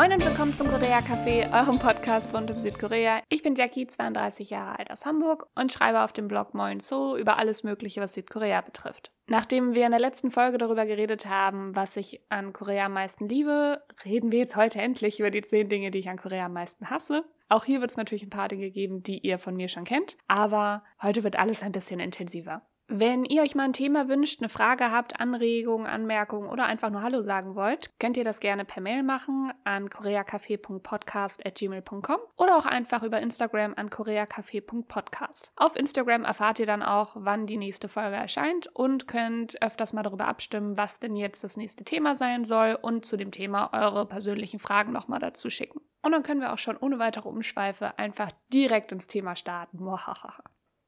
Moin 0.00 0.14
und 0.14 0.24
willkommen 0.24 0.54
zum 0.54 0.66
Korea 0.66 1.00
Café, 1.00 1.52
eurem 1.52 1.78
Podcast 1.78 2.32
rund 2.32 2.50
um 2.50 2.56
Südkorea. 2.56 3.20
Ich 3.28 3.42
bin 3.42 3.54
Jackie, 3.54 3.86
32 3.86 4.48
Jahre 4.48 4.78
alt 4.78 4.90
aus 4.90 5.04
Hamburg 5.04 5.46
und 5.54 5.72
schreibe 5.72 6.00
auf 6.00 6.14
dem 6.14 6.26
Blog 6.26 6.54
Moin 6.54 6.80
So 6.80 7.18
über 7.18 7.36
alles 7.36 7.64
Mögliche, 7.64 8.00
was 8.00 8.14
Südkorea 8.14 8.62
betrifft. 8.62 9.12
Nachdem 9.26 9.74
wir 9.74 9.84
in 9.84 9.90
der 9.90 10.00
letzten 10.00 10.30
Folge 10.30 10.56
darüber 10.56 10.86
geredet 10.86 11.26
haben, 11.26 11.76
was 11.76 11.98
ich 11.98 12.22
an 12.30 12.54
Korea 12.54 12.86
am 12.86 12.94
meisten 12.94 13.28
liebe, 13.28 13.82
reden 14.06 14.32
wir 14.32 14.38
jetzt 14.38 14.56
heute 14.56 14.80
endlich 14.80 15.20
über 15.20 15.30
die 15.30 15.42
10 15.42 15.68
Dinge, 15.68 15.90
die 15.90 15.98
ich 15.98 16.08
an 16.08 16.16
Korea 16.16 16.46
am 16.46 16.54
meisten 16.54 16.88
hasse. 16.88 17.22
Auch 17.50 17.66
hier 17.66 17.82
wird 17.82 17.90
es 17.90 17.98
natürlich 17.98 18.22
ein 18.22 18.30
paar 18.30 18.48
Dinge 18.48 18.70
geben, 18.70 19.02
die 19.02 19.18
ihr 19.18 19.38
von 19.38 19.54
mir 19.54 19.68
schon 19.68 19.84
kennt, 19.84 20.16
aber 20.28 20.82
heute 21.02 21.24
wird 21.24 21.38
alles 21.38 21.62
ein 21.62 21.72
bisschen 21.72 22.00
intensiver. 22.00 22.62
Wenn 22.92 23.24
ihr 23.24 23.42
euch 23.42 23.54
mal 23.54 23.66
ein 23.66 23.72
Thema 23.72 24.08
wünscht, 24.08 24.40
eine 24.40 24.48
Frage 24.48 24.90
habt, 24.90 25.20
Anregungen, 25.20 25.86
Anmerkungen 25.86 26.48
oder 26.48 26.64
einfach 26.64 26.90
nur 26.90 27.02
Hallo 27.02 27.22
sagen 27.22 27.54
wollt, 27.54 27.92
könnt 28.00 28.16
ihr 28.16 28.24
das 28.24 28.40
gerne 28.40 28.64
per 28.64 28.82
Mail 28.82 29.04
machen 29.04 29.52
an 29.62 29.88
koreacafé.podcast.gmail.com 29.88 32.16
oder 32.36 32.56
auch 32.56 32.66
einfach 32.66 33.04
über 33.04 33.20
Instagram 33.20 33.74
an 33.76 33.90
koreacafé.podcast. 33.90 35.52
Auf 35.54 35.76
Instagram 35.76 36.24
erfahrt 36.24 36.58
ihr 36.58 36.66
dann 36.66 36.82
auch, 36.82 37.12
wann 37.14 37.46
die 37.46 37.58
nächste 37.58 37.86
Folge 37.86 38.16
erscheint 38.16 38.66
und 38.74 39.06
könnt 39.06 39.62
öfters 39.62 39.92
mal 39.92 40.02
darüber 40.02 40.26
abstimmen, 40.26 40.76
was 40.76 40.98
denn 40.98 41.14
jetzt 41.14 41.44
das 41.44 41.56
nächste 41.56 41.84
Thema 41.84 42.16
sein 42.16 42.44
soll 42.44 42.76
und 42.82 43.06
zu 43.06 43.16
dem 43.16 43.30
Thema 43.30 43.72
eure 43.72 44.04
persönlichen 44.04 44.58
Fragen 44.58 44.90
nochmal 44.90 45.20
dazu 45.20 45.48
schicken. 45.48 45.80
Und 46.02 46.10
dann 46.10 46.24
können 46.24 46.40
wir 46.40 46.52
auch 46.52 46.58
schon 46.58 46.76
ohne 46.76 46.98
weitere 46.98 47.28
Umschweife 47.28 47.96
einfach 48.00 48.32
direkt 48.52 48.90
ins 48.90 49.06
Thema 49.06 49.36
starten. 49.36 49.78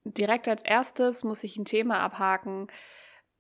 Direkt 0.05 0.49
als 0.49 0.63
erstes 0.63 1.25
muss 1.25 1.45
ich 1.45 1.57
ein 1.57 1.65
Thema 1.65 2.01
abhaken, 2.01 2.69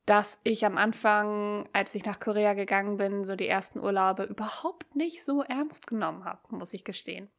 dass 0.06 0.40
ich 0.42 0.64
am 0.64 0.78
Anfang, 0.78 1.68
als 1.72 1.94
ich 1.94 2.04
nach 2.04 2.18
Korea 2.18 2.54
gegangen 2.54 2.96
bin, 2.96 3.24
so 3.24 3.36
die 3.36 3.46
ersten 3.46 3.78
Urlaube 3.78 4.24
überhaupt 4.24 4.96
nicht 4.96 5.24
so 5.24 5.42
ernst 5.42 5.86
genommen 5.86 6.24
habe, 6.24 6.40
muss 6.50 6.72
ich 6.72 6.84
gestehen. 6.84 7.30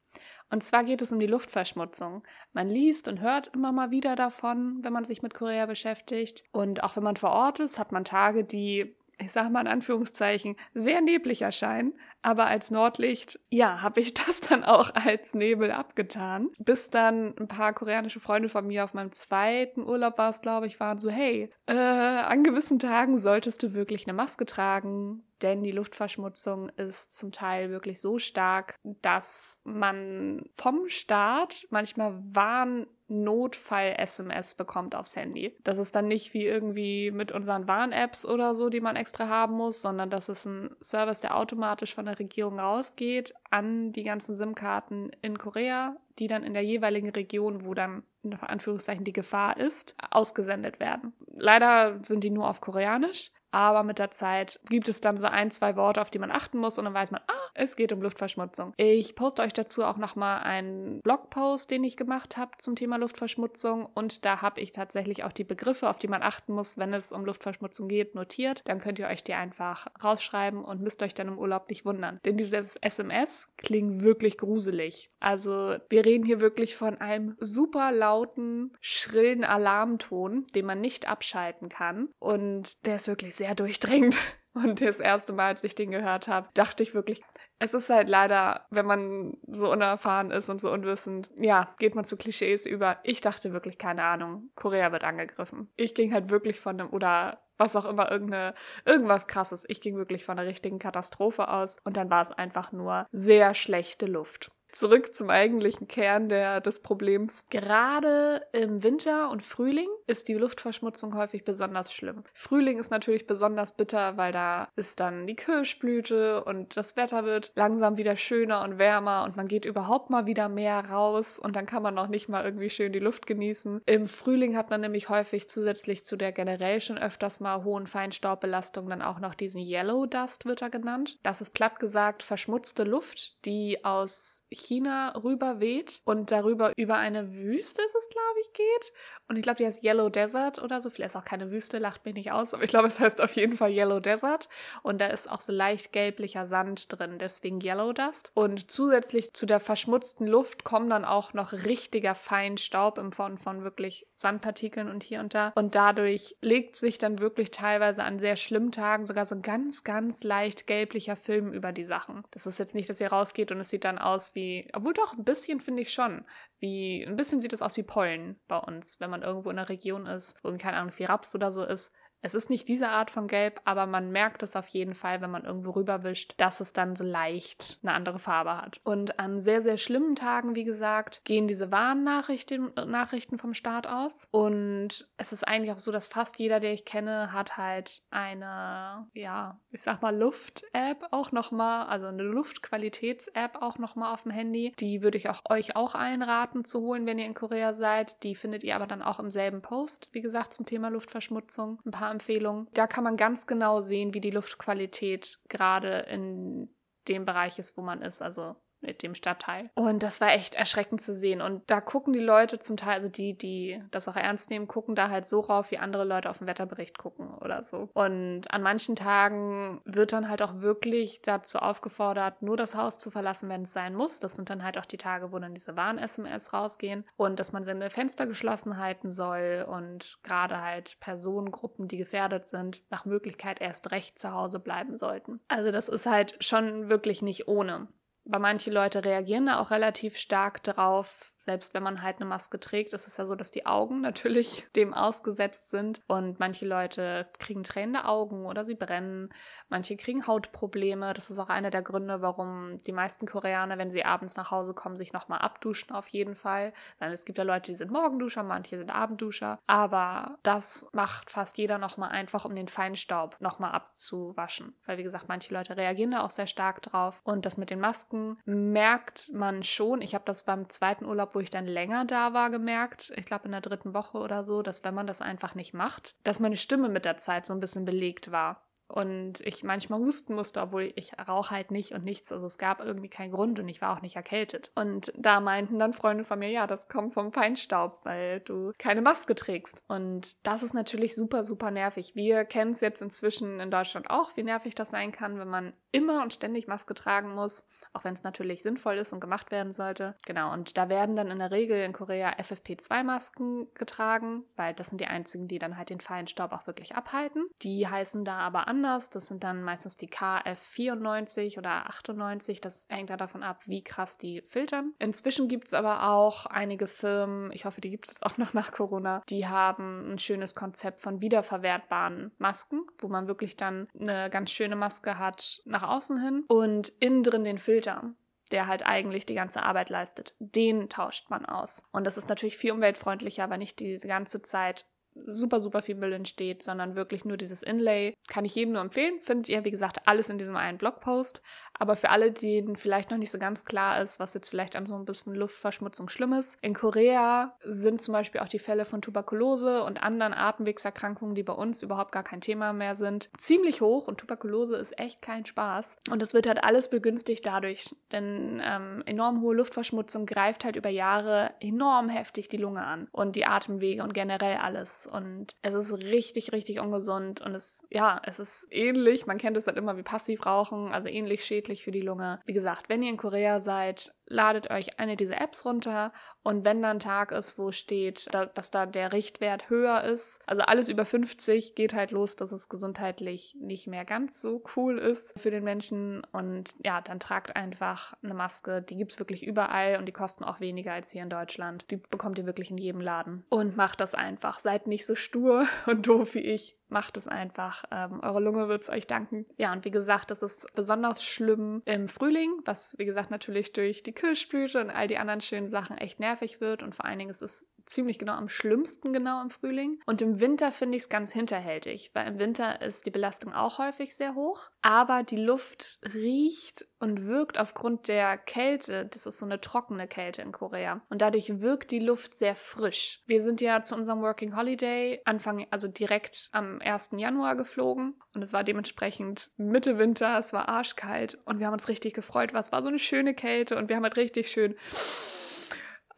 Und 0.50 0.64
zwar 0.64 0.84
geht 0.84 1.02
es 1.02 1.12
um 1.12 1.20
die 1.20 1.28
Luftverschmutzung. 1.28 2.24
Man 2.54 2.70
liest 2.70 3.08
und 3.08 3.22
hört 3.22 3.48
immer 3.48 3.72
mal 3.72 3.92
wieder 3.92 4.16
davon, 4.16 4.80
wenn 4.82 4.94
man 4.94 5.04
sich 5.04 5.24
mit 5.24 5.34
Korea 5.34 5.66
beschäftigt. 5.66 6.44
Und 6.52 6.84
auch 6.84 6.96
wenn 6.96 7.04
man 7.04 7.18
vor 7.18 7.32
Ort 7.32 7.60
ist, 7.60 7.80
hat 7.80 7.92
man 7.92 8.06
Tage, 8.06 8.44
die 8.44 8.96
ich 9.20 9.32
sage 9.32 9.50
mal 9.50 9.62
in 9.62 9.68
Anführungszeichen, 9.68 10.56
sehr 10.74 11.02
neblig 11.02 11.42
erscheinen. 11.42 11.94
Aber 12.24 12.48
als 12.48 12.72
Nordlicht, 12.72 13.40
ja, 13.52 13.82
habe 13.82 14.00
ich 14.02 14.14
das 14.26 14.42
dann 14.42 14.64
auch 14.64 14.96
als 14.96 15.36
Nebel 15.36 15.72
abgetan. 15.72 16.50
Bis 16.58 16.90
dann 16.90 17.36
ein 17.38 17.48
paar 17.48 17.74
koreanische 17.74 18.20
Freunde 18.20 18.50
von 18.50 18.66
mir 18.66 18.84
auf 18.84 18.94
meinem 18.94 19.12
zweiten 19.12 19.84
Urlaub 19.84 20.18
war 20.18 20.32
es, 20.32 20.42
glaube 20.42 20.66
ich, 20.66 20.80
waren 20.80 20.98
so, 20.98 21.10
hey, 21.10 21.52
äh, 21.68 21.74
an 21.74 22.44
gewissen 22.44 22.80
Tagen 22.80 23.18
solltest 23.18 23.62
du 23.62 23.74
wirklich 23.74 24.08
eine 24.08 24.14
Maske 24.14 24.46
tragen, 24.46 25.24
denn 25.42 25.62
die 25.62 25.72
Luftverschmutzung 25.72 26.70
ist 26.70 27.18
zum 27.18 27.32
Teil 27.32 27.70
wirklich 27.70 28.00
so 28.00 28.18
stark, 28.18 28.80
dass 28.84 29.60
man 29.66 30.44
vom 30.56 30.88
Start 30.88 31.68
manchmal 31.70 32.18
Warn 32.32 32.88
Notfall-SMS 33.08 34.56
bekommt 34.56 34.96
aufs 34.96 35.16
Handy. 35.16 35.56
Das 35.64 35.78
ist 35.78 35.96
dann 35.96 36.08
nicht 36.08 36.34
wie 36.34 36.46
irgendwie 36.46 37.12
mit 37.12 37.32
unseren 37.32 37.68
Warn-Apps 37.68 38.26
oder 38.26 38.56
so, 38.56 38.70
die 38.70 38.82
man 38.82 38.96
extra 38.96 39.28
haben 39.28 39.56
muss, 39.56 39.82
sondern 39.82 40.10
das 40.10 40.30
ist 40.30 40.46
ein 40.46 40.76
Service, 40.82 41.22
der 41.22 41.36
automatisch 41.36 41.94
von 41.94 42.06
der 42.06 42.13
Regierung 42.20 42.60
rausgeht 42.60 43.34
an 43.50 43.92
die 43.92 44.04
ganzen 44.04 44.36
SIM-Karten 44.36 45.12
in 45.22 45.38
Korea, 45.38 45.96
die 46.20 46.28
dann 46.28 46.44
in 46.44 46.54
der 46.54 46.64
jeweiligen 46.64 47.10
Region, 47.10 47.66
wo 47.66 47.74
dann 47.74 48.04
in 48.24 48.34
Anführungszeichen 48.34 49.04
die 49.04 49.14
Gefahr 49.14 49.58
ist, 49.58 49.96
ausgesendet 50.12 50.80
werden. 50.80 51.14
Leider 51.36 52.00
sind 52.06 52.24
die 52.24 52.30
nur 52.30 52.50
auf 52.50 52.62
Koreanisch, 52.62 53.32
aber 53.54 53.84
mit 53.84 54.00
der 54.00 54.12
Zeit 54.12 54.60
gibt 54.68 54.90
es 54.90 55.00
dann 55.00 55.18
so 55.18 55.28
ein, 55.28 55.52
zwei 55.52 55.76
Worte, 55.76 56.02
auf 56.02 56.10
die 56.10 56.20
man 56.20 56.32
achten 56.32 56.58
muss 56.58 56.80
und 56.80 56.86
dann 56.86 56.94
weiß 56.94 57.12
man, 57.12 57.22
ah, 57.28 57.50
es 57.54 57.76
geht 57.76 57.92
um 57.92 58.02
Luftverschmutzung. 58.02 58.74
Ich 58.78 59.16
poste 59.16 59.44
euch 59.44 59.54
dazu 59.54 59.84
auch 59.84 59.98
nochmal 59.98 60.42
einen 60.42 61.02
Blogpost, 61.02 61.70
den 61.70 61.84
ich 61.84 61.96
gemacht 61.96 62.36
habe 62.36 62.52
zum 62.58 62.76
Thema 62.76 62.98
Luftverschmutzung 62.98 63.86
und 63.86 64.26
da 64.26 64.42
habe 64.42 64.60
ich 64.60 64.72
tatsächlich 64.72 65.24
auch 65.24 65.32
die 65.32 65.44
Begriffe, 65.44 65.90
auf 65.90 66.00
die 66.00 66.08
man 66.08 66.24
achten 66.24 66.54
muss, 66.54 66.78
wenn 66.78 66.94
es 66.94 67.12
um 67.12 67.26
Luftverschmutzung 67.26 67.88
geht, 67.88 68.16
notiert. 68.16 68.64
Dann 68.66 68.80
könnt 68.80 68.98
ihr 68.98 69.08
euch 69.08 69.24
die 69.24 69.34
einfach 69.34 69.86
rausschreiben 70.04 70.64
und 70.64 70.82
müsst 70.82 71.04
euch 71.04 71.14
dann 71.14 71.28
im 71.28 71.38
Urlaub 71.38 71.70
nicht 71.70 71.86
wundern. 71.86 72.20
Denn 72.26 72.38
dieses 72.38 72.76
SMS 72.78 73.54
klingt 73.58 74.04
wirklich 74.04 74.38
gruselig. 74.38 75.12
Also 75.20 75.76
wir 75.90 76.06
reden 76.06 76.26
hier 76.26 76.42
wirklich 76.42 76.76
von 76.76 77.00
einem 77.00 77.38
super 77.40 77.92
lauten, 77.92 78.74
schrillen 78.82 79.44
Alarmton, 79.44 80.48
den 80.56 80.66
man 80.66 80.82
nicht 80.82 81.08
abschalten 81.08 81.70
kann 81.70 82.10
und 82.20 82.86
der 82.86 82.96
ist 82.96 83.08
wirklich 83.08 83.36
sehr 83.36 83.43
sehr 83.44 83.56
durchdringend. 83.56 84.18
Und 84.54 84.82
das 84.82 85.00
erste 85.00 85.34
Mal, 85.34 85.48
als 85.48 85.64
ich 85.64 85.74
den 85.74 85.90
gehört 85.90 86.28
habe, 86.28 86.48
dachte 86.54 86.84
ich 86.84 86.94
wirklich, 86.94 87.24
es 87.58 87.74
ist 87.74 87.90
halt 87.90 88.08
leider, 88.08 88.68
wenn 88.70 88.86
man 88.86 89.38
so 89.48 89.72
unerfahren 89.72 90.30
ist 90.30 90.48
und 90.50 90.62
so 90.62 90.72
unwissend, 90.72 91.32
ja, 91.38 91.74
geht 91.80 91.96
man 91.96 92.06
zu 92.06 92.18
Klischees 92.18 92.68
über. 92.68 93.00
Ich 93.04 93.20
dachte 93.20 93.52
wirklich, 93.52 93.80
keine 93.80 94.04
Ahnung, 94.04 94.52
Korea 94.56 94.92
wird 94.92 95.04
angegriffen. 95.04 95.72
Ich 95.76 95.96
ging 95.96 96.14
halt 96.14 96.30
wirklich 96.30 96.60
von 96.60 96.80
einem, 96.80 96.92
oder 96.92 97.42
was 97.58 97.76
auch 97.76 97.86
immer, 97.86 98.12
irgendeine, 98.12 98.54
irgendwas 98.86 99.26
krasses. 99.26 99.64
Ich 99.68 99.82
ging 99.82 99.96
wirklich 99.96 100.24
von 100.24 100.38
einer 100.38 100.48
richtigen 100.48 100.78
Katastrophe 100.78 101.48
aus 101.48 101.80
und 101.84 101.98
dann 101.98 102.12
war 102.12 102.22
es 102.22 102.32
einfach 102.32 102.72
nur 102.72 103.08
sehr 103.12 103.56
schlechte 103.56 104.06
Luft 104.06 104.52
zurück 104.74 105.16
zum 105.16 105.30
eigentlichen 105.30 105.88
Kern 105.88 106.30
der, 106.30 106.60
des 106.60 106.82
Problems. 106.82 107.48
Gerade 107.50 108.46
im 108.52 108.84
Winter 108.84 109.30
und 109.30 109.44
Frühling 109.44 109.88
ist 110.08 110.28
die 110.28 110.34
Luftverschmutzung 110.34 111.16
häufig 111.16 111.46
besonders 111.46 111.94
schlimm. 111.94 112.24
Frühling 112.34 112.80
ist 112.80 112.92
natürlich 112.92 113.28
besonders 113.28 113.74
bitter, 113.74 114.18
weil 114.18 114.32
da 114.32 114.68
ist 114.76 115.00
dann 115.00 115.28
die 115.28 115.36
Kirschblüte 115.36 116.44
und 116.44 116.76
das 116.76 116.98
Wetter 116.98 117.24
wird 117.24 117.52
langsam 117.56 117.98
wieder 117.98 118.18
schöner 118.18 118.64
und 118.64 118.80
wärmer 118.80 119.24
und 119.24 119.38
man 119.38 119.48
geht 119.48 119.66
überhaupt 119.66 120.10
mal 120.10 120.26
wieder 120.26 120.50
mehr 120.50 120.90
raus 120.90 121.40
und 121.40 121.56
dann 121.56 121.66
kann 121.66 121.84
man 121.84 121.94
noch 121.94 122.08
nicht 122.08 122.28
mal 122.28 122.44
irgendwie 122.44 122.70
schön 122.70 122.92
die 122.92 123.00
Luft 123.00 123.28
genießen. 123.28 123.82
Im 123.86 124.08
Frühling 124.08 124.58
hat 124.58 124.70
man 124.70 124.82
nämlich 124.82 125.10
häufig 125.10 125.48
zusätzlich 125.50 126.04
zu 126.04 126.18
der 126.18 126.32
generell 126.32 126.82
schon 126.82 126.98
öfters 126.98 127.40
mal 127.40 127.64
hohen 127.64 127.88
Feinstaubbelastung 127.88 128.90
dann 128.90 129.02
auch 129.02 129.20
noch 129.20 129.36
diesen 129.36 129.62
Yellow 129.62 130.08
Dust 130.08 130.46
wird 130.46 130.62
er 130.62 130.70
genannt. 130.70 131.20
Das 131.22 131.42
ist 131.42 131.52
platt 131.52 131.80
gesagt 131.80 132.24
verschmutzte 132.24 132.84
Luft, 132.84 133.46
die 133.46 133.86
aus 133.86 134.44
China 134.64 135.14
rüber 135.24 135.60
weht 135.60 136.02
und 136.06 136.32
darüber 136.32 136.74
über 136.78 136.96
eine 136.96 137.34
Wüste 137.34 137.82
ist 137.82 137.96
es, 137.96 138.10
glaube 138.10 138.40
ich, 138.42 138.54
geht. 138.54 138.94
Und 139.28 139.38
ich 139.38 139.44
glaube, 139.44 139.58
die 139.58 139.66
heißt 139.66 139.84
Yellow 139.84 140.10
Desert 140.10 140.62
oder 140.62 140.82
so. 140.82 140.90
Vielleicht 140.90 141.16
ist 141.16 141.16
auch 141.16 141.26
keine 141.26 141.52
Wüste, 141.52 141.80
lacht 141.80 142.06
mich 142.06 142.16
nicht 142.16 142.32
aus, 142.32 142.54
aber 142.54 142.64
ich 142.64 142.70
glaube, 142.70 142.88
es 142.88 143.00
heißt 143.00 143.22
auf 143.22 143.34
jeden 143.36 143.58
Fall 143.58 143.72
Yellow 143.72 144.00
Desert. 144.00 144.50
Und 144.82 145.00
da 145.00 145.08
ist 145.08 145.30
auch 145.30 145.42
so 145.42 145.52
leicht 145.52 145.94
gelblicher 145.94 146.46
Sand 146.46 146.92
drin, 146.92 147.18
deswegen 147.20 147.62
Yellow 147.62 147.94
Dust. 147.94 148.32
Und 148.34 148.70
zusätzlich 148.70 149.34
zu 149.34 149.46
der 149.46 149.60
verschmutzten 149.60 150.28
Luft 150.28 150.64
kommen 150.64 150.90
dann 150.90 151.06
auch 151.06 151.34
noch 151.34 151.54
richtiger 151.54 152.16
Feinstaub 152.16 152.98
im 152.98 153.12
Form 153.12 153.38
von 153.38 153.64
wirklich 153.64 154.08
Sandpartikeln 154.16 154.90
und 154.90 155.04
hier 155.04 155.20
und 155.20 155.34
da. 155.34 155.52
Und 155.56 155.76
dadurch 155.76 156.36
legt 156.42 156.76
sich 156.76 156.98
dann 156.98 157.20
wirklich 157.20 157.52
teilweise 157.52 158.04
an 158.04 158.20
sehr 158.20 158.36
schlimmen 158.36 158.72
Tagen 158.72 159.06
sogar 159.06 159.26
so 159.26 159.40
ganz, 159.42 159.84
ganz 159.84 160.24
leicht 160.24 160.68
gelblicher 160.68 161.16
Film 161.16 161.54
über 161.54 161.72
die 161.72 161.86
Sachen. 161.86 162.24
Das 162.32 162.46
ist 162.46 162.60
jetzt 162.60 162.76
nicht, 162.76 162.90
dass 162.90 163.02
ihr 163.02 163.08
rausgeht 163.08 163.52
und 163.52 163.60
es 163.60 163.70
sieht 163.70 163.86
dann 163.86 163.98
aus 163.98 164.36
wie, 164.36 164.53
obwohl 164.74 164.94
doch 164.94 165.14
ein 165.14 165.24
bisschen 165.24 165.60
finde 165.60 165.82
ich 165.82 165.94
schon, 165.94 166.26
wie, 166.60 167.04
ein 167.06 167.16
bisschen 167.16 167.40
sieht 167.40 167.54
es 167.54 167.62
aus 167.62 167.78
wie 167.78 167.84
Pollen 167.84 168.40
bei 168.48 168.58
uns, 168.58 169.00
wenn 169.00 169.10
man 169.10 169.22
irgendwo 169.22 169.50
in 169.50 169.58
einer 169.58 169.70
Region 169.70 170.06
ist, 170.06 170.44
wo, 170.44 170.56
keine 170.58 170.78
Ahnung, 170.78 170.92
viel 170.92 171.08
Raps 171.08 171.34
oder 171.36 171.52
so 171.52 171.64
ist, 171.64 171.94
es 172.24 172.34
ist 172.34 172.50
nicht 172.50 172.68
diese 172.70 172.88
Art 172.88 173.12
von 173.12 173.28
Gelb, 173.28 173.60
aber 173.66 173.86
man 173.86 174.12
merkt 174.12 174.44
es 174.44 174.56
auf 174.56 174.68
jeden 174.70 174.96
Fall, 174.96 175.22
wenn 175.22 175.30
man 175.30 175.44
irgendwo 175.44 175.72
rüberwischt, 175.72 176.34
dass 176.38 176.62
es 176.62 176.72
dann 176.72 176.96
so 176.96 177.04
leicht 177.04 177.80
eine 177.84 177.94
andere 177.94 178.18
Farbe 178.18 178.58
hat. 178.58 178.80
Und 178.84 179.20
an 179.20 179.42
sehr, 179.42 179.62
sehr 179.62 179.78
schlimmen 179.78 180.16
Tagen, 180.16 180.56
wie 180.56 180.64
gesagt, 180.64 181.26
gehen 181.26 181.48
diese 181.48 181.72
Warnnachrichten 181.72 182.72
Nachrichten 182.86 183.38
vom 183.38 183.54
Staat 183.54 183.88
aus. 183.88 184.28
Und 184.32 185.10
es 185.18 185.34
ist 185.34 185.46
eigentlich 185.46 185.74
auch 185.74 185.80
so, 185.80 185.92
dass 185.92 186.06
fast 186.06 186.40
jeder, 186.40 186.62
der 186.62 186.74
ich 186.74 186.86
kenne, 186.86 187.34
hat 187.34 187.58
halt 187.58 188.04
eine, 188.10 189.08
ja, 189.14 189.60
ich 189.72 189.82
sag 189.82 190.02
mal, 190.02 190.16
Luft-App 190.16 191.08
auch 191.12 191.34
nochmal, 191.34 191.88
also 191.88 192.08
eine 192.08 192.24
Luftqualitäts-App 192.24 193.62
auch 193.62 193.78
nochmal 193.78 194.14
auf 194.14 194.24
dem 194.24 194.32
Handy. 194.32 194.74
Die 194.80 195.02
würde 195.02 195.18
ich 195.18 195.30
auch 195.30 195.42
euch 195.50 195.76
auch 195.76 195.94
einraten 195.94 196.64
zu 196.64 196.80
holen, 196.80 197.06
wenn 197.06 197.20
ihr 197.20 197.26
in 197.26 197.34
Korea 197.34 197.74
seid. 197.74 198.24
Die 198.24 198.36
findet 198.36 198.64
ihr 198.64 198.76
aber 198.76 198.88
dann 198.88 199.02
auch 199.02 199.20
im 199.20 199.30
selben 199.30 199.62
Post, 199.62 200.08
wie 200.14 200.22
gesagt, 200.22 200.54
zum 200.54 200.66
Thema 200.66 200.88
Luftverschmutzung. 200.88 201.82
Ein 201.86 201.92
paar 201.92 202.13
Empfehlung. 202.14 202.68
Da 202.74 202.88
kann 202.88 203.04
man 203.04 203.18
ganz 203.18 203.46
genau 203.48 203.82
sehen, 203.82 204.14
wie 204.14 204.22
die 204.22 204.32
Luftqualität 204.32 205.40
gerade 205.50 206.00
in 206.10 206.70
dem 207.08 207.26
Bereich 207.26 207.60
ist, 207.60 207.78
wo 207.78 207.82
man 207.82 208.02
ist. 208.02 208.22
Also 208.22 208.56
mit 208.84 209.02
dem 209.02 209.16
Stadtteil. 209.16 209.70
Und 209.76 210.04
das 210.04 210.22
war 210.22 210.34
echt 210.34 210.56
erschreckend 210.56 211.02
zu 211.02 211.16
sehen. 211.16 211.42
Und 211.42 211.64
da 211.70 211.82
gucken 211.82 212.14
die 212.14 212.20
Leute 212.20 212.60
zum 212.60 212.78
Teil, 212.78 212.94
also 212.94 213.10
die, 213.10 213.38
die 213.38 213.82
das 213.92 214.08
auch 214.08 214.16
ernst 214.16 214.50
nehmen, 214.50 214.68
gucken 214.68 214.96
da 214.96 215.10
halt 215.10 215.26
so 215.26 215.40
rauf, 215.40 215.72
wie 215.72 215.78
andere 215.78 216.04
Leute 216.04 216.30
auf 216.30 216.38
den 216.38 216.48
Wetterbericht 216.48 216.98
gucken 216.98 217.34
oder 217.36 217.64
so. 217.64 217.90
Und 217.94 218.52
an 218.52 218.62
manchen 218.62 218.96
Tagen 218.96 219.82
wird 219.86 220.14
dann 220.14 220.30
halt 220.30 220.42
auch 220.42 220.62
wirklich 220.62 221.22
dazu 221.22 221.60
aufgefordert, 221.60 222.42
nur 222.42 222.58
das 222.58 222.76
Haus 222.76 223.00
zu 223.00 223.10
verlassen, 223.10 223.50
wenn 223.50 223.64
es 223.64 223.74
sein 223.74 223.96
muss. 223.96 224.20
Das 224.20 224.36
sind 224.36 224.50
dann 224.50 224.64
halt 224.64 224.78
auch 224.78 224.86
die 224.86 224.98
Tage, 224.98 225.32
wo 225.32 225.40
dann 225.40 225.54
diese 225.54 225.76
Warn-SMS 225.76 226.54
rausgehen 226.54 227.06
und 227.16 227.40
dass 227.40 227.54
man 227.54 227.64
seine 227.64 227.90
Fenster 227.90 228.28
geschlossen 228.28 228.78
halten 228.78 229.12
soll 229.12 229.66
und 229.68 230.20
gerade 230.24 230.62
halt 230.62 231.00
Personengruppen, 231.00 231.88
die 231.88 231.98
gefährdet 231.98 232.48
sind, 232.48 232.82
nach 232.90 233.06
Möglichkeit 233.06 233.62
erst 233.62 233.92
recht 233.92 234.20
zu 234.20 234.32
Hause 234.32 234.60
bleiben 234.60 234.98
sollten. 234.98 235.40
Also 235.48 235.72
das 235.72 235.90
ist 235.90 236.06
halt 236.06 236.44
schon 236.44 236.90
wirklich 236.90 237.22
nicht 237.22 237.48
ohne. 237.48 237.88
Aber 238.26 238.40
manche 238.40 238.72
Leute 238.72 239.04
reagieren 239.04 239.48
da 239.48 239.60
auch 239.60 239.72
relativ 239.72 240.18
stark 240.18 240.64
drauf. 240.64 241.34
Selbst 241.38 241.74
wenn 241.74 241.84
man 241.84 242.02
halt 242.02 242.18
eine 242.18 242.26
Maske 242.26 242.60
trägt, 242.60 242.94
ist 242.94 243.06
es 243.06 243.18
ja 243.18 243.26
so, 243.26 243.36
dass 243.36 243.52
die 243.52 243.66
Augen 243.66 244.02
natürlich 244.02 244.66
dem 244.76 244.94
ausgesetzt 244.94 245.70
sind. 245.70 246.02
Und 246.08 246.40
manche 246.40 246.66
Leute 246.66 247.28
kriegen 247.40 247.64
tränende 247.64 248.06
Augen 248.06 248.46
oder 248.46 248.64
sie 248.64 248.76
brennen. 248.76 249.30
Manche 249.70 249.98
kriegen 249.98 250.26
Hautprobleme. 250.26 251.14
Das 251.14 251.30
ist 251.30 251.40
auch 251.40 251.50
einer 251.50 251.70
der 251.70 251.82
Gründe, 251.82 252.22
warum 252.22 252.78
die 252.80 252.92
meisten 252.92 253.26
Koreaner, 253.26 253.78
wenn 253.78 253.92
sie 253.92 254.06
abends 254.06 254.38
nach 254.38 254.52
Hause 254.52 254.74
kommen, 254.74 254.96
sich 254.96 255.12
nochmal 255.12 255.40
abduschen 255.40 255.92
auf 255.92 256.08
jeden 256.08 256.36
Fall. 256.36 256.74
Weil 257.00 257.12
es 257.12 257.26
gibt 257.26 257.38
ja 257.38 257.44
Leute, 257.44 257.72
die 257.72 257.76
sind 257.76 257.92
Morgenduscher, 257.92 258.44
manche 258.44 258.78
sind 258.78 258.90
Abendduscher. 258.90 259.60
Aber 259.68 260.38
das 260.44 260.88
macht 260.94 261.30
fast 261.30 261.58
jeder 261.58 261.78
nochmal 261.78 262.12
einfach, 262.12 262.46
um 262.46 262.56
den 262.56 262.68
Feinstaub 262.68 263.36
nochmal 263.42 263.72
abzuwaschen. 263.72 264.76
Weil, 264.86 264.98
wie 264.98 265.04
gesagt, 265.04 265.28
manche 265.28 265.54
Leute 265.54 265.76
reagieren 265.76 266.12
da 266.12 266.22
auch 266.22 266.30
sehr 266.30 266.48
stark 266.48 266.82
drauf. 266.82 267.20
Und 267.24 267.46
das 267.46 267.58
mit 267.58 267.70
den 267.70 267.80
Masken 267.80 268.13
merkt 268.46 269.32
man 269.34 269.64
schon. 269.64 270.02
Ich 270.02 270.14
habe 270.16 270.26
das 270.26 270.44
beim 270.44 270.70
zweiten 270.70 271.06
Urlaub, 271.06 271.36
wo 271.36 271.40
ich 271.40 271.50
dann 271.50 271.68
länger 271.68 272.06
da 272.06 272.34
war, 272.34 272.50
gemerkt. 272.50 273.12
Ich 273.16 273.26
glaube 273.26 273.46
in 273.46 273.52
der 273.52 273.62
dritten 273.62 273.94
Woche 273.94 274.18
oder 274.18 274.44
so, 274.44 274.62
dass 274.62 274.84
wenn 274.84 274.94
man 274.94 275.08
das 275.08 275.22
einfach 275.22 275.56
nicht 275.56 275.74
macht, 275.74 276.16
dass 276.24 276.40
meine 276.40 276.58
Stimme 276.58 276.90
mit 276.90 277.06
der 277.06 277.18
Zeit 277.18 277.46
so 277.46 277.54
ein 277.54 277.60
bisschen 277.60 277.86
belegt 277.86 278.32
war 278.32 278.62
und 278.94 279.42
ich 279.42 279.64
manchmal 279.64 280.00
husten 280.02 280.36
musste, 280.36 280.62
obwohl 280.62 280.94
ich 280.96 281.14
rauche 281.28 281.50
halt 281.50 281.72
nicht 281.72 281.94
und 281.94 282.06
nichts. 282.06 282.32
Also 282.32 282.46
es 282.46 282.60
gab 282.60 282.80
irgendwie 282.80 283.10
keinen 283.10 283.32
Grund 283.32 283.58
und 283.58 283.68
ich 283.68 283.82
war 283.82 283.98
auch 283.98 284.04
nicht 284.04 284.16
erkältet. 284.16 284.72
Und 284.76 285.12
da 285.18 285.40
meinten 285.40 285.80
dann 285.80 285.94
Freunde 285.94 286.24
von 286.24 286.38
mir, 286.38 286.50
ja, 286.50 286.68
das 286.68 286.90
kommt 286.90 287.16
vom 287.16 287.32
Feinstaub, 287.32 288.02
weil 288.04 288.42
du 288.42 288.72
keine 288.78 289.02
Maske 289.02 289.34
trägst. 289.34 289.82
Und 289.88 290.46
das 290.46 290.62
ist 290.62 290.76
natürlich 290.76 291.16
super, 291.16 291.44
super 291.44 291.72
nervig. 291.72 292.14
Wir 292.14 292.46
kennen 292.46 292.74
es 292.74 292.82
jetzt 292.82 293.02
inzwischen 293.02 293.60
in 293.60 293.72
Deutschland 293.72 294.12
auch, 294.12 294.38
wie 294.38 294.44
nervig 294.44 294.76
das 294.76 294.92
sein 294.92 295.12
kann, 295.12 295.40
wenn 295.40 295.50
man 295.50 295.74
immer 295.92 296.22
und 296.22 296.34
ständig 296.34 296.68
Maske 296.68 296.94
tragen 296.94 297.34
muss, 297.34 297.68
auch 297.94 298.04
wenn 298.04 298.14
es 298.14 298.24
natürlich 298.24 298.62
sinnvoll 298.62 298.98
ist 298.98 299.12
und 299.12 299.22
gemacht 299.22 299.50
werden 299.50 299.74
sollte. 299.74 300.16
Genau, 300.28 300.54
und 300.54 300.78
da 300.78 300.90
werden 300.90 301.16
dann 301.16 301.32
in 301.32 301.40
der 301.40 301.50
Regel 301.50 301.78
in 301.78 301.94
Korea 301.94 302.34
FFP2-Masken 302.34 303.74
getragen, 303.74 304.44
weil 304.56 304.76
das 304.76 304.90
sind 304.90 305.02
die 305.02 305.08
einzigen, 305.08 305.48
die 305.48 305.58
dann 305.58 305.78
halt 305.78 305.90
den 305.90 306.00
Feinstaub 306.00 306.52
auch 306.52 306.68
wirklich 306.68 306.96
abhalten. 306.96 307.48
Die 307.64 307.88
heißen 307.88 308.24
da 308.24 308.38
aber 308.38 308.68
anders 308.68 308.83
anders. 308.84 309.10
Das 309.10 309.28
sind 309.28 309.44
dann 309.44 309.64
meistens 309.64 309.98
die 309.98 310.10
KF94 310.10 311.58
oder 311.58 311.88
98. 311.88 312.62
Das 312.62 312.88
hängt 312.90 313.10
da 313.10 313.18
davon 313.18 313.44
ab, 313.44 313.62
wie 313.66 313.84
krass 313.84 314.18
die 314.18 314.42
filtern. 314.48 314.94
Inzwischen 315.00 315.48
gibt 315.48 315.68
es 315.68 315.74
aber 315.74 316.10
auch 316.10 316.46
einige 316.46 316.88
Firmen, 316.88 317.52
ich 317.52 317.66
hoffe, 317.66 317.82
die 317.82 317.90
gibt 317.90 318.12
es 318.12 318.22
auch 318.22 318.38
noch 318.38 318.54
nach 318.54 318.72
Corona, 318.72 319.22
die 319.30 319.48
haben 319.48 320.14
ein 320.14 320.20
schönes 320.20 320.56
Konzept 320.56 321.00
von 321.02 321.22
wiederverwertbaren 321.22 322.32
Masken, 322.38 322.82
wo 323.00 323.08
man 323.08 323.28
wirklich 323.28 323.56
dann 323.56 323.88
eine 323.98 324.30
ganz 324.30 324.52
schöne 324.52 324.76
Maske 324.76 325.18
hat 325.18 325.62
nach 325.66 325.84
außen 325.84 326.22
hin 326.22 326.44
und 326.48 326.90
innen 327.00 327.24
drin 327.24 327.44
den 327.44 327.58
Filter 327.58 328.14
der 328.52 328.68
halt 328.68 328.86
eigentlich 328.86 329.26
die 329.26 329.34
ganze 329.34 329.64
Arbeit 329.64 329.90
leistet. 329.90 330.36
Den 330.38 330.88
tauscht 330.88 331.32
man 331.32 331.44
aus. 331.44 331.82
Und 331.92 332.06
das 332.06 332.18
ist 332.18 332.30
natürlich 332.30 332.56
viel 332.56 332.72
umweltfreundlicher, 332.72 333.44
aber 333.44 333.58
nicht 333.58 333.80
die 333.80 333.98
ganze 333.98 334.44
Zeit 334.44 334.86
super, 335.26 335.60
super 335.60 335.82
viel 335.82 335.96
Müll 335.96 336.14
entsteht, 336.14 336.64
sondern 336.64 336.96
wirklich 336.96 337.26
nur 337.26 337.38
dieses 337.38 337.64
Inlay. 337.64 338.16
Kann 338.28 338.46
ich 338.46 338.56
jedem 338.56 338.74
nur 338.74 338.82
empfehlen. 338.82 339.20
Findet 339.20 339.50
ihr, 339.50 339.64
wie 339.66 339.72
gesagt, 339.72 340.08
alles 340.08 340.30
in 340.30 340.38
diesem 340.38 340.56
einen 340.56 340.78
Blogpost. 340.78 341.42
Aber 341.80 341.96
für 341.96 342.10
alle, 342.10 342.32
denen 342.32 342.76
vielleicht 342.76 343.12
noch 343.12 343.18
nicht 343.18 343.32
so 343.32 343.40
ganz 343.40 343.66
klar 343.66 344.02
ist, 344.02 344.20
was 344.20 344.34
jetzt 344.34 344.50
vielleicht 344.50 344.76
an 344.76 344.86
so 344.86 344.96
ein 344.96 345.06
bisschen 345.06 345.36
Luftverschmutzung 345.36 346.10
schlimm 346.10 346.34
ist, 346.34 346.58
in 346.62 346.74
Korea 346.74 347.56
sind 347.64 348.02
zum 348.02 348.14
Beispiel 348.14 348.42
auch 348.42 348.48
die 348.48 348.60
Fälle 348.60 348.86
von 348.86 349.02
Tuberkulose 349.02 349.84
und 349.84 350.02
anderen 350.04 350.34
Atemwegserkrankungen, 350.34 351.36
die 351.36 351.44
bei 351.44 351.54
uns 351.54 351.82
überhaupt 351.82 352.12
gar 352.12 352.24
kein 352.24 352.42
Thema 352.42 352.74
mehr 352.74 352.96
sind, 352.96 353.30
ziemlich 353.38 353.82
hoch. 353.82 354.08
Und 354.08 354.20
Tuberkulose 354.20 354.78
ist 354.78 354.98
echt 355.00 355.22
kein 355.22 355.46
Spaß. 355.46 355.98
Und 356.10 356.22
das 356.22 356.34
wird 356.34 356.48
halt 356.48 356.64
alles 356.64 356.90
begünstigt 356.90 357.46
dadurch, 357.46 357.96
denn 358.12 358.62
ähm, 358.64 359.04
enorm 359.06 359.42
hohe 359.42 359.56
Luftverschmutzung 359.56 360.26
greift 360.26 360.66
halt 360.66 360.76
über 360.76 360.90
Jahre 360.90 361.52
enorm 361.60 362.10
heftig 362.10 362.50
die 362.50 362.58
Lunge 362.58 362.86
an 362.86 363.08
und 363.12 363.36
die 363.36 363.46
Atemwege 363.46 364.04
und 364.04 364.14
generell 364.14 364.58
alles. 364.58 365.08
Und 365.12 365.56
es 365.62 365.74
ist 365.74 365.94
richtig, 365.94 366.54
richtig 366.54 366.80
ungesund 366.80 367.42
und 367.42 367.56
es, 367.56 367.86
ja, 367.90 368.22
es 368.26 368.40
ist 368.40 368.68
ähnlich. 368.70 369.26
Man 369.26 369.38
kennt 369.38 369.58
es 369.58 369.68
halt 369.68 369.78
immer 369.78 369.98
wie 369.98 370.04
Passivrauchen, 370.04 370.92
also 370.92 371.10
ähnlich 371.10 371.44
schädlich 371.44 371.63
schädlich 371.64 371.84
für 371.84 371.92
die 371.92 372.02
Lunge. 372.02 372.40
Wie 372.46 372.54
gesagt, 372.54 372.90
wenn 372.90 373.04
ihr 373.04 373.10
in 373.10 373.18
Korea 373.18 373.60
seid, 373.60 374.14
ladet 374.28 374.70
euch 374.70 375.00
eine 375.00 375.16
dieser 375.16 375.40
Apps 375.40 375.66
runter 375.66 376.12
und 376.44 376.66
wenn 376.66 376.82
dann 376.82 376.98
ein 376.98 377.00
Tag 377.00 377.32
ist, 377.32 377.58
wo 377.58 377.72
steht, 377.72 378.28
dass 378.34 378.72
da 378.72 378.86
der 378.86 379.14
Richtwert 379.14 379.70
höher 379.70 380.04
ist, 380.04 380.40
also 380.46 380.64
alles 380.64 380.88
über 380.88 381.06
50 381.06 381.76
geht 381.76 381.94
halt 381.94 382.12
los, 382.12 382.36
dass 382.36 382.52
es 382.52 382.70
gesundheitlich 382.70 383.56
nicht 383.60 383.88
mehr 383.88 384.06
ganz 384.06 384.42
so 384.42 384.64
cool 384.76 384.98
ist 384.98 385.34
für 385.40 385.52
den 385.52 385.64
Menschen 385.64 386.26
und 386.32 386.74
ja, 386.84 387.02
dann 387.02 387.20
tragt 387.20 387.56
einfach 387.56 388.14
eine 388.24 388.34
Maske, 388.34 388.82
die 388.82 388.98
gibt 388.98 389.14
es 389.14 389.20
wirklich 389.20 389.46
überall 389.46 389.98
und 389.98 390.06
die 390.06 390.14
kosten 390.14 390.44
auch 390.44 390.60
weniger 390.60 390.94
als 390.94 391.12
hier 391.12 391.24
in 391.24 391.30
Deutschland. 391.30 391.86
Die 391.92 391.98
bekommt 391.98 392.38
ihr 392.38 392.46
wirklich 392.46 392.72
in 392.72 392.78
jedem 392.78 393.02
Laden 393.02 393.46
und 393.50 393.78
macht 393.78 394.02
das 394.02 394.16
einfach. 394.16 394.60
Seid 394.60 394.88
nicht 394.88 395.06
so 395.06 395.16
stur 395.16 395.66
und 395.86 396.08
doof 396.08 396.34
wie 396.34 396.40
ich 396.40 396.78
macht 396.94 397.18
es 397.18 397.28
einfach. 397.28 397.84
Ähm, 397.92 398.22
eure 398.22 398.40
Lunge 398.40 398.70
wird 398.70 398.84
es 398.84 398.90
euch 398.90 399.08
danken. 399.08 399.46
Ja, 399.58 399.74
und 399.74 399.84
wie 399.84 399.92
gesagt, 399.92 400.32
das 400.32 400.42
ist 400.42 400.74
besonders 400.76 401.24
schlimm 401.24 401.82
im 401.84 402.08
Frühling, 402.08 402.52
was 402.64 402.96
wie 402.98 403.06
gesagt 403.06 403.32
natürlich 403.32 403.74
durch 403.74 404.04
die 404.04 404.14
Kirschblüte 404.14 404.80
und 404.80 404.90
all 404.90 405.08
die 405.08 405.18
anderen 405.18 405.42
schönen 405.42 405.68
Sachen 405.68 405.98
echt 405.98 406.22
nervig 406.22 406.62
wird. 406.62 406.84
Und 406.84 406.96
vor 406.96 407.06
allen 407.06 407.20
Dingen 407.20 407.32
ist 407.32 407.42
es 407.42 407.68
ziemlich 407.86 408.20
genau 408.20 408.34
am 408.34 408.50
schlimmsten 408.50 409.14
genau 409.14 409.42
im 409.42 409.50
Frühling. 409.50 410.00
Und 410.06 410.22
im 410.22 410.40
Winter 410.40 410.72
finde 410.72 410.98
ich 410.98 411.04
es 411.04 411.10
ganz 411.10 411.32
hinterhältig, 411.32 412.12
weil 412.14 412.28
im 412.28 412.40
Winter 412.40 412.82
ist 412.82 413.06
die 413.06 413.12
Belastung 413.12 413.54
auch 413.54 413.78
häufig 413.78 414.16
sehr 414.16 414.36
hoch. 414.36 414.70
Aber 414.82 415.24
die 415.24 415.38
Luft 415.38 416.00
riecht 416.14 416.88
und 417.00 417.28
wirkt 417.28 417.58
aufgrund 417.58 418.08
der 418.08 418.38
Kälte, 418.38 419.06
das 419.08 419.26
ist 419.26 419.40
so 419.40 419.46
eine 419.46 419.60
trockene 419.60 420.08
Kälte 420.08 420.42
in 420.42 420.52
Korea. 420.52 421.02
Und 421.10 421.22
dadurch 421.22 421.62
wirkt 421.62 421.92
die 421.92 422.00
Luft 422.00 422.36
sehr 422.36 422.56
frisch. 422.56 423.22
Wir 423.26 423.42
sind 423.42 423.62
ja 423.62 423.84
zu 423.84 423.96
unserem 423.96 424.22
Working 424.22 424.56
Holiday 424.56 425.22
Anfang, 425.26 425.68
also 425.70 425.88
direkt 425.88 426.50
am 426.52 426.80
1. 426.82 427.12
Januar 427.18 427.56
geflogen. 427.56 428.16
Und 428.34 428.42
es 428.42 428.54
war 428.54 428.64
dementsprechend 428.64 429.52
Mitte 429.58 429.98
Winter, 429.98 430.38
es 430.38 430.54
war 430.54 430.70
arschkalt. 430.70 431.38
Und 431.46 431.60
wir 431.60 431.68
haben 431.68 431.74
uns 431.74 431.88
richtig 431.88 432.14
gefreut, 432.14 432.54
es 432.54 432.72
war 432.72 432.82
so 432.82 432.88
eine 432.88 433.00
schöne 433.00 433.34
Kälte 433.34 433.78
und 433.78 433.90
wir 433.90 433.96
haben 433.96 434.04
halt 434.04 434.18
richtig 434.18 434.50
schön 434.50 434.76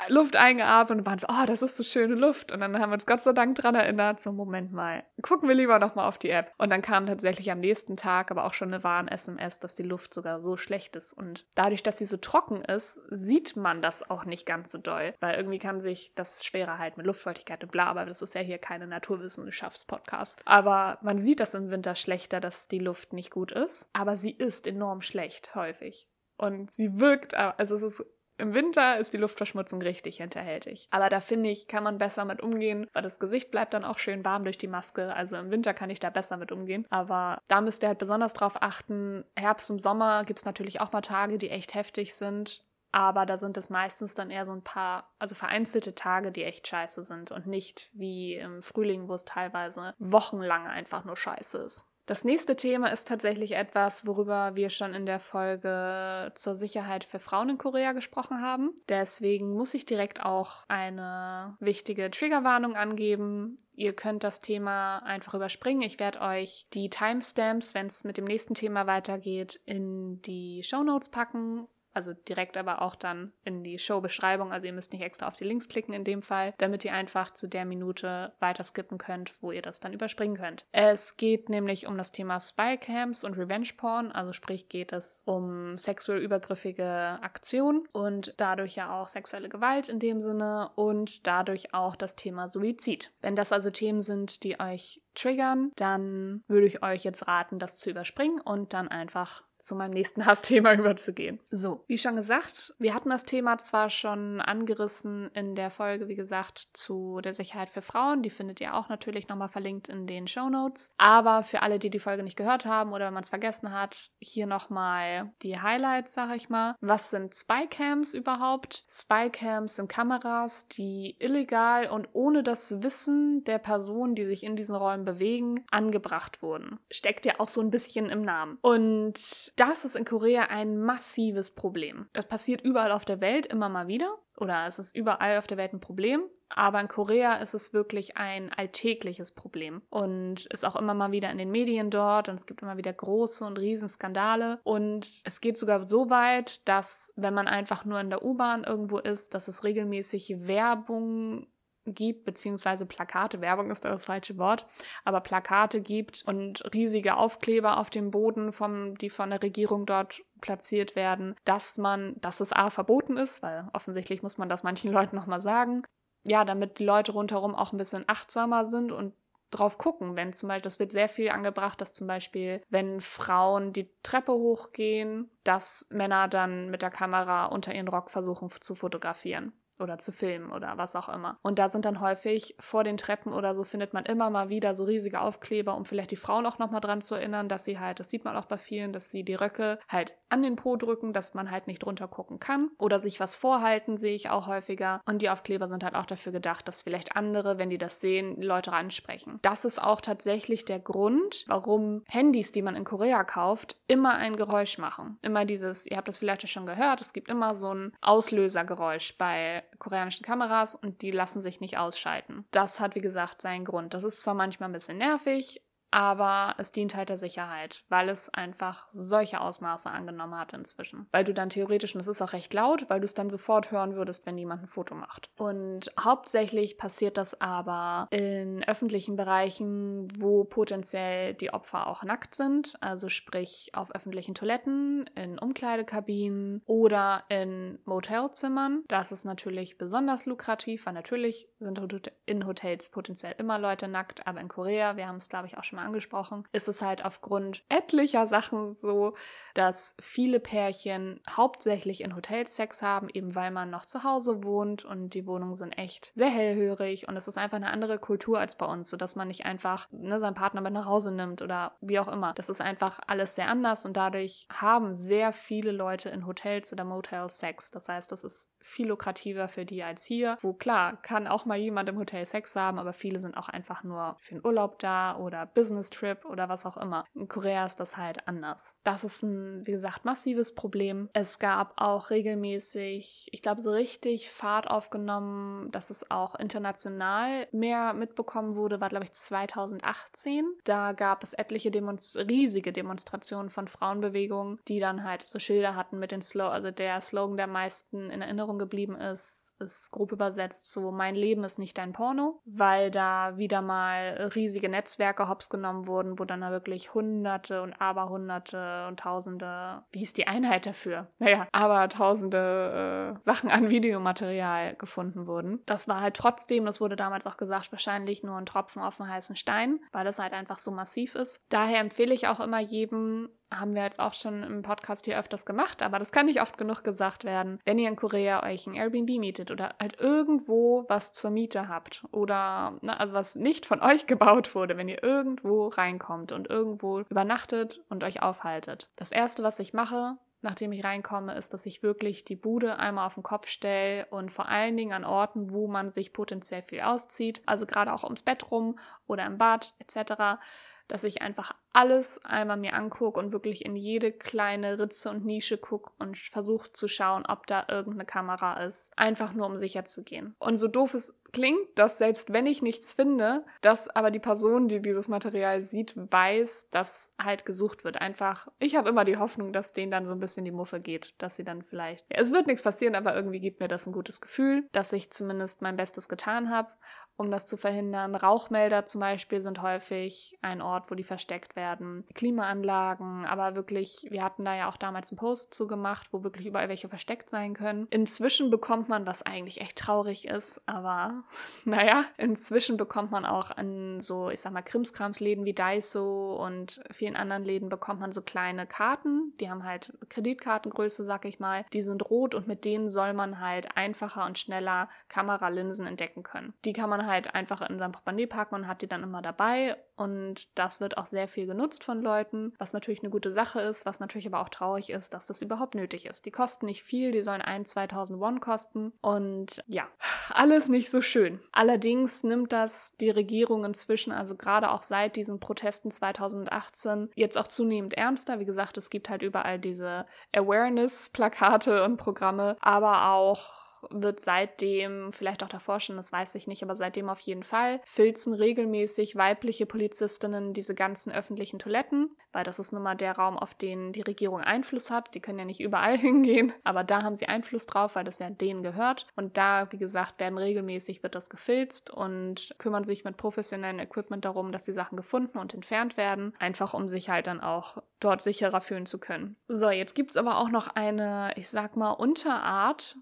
Luft 0.09 0.35
eingeatmet 0.35 0.99
und 0.99 1.05
waren 1.05 1.19
so, 1.19 1.27
oh, 1.29 1.45
das 1.45 1.61
ist 1.61 1.77
so 1.77 1.83
schöne 1.83 2.15
Luft. 2.15 2.51
Und 2.51 2.59
dann 2.59 2.79
haben 2.79 2.89
wir 2.89 2.95
uns 2.95 3.05
Gott 3.05 3.21
sei 3.21 3.33
Dank 3.33 3.55
dran 3.55 3.75
erinnert, 3.75 4.21
so, 4.21 4.31
Moment 4.31 4.71
mal, 4.71 5.03
gucken 5.21 5.47
wir 5.47 5.55
lieber 5.55 5.79
nochmal 5.79 6.07
auf 6.07 6.17
die 6.17 6.29
App. 6.29 6.53
Und 6.57 6.69
dann 6.69 6.81
kam 6.81 7.05
tatsächlich 7.05 7.51
am 7.51 7.59
nächsten 7.59 7.97
Tag 7.97 8.31
aber 8.31 8.45
auch 8.45 8.53
schon 8.53 8.74
eine 8.74 8.83
Warn-SMS, 8.83 9.59
dass 9.59 9.75
die 9.75 9.83
Luft 9.83 10.13
sogar 10.13 10.41
so 10.41 10.57
schlecht 10.57 10.95
ist. 10.95 11.13
Und 11.13 11.45
dadurch, 11.55 11.83
dass 11.83 11.97
sie 11.97 12.05
so 12.05 12.17
trocken 12.17 12.63
ist, 12.63 13.01
sieht 13.09 13.55
man 13.55 13.81
das 13.81 14.09
auch 14.09 14.25
nicht 14.25 14.45
ganz 14.45 14.71
so 14.71 14.77
doll. 14.77 15.13
Weil 15.19 15.35
irgendwie 15.35 15.59
kann 15.59 15.81
sich 15.81 16.13
das 16.15 16.43
schwerer 16.45 16.77
halten 16.77 16.97
mit 16.97 17.07
Luftfeuchtigkeit 17.07 17.63
und 17.63 17.71
bla, 17.71 17.85
aber 17.85 18.05
das 18.05 18.21
ist 18.21 18.35
ja 18.35 18.41
hier 18.41 18.57
keine 18.57 18.88
Naturwissenschaftspodcast. 18.88 20.41
Aber 20.45 20.97
man 21.01 21.19
sieht 21.19 21.39
das 21.39 21.53
im 21.53 21.69
Winter 21.69 21.95
schlechter, 21.95 22.39
dass 22.39 22.67
die 22.67 22.79
Luft 22.79 23.13
nicht 23.13 23.31
gut 23.31 23.51
ist. 23.51 23.85
Aber 23.93 24.17
sie 24.17 24.31
ist 24.31 24.67
enorm 24.67 25.01
schlecht, 25.01 25.55
häufig. 25.55 26.07
Und 26.38 26.71
sie 26.71 27.00
wirkt, 27.00 27.33
also 27.33 27.75
es 27.75 27.81
ist 27.81 28.03
im 28.38 28.54
Winter 28.54 28.98
ist 28.98 29.13
die 29.13 29.18
Luftverschmutzung 29.18 29.82
richtig 29.82 30.18
hinterhältig. 30.18 30.88
Aber 30.92 31.10
da 31.10 31.22
finde 31.22 31.50
ich, 31.50 31.68
kann 31.68 31.84
man 31.84 31.98
besser 31.98 32.25
mit 32.25 32.42
umgehen, 32.42 32.88
weil 32.94 33.04
das 33.04 33.20
Gesicht 33.20 33.51
bleibt 33.51 33.74
dann 33.74 33.86
auch 33.86 33.98
schön 33.98 34.25
warm 34.25 34.44
durch 34.44 34.58
die 34.58 34.68
Maske. 34.68 35.13
Also 35.13 35.38
im 35.38 35.51
Winter 35.51 35.74
kann 35.74 35.89
ich 35.89 36.00
da 36.00 36.10
besser 36.10 36.38
mit 36.38 36.51
umgehen. 36.51 36.86
Aber 36.89 37.42
da 37.48 37.62
müsst 37.62 37.84
ihr 37.84 37.88
halt 37.88 38.00
besonders 38.00 38.34
drauf 38.34 38.62
achten. 38.62 39.24
Herbst 39.36 39.70
und 39.70 39.82
Sommer 39.82 40.25
gibt 40.25 40.39
es 40.39 40.46
natürlich 40.46 40.82
auch 40.82 40.92
mal 40.92 41.01
Tage, 41.01 41.38
die 41.38 41.50
echt 41.50 41.74
heftig 41.74 42.13
sind. 42.15 42.63
Aber 42.92 43.25
da 43.25 43.38
sind 43.38 43.58
es 43.58 43.70
meistens 43.70 44.13
dann 44.13 44.32
eher 44.32 44.46
so 44.46 44.54
ein 44.54 44.63
paar, 44.63 45.13
also 45.20 45.36
vereinzelte 45.36 45.96
Tage, 45.96 46.32
die 46.32 46.44
echt 46.46 46.68
scheiße 46.68 47.04
sind 47.04 47.32
und 47.32 47.46
nicht 47.46 47.89
wie 47.94 48.36
im 48.36 48.62
Frühling, 48.62 49.10
wo 49.10 49.15
es 49.15 49.25
teilweise 49.25 49.94
wochenlang 50.00 50.68
einfach 50.68 51.04
nur 51.04 51.18
scheiße 51.18 51.58
ist. 51.58 51.89
Das 52.05 52.24
nächste 52.24 52.55
Thema 52.55 52.89
ist 52.89 53.07
tatsächlich 53.07 53.53
etwas, 53.53 54.05
worüber 54.05 54.55
wir 54.55 54.69
schon 54.69 54.93
in 54.93 55.07
der 55.07 55.19
Folge 55.19 56.31
zur 56.35 56.53
Sicherheit 56.53 57.03
für 57.03 57.19
Frauen 57.19 57.50
in 57.50 57.57
Korea 57.57 57.93
gesprochen 57.93 58.41
haben. 58.41 58.71
Deswegen 58.89 59.53
muss 59.53 59.74
ich 59.74 59.88
direkt 59.88 60.24
auch 60.24 60.63
eine 60.67 61.57
wichtige 61.59 62.12
Triggerwarnung 62.12 62.75
angeben. 62.75 63.57
Ihr 63.74 63.93
könnt 63.93 64.24
das 64.24 64.39
Thema 64.39 65.00
einfach 65.00 65.33
überspringen. 65.33 65.81
Ich 65.81 66.00
werde 66.00 66.21
euch 66.21 66.67
die 66.74 66.91
Timestamps, 66.91 67.74
wenn 67.74 67.88
es 67.88 68.03
mit 68.03 68.17
dem 68.17 68.25
nächsten 68.25 68.53
Thema 68.53 68.85
weitergeht, 68.85 69.59
in 69.65 70.21
die 70.21 70.62
Show 70.63 70.83
Notes 70.83 71.09
packen 71.09 71.67
also 71.95 72.13
direkt 72.13 72.57
aber 72.57 72.81
auch 72.81 72.95
dann 72.95 73.31
in 73.43 73.63
die 73.63 73.79
Showbeschreibung. 73.79 74.51
Also 74.51 74.67
ihr 74.67 74.73
müsst 74.73 74.93
nicht 74.93 75.01
extra 75.01 75.27
auf 75.27 75.35
die 75.35 75.43
Links 75.43 75.69
klicken 75.69 75.93
in 75.93 76.03
dem 76.03 76.21
Fall, 76.21 76.53
damit 76.57 76.85
ihr 76.85 76.93
einfach 76.93 77.31
zu 77.31 77.47
der 77.47 77.65
Minute 77.65 78.33
weiter 78.39 78.63
skippen 78.63 78.97
könnt, 78.97 79.33
wo 79.41 79.51
ihr 79.51 79.61
das 79.61 79.79
dann 79.79 79.93
überspringen 79.93 80.37
könnt. 80.37 80.65
Es 80.71 81.17
geht 81.17 81.49
nämlich 81.49 81.87
um 81.87 81.97
das 81.97 82.11
Thema 82.11 82.39
Spycams 82.39 83.23
und 83.23 83.37
Revenge 83.37 83.69
Porn, 83.77 84.11
also 84.11 84.33
sprich 84.33 84.69
geht 84.69 84.93
es 84.93 85.21
um 85.25 85.77
sexuell 85.77 86.19
übergriffige 86.19 87.19
Aktionen 87.21 87.87
und 87.91 88.33
dadurch 88.37 88.75
ja 88.75 88.99
auch 88.99 89.07
sexuelle 89.07 89.49
Gewalt 89.49 89.89
in 89.89 89.99
dem 89.99 90.21
Sinne 90.21 90.71
und 90.75 91.25
dadurch 91.27 91.73
auch 91.73 91.95
das 91.95 92.15
Thema 92.15 92.49
Suizid. 92.49 93.11
Wenn 93.21 93.35
das 93.35 93.51
also 93.51 93.69
Themen 93.69 94.01
sind, 94.01 94.43
die 94.43 94.59
euch 94.59 95.01
triggern, 95.15 95.71
dann 95.75 96.43
würde 96.47 96.67
ich 96.67 96.83
euch 96.83 97.03
jetzt 97.03 97.27
raten, 97.27 97.59
das 97.59 97.79
zu 97.79 97.89
überspringen 97.89 98.41
und 98.41 98.73
dann 98.73 98.87
einfach 98.87 99.43
zu 99.65 99.75
meinem 99.75 99.91
nächsten 99.91 100.25
Hassthema 100.25 100.74
überzugehen. 100.74 101.39
So, 101.50 101.84
wie 101.88 101.98
schon 101.98 102.15
gesagt, 102.15 102.74
wir 102.77 102.93
hatten 102.93 103.10
das 103.10 103.25
Thema 103.25 103.57
zwar 103.57 103.89
schon 103.89 104.39
angerissen 104.39 105.29
in 105.34 105.55
der 105.55 105.72
Folge, 105.72 106.07
wie 106.07 106.15
gesagt, 106.15 106.67
zu 106.74 107.19
der 107.24 107.34
Sicherheit 107.34 107.69
für 107.69 107.81
Frauen. 107.81 108.22
Die 108.22 108.29
findet 108.29 108.62
ihr 108.62 108.75
auch 108.75 108.89
natürlich 108.89 109.27
nochmal 109.27 109.50
verlinkt 109.50 109.88
in 109.88 110.05
den 110.05 110.27
Show 110.27 110.50
Notes. 110.50 110.93
Aber 110.98 111.43
für 111.43 111.63
alle, 111.63 111.79
die 111.79 111.89
die 111.89 112.00
Folge 112.00 112.24
nicht 112.24 112.38
gehört 112.38 112.65
haben 112.65 112.93
oder 112.93 113.07
wenn 113.07 113.13
man 113.13 113.24
es 113.24 113.29
vergessen 113.29 113.74
hat, 113.74 114.12
hier 114.19 114.45
nochmal 114.45 115.34
die 115.41 115.60
Highlights, 115.60 116.13
sag 116.13 116.36
ich 116.36 116.50
mal. 116.50 116.75
Was 116.81 117.10
sind 117.10 117.34
Spycams 117.34 118.13
überhaupt? 118.13 118.86
Spycams 118.89 119.77
sind 119.77 119.89
Kameras, 119.89 120.67
die 120.67 121.15
illegal 121.19 121.89
und 121.89 122.10
ohne 122.13 122.43
das 122.43 122.84
Wissen 122.84 123.43
der 123.45 123.57
Personen, 123.57 124.13
die 124.13 124.25
sich 124.25 124.43
in 124.43 124.55
diesen 124.55 124.75
Räumen 124.75 125.05
bewegen, 125.05 125.65
angebracht 125.72 126.43
wurden. 126.43 126.79
Steckt 126.91 127.25
ja 127.25 127.39
auch 127.39 127.50
so 127.50 127.62
ein 127.62 127.72
bisschen 127.72 128.10
im 128.10 128.22
Namen. 128.22 128.60
Und 128.62 129.54
das 129.55 129.85
ist 129.85 129.95
in 129.95 130.05
Korea 130.05 130.43
ein 130.43 130.77
massives 130.77 131.51
Problem. 131.51 132.07
Das 132.13 132.27
passiert 132.27 132.62
überall 132.62 132.91
auf 132.91 133.05
der 133.05 133.21
Welt 133.21 133.45
immer 133.45 133.69
mal 133.69 133.88
wieder. 133.88 134.17
Oder 134.38 134.67
es 134.67 134.79
ist 134.79 134.95
überall 134.95 135.38
auf 135.38 135.47
der 135.47 135.57
Welt 135.57 135.74
ein 135.74 135.79
Problem. 135.79 136.24
Aber 136.50 136.79
in 136.79 136.88
Korea 136.88 137.35
ist 137.35 137.53
es 137.53 137.74
wirklich 137.74 138.17
ein 138.17 138.51
alltägliches 138.53 139.31
Problem 139.31 139.81
und 139.89 140.45
ist 140.47 140.63
auch 140.63 140.75
immer 140.75 140.93
mal 140.93 141.12
wieder 141.12 141.31
in 141.31 141.38
den 141.38 141.51
Medien 141.51 141.89
dort 141.89 142.29
und 142.29 142.35
es 142.35 142.45
gibt 142.45 142.62
immer 142.62 142.77
wieder 142.77 142.93
große 142.93 143.43
und 143.43 143.57
riesen 143.57 143.89
Skandale 143.89 144.59
und 144.63 145.21
es 145.24 145.41
geht 145.41 145.57
sogar 145.57 145.88
so 145.88 146.09
weit, 146.12 146.62
dass 146.67 147.12
wenn 147.15 147.33
man 147.33 147.47
einfach 147.47 147.83
nur 147.83 148.00
in 148.00 148.12
der 148.12 148.24
U-Bahn 148.24 148.63
irgendwo 148.63 149.00
ist, 149.00 149.33
dass 149.33 149.47
es 149.47 149.63
regelmäßig 149.63 150.47
Werbung 150.47 151.47
gibt, 151.86 152.25
beziehungsweise 152.25 152.86
Plakate, 152.86 153.42
Werbung 153.42 153.72
ist 153.72 153.86
da 153.86 153.89
das 153.89 154.06
falsche 154.06 154.38
Wort, 154.38 154.65
aber 155.04 155.22
Plakate 155.22 155.82
gibt 155.82 156.24
und 156.25 156.63
riesige 156.74 157.18
Aufkleber 157.18 157.77
auf 157.77 157.89
dem 157.89 158.12
Boden, 158.12 158.51
vom, 158.51 158.98
die 158.98 159.10
von 159.10 159.30
der 159.30 159.42
Regierung 159.42 159.86
dort 159.86 160.22
platziert 160.42 160.96
werden, 160.96 161.36
dass 161.46 161.77
man, 161.77 162.15
dass 162.22 162.39
es 162.39 162.51
A 162.51 162.70
verboten 162.70 163.18
ist, 163.18 163.42
weil 163.44 163.68
offensichtlich 163.74 164.24
muss 164.24 164.38
man 164.38 164.50
das 164.50 164.63
manchen 164.63 164.92
Leuten 164.94 165.15
nochmal 165.15 165.42
sagen. 165.42 165.84
Ja, 166.24 166.44
damit 166.44 166.80
die 166.80 166.86
Leute 166.86 167.12
rundherum 167.12 167.54
auch 167.54 167.72
ein 167.72 167.77
bisschen 167.77 168.04
achtsamer 168.08 168.65
sind 168.65 168.92
und 168.92 169.13
drauf 169.51 169.77
gucken. 169.77 170.15
Wenn 170.15 170.34
zum 170.34 170.50
Beispiel, 170.50 170.63
das 170.63 170.80
wird 170.80 170.92
sehr 170.92 171.08
viel 171.08 171.30
angebracht, 171.30 171.80
dass 171.80 171.94
zum 171.94 172.08
Beispiel, 172.08 172.62
wenn 172.70 173.00
Frauen 173.00 173.74
die 173.74 173.89
Treppe 174.01 174.34
hochgehen, 174.34 175.30
dass 175.44 175.86
Männer 175.89 176.27
dann 176.27 176.72
mit 176.72 176.82
der 176.82 176.89
Kamera 176.89 177.46
unter 177.46 177.74
ihren 177.74 177.88
Rock 177.88 178.10
versuchen 178.10 178.50
zu 178.60 178.74
fotografieren 178.74 179.54
oder 179.79 179.98
zu 179.98 180.12
filmen 180.12 180.51
oder 180.51 180.77
was 180.77 180.96
auch 180.96 181.10
immer. 181.10 181.38
Und 181.41 181.60
da 181.60 181.70
sind 181.70 181.86
dann 181.86 182.00
häufig 182.00 182.55
vor 182.60 182.84
den 182.84 182.98
Treppen 182.98 183.34
oder 183.34 183.55
so 183.55 183.63
findet 183.63 183.94
man 183.94 184.05
immer 184.05 184.29
mal 184.29 184.50
wieder 184.50 184.75
so 184.75 184.84
riesige 184.84 185.22
Aufkleber, 185.22 185.75
um 185.75 185.86
vielleicht 185.86 186.12
die 186.12 186.15
Frauen 186.15 186.46
auch 186.46 186.60
nochmal 186.60 186.82
dran 186.82 187.01
zu 187.01 187.15
erinnern, 187.15 187.50
dass 187.50 187.65
sie 187.65 187.79
halt, 187.79 188.00
das 188.00 188.10
sieht 188.10 188.25
man 188.25 188.36
auch 188.36 188.46
bei 188.46 188.58
vielen, 188.58 188.94
dass 188.94 189.12
sie 189.12 189.24
die 189.24 189.36
Röcke 189.36 189.79
halt 189.88 190.13
an 190.29 190.41
den 190.41 190.55
Po 190.55 190.75
drücken, 190.75 191.13
dass 191.13 191.34
man 191.34 191.51
halt 191.51 191.67
nicht 191.67 191.84
drunter 191.84 192.08
gucken 192.08 192.39
kann 192.39 192.72
oder 192.77 193.00
sich 193.00 193.20
was 193.20 193.36
vorhalten, 193.36 193.98
sehe 193.98 194.15
ich 194.15 194.29
auch 194.29 194.48
häufiger. 194.48 195.01
Und 195.05 195.22
die 195.22 195.29
Aufkleber 195.29 195.67
sind 195.67 195.84
halt 195.84 195.96
auch 195.96 196.05
dafür 196.05 196.32
gedacht, 196.32 196.67
dass 196.67 196.82
vielleicht 196.82 197.15
andere, 197.15 197.58
wenn 197.58 197.70
die 197.70 197.77
das 197.77 198.00
sehen, 198.00 198.41
Leute 198.41 198.74
ansprechen. 198.74 199.38
Das 199.41 199.65
ist 199.65 199.82
auch 199.82 200.01
tatsächlich 200.01 200.65
der 200.65 200.79
Grund, 200.79 201.46
warum 201.48 202.03
Handys, 202.08 202.51
die 202.51 202.62
man 202.62 202.75
in 202.75 202.84
Korea 202.84 203.24
kauft, 203.24 203.77
immer 203.88 204.15
ein 204.15 204.36
Geräusch 204.36 204.77
machen. 204.77 205.17
Immer 205.22 205.46
dieses, 205.46 205.86
ihr 205.86 205.98
habt 205.98 206.08
das 206.08 206.17
vielleicht 206.17 206.48
schon 206.50 206.65
gehört, 206.65 207.01
es 207.01 207.13
gibt 207.13 207.29
immer 207.29 207.55
so 207.55 207.74
ein 207.74 207.94
Auslösergeräusch 208.01 209.17
bei 209.17 209.63
koreanischen 209.79 210.25
Kameras 210.25 210.75
und 210.75 211.01
die 211.01 211.12
lassen 211.12 211.41
sich 211.41 211.60
nicht 211.62 211.77
ausschalten. 211.77 212.45
Das 212.51 212.79
hat, 212.79 212.95
wie 212.95 213.01
gesagt, 213.01 213.41
seinen 213.41 213.65
Grund. 213.65 213.93
Das 213.93 214.03
ist 214.03 214.22
zwar 214.22 214.34
manchmal 214.34 214.69
ein 214.69 214.74
bisschen 214.74 214.98
nervig, 214.98 215.64
aber 215.95 216.55
es 216.57 216.73
dient 216.73 216.93
halt 216.93 217.07
der 217.07 217.17
Sicherheit, 217.17 217.85
weil 217.87 218.09
es 218.09 218.27
einfach 218.27 218.89
solche 218.91 219.39
Ausmaße 219.39 219.89
angenommen 219.89 220.37
hat 220.37 220.51
inzwischen. 220.51 221.07
Weil 221.13 221.23
du 221.23 221.33
dann 221.33 221.49
theoretisch, 221.49 221.95
und 221.95 222.01
es 222.01 222.09
ist 222.09 222.21
auch 222.21 222.33
recht 222.33 222.53
laut, 222.53 222.89
weil 222.89 222.99
du 222.99 223.05
es 223.05 223.13
dann 223.13 223.29
sofort 223.29 223.71
hören 223.71 223.95
würdest, 223.95 224.25
wenn 224.25 224.37
jemand 224.37 224.63
ein 224.63 224.67
Foto 224.67 224.93
macht. 224.93 225.29
Und 225.37 225.93
hauptsächlich 225.97 226.77
passiert 226.77 227.17
das 227.17 227.39
aber 227.39 228.09
in 228.11 228.61
öffentlichen 228.65 229.15
Bereichen, 229.15 230.09
wo 230.19 230.43
potenziell 230.43 231.33
die 231.33 231.53
Opfer 231.53 231.87
auch 231.87 232.03
nackt 232.03 232.35
sind, 232.35 232.75
also 232.81 233.07
sprich 233.07 233.71
auf 233.73 233.95
öffentlichen 233.95 234.35
Toiletten, 234.35 235.09
in 235.15 235.39
Umkleidekabinen 235.39 236.61
oder 236.65 237.23
in 237.29 237.79
Motelzimmern. 237.85 238.83
Das 238.89 239.13
ist 239.13 239.23
natürlich 239.23 239.77
besonders 239.77 240.25
lukrativ, 240.25 240.87
weil 240.87 240.93
natürlich 240.93 241.47
sind 241.59 241.79
in 242.25 242.45
Hotels 242.45 242.89
potenziell 242.89 243.35
immer 243.37 243.59
Leute 243.59 243.87
nackt, 243.87 244.27
aber 244.27 244.41
in 244.41 244.49
Korea, 244.49 244.97
wir 244.97 245.07
haben 245.07 245.17
es 245.17 245.29
glaube 245.29 245.47
ich 245.47 245.57
auch 245.57 245.63
schon 245.63 245.77
mal 245.77 245.85
angesprochen, 245.86 246.48
ist 246.51 246.68
es 246.68 246.82
halt 246.82 247.06
aufgrund 247.06 247.63
etlicher 247.70 248.27
Sachen 248.27 248.74
so, 248.74 249.13
dass 249.54 249.96
viele 250.01 250.39
Pärchen 250.39 251.22
hauptsächlich 251.30 252.01
in 252.01 252.15
Hotels 252.15 252.56
Sex 252.56 252.82
haben, 252.82 253.08
eben 253.13 253.36
weil 253.36 253.51
man 253.51 253.70
noch 253.70 253.86
zu 253.86 254.04
Hause 254.04 254.44
wohnt 254.44 254.84
und 254.84 255.12
die 255.12 255.25
Wohnungen 255.25 255.56
sind 255.56 255.77
echt 255.77 256.12
sehr 256.15 256.30
hellhörig 256.30 257.08
und 257.08 257.15
es 257.15 257.27
ist 257.27 257.38
einfach 257.38 257.58
eine 257.58 257.72
andere 257.72 258.00
Kultur 258.00 258.39
als 258.39 258.58
bei 258.58 258.65
uns, 258.65 258.89
sodass 258.89 259.15
man 259.15 259.27
nicht 259.27 259.46
einfach 259.46 259.88
ne, 259.92 260.20
seinen 260.20 260.36
Partner 260.36 260.62
mit 260.62 260.74
nach 260.74 260.86
Hause 260.86 261.12
nimmt 261.12 261.42
oder 261.42 261.77
wie 261.82 262.00
auch 262.00 262.08
immer. 262.08 262.34
Das 262.34 262.50
ist 262.50 262.62
einfach 262.62 263.00
alles 263.08 263.36
sehr 263.36 263.48
anders 263.48 263.86
und 263.86 263.96
dadurch 263.96 264.48
haben 264.51 264.96
sehr 264.96 265.32
viele 265.32 265.72
Leute 265.72 266.10
in 266.10 266.25
Hotels 266.25 266.74
oder 266.74 266.84
Motels 266.84 267.38
Sex. 267.38 267.72
Das 267.72 267.88
heißt, 267.88 268.12
das 268.12 268.24
ist 268.24 268.54
viel 268.65 268.88
lukrativer 268.88 269.48
für 269.48 269.63
die 269.63 269.84
als 269.84 270.03
hier, 270.03 270.38
wo 270.41 270.53
klar, 270.53 270.98
kann 271.01 271.27
auch 271.27 271.45
mal 271.45 271.57
jemand 271.57 271.88
im 271.88 272.00
Hotel 272.00 272.25
Sex 272.25 272.55
haben, 272.55 272.79
aber 272.79 272.93
viele 272.93 273.19
sind 273.19 273.38
auch 273.38 273.48
einfach 273.48 273.84
nur 273.84 274.17
für 274.19 274.34
den 274.34 274.45
Urlaub 274.45 274.79
da 274.79 275.17
oder 275.17 275.45
Business 275.45 275.91
Trip 275.91 276.25
oder 276.25 276.50
was 276.50 276.65
auch 276.65 276.75
immer. 276.75 277.05
In 277.13 277.27
Korea 277.27 277.65
ist 277.65 277.79
das 277.79 277.95
halt 277.95 278.27
anders. 278.27 278.75
Das 278.84 279.03
ist 279.03 279.22
ein, 279.22 279.65
wie 279.67 279.72
gesagt, 279.72 280.03
massives 280.03 280.55
Problem. 280.55 281.10
Es 281.13 281.38
gab 281.38 281.74
auch 281.77 282.10
regelmäßig, 282.10 283.27
ich 283.31 283.41
glaube, 283.41 283.62
so 283.62 283.69
richtig 283.69 284.31
Fahrt 284.31 284.67
aufgenommen, 284.67 285.72
dass 285.72 285.91
es 285.91 286.10
auch 286.10 286.34
international 286.36 287.48
mehr 287.51 287.93
mitbekommen 287.93 288.55
wurde, 288.55 288.81
war, 288.81 288.89
glaube 288.89 289.05
ich, 289.05 289.13
2018. 289.13 290.43
Da 290.63 290.93
gab 290.93 291.24
es 291.24 291.34
etliche 291.34 291.69
Demonst 291.69 292.17
riesige 292.17 292.74
Demonstrationen 292.74 293.50
von 293.50 293.67
Frauenbewegungen, 293.67 294.60
die 294.67 294.79
dann 294.79 295.03
halt 295.03 295.27
so 295.27 295.38
Schilder 295.38 295.75
hatten 295.75 296.00
mit 296.00 296.12
den 296.12 296.24
Slow, 296.24 296.50
also 296.50 296.72
der 296.72 297.00
Slogan 297.01 297.38
der 297.38 297.48
meisten 297.48 298.10
in 298.10 298.22
Erinnerung 298.22 298.54
Erinnerung 298.55 298.59
geblieben 298.59 298.95
ist, 298.95 299.53
ist 299.59 299.91
grob 299.91 300.12
übersetzt 300.12 300.71
so, 300.71 300.91
mein 300.91 301.15
Leben 301.15 301.43
ist 301.43 301.59
nicht 301.59 301.77
dein 301.77 301.93
Porno, 301.93 302.41
weil 302.45 302.91
da 302.91 303.38
wieder 303.38 303.62
mal 303.62 304.31
riesige 304.35 304.69
Netzwerke 304.69 305.29
hops 305.29 305.50
genommen 305.50 305.88
wurden, 305.88 306.19
wo 306.19 306.25
dann 306.25 306.41
da 306.41 306.51
wirklich 306.51 306.93
hunderte 306.93 307.62
und 307.62 307.74
aberhunderte 307.74 308.88
und 308.88 309.00
tausende, 309.00 309.83
wie 309.91 310.03
ist 310.03 310.17
die 310.17 310.27
Einheit 310.27 310.65
dafür? 310.65 311.07
Naja, 311.19 311.47
aber 311.51 311.88
tausende 311.89 313.15
äh, 313.15 313.24
Sachen 313.24 313.50
an 313.50 313.69
Videomaterial 313.69 314.75
gefunden 314.75 315.27
wurden. 315.27 315.59
Das 315.65 315.88
war 315.88 316.01
halt 316.01 316.15
trotzdem, 316.15 316.65
das 316.65 316.81
wurde 316.81 316.95
damals 316.95 317.25
auch 317.25 317.38
gesagt, 317.38 317.71
wahrscheinlich 317.71 318.24
nur 318.24 318.38
ein 318.38 318.45
Tropfen 318.45 318.81
auf 318.81 318.97
den 318.97 319.07
heißen 319.09 319.35
Stein, 319.35 319.79
weil 319.91 320.05
das 320.05 320.19
halt 320.19 320.33
einfach 320.33 320.59
so 320.59 320.71
massiv 320.71 321.15
ist. 321.15 321.41
Daher 321.50 321.79
empfehle 321.79 322.13
ich 322.13 322.27
auch 322.27 322.39
immer 322.39 322.59
jedem, 322.59 323.29
haben 323.59 323.75
wir 323.75 323.83
jetzt 323.83 324.00
auch 324.00 324.13
schon 324.13 324.43
im 324.43 324.62
Podcast 324.62 325.05
hier 325.05 325.19
öfters 325.19 325.45
gemacht, 325.45 325.81
aber 325.81 326.00
das 326.00 326.12
kann 326.12 326.25
nicht 326.25 326.41
oft 326.41 326.57
genug 326.57 326.83
gesagt 326.83 327.24
werden. 327.24 327.59
Wenn 327.65 327.79
ihr 327.79 327.89
in 327.89 327.95
Korea 327.95 328.43
euch 328.43 328.67
ein 328.67 328.74
Airbnb 328.74 329.19
mietet 329.19 329.51
oder 329.51 329.75
halt 329.79 330.00
irgendwo 330.00 330.85
was 330.88 331.13
zur 331.13 331.31
Miete 331.31 331.67
habt 331.67 332.03
oder 332.12 332.77
na, 332.81 332.97
also 332.97 333.13
was 333.13 333.35
nicht 333.35 333.65
von 333.65 333.81
euch 333.81 334.07
gebaut 334.07 334.55
wurde, 334.55 334.77
wenn 334.77 334.89
ihr 334.89 335.03
irgendwo 335.03 335.67
reinkommt 335.67 336.31
und 336.31 336.50
irgendwo 336.50 337.00
übernachtet 337.00 337.81
und 337.89 338.03
euch 338.03 338.21
aufhaltet. 338.21 338.89
Das 338.95 339.12
erste, 339.12 339.43
was 339.43 339.59
ich 339.59 339.74
mache, 339.74 340.17
nachdem 340.45 340.71
ich 340.71 340.83
reinkomme, 340.83 341.33
ist, 341.33 341.53
dass 341.53 341.65
ich 341.65 341.83
wirklich 341.83 342.24
die 342.24 342.35
Bude 342.35 342.77
einmal 342.77 343.07
auf 343.07 343.15
den 343.15 343.24
Kopf 343.24 343.47
stelle 343.47 344.05
und 344.12 344.31
vor 344.31 344.47
allen 344.47 344.77
Dingen 344.77 344.93
an 344.93 345.03
Orten, 345.03 345.51
wo 345.51 345.67
man 345.67 345.91
sich 345.91 346.13
potenziell 346.13 346.62
viel 346.62 346.81
auszieht, 346.81 347.41
also 347.45 347.65
gerade 347.65 347.91
auch 347.91 348.03
ums 348.03 348.21
Bett 348.21 348.51
rum 348.51 348.79
oder 349.07 349.25
im 349.25 349.38
Bad 349.38 349.74
etc., 349.79 350.39
dass 350.88 351.04
ich 351.04 351.22
einfach 351.22 351.54
alles 351.74 352.24
einmal 352.24 352.58
mir 352.58 352.74
angucke 352.74 353.20
und 353.20 353.34
wirklich 353.34 353.65
in 353.65 353.75
jede 353.75 354.12
kleine 354.12 354.80
Ritze 354.80 355.10
und 355.10 355.25
Nische 355.25 355.58
gucke 355.58 355.92
und 356.00 356.18
versuche 356.18 356.72
zu 356.72 356.88
schauen, 356.88 357.25
ob 357.25 357.48
da 357.48 357.65
irgendeine 357.70 358.06
Kamera 358.06 358.63
ist. 358.63 358.92
Einfach 358.98 359.34
nur, 359.34 359.46
um 359.48 359.58
sicher 359.58 359.86
zu 359.86 360.04
gehen. 360.04 360.36
Und 360.39 360.58
so 360.58 360.68
doof 360.68 360.94
es 360.94 361.13
klingt, 361.36 361.68
dass 361.75 361.98
selbst 361.98 362.32
wenn 362.32 362.46
ich 362.46 362.62
nichts 362.62 362.94
finde, 362.94 363.44
dass 363.60 363.89
aber 363.89 364.10
die 364.10 364.20
Person, 364.20 364.70
die 364.70 364.82
dieses 364.82 365.10
Material 365.10 365.62
sieht, 365.62 365.94
weiß, 365.98 366.70
dass 366.70 367.13
halt 367.22 367.46
gesucht 367.46 367.84
wird. 367.84 368.00
Einfach, 368.00 368.48
ich 368.58 368.77
habe 368.77 368.88
immer 368.88 369.04
die 369.04 369.18
Hoffnung, 369.18 369.51
dass 369.51 369.74
denen 369.74 369.92
dann 369.92 370.08
so 370.08 370.13
ein 370.13 370.22
bisschen 370.22 370.46
die 370.46 370.51
Muffe 370.51 370.80
geht, 370.80 371.13
dass 371.18 371.36
sie 371.36 371.44
dann 371.44 371.62
vielleicht, 371.62 372.06
ja, 372.10 372.22
es 372.22 372.32
wird 372.32 372.48
nichts 372.48 372.63
passieren, 372.63 372.96
aber 372.96 373.13
irgendwie 373.15 373.42
gibt 373.42 373.60
mir 373.60 373.68
das 373.68 373.86
ein 373.86 373.92
gutes 373.92 374.22
Gefühl, 374.22 374.63
dass 374.72 374.94
ich 374.94 375.12
zumindest 375.12 375.62
mein 375.62 375.75
Bestes 375.75 376.08
getan 376.08 376.50
habe, 376.50 376.70
um 377.17 377.31
das 377.31 377.45
zu 377.45 377.57
verhindern. 377.57 378.15
Rauchmelder 378.15 378.86
zum 378.86 379.01
Beispiel 379.01 379.41
sind 379.41 379.62
häufig 379.62 380.38
ein 380.41 380.62
Ort, 380.62 380.91
wo 380.91 380.95
die 380.95 381.03
versteckt 381.03 381.55
werden 381.55 382.05
Klimaanlagen, 382.13 383.25
aber 383.25 383.55
wirklich, 383.55 384.07
wir 384.10 384.24
hatten 384.24 384.45
da 384.45 384.55
ja 384.55 384.69
auch 384.69 384.77
damals 384.77 385.12
einen 385.12 385.17
Post 385.17 385.53
zu 385.53 385.67
gemacht, 385.67 386.07
wo 386.12 386.24
wirklich 386.24 386.48
überall 386.48 386.69
welche 386.69 386.89
versteckt 386.89 387.29
sein 387.29 387.53
können. 387.53 387.88
Inzwischen 387.89 388.50
bekommt 388.50 388.89
man, 388.89 389.07
was 389.07 389.22
eigentlich 389.22 389.62
echt 389.62 389.77
traurig 389.77 390.27
ist, 390.27 390.62
aber 390.65 391.24
naja, 391.65 392.03
inzwischen 392.17 392.77
bekommt 392.77 393.12
man 393.12 393.25
auch 393.25 393.51
an 393.51 394.01
so, 394.01 394.29
ich 394.29 394.41
sag 394.41 394.51
mal, 394.51 394.62
Krimskramsläden 394.62 395.45
wie 395.45 395.53
Daiso 395.53 396.36
und 396.36 396.81
vielen 396.91 397.15
anderen 397.15 397.43
Läden 397.43 397.69
bekommt 397.69 398.01
man 398.01 398.12
so 398.12 398.22
kleine 398.22 398.67
Karten, 398.67 399.34
die 399.39 399.50
haben 399.50 399.63
halt 399.63 399.93
Kreditkartengröße, 400.10 401.05
sag 401.05 401.25
ich 401.25 401.39
mal, 401.39 401.65
die 401.74 401.84
sind 401.84 402.10
rot 402.10 402.36
und 402.36 402.48
mit 402.48 402.65
denen 402.65 402.89
soll 402.89 403.13
man 403.13 403.39
halt 403.39 403.77
einfacher 403.77 404.25
und 404.25 404.38
schneller 404.38 404.89
Kameralinsen 405.10 405.88
entdecken 405.88 406.24
können. 406.24 406.53
Die 406.65 406.74
kann 406.74 406.89
man 406.89 407.04
halt 407.05 407.35
einfach 407.35 407.62
in 407.62 407.77
seinem 407.77 407.91
Portemonnaie 407.91 408.27
packen 408.27 408.55
und 408.55 408.67
hat 408.67 408.81
die 408.81 408.88
dann 408.88 409.03
immer 409.03 409.21
dabei 409.21 409.77
und 409.95 410.47
das 410.55 410.81
wird 410.81 410.97
auch 410.97 411.07
sehr 411.07 411.27
viel 411.27 411.45
genutzt 411.45 411.83
von 411.83 412.01
Leuten, 412.01 412.53
was 412.57 412.74
natürlich 412.74 413.01
eine 413.01 413.09
gute 413.09 413.31
Sache 413.31 413.62
ist, 413.62 413.85
was 413.85 414.00
natürlich 414.00 414.27
aber 414.27 414.41
auch 414.41 414.50
traurig 414.50 414.89
ist, 414.89 415.13
dass 415.13 415.27
das 415.27 415.41
überhaupt 415.41 415.75
nötig 415.75 416.05
ist. 416.05 416.25
Die 416.25 416.31
kosten 416.31 416.65
nicht 416.65 416.83
viel, 416.83 417.12
die 417.12 417.21
sollen 417.21 417.41
1, 417.41 417.69
2000 417.69 418.19
Won 418.19 418.39
kosten 418.39 418.91
und 419.01 419.63
ja, 419.67 419.88
alles 420.29 420.67
nicht 420.67 420.91
so 420.91 421.01
schön. 421.01 421.39
Allerdings 421.51 422.24
nimmt 422.24 422.51
das 422.51 422.97
die 422.97 423.09
Regierung 423.09 423.63
inzwischen, 423.63 424.12
also 424.12 424.35
gerade 424.35 424.71
auch 424.71 424.83
seit 424.83 425.15
diesen 425.15 425.39
Protesten 425.39 425.91
2018, 425.91 427.09
jetzt 427.15 427.38
auch 427.38 427.47
zunehmend 427.47 427.93
ernster. 427.93 428.39
Wie 428.39 428.45
gesagt, 428.45 428.77
es 428.77 428.89
gibt 428.89 429.09
halt 429.09 429.21
überall 429.21 429.59
diese 429.59 430.05
Awareness-Plakate 430.35 431.83
und 431.83 431.97
Programme, 431.97 432.57
aber 432.59 433.09
auch 433.12 433.65
wird 433.92 434.20
seitdem, 434.20 435.12
vielleicht 435.12 435.44
auch 435.44 435.50
davor 435.50 435.80
schon, 435.80 435.98
das 435.98 436.12
weiß 436.12 436.36
ich 436.36 436.48
nicht, 436.48 436.63
aber 436.63 436.75
seitdem 436.75 437.10
auf 437.10 437.20
jeden 437.20 437.44
Fall, 437.44 437.82
filzen 437.86 438.34
regelmäßig 438.34 439.15
weibliche 439.15 439.65
Polizistinnen 439.65 440.54
diese 440.54 440.75
ganzen 440.75 441.12
öffentlichen 441.12 441.60
Toiletten, 441.60 442.15
weil 442.32 442.44
das 442.44 442.60
ist 442.60 442.74
nun 442.74 442.84
mal 442.84 442.96
der 442.96 443.13
Raum, 443.13 443.38
auf 443.38 443.54
den 443.54 443.94
die 443.94 444.01
Regierung 444.01 444.42
Einfluss 444.42 444.92
hat. 444.92 445.15
Die 445.15 445.20
können 445.20 445.39
ja 445.39 445.46
nicht 445.46 445.62
überall 445.62 445.98
hingehen, 445.98 446.54
aber 446.63 446.84
da 446.84 447.04
haben 447.04 447.15
sie 447.15 447.27
Einfluss 447.27 447.65
drauf, 447.65 447.96
weil 447.96 448.04
das 448.04 448.20
ja 448.20 448.30
denen 448.30 448.63
gehört. 448.63 449.08
Und 449.15 449.38
da, 449.38 449.72
wie 449.72 449.77
gesagt, 449.77 450.20
werden 450.20 450.38
regelmäßig, 450.38 451.04
wird 451.04 451.15
das 451.15 451.30
gefilzt 451.30 451.89
und 451.89 452.54
kümmern 452.58 452.84
sich 452.84 453.04
mit 453.04 453.18
professionellem 453.18 453.80
Equipment 453.80 454.25
darum, 454.25 454.51
dass 454.51 454.65
die 454.65 454.74
Sachen 454.74 454.98
gefunden 454.98 455.38
und 455.38 455.54
entfernt 455.54 455.98
werden, 455.98 456.34
einfach 456.39 456.74
um 456.74 456.88
sich 456.88 457.10
halt 457.10 457.27
dann 457.27 457.42
auch 457.42 457.82
dort 458.00 458.22
sicherer 458.22 458.62
fühlen 458.62 458.86
zu 458.86 459.00
können. 459.00 459.36
So, 459.48 459.70
jetzt 459.70 459.96
gibt 459.96 460.12
es 460.12 460.18
aber 460.18 460.38
auch 460.38 460.50
noch 460.50 460.75
eine, 460.75 461.32
ich 461.36 461.50
sag 461.50 461.75
mal, 461.75 461.92
Unterart 461.92 462.98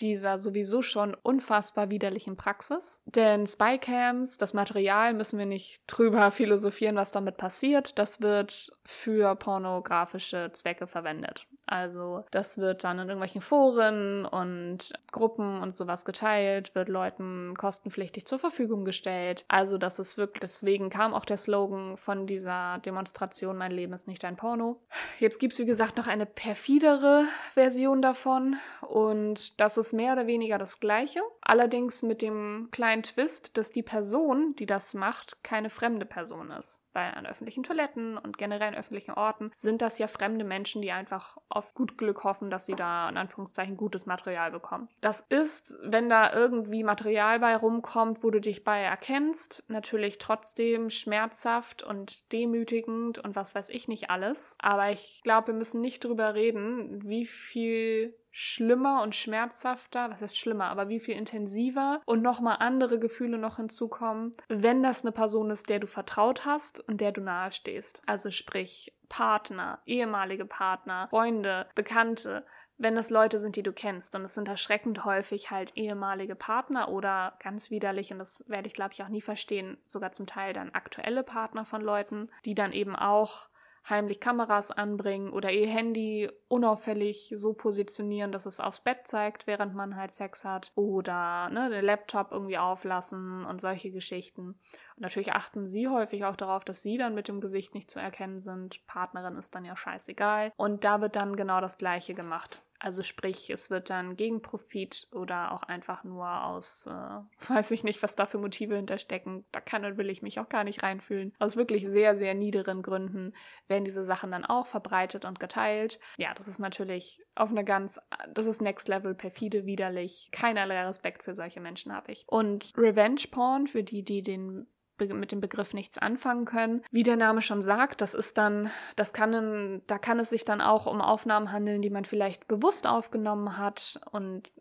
dieser 0.00 0.38
sowieso 0.38 0.82
schon 0.82 1.14
unfassbar 1.22 1.90
widerlichen 1.90 2.36
Praxis. 2.36 3.02
Denn 3.06 3.46
Spycams, 3.46 4.38
das 4.38 4.54
Material, 4.54 5.14
müssen 5.14 5.38
wir 5.38 5.46
nicht 5.46 5.82
drüber 5.86 6.30
philosophieren, 6.30 6.96
was 6.96 7.12
damit 7.12 7.36
passiert. 7.36 7.98
Das 7.98 8.20
wird 8.22 8.70
für 8.84 9.34
pornografische 9.36 10.50
Zwecke 10.52 10.86
verwendet. 10.86 11.46
Also 11.72 12.26
das 12.30 12.58
wird 12.58 12.84
dann 12.84 12.98
in 12.98 13.08
irgendwelchen 13.08 13.40
Foren 13.40 14.26
und 14.26 14.92
Gruppen 15.10 15.62
und 15.62 15.74
sowas 15.74 16.04
geteilt, 16.04 16.74
wird 16.74 16.90
Leuten 16.90 17.54
kostenpflichtig 17.56 18.26
zur 18.26 18.38
Verfügung 18.38 18.84
gestellt. 18.84 19.46
Also 19.48 19.78
das 19.78 19.98
ist 19.98 20.18
wirklich, 20.18 20.40
deswegen 20.40 20.90
kam 20.90 21.14
auch 21.14 21.24
der 21.24 21.38
Slogan 21.38 21.96
von 21.96 22.26
dieser 22.26 22.78
Demonstration, 22.84 23.56
mein 23.56 23.72
Leben 23.72 23.94
ist 23.94 24.06
nicht 24.06 24.22
ein 24.26 24.36
Porno. 24.36 24.82
Jetzt 25.18 25.40
gibt 25.40 25.54
es, 25.54 25.60
wie 25.60 25.64
gesagt, 25.64 25.96
noch 25.96 26.08
eine 26.08 26.26
perfidere 26.26 27.24
Version 27.54 28.02
davon 28.02 28.56
und 28.82 29.58
das 29.58 29.78
ist 29.78 29.94
mehr 29.94 30.12
oder 30.12 30.26
weniger 30.26 30.58
das 30.58 30.78
gleiche. 30.78 31.20
Allerdings 31.42 32.02
mit 32.02 32.22
dem 32.22 32.68
kleinen 32.70 33.02
Twist, 33.02 33.56
dass 33.58 33.72
die 33.72 33.82
Person, 33.82 34.54
die 34.56 34.66
das 34.66 34.94
macht, 34.94 35.42
keine 35.42 35.70
fremde 35.70 36.06
Person 36.06 36.50
ist. 36.52 36.84
Weil 36.92 37.12
an 37.14 37.26
öffentlichen 37.26 37.62
Toiletten 37.62 38.16
und 38.16 38.38
generell 38.38 38.68
an 38.68 38.74
öffentlichen 38.74 39.12
Orten 39.12 39.50
sind 39.56 39.82
das 39.82 39.98
ja 39.98 40.06
fremde 40.06 40.44
Menschen, 40.44 40.82
die 40.82 40.92
einfach 40.92 41.38
auf 41.48 41.74
gut 41.74 41.98
Glück 41.98 42.22
hoffen, 42.22 42.50
dass 42.50 42.66
sie 42.66 42.74
da 42.74 43.08
in 43.08 43.16
Anführungszeichen 43.16 43.76
gutes 43.76 44.06
Material 44.06 44.50
bekommen. 44.50 44.88
Das 45.00 45.20
ist, 45.20 45.78
wenn 45.82 46.08
da 46.08 46.32
irgendwie 46.32 46.84
Material 46.84 47.40
bei 47.40 47.56
rumkommt, 47.56 48.22
wo 48.22 48.30
du 48.30 48.40
dich 48.40 48.62
bei 48.62 48.80
erkennst, 48.80 49.64
natürlich 49.68 50.18
trotzdem 50.18 50.90
schmerzhaft 50.90 51.82
und 51.82 52.30
demütigend 52.32 53.18
und 53.18 53.34
was 53.34 53.54
weiß 53.54 53.70
ich 53.70 53.88
nicht 53.88 54.10
alles. 54.10 54.56
Aber 54.60 54.90
ich 54.90 55.22
glaube, 55.24 55.48
wir 55.48 55.54
müssen 55.54 55.80
nicht 55.80 56.04
drüber 56.04 56.34
reden, 56.34 57.02
wie 57.08 57.26
viel 57.26 58.14
schlimmer 58.32 59.02
und 59.02 59.14
schmerzhafter, 59.14 60.10
was 60.10 60.20
heißt 60.20 60.38
schlimmer, 60.38 60.66
aber 60.66 60.88
wie 60.88 61.00
viel 61.00 61.16
intensiver 61.16 62.00
und 62.06 62.22
nochmal 62.22 62.56
andere 62.60 62.98
Gefühle 62.98 63.38
noch 63.38 63.56
hinzukommen, 63.56 64.34
wenn 64.48 64.82
das 64.82 65.04
eine 65.04 65.12
Person 65.12 65.50
ist, 65.50 65.68
der 65.68 65.78
du 65.78 65.86
vertraut 65.86 66.44
hast 66.44 66.80
und 66.88 67.00
der 67.00 67.12
du 67.12 67.20
nahe 67.20 67.52
stehst. 67.52 68.02
Also 68.06 68.30
sprich 68.30 68.92
Partner, 69.08 69.80
ehemalige 69.84 70.46
Partner, 70.46 71.08
Freunde, 71.10 71.66
Bekannte, 71.74 72.46
wenn 72.78 72.96
es 72.96 73.10
Leute 73.10 73.38
sind, 73.38 73.56
die 73.56 73.62
du 73.62 73.72
kennst. 73.72 74.14
Und 74.16 74.24
es 74.24 74.34
sind 74.34 74.48
erschreckend 74.48 75.04
häufig 75.04 75.50
halt 75.50 75.72
ehemalige 75.76 76.34
Partner 76.34 76.88
oder 76.88 77.34
ganz 77.38 77.70
widerlich, 77.70 78.12
und 78.12 78.18
das 78.18 78.44
werde 78.48 78.66
ich, 78.68 78.74
glaube 78.74 78.92
ich, 78.92 79.02
auch 79.02 79.08
nie 79.08 79.20
verstehen, 79.20 79.76
sogar 79.84 80.12
zum 80.12 80.26
Teil 80.26 80.52
dann 80.52 80.70
aktuelle 80.70 81.22
Partner 81.22 81.64
von 81.64 81.82
Leuten, 81.82 82.30
die 82.44 82.54
dann 82.54 82.72
eben 82.72 82.96
auch 82.96 83.48
heimlich 83.88 84.20
Kameras 84.20 84.70
anbringen 84.70 85.32
oder 85.32 85.50
ihr 85.50 85.66
Handy 85.66 86.30
unauffällig 86.48 87.32
so 87.36 87.52
positionieren, 87.52 88.32
dass 88.32 88.46
es 88.46 88.60
aufs 88.60 88.82
Bett 88.82 89.06
zeigt, 89.06 89.46
während 89.46 89.74
man 89.74 89.96
halt 89.96 90.12
Sex 90.12 90.44
hat. 90.44 90.72
Oder 90.74 91.48
ne, 91.50 91.70
den 91.70 91.84
Laptop 91.84 92.30
irgendwie 92.30 92.58
auflassen 92.58 93.44
und 93.44 93.60
solche 93.60 93.90
Geschichten. 93.90 94.48
Und 94.96 95.00
natürlich 95.00 95.32
achten 95.32 95.68
sie 95.68 95.88
häufig 95.88 96.24
auch 96.24 96.36
darauf, 96.36 96.64
dass 96.64 96.82
sie 96.82 96.96
dann 96.96 97.14
mit 97.14 97.28
dem 97.28 97.40
Gesicht 97.40 97.74
nicht 97.74 97.90
zu 97.90 97.98
erkennen 97.98 98.40
sind. 98.40 98.86
Partnerin 98.86 99.36
ist 99.36 99.54
dann 99.54 99.64
ja 99.64 99.76
scheißegal. 99.76 100.52
Und 100.56 100.84
da 100.84 101.00
wird 101.00 101.16
dann 101.16 101.36
genau 101.36 101.60
das 101.60 101.78
Gleiche 101.78 102.14
gemacht. 102.14 102.62
Also 102.82 103.04
sprich, 103.04 103.48
es 103.48 103.70
wird 103.70 103.90
dann 103.90 104.16
gegen 104.16 104.42
Profit 104.42 105.06
oder 105.12 105.52
auch 105.52 105.62
einfach 105.62 106.02
nur 106.02 106.44
aus, 106.44 106.86
äh, 106.86 106.90
weiß 107.48 107.70
ich 107.70 107.84
nicht, 107.84 108.02
was 108.02 108.16
da 108.16 108.26
für 108.26 108.38
Motive 108.38 108.74
hinterstecken. 108.74 109.44
Da 109.52 109.60
kann 109.60 109.84
und 109.84 109.98
will 109.98 110.10
ich 110.10 110.20
mich 110.20 110.40
auch 110.40 110.48
gar 110.48 110.64
nicht 110.64 110.82
reinfühlen. 110.82 111.32
Aus 111.38 111.56
wirklich 111.56 111.88
sehr, 111.88 112.16
sehr 112.16 112.34
niederen 112.34 112.82
Gründen 112.82 113.34
werden 113.68 113.84
diese 113.84 114.02
Sachen 114.02 114.32
dann 114.32 114.44
auch 114.44 114.66
verbreitet 114.66 115.24
und 115.24 115.38
geteilt. 115.38 116.00
Ja, 116.16 116.34
das 116.34 116.48
ist 116.48 116.58
natürlich 116.58 117.24
auf 117.36 117.50
eine 117.50 117.64
ganz, 117.64 118.00
das 118.34 118.46
ist 118.46 118.60
Next 118.60 118.88
Level 118.88 119.14
perfide, 119.14 119.64
widerlich. 119.64 120.30
Keinerlei 120.32 120.84
Respekt 120.84 121.22
für 121.22 121.36
solche 121.36 121.60
Menschen 121.60 121.94
habe 121.94 122.10
ich. 122.10 122.24
Und 122.26 122.72
Revenge 122.76 123.22
Porn, 123.30 123.68
für 123.68 123.84
die, 123.84 124.02
die 124.02 124.22
den 124.22 124.66
mit 124.98 125.32
dem 125.32 125.40
Begriff 125.40 125.74
nichts 125.74 125.98
anfangen 125.98 126.44
können. 126.44 126.82
Wie 126.90 127.02
der 127.02 127.16
Name 127.16 127.42
schon 127.42 127.62
sagt, 127.62 128.00
das 128.00 128.14
ist 128.14 128.38
dann, 128.38 128.70
das 128.96 129.12
kann, 129.12 129.82
da 129.86 129.98
kann 129.98 130.20
es 130.20 130.30
sich 130.30 130.44
dann 130.44 130.60
auch 130.60 130.86
um 130.86 131.00
Aufnahmen 131.00 131.50
handeln, 131.50 131.82
die 131.82 131.90
man 131.90 132.04
vielleicht 132.04 132.46
bewusst 132.46 132.86
aufgenommen 132.86 133.58
hat 133.58 134.00
und 134.10 134.52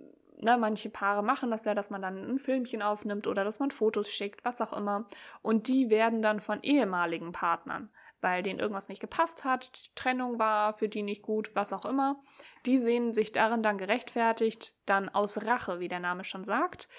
Ne, 0.44 0.58
manche 0.58 0.90
Paare 0.90 1.22
machen 1.22 1.52
das 1.52 1.66
ja, 1.66 1.76
dass 1.76 1.92
man 1.92 2.02
dann 2.02 2.18
ein 2.18 2.40
Filmchen 2.40 2.82
aufnimmt 2.82 3.28
oder 3.28 3.44
dass 3.44 3.60
man 3.60 3.70
Fotos 3.70 4.10
schickt, 4.10 4.44
was 4.44 4.60
auch 4.60 4.74
immer. 4.74 5.06
Und 5.44 5.68
die 5.68 5.92
werden 5.92 6.24
dann 6.24 6.40
von 6.40 6.64
ehemaligen 6.64 7.32
Partnern, 7.32 7.92
weil 8.22 8.42
denen 8.42 8.60
irgendwas 8.60 8.90
nicht 8.90 9.02
gepasst 9.02 9.44
hat, 9.44 9.92
Trennung 9.94 10.40
war 10.40 10.74
für 10.80 10.90
die 10.90 11.04
nicht 11.04 11.22
gut, 11.22 11.52
was 11.54 11.72
auch 11.74 11.86
immer. 11.86 12.24
Die 12.66 12.80
sehen 12.80 13.14
sich 13.14 13.32
darin 13.32 13.62
dann 13.62 13.78
gerechtfertigt, 13.78 14.74
dann 14.88 15.10
aus 15.10 15.46
Rache, 15.46 15.80
wie 15.80 15.88
der 15.88 16.00
Name 16.00 16.24
schon 16.24 16.44
sagt, 16.44 16.90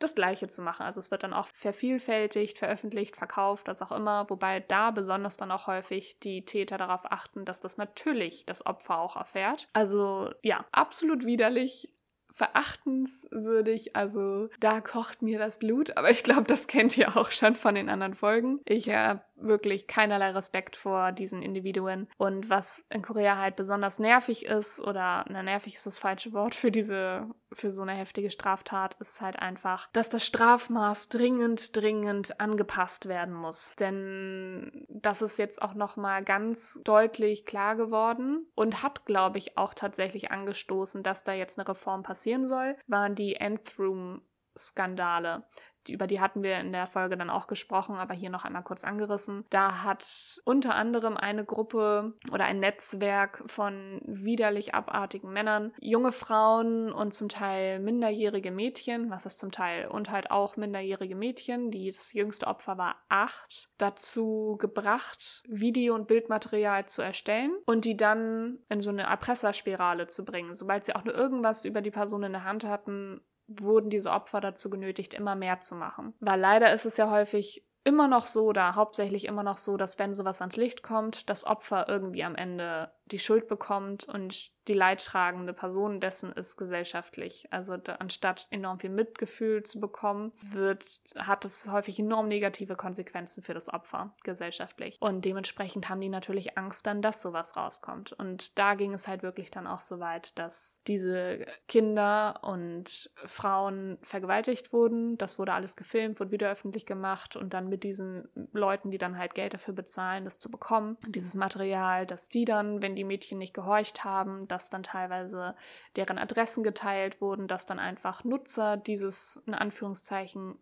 das 0.00 0.14
Gleiche 0.14 0.48
zu 0.48 0.62
machen. 0.62 0.84
Also 0.84 0.98
es 0.98 1.10
wird 1.10 1.22
dann 1.22 1.32
auch 1.32 1.46
vervielfältigt, 1.46 2.58
veröffentlicht, 2.58 3.16
verkauft, 3.16 3.68
was 3.68 3.82
auch 3.82 3.92
immer, 3.92 4.28
wobei 4.28 4.60
da 4.60 4.90
besonders 4.90 5.36
dann 5.36 5.52
auch 5.52 5.66
häufig 5.66 6.18
die 6.20 6.44
Täter 6.44 6.78
darauf 6.78 7.10
achten, 7.10 7.44
dass 7.44 7.60
das 7.60 7.76
natürlich 7.76 8.46
das 8.46 8.66
Opfer 8.66 8.98
auch 8.98 9.16
erfährt. 9.16 9.68
Also 9.72 10.30
ja, 10.42 10.64
absolut 10.72 11.24
widerlich, 11.24 11.92
verachtenswürdig. 12.32 13.96
Also 13.96 14.48
da 14.60 14.80
kocht 14.80 15.22
mir 15.22 15.38
das 15.38 15.58
Blut, 15.58 15.96
aber 15.96 16.10
ich 16.10 16.24
glaube, 16.24 16.44
das 16.44 16.66
kennt 16.66 16.96
ihr 16.96 17.16
auch 17.16 17.30
schon 17.30 17.54
von 17.54 17.74
den 17.74 17.88
anderen 17.88 18.14
Folgen. 18.14 18.60
Ich 18.64 18.88
habe 18.88 19.22
wirklich 19.42 19.86
keinerlei 19.86 20.30
Respekt 20.30 20.76
vor 20.76 21.12
diesen 21.12 21.42
Individuen. 21.42 22.08
Und 22.16 22.50
was 22.50 22.86
in 22.90 23.02
Korea 23.02 23.36
halt 23.36 23.56
besonders 23.56 23.98
nervig 23.98 24.46
ist, 24.46 24.80
oder 24.80 25.24
na, 25.28 25.42
nervig 25.42 25.76
ist 25.76 25.86
das 25.86 25.98
falsche 25.98 26.32
Wort 26.32 26.54
für 26.54 26.70
diese, 26.70 27.28
für 27.52 27.72
so 27.72 27.82
eine 27.82 27.92
heftige 27.92 28.30
Straftat, 28.30 28.94
ist 29.00 29.20
halt 29.20 29.38
einfach, 29.38 29.88
dass 29.92 30.10
das 30.10 30.24
Strafmaß 30.24 31.08
dringend, 31.08 31.76
dringend 31.76 32.40
angepasst 32.40 33.08
werden 33.08 33.34
muss. 33.34 33.74
Denn 33.78 34.86
das 34.88 35.22
ist 35.22 35.38
jetzt 35.38 35.62
auch 35.62 35.74
nochmal 35.74 36.24
ganz 36.24 36.80
deutlich 36.84 37.46
klar 37.46 37.76
geworden 37.76 38.46
und 38.54 38.82
hat, 38.82 39.04
glaube 39.06 39.38
ich, 39.38 39.56
auch 39.56 39.74
tatsächlich 39.74 40.30
angestoßen, 40.30 41.02
dass 41.02 41.24
da 41.24 41.32
jetzt 41.32 41.58
eine 41.58 41.68
Reform 41.68 42.02
passieren 42.02 42.46
soll, 42.46 42.76
waren 42.86 43.14
die 43.14 43.36
Nth 43.36 43.78
Room 43.78 44.22
Skandale. 44.56 45.44
Über 45.88 46.06
die 46.06 46.20
hatten 46.20 46.42
wir 46.42 46.58
in 46.58 46.72
der 46.72 46.86
Folge 46.86 47.16
dann 47.16 47.30
auch 47.30 47.46
gesprochen, 47.46 47.96
aber 47.96 48.14
hier 48.14 48.30
noch 48.30 48.44
einmal 48.44 48.62
kurz 48.62 48.84
angerissen. 48.84 49.44
Da 49.50 49.82
hat 49.82 50.40
unter 50.44 50.74
anderem 50.74 51.16
eine 51.16 51.44
Gruppe 51.44 52.14
oder 52.32 52.44
ein 52.44 52.60
Netzwerk 52.60 53.42
von 53.46 54.00
widerlich 54.04 54.74
abartigen 54.74 55.32
Männern 55.32 55.72
junge 55.80 56.12
Frauen 56.12 56.92
und 56.92 57.14
zum 57.14 57.28
Teil 57.28 57.80
minderjährige 57.80 58.50
Mädchen, 58.50 59.10
was 59.10 59.26
ist 59.26 59.38
zum 59.38 59.50
Teil, 59.50 59.88
und 59.88 60.10
halt 60.10 60.30
auch 60.30 60.56
minderjährige 60.56 61.16
Mädchen, 61.16 61.70
die 61.70 61.90
das 61.90 62.12
jüngste 62.12 62.46
Opfer 62.46 62.78
war 62.78 62.96
acht, 63.08 63.68
dazu 63.78 64.56
gebracht, 64.58 65.42
Video- 65.48 65.94
und 65.94 66.08
Bildmaterial 66.08 66.86
zu 66.86 67.02
erstellen 67.02 67.52
und 67.66 67.84
die 67.84 67.96
dann 67.96 68.58
in 68.68 68.80
so 68.80 68.90
eine 68.90 69.02
Erpresserspirale 69.02 70.06
zu 70.06 70.24
bringen. 70.24 70.54
Sobald 70.54 70.84
sie 70.84 70.94
auch 70.94 71.04
nur 71.04 71.14
irgendwas 71.14 71.64
über 71.64 71.80
die 71.80 71.90
Person 71.90 72.22
in 72.22 72.32
der 72.32 72.44
Hand 72.44 72.64
hatten, 72.64 73.20
wurden 73.58 73.90
diese 73.90 74.10
Opfer 74.10 74.40
dazu 74.40 74.70
genötigt, 74.70 75.14
immer 75.14 75.34
mehr 75.34 75.60
zu 75.60 75.74
machen. 75.74 76.14
Weil 76.20 76.40
leider 76.40 76.72
ist 76.72 76.86
es 76.86 76.96
ja 76.96 77.10
häufig 77.10 77.66
immer 77.84 78.08
noch 78.08 78.26
so 78.26 78.44
oder 78.44 78.74
hauptsächlich 78.74 79.24
immer 79.26 79.42
noch 79.42 79.58
so, 79.58 79.76
dass 79.76 79.98
wenn 79.98 80.14
sowas 80.14 80.40
ans 80.40 80.56
Licht 80.56 80.82
kommt, 80.82 81.28
das 81.30 81.44
Opfer 81.44 81.88
irgendwie 81.88 82.24
am 82.24 82.36
Ende 82.36 82.92
die 83.10 83.18
Schuld 83.18 83.48
bekommt 83.48 84.04
und 84.04 84.52
die 84.68 84.74
leidtragende 84.74 85.52
Person 85.52 86.00
dessen 86.00 86.32
ist 86.32 86.56
gesellschaftlich. 86.56 87.48
Also 87.50 87.76
da, 87.76 87.94
anstatt 87.94 88.46
enorm 88.50 88.78
viel 88.78 88.90
Mitgefühl 88.90 89.64
zu 89.64 89.80
bekommen, 89.80 90.32
wird, 90.42 90.84
hat 91.16 91.44
es 91.44 91.68
häufig 91.70 91.98
enorm 91.98 92.28
negative 92.28 92.76
Konsequenzen 92.76 93.42
für 93.42 93.54
das 93.54 93.68
Opfer 93.68 94.14
gesellschaftlich. 94.22 94.96
Und 95.00 95.24
dementsprechend 95.24 95.88
haben 95.88 96.00
die 96.00 96.08
natürlich 96.08 96.56
Angst 96.56 96.86
dann, 96.86 97.02
dass 97.02 97.20
sowas 97.20 97.56
rauskommt. 97.56 98.12
Und 98.12 98.56
da 98.58 98.74
ging 98.74 98.94
es 98.94 99.08
halt 99.08 99.22
wirklich 99.24 99.50
dann 99.50 99.66
auch 99.66 99.80
so 99.80 99.98
weit, 99.98 100.38
dass 100.38 100.82
diese 100.86 101.46
Kinder 101.66 102.38
und 102.42 103.10
Frauen 103.26 103.98
vergewaltigt 104.02 104.72
wurden. 104.72 105.18
Das 105.18 105.38
wurde 105.38 105.52
alles 105.52 105.74
gefilmt, 105.74 106.20
wurde 106.20 106.30
wieder 106.30 106.50
öffentlich 106.50 106.86
gemacht 106.86 107.34
und 107.34 107.54
dann 107.54 107.68
mit 107.68 107.82
diesen 107.82 108.28
Leuten, 108.52 108.90
die 108.90 108.98
dann 108.98 109.18
halt 109.18 109.34
Geld 109.34 109.54
dafür 109.54 109.74
bezahlen, 109.74 110.24
das 110.26 110.38
zu 110.38 110.50
bekommen, 110.50 110.96
dieses 111.08 111.34
Material, 111.34 112.06
dass 112.06 112.28
die 112.28 112.44
dann, 112.44 112.82
wenn 112.82 112.94
die 112.94 112.99
die 113.00 113.04
Mädchen 113.04 113.38
nicht 113.38 113.54
gehorcht 113.54 114.04
haben, 114.04 114.46
dass 114.46 114.68
dann 114.68 114.82
teilweise 114.82 115.56
deren 115.96 116.18
Adressen 116.18 116.62
geteilt 116.62 117.20
wurden, 117.22 117.48
dass 117.48 117.64
dann 117.64 117.78
einfach 117.78 118.24
Nutzer 118.24 118.76
dieses 118.76 119.42
in 119.46 119.54
Anführungszeichen 119.54 120.58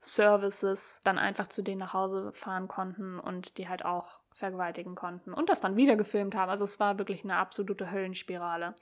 Services 0.00 1.00
dann 1.04 1.18
einfach 1.18 1.46
zu 1.46 1.62
denen 1.62 1.78
nach 1.78 1.94
Hause 1.94 2.32
fahren 2.32 2.66
konnten 2.66 3.20
und 3.20 3.58
die 3.58 3.68
halt 3.68 3.84
auch 3.84 4.20
vergewaltigen 4.34 4.96
konnten 4.96 5.32
und 5.32 5.48
das 5.48 5.60
dann 5.60 5.76
wieder 5.76 5.96
gefilmt 5.96 6.34
haben. 6.34 6.50
Also 6.50 6.64
es 6.64 6.80
war 6.80 6.98
wirklich 6.98 7.22
eine 7.22 7.36
absolute 7.36 7.90
Höllenspirale. 7.92 8.74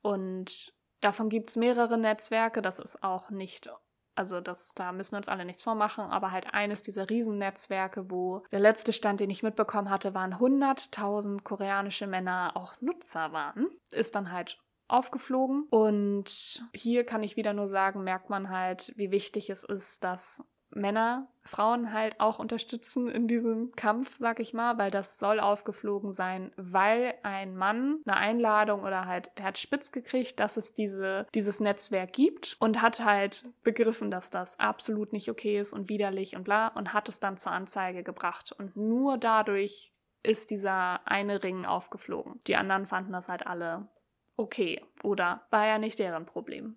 Und 0.00 0.72
davon 1.00 1.28
gibt 1.28 1.50
es 1.50 1.56
mehrere 1.56 1.98
Netzwerke. 1.98 2.62
Das 2.62 2.78
ist 2.78 3.02
auch 3.02 3.30
nicht 3.30 3.70
also 4.14 4.40
das, 4.40 4.74
da 4.74 4.92
müssen 4.92 5.12
wir 5.12 5.18
uns 5.18 5.28
alle 5.28 5.44
nichts 5.44 5.64
vormachen, 5.64 6.04
aber 6.04 6.30
halt 6.30 6.52
eines 6.52 6.82
dieser 6.82 7.08
Riesennetzwerke, 7.08 8.10
wo 8.10 8.42
der 8.52 8.60
letzte 8.60 8.92
Stand, 8.92 9.20
den 9.20 9.30
ich 9.30 9.42
mitbekommen 9.42 9.90
hatte, 9.90 10.14
waren 10.14 10.34
100.000 10.34 11.42
koreanische 11.42 12.06
Männer 12.06 12.52
auch 12.54 12.80
Nutzer 12.80 13.32
waren, 13.32 13.68
ist 13.90 14.14
dann 14.14 14.32
halt 14.32 14.58
aufgeflogen. 14.88 15.64
Und 15.70 16.62
hier 16.74 17.04
kann 17.04 17.22
ich 17.22 17.36
wieder 17.36 17.54
nur 17.54 17.68
sagen, 17.68 18.04
merkt 18.04 18.30
man 18.30 18.50
halt, 18.50 18.92
wie 18.96 19.10
wichtig 19.10 19.50
es 19.50 19.64
ist, 19.64 20.04
dass 20.04 20.44
Männer 20.74 21.28
Frauen 21.44 21.92
halt 21.92 22.20
auch 22.20 22.38
unterstützen 22.38 23.08
in 23.08 23.26
diesem 23.26 23.72
Kampf, 23.72 24.16
sag 24.18 24.38
ich 24.38 24.54
mal, 24.54 24.78
weil 24.78 24.90
das 24.90 25.18
soll 25.18 25.40
aufgeflogen 25.40 26.12
sein, 26.12 26.52
weil 26.56 27.14
ein 27.22 27.56
Mann 27.56 28.00
eine 28.06 28.16
Einladung 28.16 28.82
oder 28.82 29.06
halt, 29.06 29.32
der 29.38 29.46
hat 29.46 29.58
spitz 29.58 29.90
gekriegt, 29.90 30.38
dass 30.38 30.56
es 30.56 30.72
diese, 30.72 31.26
dieses 31.34 31.58
Netzwerk 31.60 32.12
gibt 32.12 32.56
und 32.60 32.80
hat 32.80 33.00
halt 33.00 33.44
begriffen, 33.64 34.10
dass 34.10 34.30
das 34.30 34.60
absolut 34.60 35.12
nicht 35.12 35.30
okay 35.30 35.58
ist 35.58 35.72
und 35.72 35.88
widerlich 35.88 36.36
und 36.36 36.44
bla 36.44 36.68
und 36.68 36.92
hat 36.92 37.08
es 37.08 37.18
dann 37.18 37.36
zur 37.36 37.52
Anzeige 37.52 38.02
gebracht. 38.04 38.52
Und 38.52 38.76
nur 38.76 39.18
dadurch 39.18 39.92
ist 40.22 40.50
dieser 40.50 41.06
eine 41.08 41.42
Ring 41.42 41.64
aufgeflogen. 41.64 42.40
Die 42.46 42.56
anderen 42.56 42.86
fanden 42.86 43.12
das 43.12 43.28
halt 43.28 43.46
alle 43.46 43.88
okay 44.36 44.80
oder 45.02 45.46
war 45.50 45.66
ja 45.66 45.78
nicht 45.78 45.98
deren 45.98 46.26
Problem. 46.26 46.76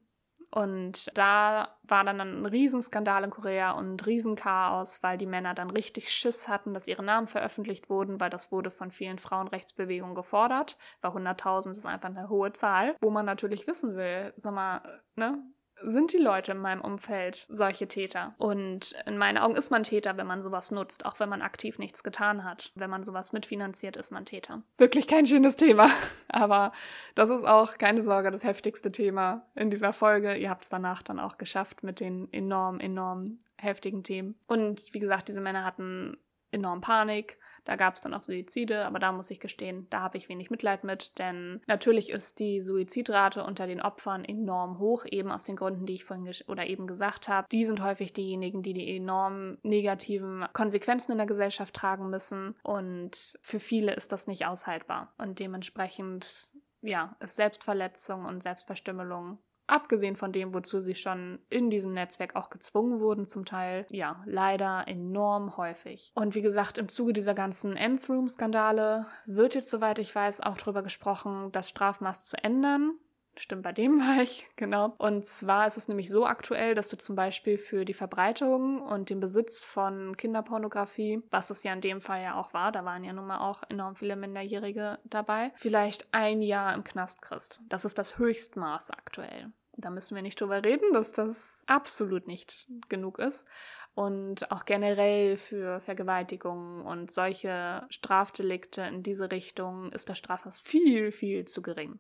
Und 0.56 1.10
da 1.18 1.78
war 1.84 2.06
dann 2.06 2.22
ein 2.22 2.46
Riesenskandal 2.46 3.26
in 3.26 3.30
Korea 3.30 3.72
und 3.72 3.96
ein 3.96 4.00
Riesenchaos, 4.00 5.04
weil 5.04 5.18
die 5.18 5.26
Männer 5.26 5.54
dann 5.54 5.70
richtig 5.70 6.10
Schiss 6.10 6.48
hatten, 6.48 6.74
dass 6.74 6.88
ihre 6.88 7.04
Namen 7.04 7.28
veröffentlicht 7.28 7.89
wurden, 7.89 8.22
weil 8.22 8.30
das 8.30 8.54
wurde 8.54 8.72
von 8.72 8.89
vielen 8.89 9.20
Frauenrechtsbewegungen 9.20 10.15
gefordert, 10.15 10.78
weil 11.02 11.12
100.000 11.12 11.74
ist 11.74 11.86
einfach 11.86 12.08
eine 12.08 12.30
hohe 12.30 12.54
Zahl, 12.54 12.96
wo 13.02 13.10
man 13.10 13.26
natürlich 13.26 13.68
wissen 13.68 13.98
will, 13.98 14.34
sag 14.38 14.54
mal, 14.54 15.02
ne, 15.18 15.44
sind 15.86 16.13
die 16.13 16.17
Leute 16.17 16.52
in 16.52 16.58
meinem 16.58 16.82
Umfeld 16.82 17.45
solche 17.50 17.88
Täter. 17.88 18.36
Und 18.38 18.95
in 19.06 19.17
meinen 19.17 19.38
Augen 19.38 19.56
ist 19.56 19.71
man 19.71 19.84
Täter, 19.84 20.17
wenn 20.17 20.28
man 20.28 20.41
sowas 20.41 20.71
nutzt, 20.71 21.06
auch 21.06 21.19
wenn 21.19 21.30
man 21.30 21.41
aktiv 21.41 21.80
nichts 21.80 22.04
getan 22.04 22.43
hat. 22.43 22.71
Wenn 22.76 22.89
man 22.89 23.04
sowas 23.04 23.34
mitfinanziert, 23.34 23.98
ist 23.98 24.12
man 24.12 24.26
Täter. 24.26 24.62
Wirklich 24.78 25.08
kein 25.08 25.28
schönes 25.28 25.56
Thema. 25.56 25.89
Aber 26.28 26.71
das 27.15 27.30
ist 27.30 27.45
auch, 27.45 27.78
keine 27.78 28.04
Sorge, 28.04 28.32
das 28.32 28.43
heftigste 28.43 28.91
Thema 28.91 29.45
in 29.56 29.69
dieser 29.69 29.93
Folge. 29.93 30.36
Ihr 30.36 30.50
habt 30.50 30.63
es 30.63 30.69
danach 30.69 31.02
dann 31.04 31.19
auch 31.19 31.38
geschafft 31.38 31.84
mit 31.84 32.00
den 32.00 32.32
enorm, 32.34 32.80
enorm 32.80 33.39
heftigen 33.58 34.04
Themen. 34.04 34.36
Und 34.48 34.93
wie 34.93 35.00
gesagt, 35.00 35.28
diese 35.28 35.41
Männer 35.41 35.63
hatten 35.63 36.17
enorm 36.52 36.82
Panik 36.82 37.38
da 37.65 37.75
gab 37.75 37.95
es 37.95 38.01
dann 38.01 38.13
auch 38.13 38.23
Suizide, 38.23 38.86
aber 38.86 38.99
da 38.99 39.12
muss 39.12 39.32
ich 39.32 39.39
gestehen, 39.39 39.88
da 39.89 40.01
habe 40.01 40.17
ich 40.17 40.30
wenig 40.30 40.49
Mitleid 40.49 40.84
mit, 40.84 41.19
denn 41.19 41.62
natürlich 41.67 42.10
ist 42.10 42.39
die 42.39 42.62
Suizidrate 42.62 43.43
unter 43.43 43.67
den 43.67 43.82
Opfern 43.82 44.23
enorm 44.23 44.80
hoch, 44.80 45.06
eben 45.10 45.32
aus 45.32 45.45
den 45.45 45.56
Gründen, 45.56 45.86
die 45.86 45.95
ich 45.95 46.06
vorhin 46.06 46.32
oder 46.47 46.65
eben 46.65 46.88
gesagt 46.88 47.28
habe. 47.28 47.47
Die 47.51 47.65
sind 47.65 47.84
häufig 47.84 48.13
diejenigen, 48.13 48.62
die 48.62 48.73
die 48.73 48.95
enorm 48.95 49.58
negativen 49.63 50.45
Konsequenzen 50.54 51.12
in 51.12 51.17
der 51.17 51.28
Gesellschaft 51.28 51.73
tragen 51.73 52.10
müssen 52.10 52.56
und 52.63 53.38
für 53.41 53.60
viele 53.60 53.93
ist 53.93 54.12
das 54.12 54.28
nicht 54.28 54.45
aushaltbar 54.45 55.13
und 55.17 55.39
dementsprechend 55.39 56.49
ja, 56.82 57.15
ist 57.19 57.36
Selbstverletzung 57.36 58.25
und 58.25 58.43
Selbstverstümmelung 58.43 59.39
abgesehen 59.67 60.15
von 60.15 60.32
dem, 60.32 60.54
wozu 60.54 60.82
sie 60.82 60.95
schon 60.95 61.39
in 61.49 61.69
diesem 61.69 61.93
Netzwerk 61.93 62.36
auch 62.36 62.49
gezwungen 62.49 62.99
wurden, 62.99 63.28
zum 63.28 63.45
Teil, 63.45 63.86
ja, 63.89 64.23
leider 64.25 64.84
enorm 64.88 65.58
häufig. 65.58 66.12
Und 66.15 66.36
wie 66.36 66.41
gesagt, 66.41 66.78
im 66.78 66.89
Zuge 66.89 67.13
dieser 67.13 67.34
ganzen 67.34 67.75
Nthroom-Skandale 67.75 69.06
wird 69.25 69.56
jetzt, 69.56 69.69
soweit 69.69 69.99
ich 69.99 70.13
weiß, 70.13 70.41
auch 70.41 70.58
darüber 70.58 70.84
gesprochen, 70.84 71.51
das 71.51 71.69
Strafmaß 71.69 72.23
zu 72.23 72.43
ändern. 72.43 72.93
Stimmt, 73.38 73.63
bei 73.63 73.71
dem 73.71 74.00
war 74.00 74.21
ich, 74.21 74.48
genau. 74.56 74.93
Und 74.98 75.26
zwar 75.26 75.67
ist 75.67 75.78
es 75.78 75.88
nämlich 75.88 76.10
so 76.10 76.26
aktuell, 76.26 76.76
dass 76.76 76.89
du 76.89 76.98
zum 76.98 77.15
Beispiel 77.15 77.58
für 77.58 77.86
die 77.86 77.93
Verbreitung 77.93 78.82
und 78.82 79.10
den 79.10 79.19
Besitz 79.19 79.63
von 79.63 80.15
Kinderpornografie, 80.17 81.21
was 81.32 81.50
es 81.50 81.63
ja 81.63 81.74
in 81.74 81.82
dem 81.82 82.02
Fall 82.02 82.21
ja 82.21 82.36
auch 82.36 82.54
war, 82.54 82.71
da 82.71 82.86
waren 82.86 83.04
ja 83.04 83.13
nun 83.13 83.28
mal 83.28 83.39
auch 83.39 83.63
enorm 83.69 83.95
viele 83.95 84.15
Minderjährige 84.15 85.00
dabei, 85.04 85.52
vielleicht 85.56 86.08
ein 86.13 86.41
Jahr 86.41 86.74
im 86.74 86.84
Knast 86.84 87.21
kriegst. 87.21 87.62
Das 87.67 87.86
ist 87.86 87.98
das 87.98 88.17
Höchstmaß 88.17 88.91
aktuell. 88.91 89.52
Da 89.78 89.89
müssen 89.89 90.15
wir 90.15 90.21
nicht 90.21 90.39
drüber 90.39 90.63
reden, 90.63 90.93
dass 90.93 91.12
das 91.12 91.63
absolut 91.65 92.28
nicht 92.28 92.67
genug 92.88 93.19
ist. 93.19 93.45
Und 93.93 94.52
auch 94.52 94.65
generell 94.65 95.38
für 95.38 95.80
Vergewaltigungen 95.80 96.86
und 96.86 97.12
solche 97.12 97.86
Strafdelikte 97.89 98.82
in 98.82 99.04
diese 99.04 99.32
Richtung 99.32 99.91
ist 99.93 100.10
das 100.10 100.17
Strafmaß 100.17 100.60
viel, 100.60 101.12
viel 101.12 101.45
zu 101.45 101.62
gering. 101.62 102.00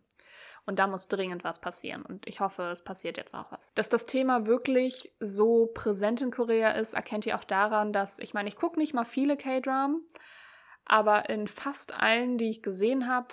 Und 0.65 0.79
da 0.79 0.87
muss 0.87 1.07
dringend 1.07 1.43
was 1.43 1.59
passieren. 1.59 2.01
Und 2.01 2.27
ich 2.27 2.39
hoffe, 2.39 2.63
es 2.63 2.83
passiert 2.83 3.17
jetzt 3.17 3.35
auch 3.35 3.51
was. 3.51 3.71
Dass 3.75 3.89
das 3.89 4.07
Thema 4.07 4.47
wirklich 4.47 5.13
so 5.19 5.67
präsent 5.67 6.21
in 6.21 6.31
Korea 6.31 6.71
ist, 6.71 6.93
erkennt 6.93 7.25
ihr 7.25 7.37
auch 7.37 7.43
daran, 7.43 7.93
dass, 7.93 8.17
ich 8.17 8.33
meine, 8.33 8.49
ich 8.49 8.55
gucke 8.55 8.79
nicht 8.79 8.93
mal 8.93 9.05
viele 9.05 9.37
K-Dramen, 9.37 10.03
aber 10.85 11.29
in 11.29 11.47
fast 11.47 11.99
allen, 11.99 12.37
die 12.37 12.49
ich 12.49 12.63
gesehen 12.63 13.07
habe, 13.07 13.27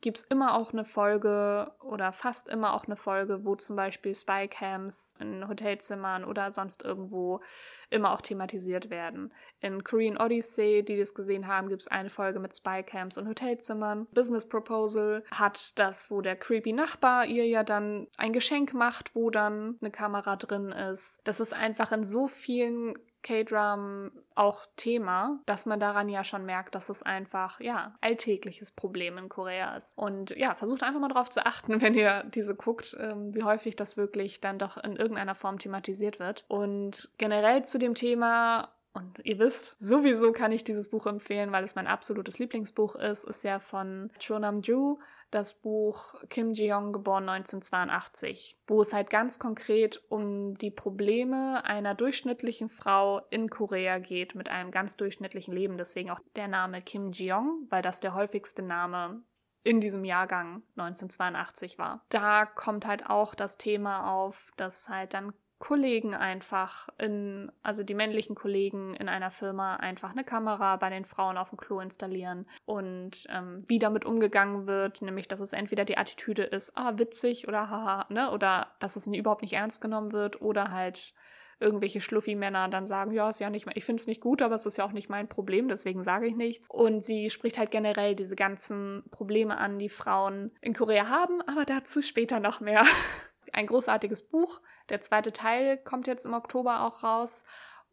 gibt 0.00 0.18
es 0.18 0.24
immer 0.24 0.54
auch 0.54 0.72
eine 0.72 0.84
Folge 0.84 1.72
oder 1.80 2.12
fast 2.12 2.48
immer 2.48 2.74
auch 2.74 2.84
eine 2.84 2.96
Folge, 2.96 3.44
wo 3.44 3.56
zum 3.56 3.76
Beispiel 3.76 4.14
Spycams 4.14 5.14
in 5.18 5.48
Hotelzimmern 5.48 6.24
oder 6.24 6.52
sonst 6.52 6.84
irgendwo 6.84 7.40
immer 7.90 8.12
auch 8.12 8.20
thematisiert 8.20 8.90
werden. 8.90 9.32
In 9.60 9.84
Korean 9.84 10.18
Odyssey, 10.18 10.84
die 10.84 10.98
das 10.98 11.14
gesehen 11.14 11.46
haben, 11.46 11.68
gibt 11.68 11.82
es 11.82 11.88
eine 11.88 12.10
Folge 12.10 12.40
mit 12.40 12.56
Spycams 12.56 13.16
und 13.18 13.28
Hotelzimmern. 13.28 14.06
Business 14.12 14.48
Proposal 14.48 15.24
hat 15.30 15.78
das, 15.78 16.10
wo 16.10 16.20
der 16.20 16.36
creepy 16.36 16.72
Nachbar 16.72 17.26
ihr 17.26 17.46
ja 17.46 17.64
dann 17.64 18.08
ein 18.16 18.32
Geschenk 18.32 18.74
macht, 18.74 19.14
wo 19.14 19.30
dann 19.30 19.76
eine 19.80 19.90
Kamera 19.90 20.36
drin 20.36 20.72
ist. 20.72 21.20
Das 21.24 21.40
ist 21.40 21.52
einfach 21.52 21.92
in 21.92 22.04
so 22.04 22.28
vielen 22.28 22.94
K-Drum 23.22 24.10
auch 24.34 24.66
Thema, 24.76 25.40
dass 25.46 25.66
man 25.66 25.80
daran 25.80 26.08
ja 26.08 26.24
schon 26.24 26.44
merkt, 26.44 26.74
dass 26.74 26.88
es 26.88 27.02
einfach, 27.02 27.60
ja, 27.60 27.96
alltägliches 28.00 28.72
Problem 28.72 29.18
in 29.18 29.28
Korea 29.28 29.76
ist. 29.76 29.92
Und 29.96 30.30
ja, 30.30 30.54
versucht 30.54 30.82
einfach 30.82 31.00
mal 31.00 31.08
darauf 31.08 31.30
zu 31.30 31.44
achten, 31.44 31.80
wenn 31.82 31.94
ihr 31.94 32.24
diese 32.24 32.54
guckt, 32.54 32.96
ähm, 32.98 33.34
wie 33.34 33.42
häufig 33.42 33.76
das 33.76 33.96
wirklich 33.96 34.40
dann 34.40 34.58
doch 34.58 34.76
in 34.76 34.96
irgendeiner 34.96 35.34
Form 35.34 35.58
thematisiert 35.58 36.18
wird. 36.18 36.44
Und 36.48 37.10
generell 37.18 37.64
zu 37.64 37.78
dem 37.78 37.94
Thema 37.94 38.72
und 38.98 39.24
ihr 39.24 39.38
wisst, 39.38 39.78
sowieso 39.78 40.32
kann 40.32 40.50
ich 40.50 40.64
dieses 40.64 40.88
Buch 40.88 41.06
empfehlen, 41.06 41.52
weil 41.52 41.64
es 41.64 41.74
mein 41.74 41.86
absolutes 41.86 42.38
Lieblingsbuch 42.38 42.96
ist. 42.96 43.24
Ist 43.24 43.44
ja 43.44 43.60
von 43.60 44.10
Cho 44.18 44.38
Nam-ju. 44.38 44.98
Das 45.30 45.52
Buch 45.54 46.14
Kim 46.28 46.52
Ji-young, 46.52 46.92
geboren 46.92 47.28
1982, 47.28 48.58
wo 48.66 48.82
es 48.82 48.92
halt 48.92 49.10
ganz 49.10 49.38
konkret 49.38 50.02
um 50.08 50.56
die 50.56 50.70
Probleme 50.70 51.64
einer 51.64 51.94
durchschnittlichen 51.94 52.68
Frau 52.68 53.20
in 53.30 53.50
Korea 53.50 53.98
geht 53.98 54.34
mit 54.34 54.48
einem 54.48 54.70
ganz 54.70 54.96
durchschnittlichen 54.96 55.54
Leben. 55.54 55.76
Deswegen 55.76 56.10
auch 56.10 56.20
der 56.36 56.48
Name 56.48 56.82
Kim 56.82 57.12
Ji-young, 57.12 57.66
weil 57.68 57.82
das 57.82 58.00
der 58.00 58.14
häufigste 58.14 58.62
Name 58.62 59.22
in 59.64 59.80
diesem 59.80 60.04
Jahrgang 60.04 60.62
1982 60.76 61.78
war. 61.78 62.04
Da 62.08 62.46
kommt 62.46 62.86
halt 62.86 63.08
auch 63.08 63.34
das 63.34 63.58
Thema 63.58 64.10
auf, 64.10 64.50
dass 64.56 64.88
halt 64.88 65.14
dann 65.14 65.34
Kollegen 65.58 66.14
einfach 66.14 66.88
in, 66.98 67.50
also 67.62 67.82
die 67.82 67.94
männlichen 67.94 68.36
Kollegen 68.36 68.94
in 68.94 69.08
einer 69.08 69.30
Firma 69.30 69.76
einfach 69.76 70.12
eine 70.12 70.24
Kamera 70.24 70.76
bei 70.76 70.88
den 70.88 71.04
Frauen 71.04 71.36
auf 71.36 71.50
dem 71.50 71.58
Klo 71.58 71.80
installieren 71.80 72.46
und 72.64 73.26
ähm, 73.28 73.64
wie 73.66 73.80
damit 73.80 74.04
umgegangen 74.04 74.66
wird, 74.66 75.02
nämlich 75.02 75.26
dass 75.26 75.40
es 75.40 75.52
entweder 75.52 75.84
die 75.84 75.98
Attitüde 75.98 76.44
ist, 76.44 76.76
ah, 76.76 76.96
witzig 76.96 77.48
oder 77.48 77.70
haha, 77.70 78.06
ne, 78.08 78.30
oder 78.30 78.68
dass 78.78 78.96
es 78.96 79.06
überhaupt 79.08 79.42
nicht 79.42 79.54
ernst 79.54 79.80
genommen 79.80 80.12
wird 80.12 80.40
oder 80.40 80.70
halt 80.70 81.12
irgendwelche 81.60 82.00
Schluffi-Männer 82.00 82.68
dann 82.68 82.86
sagen, 82.86 83.10
ja, 83.10 83.28
ist 83.28 83.40
ja 83.40 83.50
nicht, 83.50 83.66
ich 83.74 83.84
finde 83.84 84.00
es 84.00 84.06
nicht 84.06 84.20
gut, 84.20 84.42
aber 84.42 84.54
es 84.54 84.66
ist 84.66 84.76
ja 84.76 84.84
auch 84.84 84.92
nicht 84.92 85.08
mein 85.08 85.28
Problem, 85.28 85.68
deswegen 85.68 86.02
sage 86.02 86.26
ich 86.26 86.36
nichts. 86.36 86.68
Und 86.70 87.02
sie 87.02 87.30
spricht 87.30 87.58
halt 87.58 87.70
generell 87.70 88.14
diese 88.14 88.36
ganzen 88.36 89.02
Probleme 89.10 89.58
an, 89.58 89.78
die 89.78 89.88
Frauen 89.88 90.52
in 90.60 90.72
Korea 90.72 91.08
haben, 91.08 91.42
aber 91.42 91.64
dazu 91.64 92.02
später 92.02 92.40
noch 92.40 92.60
mehr. 92.60 92.84
Ein 93.52 93.66
großartiges 93.66 94.22
Buch, 94.22 94.60
der 94.88 95.00
zweite 95.00 95.32
Teil 95.32 95.78
kommt 95.78 96.06
jetzt 96.06 96.26
im 96.26 96.34
Oktober 96.34 96.82
auch 96.82 97.02
raus. 97.02 97.44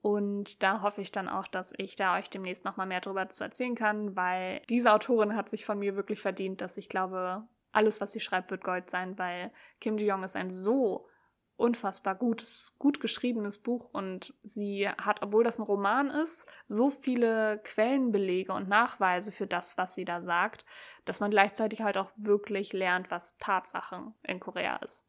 Und 0.02 0.62
da 0.62 0.82
hoffe 0.82 1.02
ich 1.02 1.12
dann 1.12 1.28
auch, 1.28 1.48
dass 1.48 1.74
ich 1.78 1.96
da 1.96 2.18
euch 2.18 2.30
demnächst 2.30 2.64
nochmal 2.64 2.86
mehr 2.86 3.02
darüber 3.02 3.28
zu 3.30 3.44
erzählen 3.44 3.74
kann, 3.74 4.16
weil 4.16 4.62
diese 4.70 4.94
Autorin 4.94 5.36
hat 5.36 5.50
sich 5.50 5.66
von 5.66 5.80
mir 5.80 5.96
wirklich 5.96 6.22
verdient, 6.22 6.62
dass 6.62 6.78
ich 6.78 6.90
glaube, 6.90 7.48
alles, 7.72 8.00
was 8.02 8.12
sie 8.12 8.20
schreibt, 8.20 8.52
wird 8.52 8.64
Gold 8.64 8.90
sein, 8.90 9.18
weil 9.18 9.52
Kim 9.82 9.98
Ji-young 9.98 10.24
ist 10.24 10.36
ein 10.36 10.52
so 10.52 11.08
unfassbar 11.58 12.16
gutes, 12.16 12.74
gut 12.80 13.00
geschriebenes 13.00 13.60
Buch 13.60 13.90
und 13.94 14.34
sie 14.44 14.90
hat, 14.90 15.22
obwohl 15.22 15.44
das 15.44 15.58
ein 15.58 15.66
Roman 15.66 16.10
ist, 16.10 16.46
so 16.68 16.90
viele 16.90 17.60
Quellenbelege 17.64 18.54
und 18.54 18.68
Nachweise 18.68 19.32
für 19.32 19.48
das, 19.48 19.78
was 19.78 19.96
sie 19.96 20.06
da 20.06 20.22
sagt, 20.22 20.66
dass 21.06 21.20
man 21.20 21.32
gleichzeitig 21.32 21.82
halt 21.82 21.98
auch 21.98 22.12
wirklich 22.16 22.74
lernt, 22.74 23.12
was 23.12 23.38
Tatsachen 23.38 24.14
in 24.24 24.40
Korea 24.40 24.78
ist. 24.78 25.06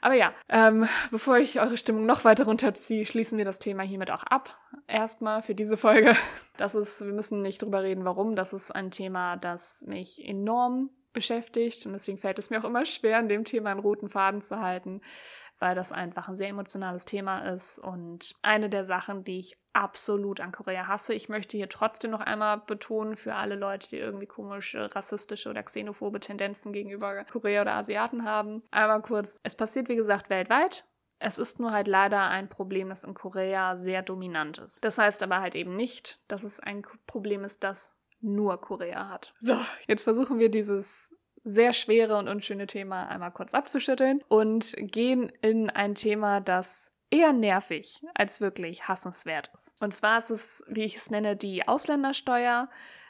Aber 0.00 0.14
ja, 0.14 0.32
ähm, 0.48 0.88
bevor 1.10 1.38
ich 1.38 1.60
eure 1.60 1.78
Stimmung 1.78 2.06
noch 2.06 2.24
weiter 2.24 2.44
runterziehe, 2.44 3.06
schließen 3.06 3.38
wir 3.38 3.44
das 3.44 3.58
Thema 3.58 3.82
hiermit 3.82 4.10
auch 4.10 4.24
ab. 4.24 4.58
Erstmal 4.86 5.42
für 5.42 5.54
diese 5.54 5.76
Folge. 5.76 6.14
Das 6.58 6.74
ist, 6.74 7.06
wir 7.06 7.12
müssen 7.12 7.40
nicht 7.40 7.62
drüber 7.62 7.84
reden, 7.84 8.04
warum. 8.04 8.34
Das 8.34 8.52
ist 8.52 8.72
ein 8.72 8.90
Thema, 8.90 9.36
das 9.36 9.80
mich 9.86 10.20
enorm 10.26 10.90
beschäftigt 11.12 11.86
und 11.86 11.92
deswegen 11.92 12.18
fällt 12.18 12.40
es 12.40 12.50
mir 12.50 12.58
auch 12.58 12.64
immer 12.64 12.84
schwer, 12.84 13.18
an 13.18 13.28
dem 13.28 13.44
Thema 13.44 13.70
einen 13.70 13.78
roten 13.78 14.08
Faden 14.08 14.42
zu 14.42 14.58
halten 14.58 15.00
weil 15.58 15.74
das 15.74 15.92
einfach 15.92 16.28
ein 16.28 16.36
sehr 16.36 16.48
emotionales 16.48 17.04
Thema 17.04 17.40
ist 17.40 17.78
und 17.78 18.34
eine 18.42 18.68
der 18.68 18.84
Sachen, 18.84 19.24
die 19.24 19.40
ich 19.40 19.58
absolut 19.72 20.40
an 20.40 20.52
Korea 20.52 20.88
hasse. 20.88 21.14
Ich 21.14 21.28
möchte 21.28 21.56
hier 21.56 21.68
trotzdem 21.68 22.10
noch 22.10 22.20
einmal 22.20 22.58
betonen 22.58 23.16
für 23.16 23.34
alle 23.34 23.54
Leute, 23.54 23.88
die 23.88 23.98
irgendwie 23.98 24.26
komische, 24.26 24.94
rassistische 24.94 25.50
oder 25.50 25.62
xenophobe 25.62 26.20
Tendenzen 26.20 26.72
gegenüber 26.72 27.24
Korea 27.24 27.62
oder 27.62 27.74
Asiaten 27.74 28.24
haben. 28.24 28.62
Einmal 28.70 29.02
kurz, 29.02 29.40
es 29.42 29.56
passiert 29.56 29.88
wie 29.88 29.96
gesagt 29.96 30.30
weltweit. 30.30 30.84
Es 31.20 31.38
ist 31.38 31.58
nur 31.58 31.72
halt 31.72 31.88
leider 31.88 32.28
ein 32.28 32.48
Problem, 32.48 32.88
das 32.90 33.02
in 33.02 33.14
Korea 33.14 33.76
sehr 33.76 34.02
dominant 34.02 34.58
ist. 34.58 34.84
Das 34.84 34.98
heißt 34.98 35.22
aber 35.22 35.40
halt 35.40 35.56
eben 35.56 35.74
nicht, 35.74 36.20
dass 36.28 36.44
es 36.44 36.60
ein 36.60 36.82
Problem 37.06 37.42
ist, 37.44 37.64
das 37.64 37.96
nur 38.20 38.60
Korea 38.60 39.08
hat. 39.08 39.34
So, 39.40 39.56
jetzt 39.86 40.04
versuchen 40.04 40.38
wir 40.38 40.50
dieses 40.50 41.07
sehr 41.48 41.72
schwere 41.72 42.16
und 42.16 42.28
unschöne 42.28 42.66
Thema 42.66 43.08
einmal 43.08 43.32
kurz 43.32 43.54
abzuschütteln 43.54 44.22
und 44.28 44.74
gehen 44.76 45.32
in 45.40 45.70
ein 45.70 45.94
Thema, 45.94 46.40
das 46.40 46.90
eher 47.10 47.32
nervig 47.32 48.02
als 48.14 48.40
wirklich 48.40 48.88
hassenswert 48.88 49.50
ist. 49.54 49.72
Und 49.80 49.94
zwar 49.94 50.18
ist 50.18 50.30
es, 50.30 50.62
wie 50.68 50.84
ich 50.84 50.96
es 50.96 51.10
nenne, 51.10 51.36
die 51.36 51.66
Ausländersteuer. 51.66 52.68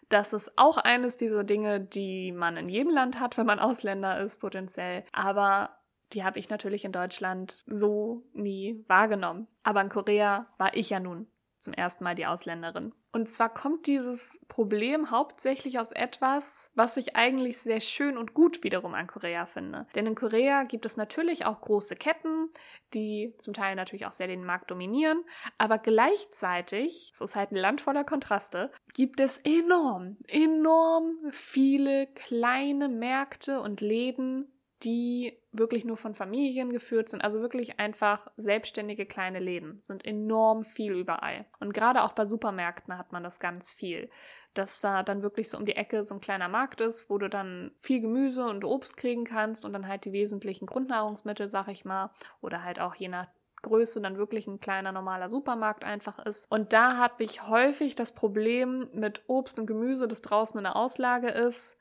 Das 0.09 0.33
ist 0.33 0.57
auch 0.57 0.79
eines 0.79 1.17
dieser 1.17 1.45
Dinge, 1.45 1.81
die 1.81 2.33
man 2.33 2.57
in 2.57 2.69
jedem 2.69 2.93
Land 2.93 3.21
hat, 3.21 3.37
wenn 3.37 3.47
man 3.47 3.59
Ausländer 3.59 4.21
ist, 4.21 4.39
potenziell. 4.39 5.05
Aber 5.13 5.79
die 6.13 6.25
habe 6.25 6.39
ich 6.39 6.49
natürlich 6.49 6.85
in 6.85 6.93
Deutschland 6.93 7.63
so 7.67 8.25
nie 8.33 8.85
wahrgenommen. 8.89 9.47
Aber 9.63 9.81
in 9.81 9.91
Korea 9.91 10.47
war 10.57 10.75
ich 10.75 10.91
ja 10.91 11.01
nun 11.01 11.27
zum 11.59 11.73
ersten 11.73 12.05
Mal 12.05 12.15
die 12.15 12.27
Ausländerin. 12.27 12.93
Und 13.11 13.29
zwar 13.29 13.53
kommt 13.53 13.87
dieses 13.87 14.39
Problem 14.49 15.11
hauptsächlich 15.11 15.79
aus 15.79 15.93
etwas, 15.93 16.71
was 16.75 16.97
ich 16.97 17.17
eigentlich 17.17 17.59
sehr 17.59 17.81
schön 17.81 18.19
und 18.19 18.35
gut 18.35 18.63
wiederum 18.63 18.95
an 18.95 19.07
Korea 19.07 19.47
finde. 19.47 19.87
Denn 19.95 20.07
in 20.07 20.15
Korea 20.15 20.65
gibt 20.65 20.85
es 20.85 20.97
natürlich 20.97 21.47
auch 21.47 21.61
große 21.61 21.97
Ketten, 21.97 22.51
die 22.95 23.35
zum 23.39 23.55
Teil 23.55 23.77
natürlich 23.77 24.07
auch 24.07 24.13
sehr 24.13 24.27
den 24.27 24.45
Markt 24.45 24.71
dominieren, 24.71 25.25
aber 25.57 25.79
gleichzeitig, 25.79 27.13
es 27.15 27.21
ist 27.21 27.35
halt 27.35 27.53
ein 27.53 27.57
Land 27.57 27.81
voller 27.81 28.05
Kontraste, 28.05 28.71
gibt 28.93 29.21
es 29.21 29.39
enorm, 29.39 30.19
enorm 30.27 31.17
viele 31.31 32.07
kleine 32.09 32.89
Märkte 32.89 33.61
und 33.61 33.81
Läden, 33.81 34.53
die 34.83 35.37
wirklich 35.51 35.85
nur 35.85 35.97
von 35.97 36.15
Familien 36.15 36.71
geführt 36.71 37.09
sind, 37.09 37.23
also 37.23 37.41
wirklich 37.41 37.81
einfach 37.81 38.29
selbstständige 38.37 39.07
kleine 39.07 39.41
Läden, 39.41 39.81
sind 39.83 40.05
enorm 40.05 40.65
viel 40.65 40.93
überall. 40.93 41.47
Und 41.59 41.75
gerade 41.75 42.03
auch 42.03 42.13
bei 42.13 42.27
Supermärkten 42.27 42.97
hat 42.97 43.13
man 43.13 43.25
das 43.25 43.41
ganz 43.41 43.73
viel, 43.73 44.09
dass 44.55 44.81
da 44.81 45.03
dann 45.03 45.23
wirklich 45.23 45.49
so 45.49 45.59
um 45.59 45.67
die 45.67 45.77
Ecke 45.77 46.05
so 46.05 46.15
ein 46.15 46.21
kleiner 46.21 46.49
Markt 46.49 46.81
ist, 46.81 47.11
wo 47.11 47.19
du 47.19 47.29
dann 47.29 47.73
viel 47.81 48.01
Gemüse 48.01 48.45
und 48.45 48.65
Obst 48.65 48.97
kriegen 48.97 49.25
kannst 49.25 49.65
und 49.65 49.73
dann 49.73 49.89
halt 49.89 50.05
die 50.05 50.13
wesentlichen 50.13 50.67
Grundnahrungsmittel, 50.67 51.49
sag 51.49 51.69
ich 51.69 51.85
mal, 51.85 52.11
oder 52.41 52.63
halt 52.63 52.81
auch 52.81 52.95
je 52.95 53.09
nach 53.09 53.29
Größe 53.63 54.01
dann 54.01 54.17
wirklich 54.17 54.47
ein 54.47 54.61
kleiner 54.61 54.93
normaler 54.93 55.29
Supermarkt 55.29 55.83
einfach 55.83 56.19
ist. 56.21 56.51
Und 56.51 56.73
da 56.73 56.97
habe 56.97 57.25
ich 57.25 57.49
häufig 57.49 57.97
das 57.97 58.13
Problem 58.13 58.89
mit 58.93 59.23
Obst 59.27 59.59
und 59.59 59.67
Gemüse, 59.67 60.07
das 60.07 60.23
draußen 60.23 60.59
in 60.59 60.65
der 60.65 60.77
Auslage 60.77 61.29
ist, 61.29 61.77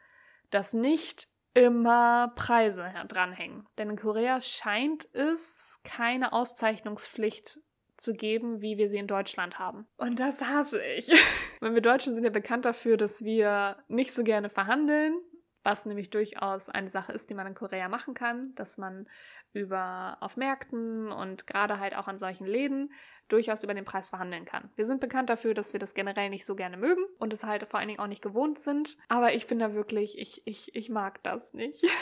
dass 0.49 0.73
nicht 0.73 1.27
immer 1.53 2.31
Preise 2.35 2.93
dranhängen. 3.07 3.65
Denn 3.77 3.89
in 3.89 3.95
Korea 3.97 4.41
scheint 4.41 5.07
es 5.13 5.79
keine 5.83 6.33
Auszeichnungspflicht 6.33 7.59
zu 7.97 8.13
geben, 8.13 8.61
wie 8.61 8.77
wir 8.77 8.89
sie 8.89 8.97
in 8.97 9.07
Deutschland 9.07 9.57
haben. 9.57 9.87
Und 9.97 10.19
das 10.19 10.41
hasse 10.41 10.83
ich. 10.83 11.09
Weil 11.59 11.73
wir 11.73 11.81
Deutschen 11.81 12.13
sind 12.13 12.23
ja 12.23 12.29
bekannt 12.29 12.65
dafür, 12.65 12.97
dass 12.97 13.23
wir 13.23 13.77
nicht 13.87 14.13
so 14.13 14.23
gerne 14.23 14.49
verhandeln, 14.49 15.15
was 15.63 15.85
nämlich 15.85 16.09
durchaus 16.09 16.69
eine 16.69 16.89
Sache 16.89 17.11
ist, 17.11 17.29
die 17.29 17.33
man 17.33 17.47
in 17.47 17.55
Korea 17.55 17.89
machen 17.89 18.13
kann, 18.13 18.53
dass 18.55 18.77
man 18.77 19.07
über 19.57 20.17
auf 20.21 20.37
Märkten 20.37 21.11
und 21.11 21.47
gerade 21.47 21.79
halt 21.79 21.95
auch 21.95 22.07
an 22.07 22.17
solchen 22.17 22.45
Läden 22.45 22.93
durchaus 23.27 23.63
über 23.63 23.73
den 23.73 23.85
Preis 23.85 24.09
verhandeln 24.09 24.45
kann. 24.45 24.69
Wir 24.75 24.85
sind 24.85 25.01
bekannt 25.01 25.29
dafür, 25.29 25.53
dass 25.53 25.73
wir 25.73 25.79
das 25.79 25.93
generell 25.93 26.29
nicht 26.29 26.45
so 26.45 26.55
gerne 26.55 26.77
mögen 26.77 27.03
und 27.19 27.33
es 27.33 27.43
halt 27.43 27.67
vor 27.67 27.79
allen 27.79 27.89
Dingen 27.89 27.99
auch 27.99 28.07
nicht 28.07 28.21
gewohnt 28.21 28.59
sind. 28.59 28.97
Aber 29.09 29.33
ich 29.33 29.47
bin 29.47 29.59
da 29.59 29.73
wirklich, 29.73 30.17
ich, 30.19 30.41
ich, 30.45 30.75
ich 30.75 30.89
mag 30.89 31.21
das 31.23 31.53
nicht. 31.53 31.83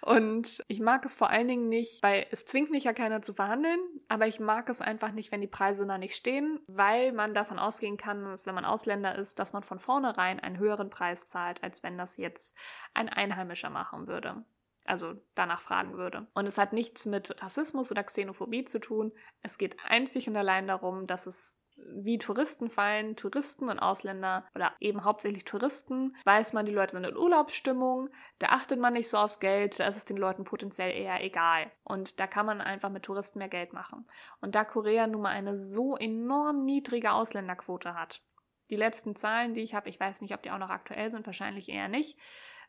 Und 0.00 0.64
ich 0.68 0.80
mag 0.80 1.04
es 1.04 1.12
vor 1.12 1.28
allen 1.28 1.48
Dingen 1.48 1.68
nicht, 1.68 2.02
weil 2.02 2.26
es 2.30 2.46
zwingt 2.46 2.70
mich 2.70 2.84
ja 2.84 2.94
keiner 2.94 3.20
zu 3.20 3.34
verhandeln, 3.34 3.80
aber 4.08 4.26
ich 4.26 4.40
mag 4.40 4.68
es 4.70 4.80
einfach 4.80 5.12
nicht, 5.12 5.32
wenn 5.32 5.42
die 5.42 5.48
Preise 5.48 5.86
da 5.86 5.98
nicht 5.98 6.16
stehen, 6.16 6.60
weil 6.66 7.12
man 7.12 7.34
davon 7.34 7.58
ausgehen 7.58 7.96
kann, 7.98 8.24
dass 8.24 8.46
wenn 8.46 8.54
man 8.54 8.64
Ausländer 8.64 9.14
ist, 9.16 9.38
dass 9.38 9.52
man 9.52 9.62
von 9.62 9.78
vornherein 9.78 10.40
einen 10.40 10.58
höheren 10.58 10.88
Preis 10.88 11.26
zahlt, 11.26 11.62
als 11.62 11.82
wenn 11.82 11.98
das 11.98 12.16
jetzt 12.16 12.56
ein 12.94 13.10
Einheimischer 13.10 13.68
machen 13.68 14.06
würde 14.06 14.44
also 14.86 15.14
danach 15.34 15.62
fragen 15.62 15.96
würde. 15.96 16.26
Und 16.34 16.46
es 16.46 16.58
hat 16.58 16.72
nichts 16.72 17.06
mit 17.06 17.42
Rassismus 17.42 17.90
oder 17.90 18.04
Xenophobie 18.04 18.64
zu 18.64 18.80
tun. 18.80 19.12
Es 19.42 19.58
geht 19.58 19.76
einzig 19.84 20.28
und 20.28 20.36
allein 20.36 20.66
darum, 20.66 21.06
dass 21.06 21.26
es 21.26 21.60
wie 21.94 22.18
Touristen 22.18 22.70
fallen, 22.70 23.16
Touristen 23.16 23.68
und 23.68 23.78
Ausländer 23.78 24.44
oder 24.54 24.72
eben 24.80 25.04
hauptsächlich 25.04 25.44
Touristen, 25.44 26.16
weiß 26.24 26.52
man, 26.52 26.66
die 26.66 26.72
Leute 26.72 26.92
sind 26.92 27.04
in 27.04 27.16
Urlaubsstimmung, 27.16 28.10
da 28.38 28.48
achtet 28.48 28.78
man 28.78 28.92
nicht 28.92 29.08
so 29.08 29.16
aufs 29.16 29.40
Geld, 29.40 29.78
da 29.80 29.86
ist 29.86 29.96
es 29.96 30.04
den 30.04 30.16
Leuten 30.16 30.44
potenziell 30.44 30.92
eher 30.92 31.22
egal. 31.24 31.70
Und 31.84 32.20
da 32.20 32.26
kann 32.26 32.46
man 32.46 32.60
einfach 32.60 32.90
mit 32.90 33.04
Touristen 33.04 33.38
mehr 33.38 33.48
Geld 33.48 33.72
machen. 33.72 34.06
Und 34.40 34.54
da 34.54 34.64
Korea 34.64 35.06
nun 35.06 35.22
mal 35.22 35.30
eine 35.30 35.56
so 35.56 35.96
enorm 35.96 36.64
niedrige 36.64 37.12
Ausländerquote 37.12 37.94
hat, 37.94 38.22
die 38.70 38.76
letzten 38.76 39.16
Zahlen, 39.16 39.54
die 39.54 39.62
ich 39.62 39.74
habe, 39.74 39.88
ich 39.88 39.98
weiß 39.98 40.20
nicht, 40.20 40.34
ob 40.34 40.42
die 40.42 40.50
auch 40.50 40.58
noch 40.58 40.70
aktuell 40.70 41.10
sind, 41.10 41.26
wahrscheinlich 41.26 41.68
eher 41.68 41.88
nicht, 41.88 42.18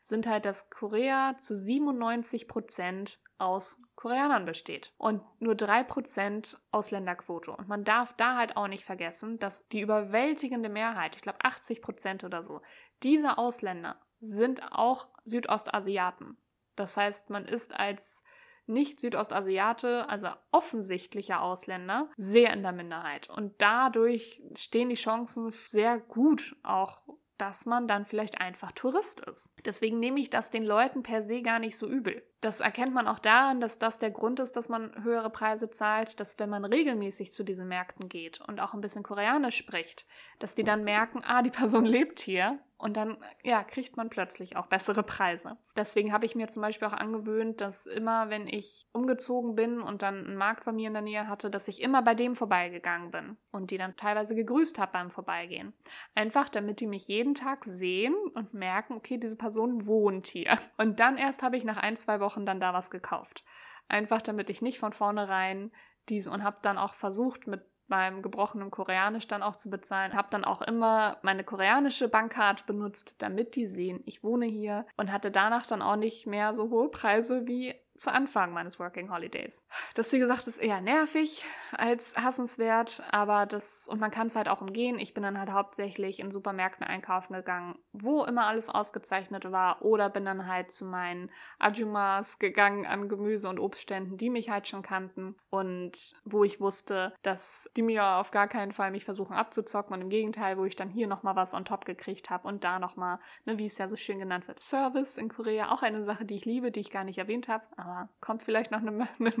sind 0.02 0.26
halt, 0.26 0.44
dass 0.44 0.70
Korea 0.70 1.36
zu 1.38 1.54
97 1.54 2.48
Prozent 2.48 3.20
aus 3.38 3.82
Koreanern 3.96 4.44
besteht 4.44 4.92
und 4.98 5.22
nur 5.40 5.54
3% 5.54 6.56
Ausländerquote. 6.70 7.50
Und 7.50 7.68
man 7.68 7.84
darf 7.84 8.12
da 8.16 8.36
halt 8.36 8.56
auch 8.56 8.68
nicht 8.68 8.84
vergessen, 8.84 9.38
dass 9.38 9.68
die 9.68 9.80
überwältigende 9.80 10.68
Mehrheit, 10.68 11.16
ich 11.16 11.22
glaube 11.22 11.40
80% 11.40 12.24
oder 12.24 12.42
so, 12.42 12.62
dieser 13.02 13.38
Ausländer 13.38 14.00
sind 14.20 14.62
auch 14.72 15.08
Südostasiaten. 15.24 16.36
Das 16.76 16.96
heißt, 16.96 17.30
man 17.30 17.44
ist 17.44 17.78
als 17.78 18.22
nicht 18.66 19.00
Südostasiate, 19.00 20.08
also 20.08 20.28
offensichtlicher 20.52 21.42
Ausländer, 21.42 22.08
sehr 22.16 22.52
in 22.52 22.62
der 22.62 22.72
Minderheit. 22.72 23.28
Und 23.28 23.60
dadurch 23.60 24.42
stehen 24.54 24.88
die 24.88 24.94
Chancen 24.94 25.50
sehr 25.68 25.98
gut, 25.98 26.56
auch 26.62 27.02
dass 27.42 27.66
man 27.66 27.88
dann 27.88 28.04
vielleicht 28.04 28.40
einfach 28.40 28.70
Tourist 28.70 29.20
ist. 29.22 29.52
Deswegen 29.64 29.98
nehme 29.98 30.20
ich 30.20 30.30
das 30.30 30.52
den 30.52 30.62
Leuten 30.62 31.02
per 31.02 31.24
se 31.24 31.42
gar 31.42 31.58
nicht 31.58 31.76
so 31.76 31.88
übel. 31.88 32.22
Das 32.42 32.58
erkennt 32.58 32.92
man 32.92 33.06
auch 33.06 33.20
daran, 33.20 33.60
dass 33.60 33.78
das 33.78 34.00
der 34.00 34.10
Grund 34.10 34.40
ist, 34.40 34.56
dass 34.56 34.68
man 34.68 35.04
höhere 35.04 35.30
Preise 35.30 35.70
zahlt, 35.70 36.18
dass 36.18 36.40
wenn 36.40 36.50
man 36.50 36.64
regelmäßig 36.64 37.30
zu 37.30 37.44
diesen 37.44 37.68
Märkten 37.68 38.08
geht 38.08 38.40
und 38.40 38.58
auch 38.58 38.74
ein 38.74 38.80
bisschen 38.80 39.04
Koreanisch 39.04 39.56
spricht, 39.56 40.06
dass 40.40 40.56
die 40.56 40.64
dann 40.64 40.82
merken, 40.82 41.22
ah, 41.24 41.42
die 41.42 41.50
Person 41.50 41.84
lebt 41.86 42.18
hier 42.18 42.58
und 42.82 42.96
dann, 42.96 43.16
ja, 43.44 43.62
kriegt 43.62 43.96
man 43.96 44.10
plötzlich 44.10 44.56
auch 44.56 44.66
bessere 44.66 45.04
Preise. 45.04 45.56
Deswegen 45.76 46.12
habe 46.12 46.26
ich 46.26 46.34
mir 46.34 46.48
zum 46.48 46.62
Beispiel 46.62 46.88
auch 46.88 46.92
angewöhnt, 46.92 47.60
dass 47.60 47.86
immer, 47.86 48.28
wenn 48.28 48.48
ich 48.48 48.88
umgezogen 48.90 49.54
bin 49.54 49.80
und 49.80 50.02
dann 50.02 50.26
einen 50.26 50.36
Markt 50.36 50.64
bei 50.64 50.72
mir 50.72 50.88
in 50.88 50.94
der 50.94 51.02
Nähe 51.02 51.28
hatte, 51.28 51.48
dass 51.48 51.68
ich 51.68 51.80
immer 51.80 52.02
bei 52.02 52.16
dem 52.16 52.34
vorbeigegangen 52.34 53.12
bin 53.12 53.36
und 53.52 53.70
die 53.70 53.78
dann 53.78 53.94
teilweise 53.94 54.34
gegrüßt 54.34 54.80
habe 54.80 54.94
beim 54.94 55.10
Vorbeigehen. 55.12 55.72
Einfach, 56.16 56.48
damit 56.48 56.80
die 56.80 56.88
mich 56.88 57.06
jeden 57.06 57.36
Tag 57.36 57.64
sehen 57.64 58.16
und 58.34 58.52
merken, 58.52 58.94
okay, 58.94 59.16
diese 59.16 59.36
Person 59.36 59.86
wohnt 59.86 60.26
hier. 60.26 60.58
Und 60.76 60.98
dann 60.98 61.18
erst 61.18 61.44
habe 61.44 61.56
ich 61.56 61.62
nach 61.62 61.76
ein, 61.76 61.96
zwei 61.96 62.18
Wochen 62.18 62.31
dann 62.36 62.60
da 62.60 62.72
was 62.72 62.90
gekauft. 62.90 63.44
Einfach, 63.88 64.22
damit 64.22 64.50
ich 64.50 64.62
nicht 64.62 64.78
von 64.78 64.92
vornherein 64.92 65.70
diese 66.08 66.30
und 66.30 66.42
habe 66.42 66.58
dann 66.62 66.78
auch 66.78 66.94
versucht, 66.94 67.46
mit 67.46 67.62
meinem 67.92 68.22
gebrochenen 68.22 68.70
Koreanisch 68.70 69.28
dann 69.28 69.42
auch 69.42 69.54
zu 69.54 69.68
bezahlen. 69.68 70.14
Habe 70.14 70.28
dann 70.30 70.44
auch 70.44 70.62
immer 70.62 71.18
meine 71.22 71.44
koreanische 71.44 72.08
Bankkarte 72.08 72.64
benutzt, 72.66 73.16
damit 73.18 73.54
die 73.54 73.66
sehen, 73.66 74.00
ich 74.06 74.24
wohne 74.24 74.46
hier 74.46 74.86
und 74.96 75.12
hatte 75.12 75.30
danach 75.30 75.66
dann 75.66 75.82
auch 75.82 75.96
nicht 75.96 76.26
mehr 76.26 76.54
so 76.54 76.70
hohe 76.70 76.90
Preise 76.90 77.46
wie 77.46 77.74
zu 77.96 78.12
Anfang 78.12 78.52
meines 78.52 78.78
Working 78.78 79.10
Holidays. 79.10 79.64
Das, 79.94 80.12
wie 80.12 80.18
gesagt, 80.18 80.46
ist 80.46 80.58
eher 80.58 80.80
nervig 80.80 81.44
als 81.72 82.16
hassenswert, 82.16 83.02
aber 83.10 83.46
das, 83.46 83.86
und 83.88 84.00
man 84.00 84.10
kann 84.10 84.26
es 84.26 84.36
halt 84.36 84.48
auch 84.48 84.60
umgehen. 84.60 84.98
Ich 84.98 85.14
bin 85.14 85.22
dann 85.22 85.38
halt 85.38 85.50
hauptsächlich 85.50 86.20
in 86.20 86.30
Supermärkten 86.30 86.86
einkaufen 86.86 87.34
gegangen, 87.34 87.78
wo 87.92 88.24
immer 88.24 88.46
alles 88.46 88.68
ausgezeichnet 88.68 89.50
war, 89.50 89.82
oder 89.82 90.08
bin 90.08 90.24
dann 90.24 90.46
halt 90.46 90.70
zu 90.70 90.84
meinen 90.84 91.30
Ajumas 91.58 92.38
gegangen 92.38 92.86
an 92.86 93.08
Gemüse- 93.08 93.48
und 93.48 93.58
Obstständen, 93.58 94.16
die 94.16 94.30
mich 94.30 94.50
halt 94.50 94.68
schon 94.68 94.82
kannten 94.82 95.36
und 95.50 96.14
wo 96.24 96.44
ich 96.44 96.60
wusste, 96.60 97.14
dass 97.22 97.70
die 97.76 97.82
mir 97.82 98.04
auf 98.04 98.30
gar 98.30 98.48
keinen 98.48 98.72
Fall 98.72 98.90
mich 98.90 99.04
versuchen 99.04 99.34
abzuzocken 99.34 99.94
und 99.94 100.02
im 100.02 100.08
Gegenteil, 100.08 100.58
wo 100.58 100.64
ich 100.64 100.76
dann 100.76 100.88
hier 100.88 101.06
nochmal 101.06 101.36
was 101.36 101.54
on 101.54 101.64
top 101.64 101.84
gekriegt 101.84 102.30
habe 102.30 102.48
und 102.48 102.64
da 102.64 102.78
nochmal, 102.78 103.18
ne, 103.44 103.58
wie 103.58 103.66
es 103.66 103.78
ja 103.78 103.88
so 103.88 103.96
schön 103.96 104.18
genannt 104.18 104.48
wird, 104.48 104.60
Service 104.60 105.16
in 105.16 105.28
Korea, 105.28 105.70
auch 105.70 105.82
eine 105.82 106.04
Sache, 106.04 106.24
die 106.24 106.36
ich 106.36 106.44
liebe, 106.44 106.70
die 106.70 106.80
ich 106.80 106.90
gar 106.90 107.04
nicht 107.04 107.18
erwähnt 107.18 107.48
habe, 107.48 107.64
aber 107.82 108.08
kommt 108.20 108.42
vielleicht 108.42 108.70
noch 108.70 108.80
eine, 108.80 109.08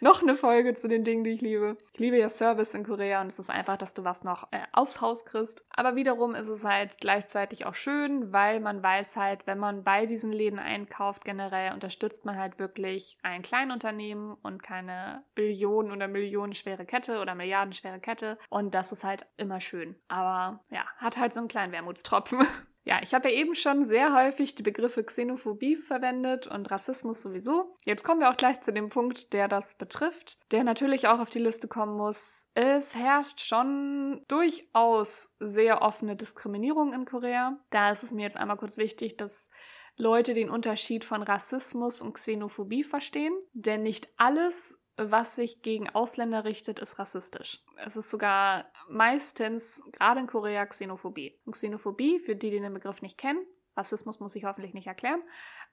noch 0.00 0.22
eine 0.22 0.36
Folge 0.36 0.74
zu 0.74 0.88
den 0.88 1.04
Dingen, 1.04 1.24
die 1.24 1.30
ich 1.30 1.40
liebe. 1.40 1.76
Ich 1.92 2.00
liebe 2.00 2.18
ja 2.18 2.28
Service 2.28 2.74
in 2.74 2.84
Korea 2.84 3.20
und 3.20 3.28
es 3.28 3.38
ist 3.38 3.50
einfach, 3.50 3.76
dass 3.76 3.94
du 3.94 4.04
was 4.04 4.24
noch 4.24 4.52
äh, 4.52 4.60
aufs 4.72 5.00
Haus 5.00 5.24
kriegst. 5.24 5.64
Aber 5.70 5.96
wiederum 5.96 6.34
ist 6.34 6.48
es 6.48 6.64
halt 6.64 6.98
gleichzeitig 7.00 7.66
auch 7.66 7.74
schön, 7.74 8.32
weil 8.32 8.60
man 8.60 8.82
weiß 8.82 9.16
halt, 9.16 9.46
wenn 9.46 9.58
man 9.58 9.84
bei 9.84 10.06
diesen 10.06 10.32
Läden 10.32 10.58
einkauft, 10.58 11.24
generell 11.24 11.72
unterstützt 11.72 12.24
man 12.24 12.36
halt 12.36 12.58
wirklich 12.58 13.18
ein 13.22 13.42
Kleinunternehmen 13.42 14.34
und 14.42 14.62
keine 14.62 15.22
Billionen- 15.34 15.92
oder 15.92 16.08
Millionenschwere 16.08 16.84
Kette 16.84 17.20
oder 17.20 17.34
Milliardenschwere 17.34 18.00
Kette. 18.00 18.38
Und 18.50 18.74
das 18.74 18.92
ist 18.92 19.04
halt 19.04 19.26
immer 19.36 19.60
schön. 19.60 19.96
Aber 20.08 20.60
ja, 20.70 20.84
hat 20.98 21.16
halt 21.16 21.32
so 21.32 21.40
einen 21.40 21.48
kleinen 21.48 21.72
Wermutstropfen. 21.72 22.46
Ja, 22.84 23.00
ich 23.02 23.12
habe 23.12 23.28
ja 23.28 23.34
eben 23.34 23.54
schon 23.54 23.84
sehr 23.84 24.14
häufig 24.14 24.54
die 24.54 24.62
Begriffe 24.62 25.04
Xenophobie 25.04 25.76
verwendet 25.76 26.46
und 26.46 26.70
Rassismus 26.70 27.20
sowieso. 27.20 27.76
Jetzt 27.84 28.02
kommen 28.02 28.20
wir 28.20 28.30
auch 28.30 28.36
gleich 28.36 28.62
zu 28.62 28.72
dem 28.72 28.88
Punkt, 28.88 29.32
der 29.34 29.46
das 29.46 29.74
betrifft, 29.74 30.38
der 30.52 30.64
natürlich 30.64 31.06
auch 31.06 31.20
auf 31.20 31.28
die 31.28 31.38
Liste 31.38 31.68
kommen 31.68 31.96
muss. 31.96 32.48
Es 32.54 32.94
herrscht 32.94 33.40
schon 33.40 34.24
durchaus 34.28 35.34
sehr 35.38 35.82
offene 35.82 36.16
Diskriminierung 36.16 36.94
in 36.94 37.04
Korea. 37.04 37.58
Da 37.70 37.90
ist 37.90 38.04
es 38.04 38.12
mir 38.12 38.22
jetzt 38.22 38.38
einmal 38.38 38.56
kurz 38.56 38.78
wichtig, 38.78 39.18
dass 39.18 39.48
Leute 39.96 40.32
den 40.32 40.48
Unterschied 40.48 41.04
von 41.04 41.22
Rassismus 41.22 42.00
und 42.00 42.14
Xenophobie 42.14 42.84
verstehen. 42.84 43.34
Denn 43.52 43.82
nicht 43.82 44.08
alles 44.16 44.77
was 44.98 45.36
sich 45.36 45.62
gegen 45.62 45.88
Ausländer 45.90 46.44
richtet, 46.44 46.80
ist 46.80 46.98
rassistisch. 46.98 47.62
Es 47.76 47.96
ist 47.96 48.10
sogar 48.10 48.66
meistens, 48.88 49.82
gerade 49.92 50.20
in 50.20 50.26
Korea, 50.26 50.66
Xenophobie. 50.66 51.38
Und 51.44 51.52
Xenophobie, 51.52 52.18
für 52.18 52.34
die, 52.34 52.50
die 52.50 52.60
den 52.60 52.74
Begriff 52.74 53.00
nicht 53.00 53.16
kennen, 53.16 53.46
Rassismus 53.76 54.18
muss 54.18 54.34
ich 54.34 54.44
hoffentlich 54.44 54.74
nicht 54.74 54.88
erklären, 54.88 55.22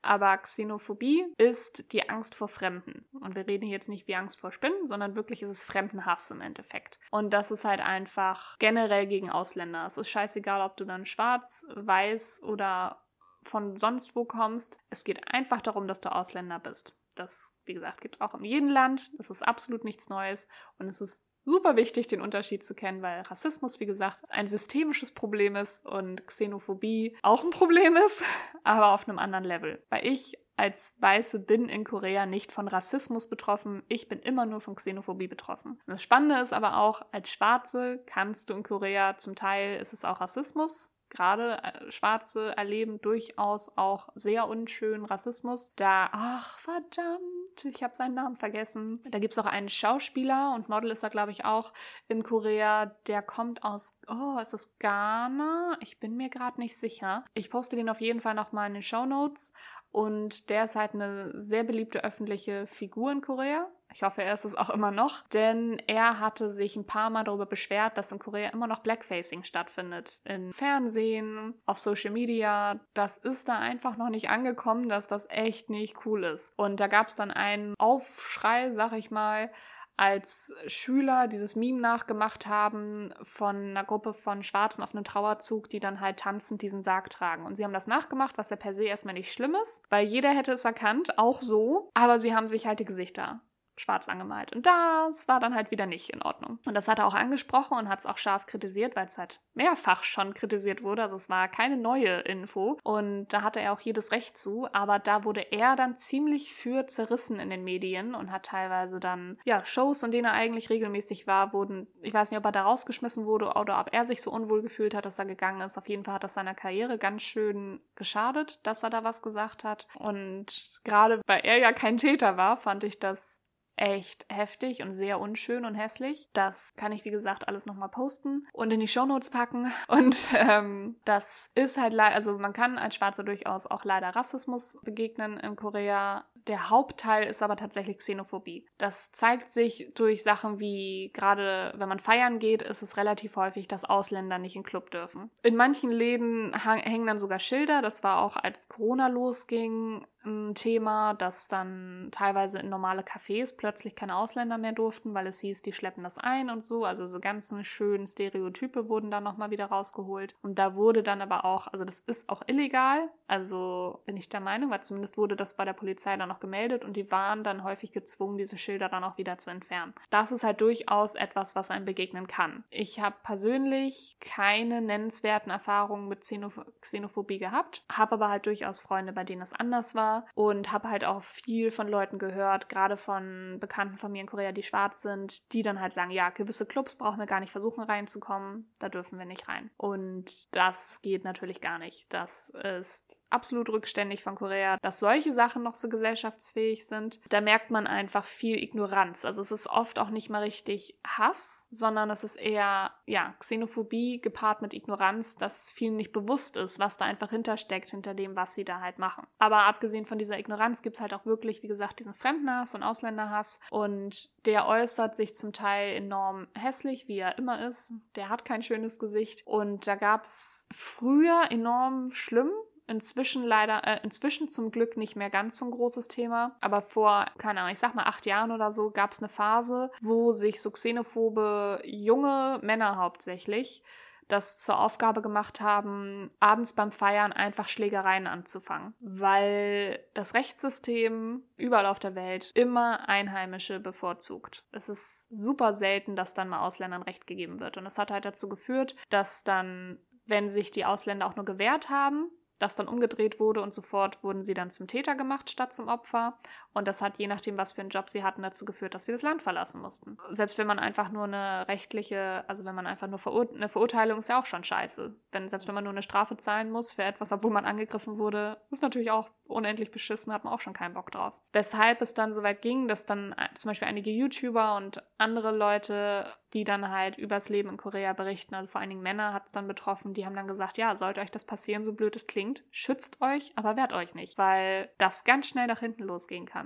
aber 0.03 0.37
Xenophobie 0.37 1.25
ist 1.39 1.91
die 1.91 2.07
Angst 2.07 2.35
vor 2.35 2.47
Fremden. 2.47 3.05
Und 3.19 3.35
wir 3.35 3.47
reden 3.47 3.67
jetzt 3.67 3.89
nicht 3.89 4.07
wie 4.07 4.15
Angst 4.15 4.39
vor 4.39 4.51
Spinnen, 4.51 4.85
sondern 4.85 5.15
wirklich 5.15 5.41
ist 5.41 5.49
es 5.49 5.63
Fremdenhass 5.63 6.29
im 6.29 6.41
Endeffekt. 6.41 6.99
Und 7.09 7.31
das 7.31 7.49
ist 7.49 7.65
halt 7.65 7.81
einfach 7.81 8.59
generell 8.59 9.07
gegen 9.07 9.31
Ausländer. 9.31 9.87
Es 9.87 9.97
ist 9.97 10.09
scheißegal, 10.09 10.61
ob 10.61 10.77
du 10.77 10.85
dann 10.85 11.07
schwarz, 11.07 11.65
weiß 11.73 12.43
oder 12.43 13.01
von 13.43 13.77
sonst 13.77 14.15
wo 14.15 14.25
kommst. 14.25 14.77
Es 14.91 15.03
geht 15.03 15.27
einfach 15.33 15.61
darum, 15.61 15.87
dass 15.87 16.01
du 16.01 16.13
Ausländer 16.13 16.59
bist. 16.59 16.95
Das, 17.15 17.54
wie 17.67 17.73
gesagt, 17.73 18.01
gibt 18.01 18.15
es 18.15 18.21
auch 18.21 18.35
in 18.35 18.43
jedem 18.43 18.69
Land. 18.69 19.11
Das 19.17 19.29
ist 19.29 19.41
absolut 19.41 19.83
nichts 19.83 20.09
Neues. 20.09 20.47
Und 20.77 20.87
es 20.87 21.01
ist 21.01 21.23
super 21.45 21.75
wichtig, 21.75 22.07
den 22.07 22.21
Unterschied 22.21 22.63
zu 22.63 22.73
kennen, 22.73 23.01
weil 23.01 23.21
Rassismus, 23.21 23.79
wie 23.79 23.85
gesagt, 23.85 24.23
ein 24.29 24.47
systemisches 24.47 25.11
Problem 25.11 25.55
ist 25.55 25.85
und 25.85 26.25
Xenophobie 26.27 27.15
auch 27.21 27.43
ein 27.43 27.51
Problem 27.51 27.95
ist, 27.95 28.21
aber 28.63 28.93
auf 28.93 29.07
einem 29.07 29.19
anderen 29.19 29.45
Level. 29.45 29.83
Weil 29.89 30.05
ich 30.07 30.33
als 30.57 30.95
Weiße 30.99 31.39
bin 31.39 31.67
in 31.67 31.83
Korea 31.83 32.25
nicht 32.25 32.51
von 32.51 32.67
Rassismus 32.67 33.27
betroffen, 33.27 33.83
ich 33.87 34.07
bin 34.07 34.19
immer 34.19 34.45
nur 34.45 34.61
von 34.61 34.75
Xenophobie 34.75 35.27
betroffen. 35.27 35.71
Und 35.71 35.87
das 35.87 36.01
Spannende 36.01 36.41
ist 36.41 36.53
aber 36.53 36.77
auch, 36.77 37.05
als 37.11 37.29
Schwarze 37.29 38.01
kannst 38.05 38.49
du 38.49 38.53
in 38.53 38.63
Korea 38.63 39.17
zum 39.17 39.35
Teil, 39.35 39.79
ist 39.79 39.93
es 39.93 40.05
auch 40.05 40.21
Rassismus, 40.21 40.95
gerade 41.09 41.61
äh, 41.63 41.91
Schwarze 41.91 42.55
erleben 42.55 43.01
durchaus 43.01 43.71
auch 43.77 44.09
sehr 44.15 44.47
unschönen 44.47 45.05
Rassismus. 45.05 45.73
Da, 45.75 46.09
ach 46.11 46.57
verdammt, 46.59 47.21
ich 47.63 47.83
habe 47.83 47.95
seinen 47.95 48.15
Namen 48.15 48.35
vergessen. 48.35 48.99
Da 49.09 49.19
gibt 49.19 49.33
es 49.33 49.39
auch 49.39 49.45
einen 49.45 49.69
Schauspieler 49.69 50.53
und 50.55 50.67
Model 50.67 50.91
ist 50.91 51.03
er, 51.03 51.09
glaube 51.09 51.31
ich, 51.31 51.45
auch 51.45 51.71
in 52.07 52.23
Korea. 52.23 52.87
Der 53.07 53.21
kommt 53.21 53.63
aus, 53.63 53.97
oh, 54.07 54.37
ist 54.39 54.53
das 54.53 54.77
Ghana? 54.79 55.77
Ich 55.79 55.99
bin 55.99 56.17
mir 56.17 56.29
gerade 56.29 56.59
nicht 56.59 56.77
sicher. 56.77 57.23
Ich 57.33 57.49
poste 57.49 57.75
den 57.75 57.89
auf 57.89 58.01
jeden 58.01 58.21
Fall 58.21 58.33
nochmal 58.33 58.67
in 58.67 58.73
den 58.73 58.83
Show 58.83 59.05
Notes. 59.05 59.53
Und 59.91 60.49
der 60.49 60.65
ist 60.65 60.75
halt 60.75 60.93
eine 60.93 61.31
sehr 61.39 61.63
beliebte 61.63 62.03
öffentliche 62.03 62.67
Figur 62.67 63.11
in 63.13 63.21
Korea. 63.21 63.65
Ich 63.95 64.03
hoffe, 64.03 64.23
er 64.23 64.33
ist 64.33 64.43
es 64.43 64.55
auch 64.55 64.69
immer 64.69 64.91
noch, 64.91 65.23
denn 65.29 65.81
er 65.87 66.19
hatte 66.19 66.51
sich 66.51 66.75
ein 66.75 66.85
paar 66.85 67.09
Mal 67.09 67.23
darüber 67.23 67.45
beschwert, 67.45 67.97
dass 67.97 68.11
in 68.11 68.19
Korea 68.19 68.49
immer 68.49 68.67
noch 68.67 68.79
Blackfacing 68.79 69.45
stattfindet. 69.45 70.19
In 70.25 70.51
Fernsehen, 70.51 71.53
auf 71.65 71.79
Social 71.79 72.11
Media. 72.11 72.77
Das 72.93 73.15
ist 73.15 73.47
da 73.47 73.57
einfach 73.57 73.95
noch 73.95 74.09
nicht 74.09 74.29
angekommen, 74.29 74.89
dass 74.89 75.07
das 75.07 75.29
echt 75.29 75.69
nicht 75.69 76.05
cool 76.05 76.25
ist. 76.25 76.51
Und 76.57 76.81
da 76.81 76.87
gab 76.87 77.07
es 77.07 77.15
dann 77.15 77.31
einen 77.31 77.73
Aufschrei, 77.77 78.71
sag 78.71 78.91
ich 78.91 79.11
mal, 79.11 79.49
als 79.95 80.53
Schüler 80.67 81.29
dieses 81.29 81.55
Meme 81.55 81.79
nachgemacht 81.79 82.47
haben 82.47 83.13
von 83.23 83.55
einer 83.55 83.85
Gruppe 83.85 84.13
von 84.13 84.43
Schwarzen 84.43 84.83
auf 84.83 84.93
einem 84.93 85.05
Trauerzug, 85.05 85.69
die 85.69 85.79
dann 85.79 86.01
halt 86.01 86.19
tanzend 86.19 86.61
diesen 86.61 86.83
Sarg 86.83 87.09
tragen. 87.09 87.45
Und 87.45 87.55
sie 87.55 87.63
haben 87.63 87.71
das 87.71 87.87
nachgemacht, 87.87 88.37
was 88.37 88.49
ja 88.49 88.57
per 88.57 88.73
se 88.73 88.83
erstmal 88.83 89.13
nicht 89.13 89.31
schlimm 89.31 89.55
ist, 89.63 89.83
weil 89.89 90.05
jeder 90.05 90.31
hätte 90.31 90.51
es 90.51 90.65
erkannt, 90.65 91.17
auch 91.17 91.41
so, 91.41 91.91
aber 91.93 92.19
sie 92.19 92.35
haben 92.35 92.49
sich 92.49 92.67
halt 92.67 92.79
die 92.79 92.85
Gesichter 92.85 93.39
schwarz 93.77 94.07
angemalt. 94.09 94.55
Und 94.55 94.65
das 94.65 95.27
war 95.27 95.39
dann 95.39 95.55
halt 95.55 95.71
wieder 95.71 95.85
nicht 95.85 96.09
in 96.09 96.21
Ordnung. 96.21 96.59
Und 96.65 96.75
das 96.75 96.87
hat 96.87 96.99
er 96.99 97.07
auch 97.07 97.13
angesprochen 97.13 97.77
und 97.77 97.89
hat 97.89 97.99
es 97.99 98.05
auch 98.05 98.17
scharf 98.17 98.45
kritisiert, 98.45 98.95
weil 98.95 99.05
es 99.05 99.17
halt 99.17 99.41
mehrfach 99.53 100.03
schon 100.03 100.33
kritisiert 100.33 100.83
wurde. 100.83 101.03
Also 101.03 101.15
es 101.15 101.29
war 101.29 101.47
keine 101.47 101.77
neue 101.77 102.19
Info. 102.21 102.77
Und 102.83 103.27
da 103.29 103.41
hatte 103.41 103.59
er 103.59 103.73
auch 103.73 103.79
jedes 103.79 104.11
Recht 104.11 104.37
zu. 104.37 104.67
Aber 104.73 104.99
da 104.99 105.23
wurde 105.23 105.51
er 105.51 105.75
dann 105.75 105.97
ziemlich 105.97 106.53
für 106.53 106.87
zerrissen 106.87 107.39
in 107.39 107.49
den 107.49 107.63
Medien 107.63 108.15
und 108.15 108.31
hat 108.31 108.45
teilweise 108.45 108.99
dann, 108.99 109.37
ja, 109.45 109.65
Shows, 109.65 110.03
in 110.03 110.11
denen 110.11 110.25
er 110.25 110.33
eigentlich 110.33 110.69
regelmäßig 110.69 111.27
war, 111.27 111.53
wurden, 111.53 111.87
ich 112.01 112.13
weiß 112.13 112.31
nicht, 112.31 112.39
ob 112.39 112.45
er 112.45 112.51
da 112.51 112.63
rausgeschmissen 112.63 113.25
wurde 113.25 113.53
oder 113.53 113.79
ob 113.79 113.93
er 113.93 114.05
sich 114.05 114.21
so 114.21 114.31
unwohl 114.31 114.61
gefühlt 114.61 114.95
hat, 114.95 115.05
dass 115.05 115.19
er 115.19 115.25
gegangen 115.25 115.61
ist. 115.61 115.77
Auf 115.77 115.89
jeden 115.89 116.03
Fall 116.03 116.15
hat 116.15 116.23
das 116.23 116.33
seiner 116.33 116.55
Karriere 116.55 116.97
ganz 116.97 117.21
schön 117.21 117.81
geschadet, 117.95 118.59
dass 118.63 118.83
er 118.83 118.89
da 118.89 119.03
was 119.03 119.21
gesagt 119.21 119.63
hat. 119.63 119.87
Und 119.95 120.81
gerade 120.83 121.21
weil 121.25 121.41
er 121.43 121.57
ja 121.57 121.73
kein 121.73 121.97
Täter 121.97 122.37
war, 122.37 122.57
fand 122.57 122.83
ich 122.83 122.99
das 122.99 123.34
echt 123.77 124.25
heftig 124.29 124.81
und 124.81 124.93
sehr 124.93 125.19
unschön 125.19 125.65
und 125.65 125.75
hässlich. 125.75 126.29
Das 126.33 126.73
kann 126.75 126.91
ich, 126.91 127.05
wie 127.05 127.11
gesagt, 127.11 127.47
alles 127.47 127.65
nochmal 127.65 127.89
posten 127.89 128.43
und 128.53 128.71
in 128.71 128.79
die 128.79 128.87
Shownotes 128.87 129.29
packen. 129.29 129.71
Und 129.87 130.17
ähm, 130.33 130.95
das 131.05 131.49
ist 131.55 131.77
halt 131.77 131.93
leider, 131.93 132.15
also 132.15 132.37
man 132.37 132.53
kann 132.53 132.77
als 132.77 132.95
Schwarze 132.95 133.23
durchaus 133.23 133.67
auch 133.67 133.85
leider 133.85 134.09
Rassismus 134.09 134.77
begegnen 134.83 135.37
in 135.37 135.55
Korea. 135.55 136.25
Der 136.47 136.69
Hauptteil 136.69 137.27
ist 137.27 137.41
aber 137.41 137.55
tatsächlich 137.55 137.97
Xenophobie. 137.97 138.65
Das 138.77 139.11
zeigt 139.11 139.49
sich 139.49 139.91
durch 139.95 140.23
Sachen 140.23 140.59
wie, 140.59 141.11
gerade 141.13 141.73
wenn 141.77 141.89
man 141.89 141.99
feiern 141.99 142.39
geht, 142.39 142.61
ist 142.61 142.81
es 142.81 142.97
relativ 142.97 143.35
häufig, 143.35 143.67
dass 143.67 143.85
Ausländer 143.85 144.37
nicht 144.37 144.55
in 144.55 144.61
den 144.61 144.67
Club 144.67 144.91
dürfen. 144.91 145.31
In 145.43 145.55
manchen 145.55 145.91
Läden 145.91 146.53
hängen 146.53 147.07
dann 147.07 147.19
sogar 147.19 147.39
Schilder. 147.39 147.81
Das 147.81 148.03
war 148.03 148.21
auch 148.21 148.35
als 148.37 148.67
Corona 148.69 149.07
losging, 149.07 150.05
ein 150.25 150.55
Thema, 150.55 151.13
dass 151.13 151.47
dann 151.47 152.09
teilweise 152.11 152.59
in 152.59 152.69
normale 152.69 153.01
Cafés 153.01 153.55
plötzlich 153.55 153.95
keine 153.95 154.15
Ausländer 154.15 154.57
mehr 154.57 154.71
durften, 154.71 155.13
weil 155.13 155.27
es 155.27 155.39
hieß, 155.39 155.61
die 155.61 155.73
schleppen 155.73 156.03
das 156.03 156.17
ein 156.17 156.49
und 156.49 156.63
so. 156.63 156.85
Also 156.85 157.05
so 157.05 157.19
ganzen 157.19 157.63
schönen 157.63 158.07
Stereotype 158.07 158.89
wurden 158.89 159.11
dann 159.11 159.23
nochmal 159.23 159.51
wieder 159.51 159.65
rausgeholt. 159.65 160.35
Und 160.41 160.59
da 160.59 160.75
wurde 160.75 161.03
dann 161.03 161.21
aber 161.21 161.45
auch, 161.45 161.67
also 161.67 161.85
das 161.85 161.99
ist 162.01 162.29
auch 162.29 162.41
illegal, 162.47 163.09
also 163.27 164.01
bin 164.05 164.17
ich 164.17 164.29
der 164.29 164.39
Meinung, 164.39 164.69
weil 164.69 164.83
zumindest 164.83 165.17
wurde 165.17 165.35
das 165.35 165.55
bei 165.55 165.65
der 165.65 165.73
Polizei 165.73 166.15
dann 166.15 166.29
noch 166.29 166.39
gemeldet 166.39 166.85
und 166.85 166.93
die 166.93 167.11
waren 167.11 167.43
dann 167.43 167.63
häufig 167.63 167.91
gezwungen, 167.91 168.37
diese 168.37 168.57
Schilder 168.57 168.89
dann 168.89 169.03
auch 169.03 169.17
wieder 169.17 169.37
zu 169.37 169.49
entfernen. 169.49 169.93
Das 170.09 170.31
ist 170.31 170.43
halt 170.43 170.61
durchaus 170.61 171.15
etwas, 171.15 171.55
was 171.55 171.71
einem 171.71 171.85
begegnen 171.85 172.27
kann. 172.27 172.63
Ich 172.69 172.99
habe 172.99 173.15
persönlich 173.23 174.17
keine 174.19 174.81
nennenswerten 174.81 175.51
Erfahrungen 175.51 176.07
mit 176.07 176.21
Xenoph 176.21 176.59
Xenophobie 176.81 177.39
gehabt, 177.39 177.83
habe 177.91 178.13
aber 178.13 178.29
halt 178.29 178.45
durchaus 178.45 178.79
Freunde, 178.79 179.11
bei 179.11 179.23
denen 179.23 179.41
es 179.41 179.53
anders 179.53 179.95
war 179.95 180.14
und 180.33 180.71
habe 180.71 180.89
halt 180.89 181.05
auch 181.05 181.23
viel 181.23 181.71
von 181.71 181.87
Leuten 181.87 182.19
gehört, 182.19 182.69
gerade 182.69 182.97
von 182.97 183.57
Bekannten 183.59 183.97
von 183.97 184.11
mir 184.11 184.21
in 184.21 184.27
Korea, 184.27 184.51
die 184.51 184.63
schwarz 184.63 185.01
sind, 185.01 185.51
die 185.53 185.61
dann 185.61 185.81
halt 185.81 185.93
sagen, 185.93 186.11
ja, 186.11 186.29
gewisse 186.29 186.65
Clubs 186.65 186.95
brauchen 186.95 187.19
wir 187.19 187.25
gar 187.25 187.39
nicht 187.39 187.51
versuchen 187.51 187.83
reinzukommen, 187.83 188.71
da 188.79 188.89
dürfen 188.89 189.19
wir 189.19 189.25
nicht 189.25 189.47
rein. 189.47 189.71
Und 189.77 190.53
das 190.55 191.01
geht 191.01 191.23
natürlich 191.23 191.61
gar 191.61 191.79
nicht. 191.79 192.05
Das 192.09 192.49
ist 192.49 193.19
absolut 193.35 193.69
rückständig 193.69 194.23
von 194.23 194.35
Korea, 194.35 194.77
dass 194.81 194.99
solche 194.99 195.33
Sachen 195.33 195.61
noch 195.61 195.75
so 195.75 195.89
gesellschaftsfähig 195.89 196.87
sind. 196.87 197.19
Da 197.29 197.41
merkt 197.41 197.69
man 197.69 197.85
einfach 197.85 198.25
viel 198.25 198.57
Ignoranz. 198.57 199.25
Also 199.25 199.41
es 199.41 199.51
ist 199.51 199.67
oft 199.67 199.99
auch 199.99 200.09
nicht 200.09 200.29
mal 200.29 200.41
richtig 200.41 200.97
Hass, 201.05 201.67
sondern 201.69 202.09
es 202.09 202.23
ist 202.23 202.37
eher, 202.37 202.91
ja, 203.05 203.35
Xenophobie 203.39 204.21
gepaart 204.21 204.61
mit 204.61 204.73
Ignoranz, 204.73 205.35
dass 205.35 205.69
vielen 205.69 205.97
nicht 205.97 206.13
bewusst 206.13 206.57
ist, 206.57 206.79
was 206.79 206.97
da 206.97 207.05
einfach 207.05 207.29
hintersteckt, 207.29 207.91
hinter 207.91 208.13
dem, 208.13 208.35
was 208.35 208.55
sie 208.55 208.63
da 208.63 208.79
halt 208.79 208.97
machen. 208.97 209.27
Aber 209.37 209.63
abgesehen 209.65 210.05
von 210.05 210.17
dieser 210.17 210.39
Ignoranz 210.39 210.81
gibt 210.81 210.95
es 210.95 211.01
halt 211.01 211.13
auch 211.13 211.25
wirklich, 211.25 211.61
wie 211.61 211.67
gesagt, 211.67 211.99
diesen 211.99 212.13
Fremdenhass 212.13 212.73
und 212.73 212.83
Ausländerhass 212.83 213.59
und 213.69 214.29
der 214.45 214.67
äußert 214.67 215.15
sich 215.15 215.35
zum 215.35 215.51
Teil 215.51 215.95
enorm 215.95 216.47
hässlich, 216.57 217.07
wie 217.07 217.17
er 217.17 217.37
immer 217.37 217.67
ist. 217.67 217.93
Der 218.15 218.29
hat 218.29 218.45
kein 218.45 218.63
schönes 218.63 218.97
Gesicht 218.99 219.43
und 219.45 219.87
da 219.87 219.95
gab 219.95 220.23
es 220.23 220.67
früher 220.73 221.51
enorm 221.51 222.11
schlimm 222.11 222.51
Inzwischen 222.87 223.43
leider, 223.43 223.85
äh, 223.85 223.99
inzwischen 224.03 224.47
zum 224.47 224.71
Glück 224.71 224.97
nicht 224.97 225.15
mehr 225.15 225.29
ganz 225.29 225.57
so 225.57 225.65
ein 225.65 225.71
großes 225.71 226.07
Thema. 226.07 226.55
Aber 226.61 226.81
vor, 226.81 227.25
keine 227.37 227.61
Ahnung, 227.61 227.73
ich 227.73 227.79
sag 227.79 227.95
mal 227.95 228.03
acht 228.03 228.25
Jahren 228.25 228.51
oder 228.51 228.71
so, 228.71 228.91
gab 228.91 229.11
es 229.11 229.19
eine 229.19 229.29
Phase, 229.29 229.91
wo 230.01 230.33
sich 230.33 230.61
so 230.61 230.71
xenophobe 230.71 231.81
junge 231.83 232.59
Männer 232.61 232.97
hauptsächlich 232.97 233.83
das 234.27 234.59
zur 234.61 234.79
Aufgabe 234.79 235.21
gemacht 235.21 235.61
haben, 235.61 236.31
abends 236.39 236.73
beim 236.73 236.91
Feiern 236.91 237.31
einfach 237.31 237.67
Schlägereien 237.67 238.27
anzufangen, 238.27 238.95
weil 238.99 239.99
das 240.13 240.33
Rechtssystem 240.33 241.43
überall 241.57 241.85
auf 241.85 241.99
der 241.99 242.15
Welt 242.15 242.51
immer 242.55 243.07
Einheimische 243.07 243.79
bevorzugt. 243.79 244.63
Es 244.71 244.89
ist 244.89 245.27
super 245.29 245.73
selten, 245.73 246.15
dass 246.15 246.33
dann 246.33 246.49
mal 246.49 246.65
Ausländern 246.65 247.03
Recht 247.03 247.27
gegeben 247.27 247.59
wird. 247.59 247.77
Und 247.77 247.85
das 247.85 247.97
hat 247.97 248.11
halt 248.11 248.25
dazu 248.25 248.49
geführt, 248.49 248.95
dass 249.09 249.43
dann, 249.43 249.99
wenn 250.25 250.49
sich 250.49 250.71
die 250.71 250.85
Ausländer 250.85 251.27
auch 251.27 251.35
nur 251.35 251.45
gewehrt 251.45 251.89
haben, 251.89 252.31
das 252.59 252.75
dann 252.75 252.87
umgedreht 252.87 253.39
wurde 253.39 253.61
und 253.61 253.73
sofort 253.73 254.23
wurden 254.23 254.43
sie 254.43 254.53
dann 254.53 254.69
zum 254.69 254.87
Täter 254.87 255.15
gemacht 255.15 255.49
statt 255.49 255.73
zum 255.73 255.87
Opfer. 255.87 256.37
Und 256.75 256.89
das 256.89 257.01
hat 257.01 257.17
je 257.17 257.27
nachdem, 257.27 257.57
was 257.57 257.71
für 257.71 257.81
einen 257.81 257.89
Job 257.89 258.09
sie 258.09 258.21
hatten, 258.23 258.43
dazu 258.43 258.65
geführt, 258.65 258.93
dass 258.93 259.05
sie 259.05 259.13
das 259.13 259.21
Land 259.21 259.41
verlassen 259.41 259.81
mussten. 259.81 260.17
Selbst 260.29 260.57
wenn 260.57 260.67
man 260.67 260.77
einfach 260.77 261.09
nur 261.09 261.23
eine 261.23 261.65
rechtliche, 261.69 262.43
also 262.47 262.65
wenn 262.65 262.75
man 262.75 262.85
einfach 262.85 263.07
nur 263.07 263.17
verur 263.17 263.47
eine 263.55 263.69
Verurteilung 263.69 264.19
ist 264.19 264.27
ja 264.27 264.39
auch 264.39 264.45
schon 264.45 264.65
scheiße. 264.65 265.15
Wenn, 265.31 265.47
selbst 265.47 265.67
wenn 265.67 265.75
man 265.75 265.85
nur 265.85 265.93
eine 265.93 266.03
Strafe 266.03 266.35
zahlen 266.35 266.69
muss 266.69 266.91
für 266.91 267.03
etwas, 267.03 267.31
obwohl 267.31 267.51
man 267.51 267.63
angegriffen 267.63 268.17
wurde, 268.17 268.57
ist 268.71 268.83
natürlich 268.83 269.09
auch 269.09 269.29
unendlich 269.47 269.91
beschissen, 269.91 270.33
hat 270.33 270.43
man 270.43 270.53
auch 270.53 270.59
schon 270.59 270.73
keinen 270.73 270.95
Bock 270.95 271.11
drauf. 271.11 271.33
Weshalb 271.53 272.01
es 272.01 272.13
dann 272.13 272.33
so 272.33 272.43
weit 272.43 272.61
ging, 272.61 272.87
dass 272.87 273.05
dann 273.05 273.33
zum 273.53 273.69
Beispiel 273.69 273.87
einige 273.87 274.11
YouTuber 274.11 274.75
und 274.75 275.01
andere 275.17 275.55
Leute, 275.55 276.25
die 276.53 276.63
dann 276.63 276.89
halt 276.91 277.17
übers 277.17 277.49
Leben 277.49 277.69
in 277.69 277.77
Korea 277.77 278.13
berichten, 278.13 278.55
also 278.55 278.67
vor 278.67 278.81
allen 278.81 278.89
Dingen 278.89 279.03
Männer 279.03 279.33
hat 279.33 279.45
es 279.45 279.51
dann 279.51 279.67
betroffen, 279.67 280.13
die 280.13 280.25
haben 280.25 280.35
dann 280.35 280.47
gesagt, 280.47 280.77
ja, 280.77 280.95
sollte 280.95 281.21
euch 281.21 281.31
das 281.31 281.45
passieren, 281.45 281.85
so 281.85 281.93
blöd 281.93 282.15
es 282.15 282.27
klingt, 282.27 282.63
schützt 282.71 283.21
euch, 283.21 283.53
aber 283.55 283.75
wehrt 283.75 283.93
euch 283.93 284.15
nicht, 284.15 284.37
weil 284.37 284.89
das 284.97 285.23
ganz 285.23 285.47
schnell 285.47 285.67
nach 285.67 285.79
hinten 285.79 286.03
losgehen 286.03 286.45
kann. 286.45 286.64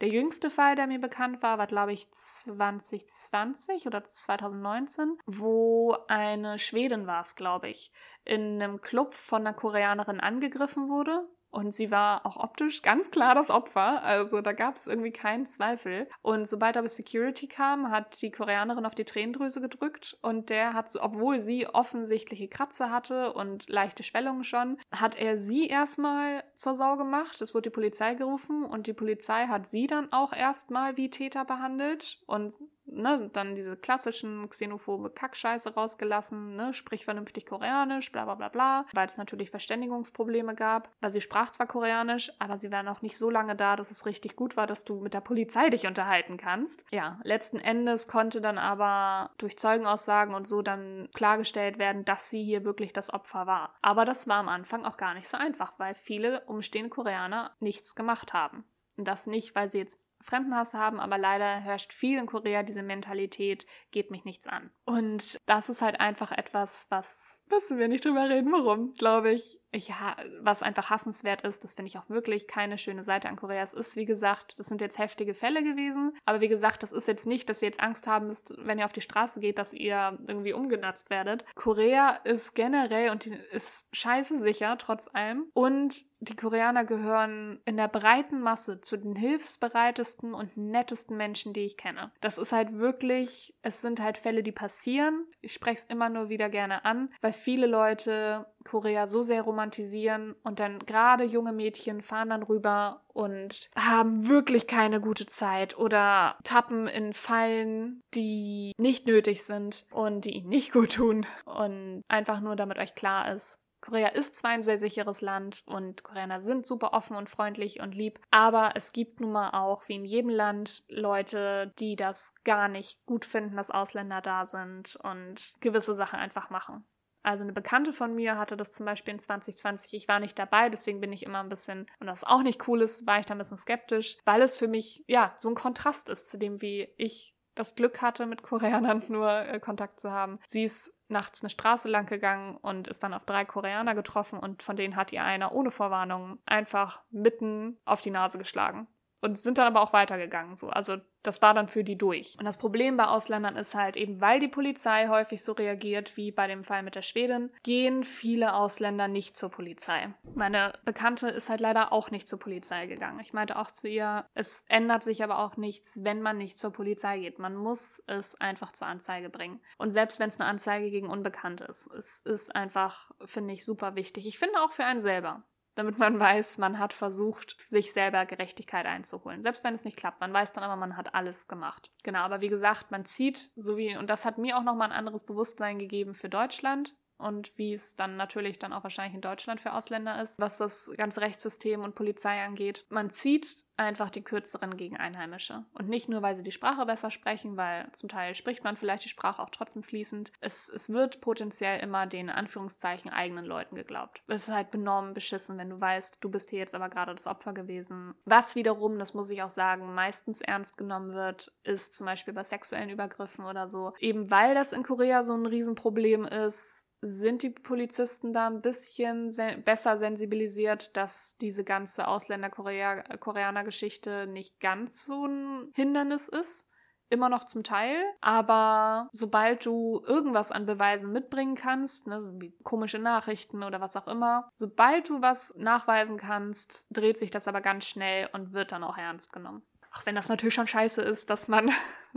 Der 0.00 0.08
jüngste 0.08 0.50
Fall, 0.50 0.76
der 0.76 0.86
mir 0.86 1.00
bekannt 1.00 1.42
war, 1.42 1.56
war, 1.56 1.66
glaube 1.66 1.92
ich, 1.92 2.10
2020 2.12 3.86
oder 3.86 4.04
2019, 4.04 5.16
wo 5.24 5.96
eine 6.08 6.58
Schwedin 6.58 7.06
war 7.06 7.22
es, 7.22 7.34
glaube 7.34 7.68
ich, 7.68 7.92
in 8.24 8.62
einem 8.62 8.82
Club 8.82 9.14
von 9.14 9.46
einer 9.46 9.54
Koreanerin 9.54 10.20
angegriffen 10.20 10.90
wurde 10.90 11.26
und 11.56 11.70
sie 11.70 11.90
war 11.90 12.26
auch 12.26 12.36
optisch 12.36 12.82
ganz 12.82 13.10
klar 13.10 13.34
das 13.34 13.48
Opfer. 13.48 14.02
Also 14.02 14.42
da 14.42 14.52
gab 14.52 14.76
es 14.76 14.86
irgendwie 14.86 15.10
keinen 15.10 15.46
Zweifel. 15.46 16.06
Und 16.20 16.46
sobald 16.46 16.76
aber 16.76 16.90
Security 16.90 17.46
kam, 17.46 17.90
hat 17.90 18.20
die 18.20 18.30
Koreanerin 18.30 18.84
auf 18.84 18.94
die 18.94 19.06
Tränendrüse 19.06 19.62
gedrückt. 19.62 20.18
Und 20.20 20.50
der 20.50 20.74
hat, 20.74 20.90
so, 20.90 21.00
obwohl 21.00 21.40
sie 21.40 21.66
offensichtliche 21.66 22.48
Kratzer 22.48 22.90
hatte 22.90 23.32
und 23.32 23.70
leichte 23.70 24.02
Schwellungen 24.02 24.44
schon, 24.44 24.76
hat 24.92 25.18
er 25.18 25.38
sie 25.38 25.66
erstmal 25.66 26.44
zur 26.54 26.74
Sau 26.74 26.98
gemacht. 26.98 27.40
Es 27.40 27.54
wurde 27.54 27.70
die 27.70 27.74
Polizei 27.74 28.12
gerufen 28.12 28.62
und 28.62 28.86
die 28.86 28.92
Polizei 28.92 29.46
hat 29.46 29.66
sie 29.66 29.86
dann 29.86 30.12
auch 30.12 30.34
erstmal 30.34 30.98
wie 30.98 31.08
Täter 31.08 31.46
behandelt. 31.46 32.18
Und 32.26 32.52
ne, 32.86 33.30
dann 33.32 33.54
diese 33.54 33.76
klassischen 33.76 34.48
xenophobe 34.48 35.10
Kackscheiße 35.10 35.74
rausgelassen, 35.74 36.56
ne, 36.56 36.74
sprich 36.74 37.04
vernünftig 37.04 37.46
Koreanisch, 37.46 38.12
bla 38.12 38.24
bla 38.24 38.34
bla 38.34 38.48
bla, 38.48 38.86
weil 38.92 39.06
es 39.06 39.18
natürlich 39.18 39.50
Verständigungsprobleme 39.50 40.54
gab, 40.54 40.90
weil 41.00 41.10
sie 41.10 41.20
sprach 41.20 41.50
zwar 41.50 41.66
Koreanisch, 41.66 42.32
aber 42.38 42.58
sie 42.58 42.72
war 42.72 42.82
noch 42.82 43.02
nicht 43.02 43.18
so 43.18 43.30
lange 43.30 43.56
da, 43.56 43.76
dass 43.76 43.90
es 43.90 44.06
richtig 44.06 44.36
gut 44.36 44.56
war, 44.56 44.66
dass 44.66 44.84
du 44.84 45.00
mit 45.00 45.14
der 45.14 45.20
Polizei 45.20 45.70
dich 45.70 45.86
unterhalten 45.86 46.36
kannst. 46.36 46.84
Ja, 46.90 47.18
letzten 47.22 47.58
Endes 47.58 48.08
konnte 48.08 48.40
dann 48.40 48.58
aber 48.58 49.30
durch 49.38 49.58
Zeugenaussagen 49.58 50.34
und 50.34 50.46
so 50.46 50.62
dann 50.62 51.08
klargestellt 51.14 51.78
werden, 51.78 52.04
dass 52.04 52.30
sie 52.30 52.44
hier 52.44 52.64
wirklich 52.64 52.92
das 52.92 53.12
Opfer 53.12 53.46
war. 53.46 53.74
Aber 53.82 54.04
das 54.04 54.28
war 54.28 54.36
am 54.36 54.48
Anfang 54.48 54.84
auch 54.84 54.96
gar 54.96 55.14
nicht 55.14 55.28
so 55.28 55.36
einfach, 55.36 55.78
weil 55.78 55.94
viele 55.94 56.42
umstehende 56.46 56.90
Koreaner 56.90 57.56
nichts 57.60 57.94
gemacht 57.94 58.32
haben. 58.32 58.64
Und 58.96 59.06
das 59.06 59.26
nicht, 59.26 59.54
weil 59.54 59.68
sie 59.68 59.78
jetzt 59.78 60.00
Fremdenhass 60.26 60.74
haben, 60.74 60.98
aber 60.98 61.18
leider 61.18 61.60
herrscht 61.60 61.92
viel 61.92 62.18
in 62.18 62.26
Korea 62.26 62.62
diese 62.62 62.82
Mentalität, 62.82 63.66
geht 63.92 64.10
mich 64.10 64.24
nichts 64.24 64.46
an. 64.46 64.70
Und 64.84 65.38
das 65.46 65.68
ist 65.68 65.82
halt 65.82 66.00
einfach 66.00 66.32
etwas, 66.32 66.86
was, 66.88 67.40
müssen 67.50 67.78
wir 67.78 67.88
nicht 67.88 68.04
drüber 68.04 68.28
reden, 68.28 68.52
warum, 68.52 68.94
glaube 68.94 69.32
ich, 69.32 69.60
ich, 69.72 69.92
was 70.40 70.62
einfach 70.62 70.90
hassenswert 70.90 71.42
ist, 71.42 71.62
das 71.62 71.74
finde 71.74 71.88
ich 71.88 71.98
auch 71.98 72.08
wirklich 72.08 72.48
keine 72.48 72.78
schöne 72.78 73.02
Seite 73.02 73.28
an 73.28 73.36
Korea. 73.36 73.62
Es 73.62 73.74
ist, 73.74 73.96
wie 73.96 74.06
gesagt, 74.06 74.54
das 74.58 74.66
sind 74.66 74.80
jetzt 74.80 74.98
heftige 74.98 75.34
Fälle 75.34 75.62
gewesen, 75.62 76.16
aber 76.24 76.40
wie 76.40 76.48
gesagt, 76.48 76.82
das 76.82 76.92
ist 76.92 77.08
jetzt 77.08 77.26
nicht, 77.26 77.48
dass 77.48 77.62
ihr 77.62 77.68
jetzt 77.68 77.80
Angst 77.80 78.06
haben 78.06 78.28
müsst, 78.28 78.54
wenn 78.58 78.78
ihr 78.78 78.86
auf 78.86 78.92
die 78.92 79.00
Straße 79.00 79.40
geht, 79.40 79.58
dass 79.58 79.72
ihr 79.72 80.18
irgendwie 80.26 80.54
umgenatzt 80.54 81.10
werdet. 81.10 81.44
Korea 81.54 82.10
ist 82.24 82.54
generell 82.54 83.10
und 83.10 83.26
ist 83.26 83.88
scheiße 83.92 84.38
sicher, 84.38 84.76
trotz 84.78 85.14
allem. 85.14 85.50
Und 85.52 86.04
die 86.20 86.36
Koreaner 86.36 86.84
gehören 86.84 87.60
in 87.66 87.76
der 87.76 87.88
breiten 87.88 88.40
Masse 88.40 88.80
zu 88.80 88.96
den 88.96 89.14
hilfsbereitesten 89.16 90.32
und 90.32 90.56
nettesten 90.56 91.16
Menschen, 91.16 91.52
die 91.52 91.66
ich 91.66 91.76
kenne. 91.76 92.10
Das 92.22 92.38
ist 92.38 92.52
halt 92.52 92.72
wirklich, 92.72 93.54
es 93.60 93.82
sind 93.82 94.00
halt 94.00 94.16
Fälle, 94.16 94.42
die 94.42 94.52
passieren. 94.52 95.26
Ich 95.42 95.52
spreche 95.52 95.80
es 95.80 95.84
immer 95.84 96.08
nur 96.08 96.30
wieder 96.30 96.48
gerne 96.48 96.86
an, 96.86 97.12
weil 97.20 97.34
viele 97.36 97.66
Leute 97.66 98.46
Korea 98.64 99.06
so 99.06 99.22
sehr 99.22 99.42
romantisieren 99.42 100.34
und 100.42 100.60
dann 100.60 100.80
gerade 100.80 101.24
junge 101.24 101.52
Mädchen 101.52 102.02
fahren 102.02 102.30
dann 102.30 102.42
rüber 102.42 103.02
und 103.08 103.70
haben 103.76 104.28
wirklich 104.28 104.66
keine 104.66 105.00
gute 105.00 105.26
Zeit 105.26 105.78
oder 105.78 106.36
tappen 106.44 106.88
in 106.88 107.12
Fallen, 107.12 108.02
die 108.14 108.72
nicht 108.78 109.06
nötig 109.06 109.44
sind 109.44 109.86
und 109.90 110.24
die 110.24 110.32
ihnen 110.32 110.48
nicht 110.48 110.72
gut 110.72 110.94
tun. 110.94 111.26
Und 111.44 112.02
einfach 112.08 112.40
nur, 112.40 112.56
damit 112.56 112.78
euch 112.78 112.94
klar 112.94 113.32
ist, 113.32 113.62
Korea 113.80 114.08
ist 114.08 114.34
zwar 114.34 114.50
ein 114.50 114.64
sehr 114.64 114.78
sicheres 114.78 115.20
Land 115.20 115.62
und 115.66 116.02
Koreaner 116.02 116.40
sind 116.40 116.66
super 116.66 116.92
offen 116.92 117.16
und 117.16 117.30
freundlich 117.30 117.80
und 117.80 117.94
lieb, 117.94 118.18
aber 118.32 118.72
es 118.74 118.92
gibt 118.92 119.20
nun 119.20 119.30
mal 119.30 119.50
auch, 119.50 119.86
wie 119.88 119.94
in 119.94 120.04
jedem 120.04 120.30
Land, 120.30 120.82
Leute, 120.88 121.72
die 121.78 121.94
das 121.94 122.34
gar 122.42 122.66
nicht 122.66 123.04
gut 123.06 123.24
finden, 123.24 123.56
dass 123.56 123.70
Ausländer 123.70 124.20
da 124.20 124.44
sind 124.44 124.96
und 124.96 125.54
gewisse 125.60 125.94
Sachen 125.94 126.18
einfach 126.18 126.50
machen. 126.50 126.84
Also 127.26 127.42
eine 127.42 127.52
Bekannte 127.52 127.92
von 127.92 128.14
mir 128.14 128.38
hatte 128.38 128.56
das 128.56 128.70
zum 128.70 128.86
Beispiel 128.86 129.14
in 129.14 129.18
2020. 129.18 129.94
Ich 129.94 130.06
war 130.06 130.20
nicht 130.20 130.38
dabei, 130.38 130.68
deswegen 130.68 131.00
bin 131.00 131.12
ich 131.12 131.24
immer 131.24 131.40
ein 131.40 131.48
bisschen, 131.48 131.90
und 131.98 132.06
das 132.06 132.22
auch 132.22 132.44
nicht 132.44 132.68
cool 132.68 132.82
ist, 132.82 133.04
war 133.04 133.18
ich 133.18 133.26
da 133.26 133.34
ein 133.34 133.38
bisschen 133.38 133.58
skeptisch, 133.58 134.16
weil 134.24 134.42
es 134.42 134.56
für 134.56 134.68
mich, 134.68 135.02
ja, 135.08 135.34
so 135.36 135.48
ein 135.48 135.56
Kontrast 135.56 136.08
ist 136.08 136.28
zu 136.28 136.38
dem, 136.38 136.62
wie 136.62 136.88
ich 136.96 137.34
das 137.56 137.74
Glück 137.74 138.00
hatte, 138.00 138.26
mit 138.26 138.44
Koreanern 138.44 139.02
nur 139.08 139.28
äh, 139.28 139.58
Kontakt 139.58 139.98
zu 139.98 140.12
haben. 140.12 140.38
Sie 140.44 140.62
ist 140.62 140.94
nachts 141.08 141.42
eine 141.42 141.50
Straße 141.50 141.88
lang 141.88 142.06
gegangen 142.06 142.58
und 142.58 142.86
ist 142.86 143.02
dann 143.02 143.12
auf 143.12 143.24
drei 143.24 143.44
Koreaner 143.44 143.96
getroffen 143.96 144.38
und 144.38 144.62
von 144.62 144.76
denen 144.76 144.94
hat 144.94 145.12
ihr 145.12 145.24
einer 145.24 145.50
ohne 145.50 145.72
Vorwarnung 145.72 146.38
einfach 146.46 147.02
mitten 147.10 147.76
auf 147.84 148.00
die 148.02 148.10
Nase 148.10 148.38
geschlagen. 148.38 148.86
Und 149.26 149.38
sind 149.38 149.58
dann 149.58 149.66
aber 149.66 149.82
auch 149.82 149.92
weitergegangen. 149.92 150.56
So. 150.56 150.68
Also 150.68 150.96
das 151.22 151.42
war 151.42 151.54
dann 151.54 151.68
für 151.68 151.82
die 151.82 151.98
durch. 151.98 152.36
Und 152.38 152.44
das 152.44 152.56
Problem 152.56 152.96
bei 152.96 153.06
Ausländern 153.06 153.56
ist 153.56 153.74
halt 153.74 153.96
eben, 153.96 154.20
weil 154.20 154.38
die 154.38 154.48
Polizei 154.48 155.08
häufig 155.08 155.42
so 155.42 155.52
reagiert 155.52 156.16
wie 156.16 156.30
bei 156.30 156.46
dem 156.46 156.62
Fall 156.62 156.82
mit 156.82 156.94
der 156.94 157.02
Schwedin, 157.02 157.50
gehen 157.64 158.04
viele 158.04 158.54
Ausländer 158.54 159.08
nicht 159.08 159.36
zur 159.36 159.50
Polizei. 159.50 160.14
Meine 160.34 160.72
Bekannte 160.84 161.28
ist 161.28 161.48
halt 161.48 161.60
leider 161.60 161.92
auch 161.92 162.10
nicht 162.10 162.28
zur 162.28 162.38
Polizei 162.38 162.86
gegangen. 162.86 163.20
Ich 163.20 163.32
meinte 163.32 163.56
auch 163.58 163.70
zu 163.70 163.88
ihr, 163.88 164.26
es 164.34 164.64
ändert 164.68 165.02
sich 165.02 165.24
aber 165.24 165.40
auch 165.40 165.56
nichts, 165.56 166.04
wenn 166.04 166.22
man 166.22 166.38
nicht 166.38 166.58
zur 166.58 166.72
Polizei 166.72 167.18
geht. 167.18 167.38
Man 167.38 167.56
muss 167.56 168.02
es 168.06 168.40
einfach 168.40 168.70
zur 168.72 168.86
Anzeige 168.86 169.28
bringen. 169.28 169.60
Und 169.78 169.90
selbst 169.90 170.20
wenn 170.20 170.28
es 170.28 170.38
eine 170.38 170.48
Anzeige 170.48 170.90
gegen 170.90 171.10
Unbekannt 171.10 171.60
ist, 171.60 171.88
es 171.88 172.20
ist 172.20 172.54
einfach, 172.54 173.10
finde 173.24 173.54
ich, 173.54 173.64
super 173.64 173.96
wichtig. 173.96 174.26
Ich 174.26 174.38
finde 174.38 174.60
auch 174.60 174.70
für 174.70 174.84
einen 174.84 175.00
selber 175.00 175.42
damit 175.76 175.98
man 175.98 176.18
weiß, 176.18 176.58
man 176.58 176.78
hat 176.78 176.92
versucht, 176.92 177.56
sich 177.64 177.92
selber 177.92 178.26
Gerechtigkeit 178.26 178.86
einzuholen. 178.86 179.42
Selbst 179.42 179.62
wenn 179.62 179.74
es 179.74 179.84
nicht 179.84 179.96
klappt, 179.96 180.20
man 180.20 180.32
weiß 180.32 180.52
dann 180.54 180.64
aber, 180.64 180.76
man 180.76 180.96
hat 180.96 181.14
alles 181.14 181.46
gemacht. 181.46 181.92
Genau, 182.02 182.20
aber 182.20 182.40
wie 182.40 182.48
gesagt, 182.48 182.90
man 182.90 183.04
zieht 183.04 183.52
so 183.54 183.76
wie, 183.76 183.96
und 183.96 184.10
das 184.10 184.24
hat 184.24 184.38
mir 184.38 184.58
auch 184.58 184.64
nochmal 184.64 184.90
ein 184.90 184.96
anderes 184.98 185.22
Bewusstsein 185.22 185.78
gegeben 185.78 186.14
für 186.14 186.28
Deutschland 186.28 186.94
und 187.18 187.56
wie 187.56 187.74
es 187.74 187.96
dann 187.96 188.16
natürlich 188.16 188.58
dann 188.58 188.72
auch 188.72 188.82
wahrscheinlich 188.82 189.14
in 189.14 189.20
Deutschland 189.20 189.60
für 189.60 189.72
Ausländer 189.72 190.22
ist, 190.22 190.38
was 190.38 190.58
das 190.58 190.92
ganze 190.96 191.20
Rechtssystem 191.20 191.82
und 191.82 191.94
Polizei 191.94 192.42
angeht. 192.42 192.84
Man 192.88 193.10
zieht 193.10 193.66
einfach 193.76 194.10
die 194.10 194.22
kürzeren 194.22 194.76
gegen 194.76 194.96
Einheimische. 194.96 195.64
Und 195.74 195.88
nicht 195.88 196.08
nur, 196.08 196.22
weil 196.22 196.36
sie 196.36 196.42
die 196.42 196.52
Sprache 196.52 196.86
besser 196.86 197.10
sprechen, 197.10 197.56
weil 197.56 197.90
zum 197.92 198.08
Teil 198.08 198.34
spricht 198.34 198.64
man 198.64 198.76
vielleicht 198.76 199.04
die 199.04 199.10
Sprache 199.10 199.42
auch 199.42 199.50
trotzdem 199.50 199.82
fließend. 199.82 200.32
Es, 200.40 200.68
es 200.68 200.90
wird 200.90 201.20
potenziell 201.20 201.80
immer 201.80 202.06
den 202.06 202.30
Anführungszeichen 202.30 203.10
eigenen 203.10 203.44
Leuten 203.44 203.76
geglaubt. 203.76 204.22
Es 204.26 204.48
ist 204.48 204.54
halt 204.54 204.70
benommen 204.70 205.14
beschissen, 205.14 205.58
wenn 205.58 205.70
du 205.70 205.80
weißt, 205.80 206.18
du 206.20 206.30
bist 206.30 206.50
hier 206.50 206.60
jetzt 206.60 206.74
aber 206.74 206.88
gerade 206.88 207.14
das 207.14 207.26
Opfer 207.26 207.52
gewesen. 207.52 208.14
Was 208.24 208.54
wiederum, 208.54 208.98
das 208.98 209.14
muss 209.14 209.30
ich 209.30 209.42
auch 209.42 209.50
sagen, 209.50 209.94
meistens 209.94 210.40
ernst 210.40 210.78
genommen 210.78 211.12
wird, 211.12 211.52
ist 211.62 211.94
zum 211.94 212.06
Beispiel 212.06 212.34
bei 212.34 212.42
sexuellen 212.42 212.90
Übergriffen 212.90 213.44
oder 213.44 213.68
so. 213.68 213.92
Eben 213.98 214.30
weil 214.30 214.54
das 214.54 214.72
in 214.72 214.82
Korea 214.82 215.22
so 215.22 215.34
ein 215.34 215.46
Riesenproblem 215.46 216.24
ist, 216.24 216.85
sind 217.00 217.42
die 217.42 217.50
Polizisten 217.50 218.32
da 218.32 218.46
ein 218.48 218.62
bisschen 218.62 219.30
sen 219.30 219.62
besser 219.62 219.98
sensibilisiert, 219.98 220.96
dass 220.96 221.36
diese 221.38 221.62
ganze 221.64 222.08
Ausländer-Koreaner-Geschichte 222.08 224.26
nicht 224.26 224.58
ganz 224.60 225.04
so 225.04 225.26
ein 225.26 225.70
Hindernis 225.74 226.28
ist. 226.28 226.64
Immer 227.08 227.28
noch 227.28 227.44
zum 227.44 227.62
Teil, 227.62 228.02
aber 228.20 229.08
sobald 229.12 229.64
du 229.64 230.02
irgendwas 230.04 230.50
an 230.50 230.66
Beweisen 230.66 231.12
mitbringen 231.12 231.54
kannst, 231.54 232.08
ne, 232.08 232.34
wie 232.40 232.52
komische 232.64 232.98
Nachrichten 232.98 233.62
oder 233.62 233.80
was 233.80 233.94
auch 233.94 234.08
immer, 234.08 234.50
sobald 234.54 235.08
du 235.08 235.22
was 235.22 235.54
nachweisen 235.56 236.16
kannst, 236.16 236.88
dreht 236.90 237.16
sich 237.16 237.30
das 237.30 237.46
aber 237.46 237.60
ganz 237.60 237.84
schnell 237.84 238.28
und 238.32 238.54
wird 238.54 238.72
dann 238.72 238.82
auch 238.82 238.98
ernst 238.98 239.32
genommen. 239.32 239.62
Auch 239.96 240.04
wenn 240.04 240.16
das 240.16 240.28
natürlich 240.28 240.54
schon 240.54 240.66
scheiße 240.66 241.00
ist, 241.00 241.30
dass 241.30 241.46
man 241.46 241.70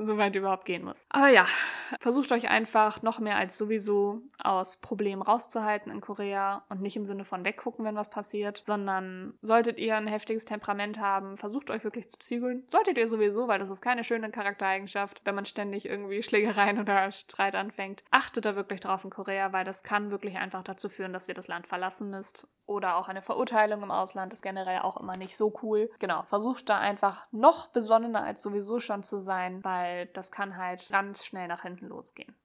so 0.06 0.18
weit 0.18 0.36
überhaupt 0.36 0.66
gehen 0.66 0.84
muss. 0.84 1.06
Aber 1.10 1.30
ja, 1.30 1.46
versucht 2.00 2.32
euch 2.32 2.50
einfach 2.50 3.02
noch 3.02 3.20
mehr 3.20 3.38
als 3.38 3.58
sowieso 3.58 4.22
aus 4.42 4.78
Problemen 4.78 5.22
rauszuhalten 5.22 5.92
in 5.92 6.02
Korea 6.02 6.64
und 6.70 6.82
nicht 6.82 6.96
im 6.96 7.06
Sinne 7.06 7.26
von 7.26 7.46
weggucken, 7.46 7.86
wenn 7.86 7.96
was 7.96 8.10
passiert, 8.10 8.62
sondern 8.64 9.34
solltet 9.42 9.78
ihr 9.78 9.96
ein 9.96 10.08
heftiges 10.08 10.46
Temperament 10.46 11.00
haben, 11.00 11.38
versucht 11.38 11.70
euch 11.70 11.84
wirklich 11.84 12.10
zu 12.10 12.20
zügeln. 12.20 12.64
Solltet 12.68 12.98
ihr 12.98 13.08
sowieso, 13.08 13.48
weil 13.48 13.60
das 13.60 13.70
ist 13.70 13.82
keine 13.82 14.04
schöne 14.04 14.30
Charaktereigenschaft, 14.30 15.22
wenn 15.26 15.36
man 15.36 15.46
ständig 15.46 15.88
irgendwie 15.88 16.24
Schlägereien 16.30 16.80
oder 16.80 17.12
Streit 17.12 17.56
anfängt. 17.56 18.04
Achtet 18.12 18.46
da 18.46 18.56
wirklich 18.56 18.80
drauf 18.80 19.04
in 19.04 19.10
Korea, 19.10 19.54
weil 19.54 19.66
das 19.66 19.84
kann 19.84 20.12
wirklich 20.12 20.38
einfach 20.38 20.64
dazu 20.64 20.90
führen, 20.90 21.14
dass 21.14 21.28
ihr 21.28 21.34
das 21.34 21.48
Land 21.48 21.68
verlassen 21.68 22.10
müsst. 22.10 22.48
Oder 22.70 22.98
auch 22.98 23.08
eine 23.08 23.24
Verurteilung 23.24 23.82
im 23.82 23.90
Ausland 23.90 24.32
ist 24.32 24.44
generell 24.44 24.82
auch 24.82 24.98
immer 24.98 25.18
nicht 25.18 25.36
so 25.36 25.52
cool. 25.64 25.90
Genau, 25.98 26.22
versucht 26.22 26.70
da 26.70 26.78
einfach 26.78 27.26
noch 27.32 27.70
besonnener 27.70 28.24
als 28.24 28.44
sowieso 28.44 28.80
schon 28.80 29.02
zu 29.02 29.20
sein, 29.20 29.64
weil 29.64 29.89
das 30.14 30.32
kann 30.32 30.58
halt 30.58 30.88
ganz 30.90 31.26
schnell 31.26 31.48
nach 31.48 31.64
hinten 31.64 31.88
losgehen. 31.88 32.36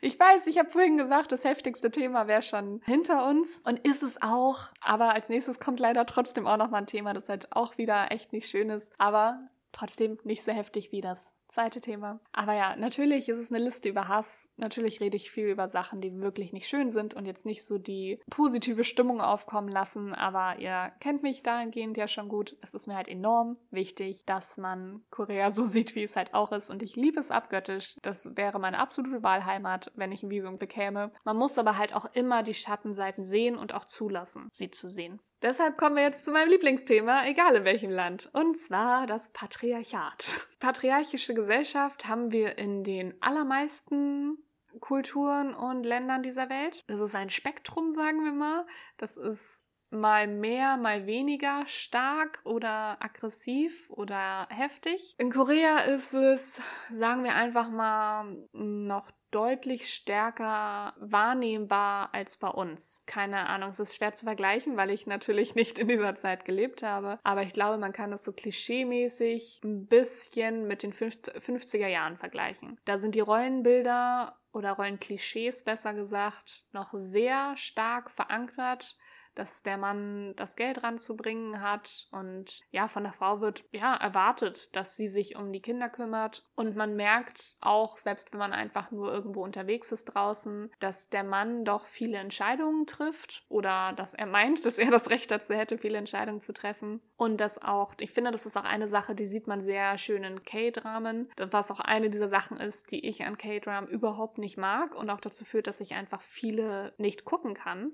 Ich 0.00 0.18
weiß, 0.18 0.48
ich 0.48 0.58
habe 0.58 0.70
vorhin 0.70 0.98
gesagt, 0.98 1.30
das 1.30 1.44
heftigste 1.44 1.90
Thema 1.90 2.26
wäre 2.26 2.42
schon 2.42 2.80
hinter 2.84 3.28
uns 3.28 3.58
und 3.58 3.78
ist 3.86 4.02
es 4.02 4.20
auch. 4.20 4.68
Aber 4.80 5.12
als 5.14 5.28
nächstes 5.28 5.60
kommt 5.60 5.78
leider 5.78 6.04
trotzdem 6.06 6.46
auch 6.46 6.56
noch 6.56 6.70
mal 6.70 6.78
ein 6.78 6.86
Thema, 6.86 7.14
das 7.14 7.28
halt 7.28 7.52
auch 7.52 7.78
wieder 7.78 8.10
echt 8.10 8.32
nicht 8.32 8.48
schön 8.48 8.70
ist, 8.70 8.92
aber 8.98 9.48
trotzdem 9.72 10.18
nicht 10.24 10.44
so 10.44 10.52
heftig 10.52 10.92
wie 10.92 11.00
das 11.00 11.32
zweite 11.52 11.80
Thema. 11.80 12.20
Aber 12.32 12.54
ja, 12.54 12.76
natürlich 12.76 13.28
ist 13.28 13.38
es 13.38 13.52
eine 13.52 13.62
Liste 13.62 13.88
über 13.88 14.08
Hass. 14.08 14.48
Natürlich 14.56 15.00
rede 15.00 15.16
ich 15.16 15.30
viel 15.30 15.48
über 15.48 15.68
Sachen, 15.68 16.00
die 16.00 16.18
wirklich 16.20 16.52
nicht 16.52 16.66
schön 16.66 16.90
sind 16.90 17.14
und 17.14 17.26
jetzt 17.26 17.44
nicht 17.44 17.64
so 17.64 17.78
die 17.78 18.20
positive 18.30 18.84
Stimmung 18.84 19.20
aufkommen 19.20 19.68
lassen. 19.68 20.14
Aber 20.14 20.58
ihr 20.58 20.92
kennt 21.00 21.22
mich 21.22 21.42
dahingehend 21.42 21.96
ja 21.96 22.08
schon 22.08 22.28
gut. 22.28 22.56
Es 22.62 22.74
ist 22.74 22.86
mir 22.86 22.96
halt 22.96 23.08
enorm 23.08 23.58
wichtig, 23.70 24.24
dass 24.24 24.56
man 24.56 25.02
Korea 25.10 25.50
so 25.50 25.66
sieht, 25.66 25.94
wie 25.94 26.02
es 26.04 26.16
halt 26.16 26.34
auch 26.34 26.52
ist. 26.52 26.70
Und 26.70 26.82
ich 26.82 26.96
liebe 26.96 27.20
es 27.20 27.30
abgöttisch. 27.30 27.96
Das 28.02 28.34
wäre 28.36 28.58
meine 28.58 28.78
absolute 28.78 29.22
Wahlheimat, 29.22 29.92
wenn 29.94 30.12
ich 30.12 30.22
ein 30.22 30.30
Visum 30.30 30.58
bekäme. 30.58 31.12
Man 31.24 31.36
muss 31.36 31.58
aber 31.58 31.76
halt 31.76 31.94
auch 31.94 32.06
immer 32.14 32.42
die 32.42 32.54
Schattenseiten 32.54 33.24
sehen 33.24 33.56
und 33.56 33.74
auch 33.74 33.84
zulassen, 33.84 34.48
sie 34.50 34.70
zu 34.70 34.88
sehen. 34.88 35.20
Deshalb 35.42 35.76
kommen 35.76 35.96
wir 35.96 36.04
jetzt 36.04 36.24
zu 36.24 36.30
meinem 36.30 36.50
Lieblingsthema, 36.50 37.26
egal 37.26 37.56
in 37.56 37.64
welchem 37.64 37.90
Land, 37.90 38.30
und 38.32 38.56
zwar 38.56 39.08
das 39.08 39.32
Patriarchat. 39.32 40.48
Patriarchische 40.60 41.34
Gesellschaft 41.34 42.06
haben 42.06 42.30
wir 42.30 42.58
in 42.58 42.84
den 42.84 43.20
allermeisten 43.20 44.38
Kulturen 44.78 45.52
und 45.54 45.82
Ländern 45.82 46.22
dieser 46.22 46.48
Welt. 46.48 46.84
Das 46.86 47.00
ist 47.00 47.16
ein 47.16 47.28
Spektrum, 47.28 47.92
sagen 47.92 48.24
wir 48.24 48.32
mal. 48.32 48.66
Das 48.96 49.16
ist 49.16 49.61
mal 49.92 50.26
mehr, 50.26 50.76
mal 50.76 51.06
weniger 51.06 51.64
stark 51.66 52.40
oder 52.44 52.96
aggressiv 53.02 53.90
oder 53.90 54.48
heftig. 54.50 55.14
In 55.18 55.30
Korea 55.30 55.78
ist 55.80 56.14
es, 56.14 56.60
sagen 56.90 57.24
wir 57.24 57.34
einfach 57.34 57.70
mal, 57.70 58.36
noch 58.52 59.10
deutlich 59.32 59.92
stärker 59.92 60.94
wahrnehmbar 61.00 62.10
als 62.12 62.36
bei 62.36 62.48
uns. 62.48 63.02
Keine 63.06 63.48
Ahnung, 63.48 63.70
es 63.70 63.80
ist 63.80 63.96
schwer 63.96 64.12
zu 64.12 64.26
vergleichen, 64.26 64.76
weil 64.76 64.90
ich 64.90 65.06
natürlich 65.06 65.54
nicht 65.56 65.78
in 65.78 65.88
dieser 65.88 66.14
Zeit 66.14 66.44
gelebt 66.44 66.82
habe. 66.82 67.18
Aber 67.24 67.42
ich 67.42 67.52
glaube, 67.52 67.78
man 67.78 67.92
kann 67.92 68.10
das 68.10 68.22
so 68.22 68.32
klischeemäßig 68.32 69.60
ein 69.64 69.86
bisschen 69.86 70.68
mit 70.68 70.82
den 70.82 70.92
50er 70.92 71.88
Jahren 71.88 72.16
vergleichen. 72.16 72.78
Da 72.84 72.98
sind 72.98 73.14
die 73.14 73.20
Rollenbilder 73.20 74.36
oder 74.52 74.72
Rollenklischees 74.72 75.64
besser 75.64 75.94
gesagt 75.94 76.66
noch 76.72 76.92
sehr 76.94 77.56
stark 77.56 78.10
verankert 78.10 78.96
dass 79.34 79.62
der 79.62 79.78
Mann 79.78 80.34
das 80.36 80.56
Geld 80.56 80.82
ranzubringen 80.82 81.60
hat. 81.60 82.06
Und 82.10 82.60
ja, 82.70 82.88
von 82.88 83.04
der 83.04 83.12
Frau 83.12 83.40
wird 83.40 83.64
ja 83.72 83.94
erwartet, 83.94 84.74
dass 84.76 84.96
sie 84.96 85.08
sich 85.08 85.36
um 85.36 85.52
die 85.52 85.62
Kinder 85.62 85.88
kümmert. 85.88 86.44
Und 86.54 86.76
man 86.76 86.96
merkt 86.96 87.56
auch, 87.60 87.96
selbst 87.96 88.32
wenn 88.32 88.38
man 88.38 88.52
einfach 88.52 88.90
nur 88.90 89.12
irgendwo 89.12 89.42
unterwegs 89.42 89.92
ist 89.92 90.06
draußen, 90.06 90.70
dass 90.80 91.08
der 91.08 91.24
Mann 91.24 91.64
doch 91.64 91.86
viele 91.86 92.18
Entscheidungen 92.18 92.86
trifft. 92.86 93.44
Oder 93.48 93.92
dass 93.94 94.14
er 94.14 94.26
meint, 94.26 94.64
dass 94.66 94.78
er 94.78 94.90
das 94.90 95.10
Recht 95.10 95.30
dazu 95.30 95.54
hätte, 95.54 95.78
viele 95.78 95.98
Entscheidungen 95.98 96.40
zu 96.40 96.52
treffen. 96.52 97.00
Und 97.16 97.40
das 97.40 97.62
auch, 97.62 97.94
ich 97.98 98.10
finde, 98.10 98.30
das 98.30 98.46
ist 98.46 98.56
auch 98.56 98.64
eine 98.64 98.88
Sache, 98.88 99.14
die 99.14 99.26
sieht 99.26 99.46
man 99.46 99.60
sehr 99.60 99.96
schön 99.98 100.24
in 100.24 100.42
K-Dramen, 100.42 101.30
was 101.36 101.70
auch 101.70 101.80
eine 101.80 102.10
dieser 102.10 102.28
Sachen 102.28 102.58
ist, 102.58 102.90
die 102.90 103.06
ich 103.06 103.24
an 103.24 103.38
K-Dram 103.38 103.86
überhaupt 103.86 104.38
nicht 104.38 104.56
mag 104.56 104.94
und 104.94 105.10
auch 105.10 105.20
dazu 105.20 105.44
führt, 105.44 105.66
dass 105.66 105.80
ich 105.80 105.94
einfach 105.94 106.22
viele 106.22 106.92
nicht 106.98 107.24
gucken 107.24 107.54
kann 107.54 107.92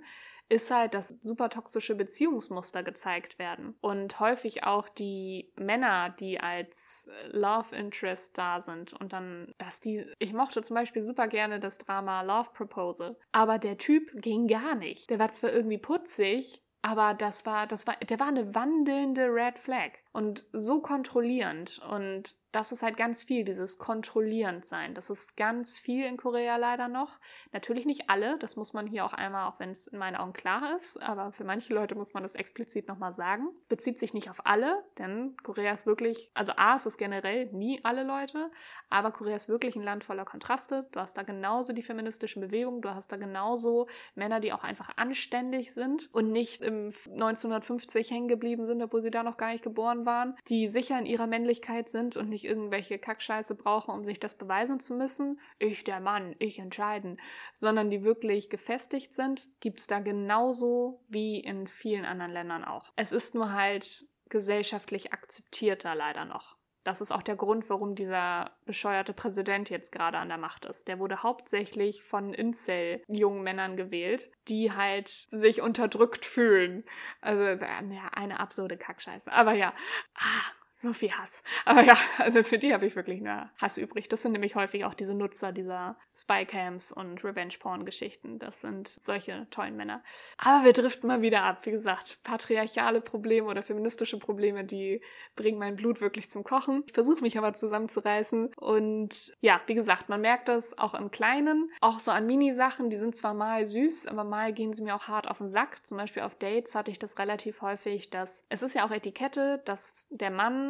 ist 0.49 0.70
halt, 0.70 0.94
dass 0.94 1.09
super 1.20 1.51
toxische 1.51 1.94
Beziehungsmuster 1.94 2.82
gezeigt 2.82 3.38
werden. 3.38 3.74
Und 3.80 4.18
häufig 4.20 4.64
auch 4.64 4.88
die 4.88 5.53
Männer, 5.57 6.11
die 6.11 6.40
als 6.40 7.09
Love 7.28 7.74
Interest 7.76 8.36
da 8.38 8.61
sind 8.61 8.92
und 8.94 9.12
dann, 9.12 9.55
dass 9.59 9.80
die, 9.80 10.07
ich 10.18 10.32
mochte 10.32 10.62
zum 10.62 10.74
Beispiel 10.74 11.03
super 11.03 11.28
gerne 11.28 11.61
das 11.61 11.78
Drama 11.78 12.22
Love 12.22 12.51
Proposal, 12.55 13.16
aber 13.32 13.59
der 13.59 13.78
Typ 13.78 14.11
ging 14.14 14.49
gar 14.49 14.74
nicht. 14.74 15.11
Der 15.11 15.18
war 15.18 15.32
zwar 15.32 15.53
irgendwie 15.53 15.78
putzig, 15.78 16.62
aber 16.82 17.14
das 17.14 17.44
war, 17.44 17.66
das 17.66 17.86
war, 17.86 17.96
der 17.96 18.20
war 18.20 18.28
eine 18.28 18.55
wandelnde 18.55 19.26
Red 19.26 19.59
Flag 19.59 19.90
und 20.13 20.45
so 20.53 20.81
kontrollierend 20.81 21.81
und 21.91 22.39
das 22.53 22.73
ist 22.73 22.83
halt 22.83 22.97
ganz 22.97 23.25
viel, 23.25 23.45
dieses 23.45 23.79
kontrollierend 23.79 24.65
sein. 24.65 24.95
Das 24.95 25.11
ist 25.11 25.37
ganz 25.37 25.79
viel 25.79 26.07
in 26.07 26.17
Korea 26.17 26.57
leider 26.57 26.89
noch. 26.89 27.19
Natürlich 27.53 27.85
nicht 27.85 28.09
alle, 28.09 28.39
das 28.39 28.57
muss 28.57 28.73
man 28.73 28.87
hier 28.87 29.05
auch 29.05 29.13
einmal, 29.13 29.49
auch 29.49 29.61
wenn 29.61 29.71
es 29.71 29.87
in 29.87 29.99
meinen 29.99 30.17
Augen 30.17 30.33
klar 30.33 30.77
ist, 30.79 30.97
aber 31.03 31.33
für 31.33 31.45
manche 31.45 31.75
Leute 31.75 31.95
muss 31.95 32.15
man 32.15 32.23
das 32.23 32.35
explizit 32.35 32.89
nochmal 32.89 33.13
sagen. 33.13 33.49
Es 33.61 33.67
bezieht 33.67 33.99
sich 33.99 34.15
nicht 34.15 34.31
auf 34.31 34.47
alle, 34.47 34.83
denn 34.99 35.37
Korea 35.43 35.73
ist 35.73 35.85
wirklich, 35.85 36.31
also 36.33 36.53
A, 36.57 36.77
es 36.77 36.87
ist 36.87 36.97
generell 36.97 37.47
nie 37.53 37.81
alle 37.85 38.03
Leute, 38.03 38.51
aber 38.89 39.11
Korea 39.11 39.37
ist 39.37 39.49
wirklich 39.49 39.77
ein 39.77 39.83
Land 39.83 40.05
voller 40.05 40.25
Kontraste. 40.25 40.89
Du 40.93 41.01
hast 41.01 41.19
da 41.19 41.25
genauso 41.25 41.75
die 41.75 41.83
feministischen 41.83 42.41
Bewegungen, 42.41 42.81
du 42.81 42.95
hast 42.95 43.13
da 43.13 43.19
genauso 43.19 43.89
Männer, 44.15 44.41
die 44.41 44.55
auch 44.55 44.65
einfach 44.65 44.97
anständig 44.97 45.75
sind 45.75 46.09
und 46.15 46.33
nicht 46.33 46.63
im 46.63 46.93
1950 47.11 48.11
hängen 48.11 48.29
geblieben 48.29 48.67
sind, 48.67 48.83
obwohl 48.83 49.03
sie 49.03 49.11
da 49.11 49.23
noch 49.23 49.37
gar 49.37 49.53
nicht 49.53 49.63
geboren 49.63 49.97
waren, 50.07 50.34
die 50.49 50.68
sicher 50.68 50.99
in 50.99 51.07
ihrer 51.07 51.26
Männlichkeit 51.26 51.90
sind 51.90 52.16
und 52.16 52.28
nicht 52.30 52.38
nicht 52.38 52.49
irgendwelche 52.49 53.01
Kackscheiße 53.01 53.57
brauchen, 53.57 53.90
um 53.92 54.05
sich 54.05 54.20
das 54.20 54.36
beweisen 54.36 54.78
zu 54.78 54.94
müssen, 54.94 55.40
ich 55.59 55.82
der 55.82 55.99
Mann, 55.99 56.36
ich 56.38 56.61
entscheiden, 56.61 57.18
sondern 57.55 57.90
die 57.90 58.05
wirklich 58.05 58.49
gefestigt 58.49 59.12
sind, 59.12 59.49
gibt 59.59 59.80
es 59.80 59.88
da 59.88 59.99
genauso 59.99 61.03
wie 61.09 61.40
in 61.40 61.66
vielen 61.66 62.05
anderen 62.05 62.30
Ländern 62.30 62.64
auch. 62.64 62.92
Es 62.94 63.11
ist 63.11 63.34
nur 63.34 63.53
halt 63.53 64.07
gesellschaftlich 64.28 65.12
akzeptierter 65.12 65.96
leider 65.96 66.24
noch. 66.24 66.58
Das 66.89 67.03
ist 67.03 67.12
auch 67.12 67.22
der 67.22 67.36
Grund, 67.36 67.68
warum 67.68 67.95
dieser 67.95 68.53
bescheuerte 68.64 69.12
Präsident 69.12 69.68
jetzt 69.68 69.93
gerade 69.93 70.16
an 70.16 70.30
der 70.30 70.39
Macht 70.39 70.64
ist. 70.64 70.89
Der 70.89 70.99
wurde 70.99 71.22
hauptsächlich 71.22 72.03
von 72.03 72.32
Incel-jungen 72.32 73.43
Männern 73.43 73.76
gewählt, 73.76 74.30
die 74.49 74.72
halt 74.72 75.28
sich 75.30 75.61
unterdrückt 75.61 76.24
fühlen. 76.24 76.84
Also, 77.20 77.43
ja, 77.43 78.09
eine 78.14 78.41
absurde 78.41 78.78
Kackscheiße. 78.78 79.30
Aber 79.30 79.53
ja, 79.53 79.74
ah, 80.14 80.53
so 80.81 80.93
viel 80.93 81.11
Hass. 81.11 81.43
Aber 81.64 81.83
ja, 81.83 81.97
also 82.18 82.43
für 82.45 82.59
die 82.59 82.72
habe 82.72 82.87
ich 82.87 82.95
wirklich 82.95 83.20
nur 83.20 83.51
Hass 83.61 83.79
übrig. 83.79 84.09
Das 84.09 84.22
sind 84.22 84.33
nämlich 84.33 84.55
häufig 84.55 84.85
auch 84.85 84.95
diese 84.95 85.14
Nutzer 85.14 85.53
dieser 85.53 85.97
Spycams 86.16 86.93
und 86.93 87.24
Revenge-Porn-Geschichten. 87.24 88.39
Das 88.39 88.61
sind 88.61 88.89
solche 88.89 89.49
tollen 89.51 89.76
Männer. 89.76 90.03
Aber 90.37 90.64
wir 90.64 90.72
driften 90.72 91.09
mal 91.09 91.20
wieder 91.20 91.43
ab. 91.43 91.66
Wie 91.66 91.72
gesagt, 91.72 92.18
patriarchale 92.22 93.01
Probleme 93.01 93.49
oder 93.49 93.62
feministische 93.62 94.18
Probleme, 94.18 94.64
die 94.64 95.03
bringen 95.35 95.59
mein 95.59 95.76
Blut 95.76 96.01
wirklich 96.01 96.31
zum 96.31 96.45
Kochen. 96.45 96.85
Ich 96.87 96.93
versuche 96.93 97.22
mich 97.22 97.37
aber 97.39 97.55
zusammenzureißen. 97.55 98.55
Und 98.57 99.37
ja, 99.41 99.61
wie 99.66 99.74
gesagt, 99.74 100.09
man 100.09 100.20
merkt 100.20 100.49
das 100.49 100.79
auch 100.79 100.95
im 100.95 101.11
Kleinen. 101.11 101.70
Auch 101.81 101.99
so 101.99 102.12
an 102.12 102.26
Mini-Sachen, 102.26 102.89
die 102.91 102.97
sind 102.97 103.16
zwar 103.16 103.35
mal 103.35 103.66
süß, 103.66 104.07
aber 104.07 104.22
mal 104.22 104.53
gehen 104.53 104.72
sie 104.72 104.83
mir 104.83 104.95
auch 104.95 105.09
hart 105.09 105.29
auf 105.29 105.39
den 105.39 105.49
Sack. 105.49 105.85
Zum 105.87 105.99
Beispiel 105.99 106.22
auf 106.22 106.37
Dates 106.37 106.74
hatte 106.76 106.91
ich 106.91 107.01
das 107.01 107.18
relativ 107.18 107.62
häufig, 107.62 108.11
dass 108.11 108.45
es 108.49 108.62
ist 108.62 108.74
ja 108.74 108.87
auch 108.87 108.93
Etikette, 108.93 109.61
dass 109.64 110.07
der 110.11 110.31
Mann 110.31 110.68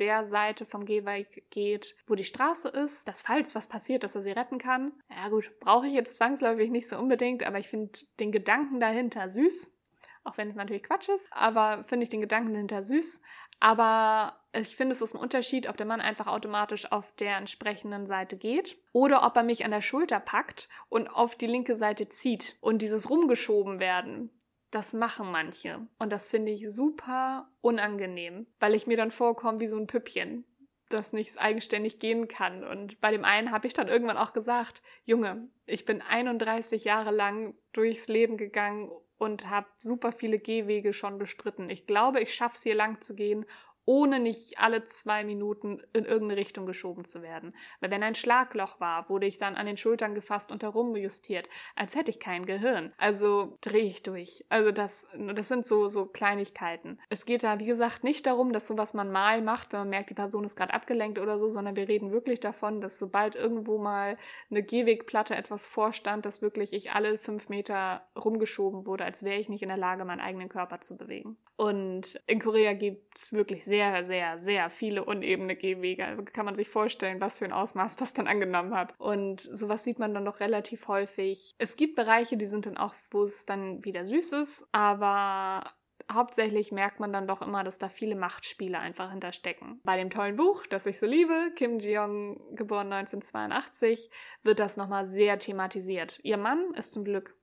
der 0.00 0.24
Seite 0.24 0.66
vom 0.66 0.84
Gehweg 0.84 1.48
geht, 1.50 1.94
wo 2.06 2.14
die 2.14 2.24
Straße 2.24 2.68
ist, 2.68 3.06
dass 3.06 3.22
falls 3.22 3.54
was 3.54 3.68
passiert, 3.68 4.02
dass 4.02 4.16
er 4.16 4.22
sie 4.22 4.32
retten 4.32 4.58
kann. 4.58 4.92
Ja 5.08 5.28
gut, 5.28 5.52
brauche 5.60 5.86
ich 5.86 5.92
jetzt 5.92 6.16
zwangsläufig 6.16 6.70
nicht 6.70 6.88
so 6.88 6.98
unbedingt, 6.98 7.44
aber 7.44 7.58
ich 7.58 7.68
finde 7.68 8.00
den 8.18 8.32
Gedanken 8.32 8.80
dahinter 8.80 9.28
süß. 9.28 9.76
Auch 10.24 10.36
wenn 10.36 10.48
es 10.48 10.56
natürlich 10.56 10.82
Quatsch 10.82 11.08
ist, 11.08 11.26
aber 11.30 11.84
finde 11.84 12.04
ich 12.04 12.10
den 12.10 12.20
Gedanken 12.20 12.52
dahinter 12.52 12.82
süß. 12.82 13.22
Aber 13.60 14.40
ich 14.52 14.74
finde, 14.74 14.92
es 14.92 15.02
ist 15.02 15.14
ein 15.14 15.20
Unterschied, 15.20 15.68
ob 15.68 15.76
der 15.76 15.86
Mann 15.86 16.00
einfach 16.00 16.26
automatisch 16.26 16.90
auf 16.90 17.12
der 17.16 17.36
entsprechenden 17.36 18.06
Seite 18.06 18.36
geht 18.36 18.78
oder 18.92 19.24
ob 19.24 19.36
er 19.36 19.44
mich 19.44 19.64
an 19.64 19.70
der 19.70 19.82
Schulter 19.82 20.18
packt 20.18 20.68
und 20.88 21.08
auf 21.08 21.36
die 21.36 21.46
linke 21.46 21.76
Seite 21.76 22.08
zieht. 22.08 22.56
Und 22.60 22.82
dieses 22.82 23.08
rumgeschoben 23.08 23.80
werden, 23.80 24.30
das 24.70 24.92
machen 24.92 25.30
manche. 25.30 25.86
Und 25.98 26.10
das 26.10 26.26
finde 26.26 26.52
ich 26.52 26.70
super 26.70 27.48
unangenehm, 27.60 28.46
weil 28.60 28.74
ich 28.74 28.86
mir 28.86 28.96
dann 28.96 29.10
vorkomme 29.10 29.60
wie 29.60 29.68
so 29.68 29.76
ein 29.76 29.86
Püppchen, 29.86 30.44
das 30.88 31.12
nicht 31.12 31.40
eigenständig 31.40 31.98
gehen 31.98 32.28
kann. 32.28 32.64
Und 32.64 33.00
bei 33.00 33.10
dem 33.10 33.24
einen 33.24 33.50
habe 33.50 33.66
ich 33.66 33.74
dann 33.74 33.88
irgendwann 33.88 34.16
auch 34.16 34.32
gesagt, 34.32 34.82
Junge, 35.04 35.48
ich 35.66 35.84
bin 35.84 36.02
31 36.02 36.84
Jahre 36.84 37.10
lang 37.10 37.54
durchs 37.72 38.08
Leben 38.08 38.36
gegangen 38.36 38.90
und 39.18 39.50
habe 39.50 39.66
super 39.78 40.12
viele 40.12 40.38
Gehwege 40.38 40.92
schon 40.92 41.18
bestritten. 41.18 41.68
Ich 41.68 41.86
glaube, 41.86 42.20
ich 42.20 42.34
schaffe 42.34 42.56
es 42.56 42.62
hier 42.62 42.74
lang 42.74 43.00
zu 43.00 43.14
gehen 43.14 43.44
ohne 43.84 44.20
nicht 44.20 44.58
alle 44.58 44.84
zwei 44.84 45.24
Minuten 45.24 45.82
in 45.92 46.04
irgendeine 46.04 46.40
Richtung 46.40 46.66
geschoben 46.66 47.04
zu 47.04 47.22
werden. 47.22 47.54
Weil 47.80 47.90
wenn 47.90 48.02
ein 48.02 48.14
Schlagloch 48.14 48.80
war, 48.80 49.08
wurde 49.08 49.26
ich 49.26 49.38
dann 49.38 49.56
an 49.56 49.66
den 49.66 49.76
Schultern 49.76 50.14
gefasst 50.14 50.50
und 50.50 50.62
herumjustiert, 50.62 51.48
als 51.76 51.94
hätte 51.94 52.10
ich 52.10 52.20
kein 52.20 52.46
Gehirn. 52.46 52.92
Also 52.98 53.58
drehe 53.60 53.84
ich 53.84 54.02
durch. 54.02 54.44
Also 54.48 54.70
das, 54.70 55.08
das 55.34 55.48
sind 55.48 55.66
so, 55.66 55.88
so 55.88 56.06
Kleinigkeiten. 56.06 56.98
Es 57.08 57.26
geht 57.26 57.42
da, 57.42 57.58
wie 57.58 57.66
gesagt, 57.66 58.04
nicht 58.04 58.26
darum, 58.26 58.52
dass 58.52 58.66
sowas 58.66 58.94
man 58.94 59.10
mal 59.10 59.42
macht, 59.42 59.72
wenn 59.72 59.80
man 59.80 59.90
merkt, 59.90 60.10
die 60.10 60.14
Person 60.14 60.44
ist 60.44 60.56
gerade 60.56 60.74
abgelenkt 60.74 61.18
oder 61.18 61.38
so, 61.38 61.48
sondern 61.48 61.76
wir 61.76 61.88
reden 61.88 62.12
wirklich 62.12 62.40
davon, 62.40 62.80
dass 62.80 62.98
sobald 62.98 63.34
irgendwo 63.34 63.78
mal 63.78 64.16
eine 64.50 64.62
Gehwegplatte 64.62 65.34
etwas 65.34 65.66
vorstand, 65.66 66.26
dass 66.26 66.42
wirklich 66.42 66.72
ich 66.72 66.92
alle 66.92 67.18
fünf 67.18 67.48
Meter 67.48 68.02
rumgeschoben 68.16 68.86
wurde, 68.86 69.04
als 69.04 69.24
wäre 69.24 69.40
ich 69.40 69.48
nicht 69.48 69.62
in 69.62 69.68
der 69.68 69.76
Lage, 69.76 70.04
meinen 70.04 70.20
eigenen 70.20 70.48
Körper 70.48 70.80
zu 70.80 70.96
bewegen. 70.96 71.36
Und 71.56 72.18
in 72.26 72.40
Korea 72.40 72.72
gibt 72.72 73.18
es 73.18 73.32
wirklich 73.32 73.64
sehr, 73.70 74.04
sehr, 74.04 74.38
sehr 74.38 74.68
viele 74.68 75.04
unebene 75.04 75.54
Gehwege. 75.54 76.24
Kann 76.32 76.44
man 76.44 76.56
sich 76.56 76.68
vorstellen, 76.68 77.20
was 77.20 77.38
für 77.38 77.44
ein 77.44 77.52
Ausmaß 77.52 77.96
das 77.96 78.12
dann 78.12 78.26
angenommen 78.26 78.74
hat. 78.74 78.94
Und 78.98 79.48
sowas 79.52 79.84
sieht 79.84 80.00
man 80.00 80.12
dann 80.12 80.24
doch 80.24 80.40
relativ 80.40 80.88
häufig. 80.88 81.52
Es 81.58 81.76
gibt 81.76 81.94
Bereiche, 81.94 82.36
die 82.36 82.48
sind 82.48 82.66
dann 82.66 82.76
auch, 82.76 82.94
wo 83.10 83.22
es 83.24 83.46
dann 83.46 83.84
wieder 83.84 84.04
süß 84.04 84.32
ist, 84.32 84.66
aber 84.72 85.64
hauptsächlich 86.12 86.72
merkt 86.72 86.98
man 86.98 87.12
dann 87.12 87.28
doch 87.28 87.42
immer, 87.42 87.62
dass 87.62 87.78
da 87.78 87.88
viele 87.88 88.16
Machtspiele 88.16 88.78
einfach 88.78 89.12
hinterstecken. 89.12 89.80
Bei 89.84 89.96
dem 89.96 90.10
tollen 90.10 90.36
Buch, 90.36 90.66
das 90.66 90.86
ich 90.86 90.98
so 90.98 91.06
liebe, 91.06 91.52
Kim 91.54 91.78
Ji-young, 91.78 92.56
geboren 92.56 92.92
1982, 92.92 94.10
wird 94.42 94.58
das 94.58 94.76
nochmal 94.76 95.06
sehr 95.06 95.38
thematisiert. 95.38 96.18
Ihr 96.24 96.36
Mann 96.36 96.74
ist 96.74 96.94
zum 96.94 97.04
Glück 97.04 97.36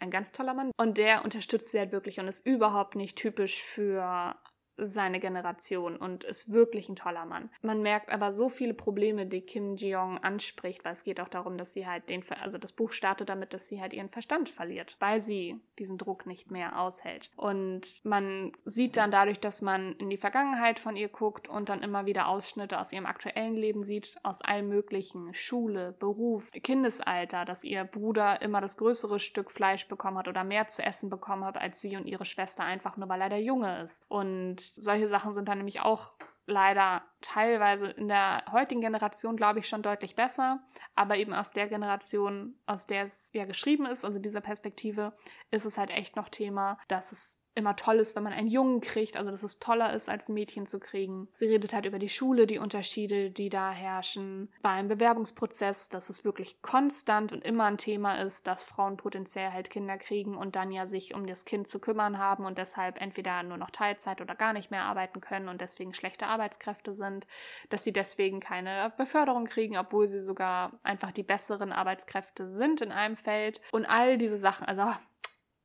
ein 0.00 0.10
ganz 0.10 0.32
toller 0.32 0.54
Mann 0.54 0.70
und 0.76 0.98
der 0.98 1.24
unterstützt 1.24 1.70
sie 1.70 1.78
halt 1.78 1.92
wirklich 1.92 2.20
und 2.20 2.28
ist 2.28 2.44
überhaupt 2.44 2.94
nicht 2.96 3.16
typisch 3.16 3.62
für 3.62 4.36
seine 4.78 5.20
Generation 5.20 5.96
und 5.96 6.24
ist 6.24 6.52
wirklich 6.52 6.88
ein 6.88 6.96
toller 6.96 7.26
Mann. 7.26 7.50
Man 7.62 7.82
merkt 7.82 8.10
aber 8.10 8.32
so 8.32 8.48
viele 8.48 8.74
Probleme, 8.74 9.26
die 9.26 9.40
Kim 9.40 9.76
Jeong 9.76 10.18
anspricht, 10.18 10.84
weil 10.84 10.92
es 10.92 11.04
geht 11.04 11.20
auch 11.20 11.28
darum, 11.28 11.58
dass 11.58 11.72
sie 11.72 11.86
halt 11.86 12.08
den, 12.08 12.24
also 12.40 12.58
das 12.58 12.72
Buch 12.72 12.92
startet 12.92 13.28
damit, 13.28 13.52
dass 13.52 13.66
sie 13.66 13.80
halt 13.80 13.92
ihren 13.92 14.08
Verstand 14.08 14.48
verliert, 14.48 14.96
weil 15.00 15.20
sie 15.20 15.60
diesen 15.78 15.98
Druck 15.98 16.26
nicht 16.26 16.50
mehr 16.50 16.80
aushält. 16.80 17.30
Und 17.36 18.04
man 18.04 18.52
sieht 18.64 18.96
dann 18.96 19.10
dadurch, 19.10 19.40
dass 19.40 19.62
man 19.62 19.96
in 19.96 20.10
die 20.10 20.16
Vergangenheit 20.16 20.78
von 20.78 20.96
ihr 20.96 21.08
guckt 21.08 21.48
und 21.48 21.68
dann 21.68 21.82
immer 21.82 22.06
wieder 22.06 22.28
Ausschnitte 22.28 22.78
aus 22.78 22.92
ihrem 22.92 23.06
aktuellen 23.06 23.56
Leben 23.56 23.82
sieht, 23.82 24.16
aus 24.22 24.42
allem 24.42 24.68
möglichen, 24.68 25.34
Schule, 25.34 25.92
Beruf, 25.98 26.50
Kindesalter, 26.52 27.44
dass 27.44 27.64
ihr 27.64 27.84
Bruder 27.84 28.40
immer 28.42 28.60
das 28.60 28.76
größere 28.76 29.18
Stück 29.18 29.50
Fleisch 29.50 29.88
bekommen 29.88 30.18
hat 30.18 30.28
oder 30.28 30.44
mehr 30.44 30.68
zu 30.68 30.82
essen 30.82 31.10
bekommen 31.10 31.44
hat 31.44 31.56
als 31.56 31.80
sie 31.80 31.96
und 31.96 32.06
ihre 32.06 32.24
Schwester 32.24 32.64
einfach 32.64 32.96
nur, 32.96 33.08
weil 33.08 33.20
er 33.20 33.28
der 33.28 33.42
Junge 33.42 33.82
ist. 33.82 34.04
Und 34.08 34.67
solche 34.74 35.08
Sachen 35.08 35.32
sind 35.32 35.48
dann 35.48 35.58
nämlich 35.58 35.80
auch 35.80 36.16
leider 36.48 37.02
teilweise 37.20 37.88
in 37.88 38.08
der 38.08 38.42
heutigen 38.50 38.80
Generation, 38.80 39.36
glaube 39.36 39.58
ich, 39.58 39.68
schon 39.68 39.82
deutlich 39.82 40.16
besser. 40.16 40.60
Aber 40.94 41.16
eben 41.16 41.34
aus 41.34 41.52
der 41.52 41.68
Generation, 41.68 42.54
aus 42.66 42.86
der 42.86 43.04
es 43.04 43.30
ja 43.34 43.44
geschrieben 43.44 43.86
ist, 43.86 44.04
also 44.04 44.18
dieser 44.18 44.40
Perspektive, 44.40 45.12
ist 45.50 45.66
es 45.66 45.76
halt 45.76 45.90
echt 45.90 46.16
noch 46.16 46.30
Thema, 46.30 46.78
dass 46.88 47.12
es 47.12 47.42
immer 47.58 47.76
toll 47.76 47.96
ist, 47.96 48.16
wenn 48.16 48.22
man 48.22 48.32
einen 48.32 48.48
Jungen 48.48 48.80
kriegt, 48.80 49.16
also 49.16 49.30
dass 49.30 49.42
es 49.42 49.58
toller 49.58 49.92
ist, 49.92 50.08
als 50.08 50.28
ein 50.28 50.34
Mädchen 50.34 50.66
zu 50.66 50.78
kriegen. 50.78 51.28
Sie 51.34 51.46
redet 51.46 51.74
halt 51.74 51.84
über 51.84 51.98
die 51.98 52.08
Schule, 52.08 52.46
die 52.46 52.58
Unterschiede, 52.58 53.30
die 53.30 53.48
da 53.50 53.70
herrschen. 53.70 54.48
Beim 54.62 54.88
Bewerbungsprozess, 54.88 55.88
dass 55.88 56.08
es 56.08 56.24
wirklich 56.24 56.62
konstant 56.62 57.32
und 57.32 57.44
immer 57.44 57.64
ein 57.64 57.76
Thema 57.76 58.22
ist, 58.22 58.46
dass 58.46 58.64
Frauen 58.64 58.96
potenziell 58.96 59.52
halt 59.52 59.70
Kinder 59.70 59.98
kriegen 59.98 60.36
und 60.36 60.56
dann 60.56 60.70
ja 60.70 60.86
sich 60.86 61.14
um 61.14 61.26
das 61.26 61.44
Kind 61.44 61.68
zu 61.68 61.80
kümmern 61.80 62.18
haben 62.18 62.44
und 62.46 62.58
deshalb 62.58 63.00
entweder 63.00 63.42
nur 63.42 63.58
noch 63.58 63.70
Teilzeit 63.70 64.20
oder 64.20 64.34
gar 64.34 64.52
nicht 64.52 64.70
mehr 64.70 64.84
arbeiten 64.84 65.20
können 65.20 65.48
und 65.48 65.60
deswegen 65.60 65.94
schlechte 65.94 66.26
Arbeitskräfte 66.26 66.94
sind, 66.94 67.26
dass 67.70 67.84
sie 67.84 67.92
deswegen 67.92 68.40
keine 68.40 68.92
Beförderung 68.96 69.46
kriegen, 69.46 69.76
obwohl 69.76 70.08
sie 70.08 70.22
sogar 70.22 70.78
einfach 70.84 71.10
die 71.10 71.24
besseren 71.24 71.72
Arbeitskräfte 71.72 72.48
sind 72.48 72.80
in 72.80 72.92
einem 72.92 73.16
Feld 73.16 73.60
und 73.72 73.84
all 73.86 74.16
diese 74.16 74.38
Sachen. 74.38 74.66
Also 74.66 74.84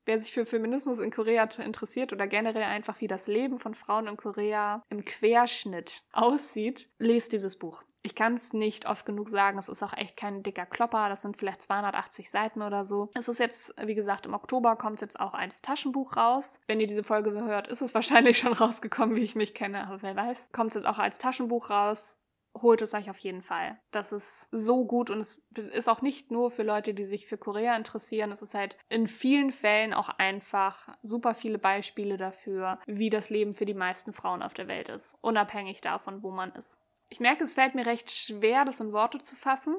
Wer 0.06 0.20
sich 0.20 0.32
für 0.32 0.45
Feminismus 0.45 0.99
in 0.99 1.12
Korea 1.12 1.43
interessiert 1.43 2.12
oder 2.12 2.28
generell 2.28 2.64
einfach 2.64 2.99
wie 2.99 3.08
das 3.08 3.28
Leben 3.28 3.60
von 3.60 3.74
Frauen 3.74 4.08
in 4.08 4.18
Korea 4.18 4.84
im 4.89 5.06
Querschnitt 5.06 6.04
aussieht, 6.12 6.89
lest 6.99 7.32
dieses 7.32 7.58
Buch. 7.58 7.84
Ich 8.06 8.16
kann 8.16 8.34
es 8.34 8.51
nicht 8.51 8.86
oft 8.86 9.06
genug 9.06 9.30
sagen, 9.30 9.58
es 9.58 9.70
ist 9.70 9.82
auch 9.82 9.93
echt 9.93 10.18
kein 10.18 10.43
dicker 10.43 10.66
Klopper, 10.66 11.08
das 11.08 11.22
sind 11.22 11.38
vielleicht 11.38 11.62
280 11.62 12.30
Seiten 12.30 12.62
oder 12.62 12.84
so. 12.84 13.10
Es 13.16 13.30
ist 13.30 13.39
jetzt, 13.39 13.74
wie 13.82 13.95
gesagt, 13.95 14.26
im 14.26 14.34
Oktober 14.34 14.76
kommt 14.76 14.99
jetzt 14.99 15.18
auch 15.18 15.34
als 15.34 15.62
Taschenbuch 15.62 16.18
raus. 16.18 16.60
Wenn 16.68 16.82
ihr 16.82 16.88
diese 16.88 17.06
Folge 17.06 17.32
hört, 17.32 17.70
ist 17.70 17.82
es 17.82 17.93
wahrscheinlich 17.93 18.38
schon 18.39 18.51
rausgekommen, 18.51 19.16
wie 19.16 19.22
ich 19.22 19.36
mich 19.36 19.54
kenne, 19.54 19.88
aber 19.88 20.01
wer 20.01 20.18
weiß. 20.18 20.49
Kommt 20.51 20.72
es 20.72 20.76
jetzt 20.76 20.86
auch 20.86 20.99
als 20.99 21.18
Taschenbuch 21.18 21.70
raus 21.70 22.22
holt 22.56 22.82
es 22.82 22.93
euch 22.93 23.10
auf 23.10 23.18
jeden 23.20 23.41
Fall. 23.41 23.80
Das 23.91 24.12
ist 24.12 24.47
so 24.51 24.86
gut 24.86 25.10
und 25.10 25.20
es 25.20 25.45
ist 25.56 25.89
auch 25.89 26.01
nicht 26.01 26.32
nur 26.32 26.51
für 26.51 26.64
Leute, 26.64 26.93
die 26.93 27.06
sich 27.06 27.28
für 27.28 27.38
Korea 27.38 27.76
interessieren. 27.76 28.32
Es 28.32 28.41
ist 28.41 28.54
halt 28.54 28.78
in 28.89 29.08
vielen 29.08 29.51
Fällen 29.51 29.93
auch 29.93 30.10
einfach 30.10 30.89
super 31.01 31.34
viele 31.34 31.58
Beispiele 31.58 32.18
dafür, 32.18 32.80
wie 32.86 33.10
das 33.10 33.30
Leben 33.30 33.54
für 33.54 33.66
die 33.66 33.74
meisten 33.74 34.14
Frauen 34.14 34.43
auf 34.43 34.54
der 34.54 34.68
Welt 34.68 34.89
ist, 34.89 35.18
unabhängig 35.22 35.82
davon, 35.82 36.24
wo 36.24 36.32
man 36.32 36.51
ist. 36.54 36.80
Ich 37.10 37.20
merke, 37.20 37.43
es 37.43 37.54
fällt 37.54 37.76
mir 37.76 37.86
recht 37.86 38.12
schwer, 38.12 38.66
das 38.66 38.80
in 38.80 38.93
Worte 38.93 39.20
zu 39.20 39.36
fassen, 39.36 39.76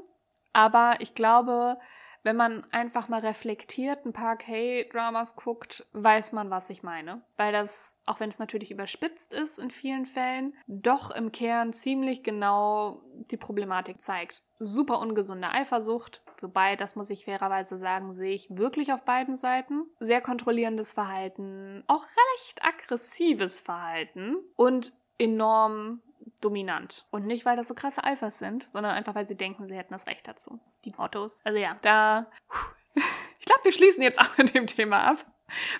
aber 0.52 0.96
ich 1.00 1.14
glaube, 1.14 1.78
wenn 2.24 2.36
man 2.36 2.66
einfach 2.72 3.08
mal 3.08 3.20
reflektiert, 3.20 4.04
ein 4.04 4.12
paar 4.12 4.36
K-Dramas 4.36 5.36
guckt, 5.36 5.86
weiß 5.92 6.32
man, 6.32 6.50
was 6.50 6.70
ich 6.70 6.82
meine. 6.82 7.22
Weil 7.36 7.52
das, 7.52 7.96
auch 8.06 8.18
wenn 8.18 8.30
es 8.30 8.38
natürlich 8.38 8.70
überspitzt 8.70 9.32
ist 9.32 9.58
in 9.58 9.70
vielen 9.70 10.06
Fällen, 10.06 10.54
doch 10.66 11.10
im 11.10 11.32
Kern 11.32 11.72
ziemlich 11.72 12.24
genau 12.24 13.02
die 13.30 13.36
Problematik 13.36 14.00
zeigt. 14.00 14.42
Super 14.58 15.00
ungesunde 15.00 15.50
Eifersucht, 15.50 16.22
wobei, 16.40 16.76
das 16.76 16.96
muss 16.96 17.10
ich 17.10 17.26
fairerweise 17.26 17.76
sagen, 17.76 18.12
sehe 18.12 18.34
ich 18.34 18.48
wirklich 18.50 18.92
auf 18.92 19.04
beiden 19.04 19.36
Seiten. 19.36 19.84
Sehr 20.00 20.22
kontrollierendes 20.22 20.92
Verhalten, 20.92 21.84
auch 21.86 22.04
recht 22.04 22.64
aggressives 22.64 23.60
Verhalten 23.60 24.36
und 24.56 24.92
enorm 25.18 26.02
dominant. 26.44 27.06
Und 27.10 27.26
nicht, 27.26 27.44
weil 27.44 27.56
das 27.56 27.68
so 27.68 27.74
krasse 27.74 28.04
Alphas 28.04 28.38
sind, 28.38 28.68
sondern 28.72 28.92
einfach, 28.92 29.14
weil 29.14 29.26
sie 29.26 29.36
denken, 29.36 29.66
sie 29.66 29.76
hätten 29.76 29.94
das 29.94 30.06
Recht 30.06 30.28
dazu. 30.28 30.60
Die 30.84 30.94
Autos. 30.94 31.40
Also 31.44 31.58
ja, 31.58 31.76
da. 31.82 32.26
Ich 33.40 33.46
glaube, 33.46 33.64
wir 33.64 33.72
schließen 33.72 34.02
jetzt 34.02 34.18
auch 34.18 34.38
mit 34.38 34.54
dem 34.54 34.66
Thema 34.66 35.02
ab. 35.02 35.26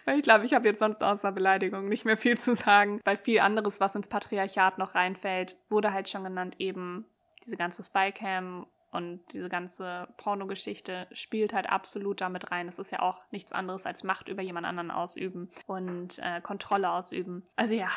Weil 0.05 0.19
ich 0.19 0.23
glaube, 0.23 0.45
ich 0.45 0.53
habe 0.53 0.69
jetzt 0.69 0.81
sonst 0.81 1.03
außer 1.03 1.33
Beleidigung 1.33 1.89
nicht 1.89 2.05
mehr 2.05 2.19
viel 2.19 2.37
zu 2.37 2.55
sagen, 2.55 3.01
weil 3.05 3.17
viel 3.17 3.41
anderes, 3.41 3.81
was 3.81 3.95
ins 3.95 4.09
Patriarchat 4.09 4.77
noch 4.77 4.95
reinfällt, 4.95 5.57
wurde 5.71 5.93
halt 5.93 6.11
schon 6.11 6.25
genannt, 6.25 6.57
eben 6.59 7.07
diese 7.45 7.57
ganze 7.57 7.83
Spycam 7.83 8.67
und 8.91 9.21
diese 9.33 9.49
ganze 9.49 10.09
Pornogeschichte 10.19 11.09
spielt 11.13 11.53
halt 11.53 11.69
absolut 11.69 12.21
damit 12.21 12.51
rein. 12.53 12.69
Es 12.69 12.79
ist 12.79 12.93
ja 12.93 13.01
auch 13.01 13.23
nichts 13.31 13.53
anderes 13.53 13.87
als 13.87 14.05
Macht 14.05 14.29
über 14.29 14.43
jemand 14.43 14.67
anderen 14.67 14.91
ausüben 14.91 15.51
und 15.67 16.19
äh, 16.21 16.41
Kontrolle 16.41 16.91
ausüben. 16.91 17.45
Also 17.57 17.75
ja, 17.75 17.91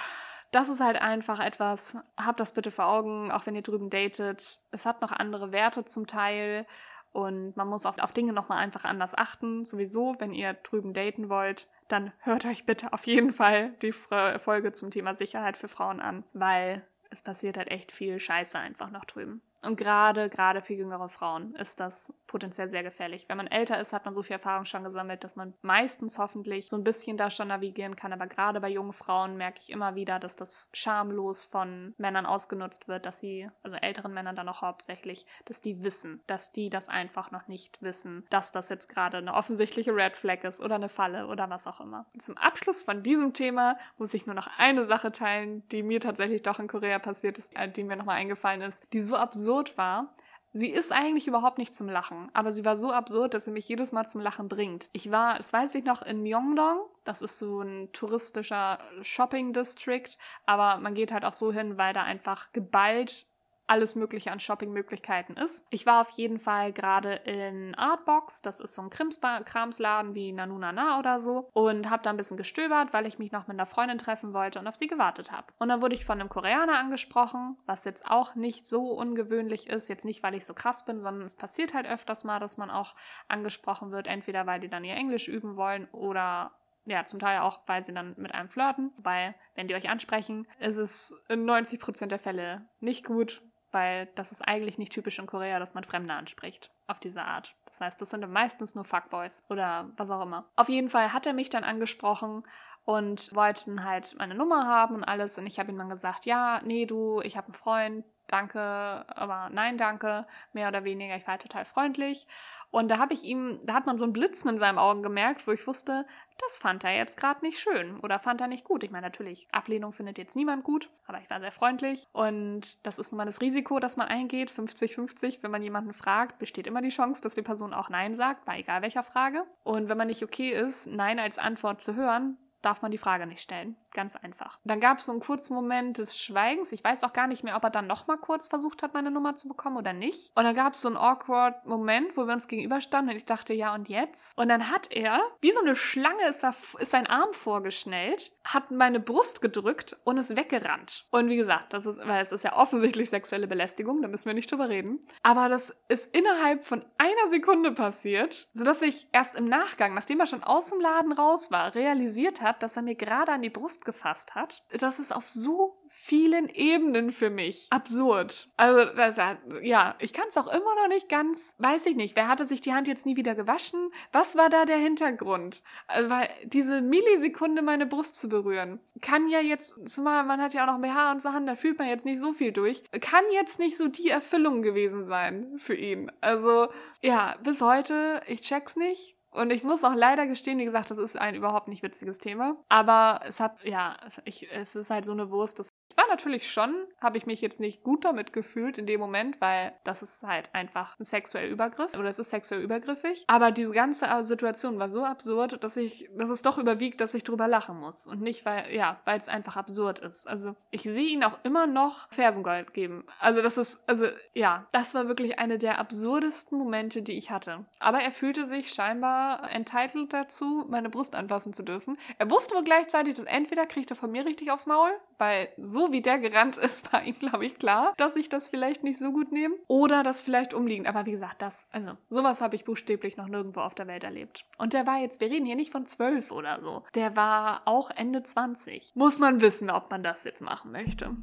das 0.52 0.70
ist 0.70 0.80
halt 0.80 1.02
einfach 1.02 1.40
etwas, 1.40 1.98
habt 2.16 2.40
das 2.40 2.54
bitte 2.54 2.72
vor 2.72 2.88
Augen, 2.88 3.32
auch 3.32 3.46
wenn 3.46 3.56
ihr 3.56 3.62
drüben 3.62 3.90
datet. 3.90 4.60
Es 4.72 4.86
hat 4.86 5.02
noch 5.02 5.12
andere 5.12 5.52
Werte 5.52 5.86
zum 5.86 6.08
Teil 6.08 6.66
und 7.12 7.58
man 7.58 7.68
muss 7.68 7.86
auch 7.86 7.98
auf 8.00 8.12
Dinge 8.12 8.34
nochmal 8.34 8.60
einfach 8.60 8.86
anders 8.86 9.16
achten. 9.16 9.66
Sowieso, 9.66 10.16
wenn 10.20 10.34
ihr 10.34 10.54
drüben 10.54 10.94
daten 10.94 11.30
wollt, 11.30 11.68
dann 11.88 12.12
hört 12.20 12.46
euch 12.46 12.66
bitte 12.66 12.94
auf 12.94 13.08
jeden 13.08 13.32
Fall 13.32 13.72
die 13.82 13.92
Folge 13.92 14.74
zum 14.74 14.92
Thema 14.92 15.16
Sicherheit 15.16 15.58
für 15.58 15.68
Frauen 15.68 16.00
an, 16.00 16.24
weil 16.34 16.86
es 17.10 17.22
passiert 17.22 17.58
halt 17.58 17.72
echt 17.72 17.92
viel 17.92 18.20
Scheiße 18.20 18.60
einfach 18.60 18.90
noch 18.90 19.06
drüben. 19.06 19.42
Und 19.64 19.78
gerade, 19.78 20.30
gerade 20.30 20.62
für 20.62 20.74
jüngere 20.74 21.10
Frauen 21.10 21.56
ist 21.56 21.80
das 21.80 22.14
potenziell 22.28 22.70
sehr 22.70 22.84
gefährlich. 22.84 23.26
Wenn 23.28 23.38
man 23.38 23.48
älter 23.48 23.80
ist, 23.80 23.94
hat 23.94 24.06
man 24.06 24.14
so 24.14 24.24
viel 24.24 24.36
Erfahrung 24.36 24.66
schon 24.66 24.84
gesammelt, 24.84 25.24
dass 25.24 25.36
man 25.36 25.54
meistens 25.62 26.18
hoffentlich 26.18 26.70
so 26.70 26.76
ein 26.76 26.84
bisschen 26.84 27.18
da 27.18 27.30
schon 27.30 27.48
navigieren 27.48 27.96
kann. 27.96 28.14
Aber 28.14 28.28
gerade 28.28 28.60
bei 28.60 28.70
jungen 28.70 28.94
Frauen 28.94 29.38
merke 29.38 29.60
ich 29.62 29.70
immer 29.70 29.96
wieder, 29.96 30.20
dass 30.20 30.36
das 30.36 30.70
schamlos 30.74 31.46
von 31.46 31.94
Männern 31.98 32.26
ausgenutzt 32.26 32.88
wird, 32.88 33.06
dass 33.06 33.20
sie, 33.20 33.50
also 33.64 33.78
älteren 33.78 34.14
Männern 34.14 34.36
dann 34.36 34.50
auch 34.50 34.62
hauptsächlich, 34.62 35.26
dass 35.46 35.62
die 35.62 35.84
wissen, 35.84 36.22
dass 36.28 36.52
die 36.52 36.70
das 36.70 36.90
einfach 36.90 37.32
noch 37.32 37.48
nicht 37.48 37.82
wissen, 37.82 38.26
dass 38.30 38.52
das 38.52 38.70
jetzt 38.70 38.90
gerade 38.90 39.18
eine 39.18 39.34
offensichtliche 39.34 39.96
Red 39.96 40.18
Flag 40.18 40.44
ist 40.44 40.62
oder 40.62 40.76
eine 40.76 40.90
Falle 40.90 41.28
oder 41.28 41.50
was 41.50 41.68
auch 41.68 41.82
immer. 41.82 42.06
Und 42.14 42.22
zum 42.22 42.38
Abschluss 42.38 42.82
von 42.82 43.04
diesem 43.04 43.34
Thema 43.34 43.78
muss 43.98 44.14
ich 44.14 44.26
nur 44.26 44.36
noch 44.36 44.50
eine 44.58 44.86
Sache 44.86 45.12
teilen, 45.12 45.68
die 45.70 45.84
mir 45.84 46.00
tatsächlich 46.00 46.42
doch 46.42 46.60
in 46.60 46.68
Korea 46.68 47.00
passiert 47.00 47.38
ist, 47.38 47.56
äh, 47.56 47.70
die 47.70 47.84
mir 47.84 47.96
nochmal 47.96 48.18
eingefallen 48.18 48.62
ist, 48.62 48.86
die 48.94 49.02
so 49.02 49.16
absurd 49.16 49.57
absurd 49.58 49.78
war. 49.78 50.14
Sie 50.54 50.70
ist 50.70 50.92
eigentlich 50.92 51.28
überhaupt 51.28 51.58
nicht 51.58 51.76
zum 51.76 51.88
Lachen, 51.90 52.32
aber 52.34 52.52
sie 52.52 52.66
war 52.66 52.78
so 52.78 52.92
absurd, 52.92 53.34
dass 53.34 53.46
sie 53.46 53.52
mich 53.52 53.68
jedes 53.68 53.92
Mal 53.92 54.08
zum 54.08 54.22
Lachen 54.22 54.48
bringt. 54.48 54.90
Ich 54.92 55.12
war, 55.12 55.38
das 55.38 55.54
weiß 55.54 55.76
ich 55.76 55.84
noch, 55.84 56.02
in 56.02 56.24
Myeongdong. 56.24 56.80
Das 57.04 57.22
ist 57.22 57.38
so 57.38 57.62
ein 57.62 57.92
touristischer 57.92 58.80
Shopping 59.02 59.54
District, 59.54 60.10
aber 60.46 60.78
man 60.82 60.96
geht 60.96 61.12
halt 61.12 61.26
auch 61.26 61.34
so 61.34 61.52
hin, 61.52 61.78
weil 61.78 61.94
da 61.94 62.04
einfach 62.04 62.52
geballt 62.54 63.28
alles 63.68 63.96
Mögliche 63.96 64.32
an 64.32 64.40
Shoppingmöglichkeiten 64.40 65.38
ist. 65.38 65.66
Ich 65.70 65.86
war 65.86 66.02
auf 66.02 66.10
jeden 66.12 66.40
Fall 66.40 66.74
gerade 66.74 67.14
in 67.14 67.76
Artbox, 67.76 68.42
das 68.42 68.60
ist 68.60 68.74
so 68.74 68.82
ein 68.82 68.90
Krimsba 68.90 69.42
Kramsladen 69.42 70.16
wie 70.16 70.32
Nanunana 70.32 71.00
oder 71.00 71.20
so, 71.20 71.50
und 71.54 71.90
habe 71.90 72.04
da 72.04 72.10
ein 72.10 72.18
bisschen 72.18 72.38
gestöbert, 72.38 72.94
weil 72.94 73.06
ich 73.06 73.20
mich 73.20 73.32
noch 73.32 73.48
mit 73.48 73.56
einer 73.56 73.66
Freundin 73.66 73.98
treffen 73.98 74.34
wollte 74.34 74.60
und 74.60 74.68
auf 74.68 74.76
sie 74.76 74.88
gewartet 74.88 75.32
habe. 75.32 75.48
Und 75.60 75.70
dann 75.70 75.82
wurde 75.82 75.96
ich 75.96 76.06
von 76.06 76.20
einem 76.20 76.30
Koreaner 76.30 76.80
angesprochen, 76.80 77.58
was 77.66 77.84
jetzt 77.84 78.10
auch 78.10 78.36
nicht 78.36 78.66
so 78.68 78.92
ungewöhnlich 78.92 79.68
ist, 79.68 79.90
jetzt 79.90 80.06
nicht, 80.06 80.24
weil 80.24 80.36
ich 80.36 80.46
so 80.46 80.54
krass 80.54 80.86
bin, 80.86 81.02
sondern 81.02 81.24
es 81.24 81.36
passiert 81.36 81.74
halt 81.74 81.88
öfters 81.88 82.24
mal, 82.24 82.40
dass 82.40 82.58
man 82.58 82.70
auch 82.70 82.96
angesprochen 83.28 83.92
wird, 83.92 84.08
entweder 84.08 84.46
weil 84.46 84.60
die 84.60 84.70
dann 84.70 84.84
ihr 84.84 84.96
Englisch 84.96 85.28
üben 85.28 85.58
wollen 85.58 85.88
oder 85.92 86.52
ja, 86.88 87.06
zum 87.06 87.20
Teil 87.20 87.40
auch, 87.40 87.60
weil 87.68 87.84
sie 87.84 87.94
dann 87.94 88.16
mit 88.18 88.34
einem 88.34 88.50
flirten. 88.50 88.92
Weil, 88.98 89.36
wenn 89.56 89.68
die 89.68 89.76
euch 89.76 89.90
ansprechen, 89.90 90.48
ist 90.60 90.78
es 90.78 91.14
in 91.28 91.46
90% 91.46 92.08
der 92.08 92.20
Fälle 92.20 92.66
nicht 92.80 93.06
gut, 93.06 93.42
weil 93.72 94.08
das 94.16 94.32
ist 94.32 94.42
eigentlich 94.42 94.78
nicht 94.78 94.92
typisch 94.92 95.20
in 95.20 95.28
Korea, 95.28 95.60
dass 95.60 95.74
man 95.74 95.84
Fremde 95.84 96.14
anspricht 96.14 96.72
auf 96.88 97.00
diese 97.00 97.24
Art. 97.24 97.56
Das 97.66 97.82
heißt, 97.82 98.02
das 98.02 98.10
sind 98.10 98.30
meistens 98.32 98.76
nur 98.76 98.86
Fuckboys 98.86 99.44
oder 99.50 99.90
was 99.98 100.10
auch 100.10 100.22
immer. 100.22 100.50
Auf 100.56 100.70
jeden 100.70 100.90
Fall 100.90 101.14
hat 101.14 101.26
er 101.26 101.34
mich 101.34 101.50
dann 101.50 101.64
angesprochen 101.64 102.44
und 102.86 103.36
wollten 103.36 103.84
halt 103.84 104.16
meine 104.18 104.36
Nummer 104.36 104.66
haben 104.66 104.96
und 104.96 105.04
alles 105.04 105.38
und 105.38 105.46
ich 105.46 105.60
habe 105.60 105.72
ihm 105.72 105.78
dann 105.78 105.90
gesagt, 105.90 106.26
ja, 106.26 106.62
nee, 106.64 106.86
du, 106.86 107.20
ich 107.22 107.36
habe 107.36 107.48
einen 107.48 107.54
Freund, 107.54 108.06
danke, 108.28 108.60
aber 108.60 109.50
nein, 109.52 109.78
danke, 109.78 110.26
mehr 110.54 110.70
oder 110.70 110.84
weniger, 110.86 111.16
ich 111.18 111.28
war 111.28 111.38
total 111.38 111.66
freundlich 111.66 112.28
und 112.70 112.90
da 112.90 112.98
habe 112.98 113.14
ich 113.14 113.24
ihm, 113.24 113.60
da 113.64 113.74
hat 113.74 113.86
man 113.86 113.98
so 113.98 114.04
ein 114.04 114.14
Blitzen 114.14 114.50
in 114.50 114.58
seinen 114.58 114.78
Augen 114.78 115.02
gemerkt, 115.02 115.48
wo 115.48 115.52
ich 115.52 115.66
wusste, 115.66 116.06
das 116.40 116.58
fand 116.58 116.84
er 116.84 116.96
jetzt 116.96 117.18
gerade 117.18 117.44
nicht 117.46 117.60
schön 117.60 118.00
oder 118.02 118.20
fand 118.20 118.42
er 118.42 118.48
nicht 118.48 118.66
gut. 118.66 118.84
Ich 118.84 118.92
meine, 118.92 119.08
natürlich, 119.08 119.48
Ablehnung 119.52 119.94
findet 119.94 120.18
jetzt 120.18 120.36
niemand 120.36 120.64
gut, 120.64 120.90
aber 121.06 121.20
ich 121.20 121.30
war 121.30 121.40
sehr 121.40 121.52
freundlich. 121.52 122.06
Und 122.12 122.86
das 122.86 123.00
ist 123.00 123.12
nun 123.12 123.18
mal 123.18 123.26
das 123.26 123.42
Risiko, 123.42 123.80
das 123.80 123.98
man 123.98 124.08
eingeht. 124.08 124.52
50-50, 124.52 125.40
wenn 125.42 125.52
man 125.52 125.64
jemanden 125.64 125.94
fragt, 125.94 126.40
besteht 126.40 126.68
immer 126.68 126.82
die 126.82 126.90
Chance, 126.90 127.22
dass 127.22 127.36
die 127.36 127.42
Person 127.42 127.74
auch 127.74 127.90
Nein 127.90 128.16
sagt, 128.16 128.46
bei 128.46 128.60
egal 128.60 128.82
welcher 128.82 129.04
Frage. 129.04 129.44
Und 129.64 129.90
wenn 129.90 129.98
man 129.98 130.08
nicht 130.08 130.24
okay 130.24 130.52
ist, 130.52 130.88
Nein 130.88 131.20
als 131.20 131.38
Antwort 131.38 131.82
zu 131.82 131.96
hören, 131.96 132.38
darf 132.62 132.82
man 132.82 132.92
die 132.92 132.98
Frage 132.98 133.28
nicht 133.28 133.42
stellen. 133.42 133.76
Ganz 133.98 134.16
einfach. 134.16 134.60
Dann 134.64 134.80
gab 134.80 135.00
es 135.00 135.06
so 135.06 135.12
einen 135.12 135.22
kurzen 135.22 135.56
Moment 135.56 135.98
des 135.98 136.16
Schweigens. 136.16 136.72
Ich 136.72 136.84
weiß 136.84 137.04
auch 137.04 137.14
gar 137.14 137.26
nicht 137.26 137.44
mehr, 137.44 137.56
ob 137.56 137.64
er 137.64 137.72
dann 137.72 137.88
nochmal 137.88 138.20
kurz 138.20 138.48
versucht 138.48 138.84
hat, 138.84 138.94
meine 138.94 139.10
Nummer 139.10 139.36
zu 139.36 139.48
bekommen 139.48 139.76
oder 139.76 139.92
nicht. 139.92 140.32
Und 140.36 140.44
dann 140.44 140.54
gab 140.54 140.76
es 140.76 140.82
so 140.82 140.88
einen 140.88 140.98
awkward 140.98 141.66
Moment, 141.66 142.16
wo 142.16 142.28
wir 142.28 142.34
uns 142.36 142.48
gegenüberstanden 142.48 143.10
und 143.10 143.18
ich 143.18 143.26
dachte, 143.26 143.56
ja 143.56 143.74
und 143.74 143.90
jetzt? 143.90 144.38
Und 144.38 144.50
dann 144.50 144.70
hat 144.70 144.92
er, 144.92 145.20
wie 145.42 145.52
so 145.52 145.62
eine 145.62 145.76
Schlange 145.76 146.28
ist, 146.30 146.44
er, 146.44 146.54
ist 146.78 146.92
sein 146.92 147.08
Arm 147.08 147.34
vorgeschnellt, 147.34 148.34
hat 148.44 148.70
meine 148.70 149.00
Brust 149.00 149.42
gedrückt 149.42 149.98
und 150.04 150.20
ist 150.20 150.38
weggerannt. 150.38 151.08
Und 151.10 151.30
wie 151.30 151.38
gesagt, 151.38 151.74
das 151.74 151.88
ist, 151.88 151.98
weil 152.06 152.22
es 152.22 152.32
ist 152.32 152.44
ja 152.44 152.56
offensichtlich 152.56 153.10
sexuelle 153.10 153.48
Belästigung, 153.48 154.04
da 154.04 154.08
müssen 154.08 154.28
wir 154.28 154.36
nicht 154.36 154.52
drüber 154.52 154.70
reden. 154.70 155.00
Aber 155.24 155.50
das 155.50 155.76
ist 155.88 156.16
innerhalb 156.16 156.66
von 156.66 156.86
einer 157.00 157.30
Sekunde 157.30 157.72
passiert, 157.72 158.48
sodass 158.54 158.84
ich 158.84 159.08
erst 159.12 159.36
im 159.36 159.46
Nachgang, 159.46 159.96
nachdem 159.96 160.20
er 160.20 160.28
schon 160.28 160.44
aus 160.44 160.70
dem 160.70 160.82
Laden 160.82 161.14
raus 161.14 161.50
war, 161.50 161.74
realisiert 161.74 162.44
hat, 162.44 162.62
dass 162.62 162.76
er 162.76 162.84
mir 162.84 162.94
gerade 162.94 163.32
an 163.32 163.42
die 163.42 163.50
Brust 163.50 163.87
gefasst 163.88 164.36
hat. 164.36 164.64
Das 164.70 165.00
ist 165.00 165.12
auf 165.12 165.28
so 165.30 165.82
vielen 165.90 166.50
Ebenen 166.50 167.12
für 167.12 167.32
mich 167.32 167.68
absurd. 167.72 168.50
Also, 168.58 168.86
das, 168.94 169.18
ja, 169.64 169.96
ich 170.00 170.14
kann 170.14 170.28
es 170.28 170.38
auch 170.38 170.48
immer 170.48 170.76
noch 170.76 170.90
nicht 170.90 171.10
ganz, 171.10 171.56
weiß 171.58 171.88
ich 171.88 171.96
nicht. 171.96 172.16
Wer 172.16 172.28
hatte 172.28 172.46
sich 172.46 172.62
die 172.62 172.74
Hand 172.74 172.88
jetzt 172.88 173.06
nie 173.06 173.16
wieder 173.16 173.34
gewaschen? 173.34 173.92
Was 174.12 174.36
war 174.36 174.50
da 174.50 174.66
der 174.66 174.78
Hintergrund? 174.78 175.64
Also, 175.88 176.10
weil 176.10 176.30
diese 176.44 176.82
Millisekunde 176.82 177.64
meine 177.64 177.88
Brust 177.88 178.20
zu 178.20 178.30
berühren, 178.30 178.80
kann 179.02 179.30
ja 179.30 179.40
jetzt, 179.40 179.80
zumal 179.90 180.24
man 180.26 180.42
hat 180.42 180.54
ja 180.54 180.64
auch 180.64 180.78
noch 180.78 180.82
BH 180.82 181.12
und 181.12 181.22
so 181.22 181.34
Hand, 181.34 181.48
da 181.48 181.56
fühlt 181.56 181.80
man 181.80 181.88
jetzt 181.88 182.06
nicht 182.06 182.20
so 182.20 182.34
viel 182.34 182.52
durch, 182.52 182.84
kann 183.02 183.24
jetzt 183.32 183.58
nicht 183.58 183.78
so 183.78 183.88
die 183.88 184.10
Erfüllung 184.10 184.62
gewesen 184.62 185.04
sein 185.06 185.58
für 185.58 185.76
ihn. 185.76 186.12
Also, 186.22 186.68
ja, 187.02 187.36
bis 187.44 187.62
heute, 187.62 188.22
ich 188.28 188.42
check's 188.42 188.76
nicht. 188.76 189.17
Und 189.30 189.52
ich 189.52 189.64
muss 189.64 189.84
auch 189.84 189.94
leider 189.94 190.26
gestehen, 190.26 190.58
wie 190.58 190.66
gesagt, 190.66 190.90
das 190.90 190.98
ist 190.98 191.18
ein 191.18 191.36
überhaupt 191.36 191.68
nicht 191.68 191.84
witziges 191.84 192.18
Thema. 192.20 192.58
Aber 192.70 193.22
es 193.26 193.40
hat, 193.40 193.64
ja, 193.64 193.98
ich, 194.26 194.52
es 194.52 194.76
ist 194.76 194.90
halt 194.90 195.06
so 195.06 195.12
eine 195.12 195.30
Wurst, 195.30 195.60
das 195.60 195.70
natürlich 196.10 196.50
schon, 196.52 196.74
habe 197.02 197.18
ich 197.18 197.26
mich 197.26 197.42
jetzt 197.42 197.60
nicht 197.60 197.84
gut 197.84 198.06
damit 198.06 198.34
gefühlt 198.34 198.78
in 198.78 198.86
dem 198.86 199.00
Moment, 199.00 199.40
weil 199.42 199.74
das 199.84 200.02
ist 200.02 200.24
halt 200.24 200.50
einfach 200.54 200.98
ein 201.00 201.04
sexueller 201.04 201.48
Übergriff 201.48 201.94
oder 201.98 202.10
es 202.10 202.20
ist 202.20 202.30
sexuell 202.30 202.62
übergriffig. 202.62 203.24
Aber 203.28 203.52
diese 203.52 203.74
ganze 203.74 204.08
Situation 204.24 204.80
war 204.80 204.92
so 204.92 205.04
absurd, 205.04 205.64
dass 205.64 205.78
ich, 205.78 206.10
dass 206.18 206.30
es 206.30 206.42
doch 206.42 206.58
überwiegt, 206.58 207.02
dass 207.02 207.14
ich 207.14 207.24
drüber 207.24 207.48
lachen 207.48 207.80
muss. 207.80 208.08
Und 208.08 208.22
nicht, 208.22 208.46
weil, 208.46 208.74
ja, 208.74 209.00
weil 209.06 209.18
es 209.18 209.28
einfach 209.28 209.58
absurd 209.58 210.00
ist. 210.00 210.28
Also 210.28 210.56
ich 210.72 210.84
sehe 210.84 211.10
ihn 211.10 211.24
auch 211.24 211.40
immer 211.44 211.68
noch 211.68 212.10
Fersengold 212.12 212.74
geben. 212.74 213.06
Also 213.20 213.42
das 213.42 213.58
ist, 213.58 213.88
also 213.88 214.08
ja, 214.34 214.68
das 214.72 214.94
war 214.94 215.08
wirklich 215.08 215.40
eine 215.40 215.58
der 215.58 215.80
absurdesten 215.80 216.58
Momente, 216.58 217.02
die 217.02 217.18
ich 217.18 217.32
hatte. 217.32 217.66
Aber 217.80 218.00
er 218.00 218.12
fühlte 218.12 218.46
sich 218.46 218.74
scheinbar 218.74 219.50
entitled 219.52 220.14
dazu, 220.14 220.66
meine 220.70 220.90
Brust 220.90 221.16
anfassen 221.16 221.54
zu 221.54 221.64
dürfen. 221.64 221.98
Er 222.18 222.30
wusste 222.30 222.56
wohl 222.56 222.64
gleichzeitig, 222.64 223.16
dass 223.16 223.26
entweder 223.26 223.66
kriegt 223.66 223.92
er 223.92 223.96
von 223.96 224.12
mir 224.12 224.26
richtig 224.26 224.52
aufs 224.52 224.66
Maul, 224.66 224.92
weil 225.18 225.50
so 225.58 225.92
wie 225.92 226.02
der 226.02 226.20
gerannt 226.20 226.58
ist, 226.58 226.92
war 226.92 227.04
ihm, 227.04 227.18
glaube 227.20 227.46
ich, 227.46 227.58
klar, 227.60 227.94
dass 227.98 228.16
ich 228.16 228.30
das 228.30 228.48
vielleicht 228.48 228.84
nicht 228.84 229.00
so 229.00 229.12
gut 229.12 229.32
nehme. 229.32 229.56
Oder 229.68 230.04
das 230.04 230.22
vielleicht 230.22 230.54
umliegend. 230.54 230.88
Aber 230.88 231.06
wie 231.06 231.12
gesagt, 231.12 231.42
das, 231.42 231.68
also, 231.72 231.98
sowas 232.10 232.42
habe 232.42 232.56
ich 232.56 232.66
buchstäblich 232.66 233.18
noch 233.18 233.28
nirgendwo 233.28 233.62
auf 233.62 233.76
der 233.76 233.88
Welt 233.88 234.04
erlebt. 234.04 234.46
Und 234.58 234.74
der 234.74 234.88
war 234.88 235.00
jetzt, 235.00 235.20
wir 235.22 235.30
reden 235.30 235.46
hier 235.46 235.56
nicht 235.56 235.72
von 235.72 235.86
zwölf 235.86 236.32
oder 236.32 236.62
so. 236.62 236.84
Der 236.96 237.16
war 237.16 237.62
auch 237.66 237.90
Ende 237.90 238.24
20. 238.24 238.92
Muss 238.96 239.20
man 239.20 239.42
wissen, 239.42 239.70
ob 239.70 239.90
man 239.90 240.04
das 240.04 240.24
jetzt 240.24 240.42
machen 240.42 240.72
möchte. 240.72 241.16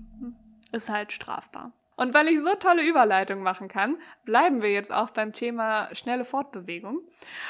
Ist 0.72 0.88
halt 0.88 1.12
strafbar. 1.12 1.72
Und 1.96 2.12
weil 2.14 2.28
ich 2.28 2.40
so 2.40 2.54
tolle 2.54 2.86
Überleitungen 2.86 3.44
machen 3.44 3.68
kann, 3.68 3.96
bleiben 4.24 4.62
wir 4.62 4.72
jetzt 4.72 4.92
auch 4.92 5.10
beim 5.10 5.32
Thema 5.32 5.88
schnelle 5.94 6.24
Fortbewegung. 6.24 7.00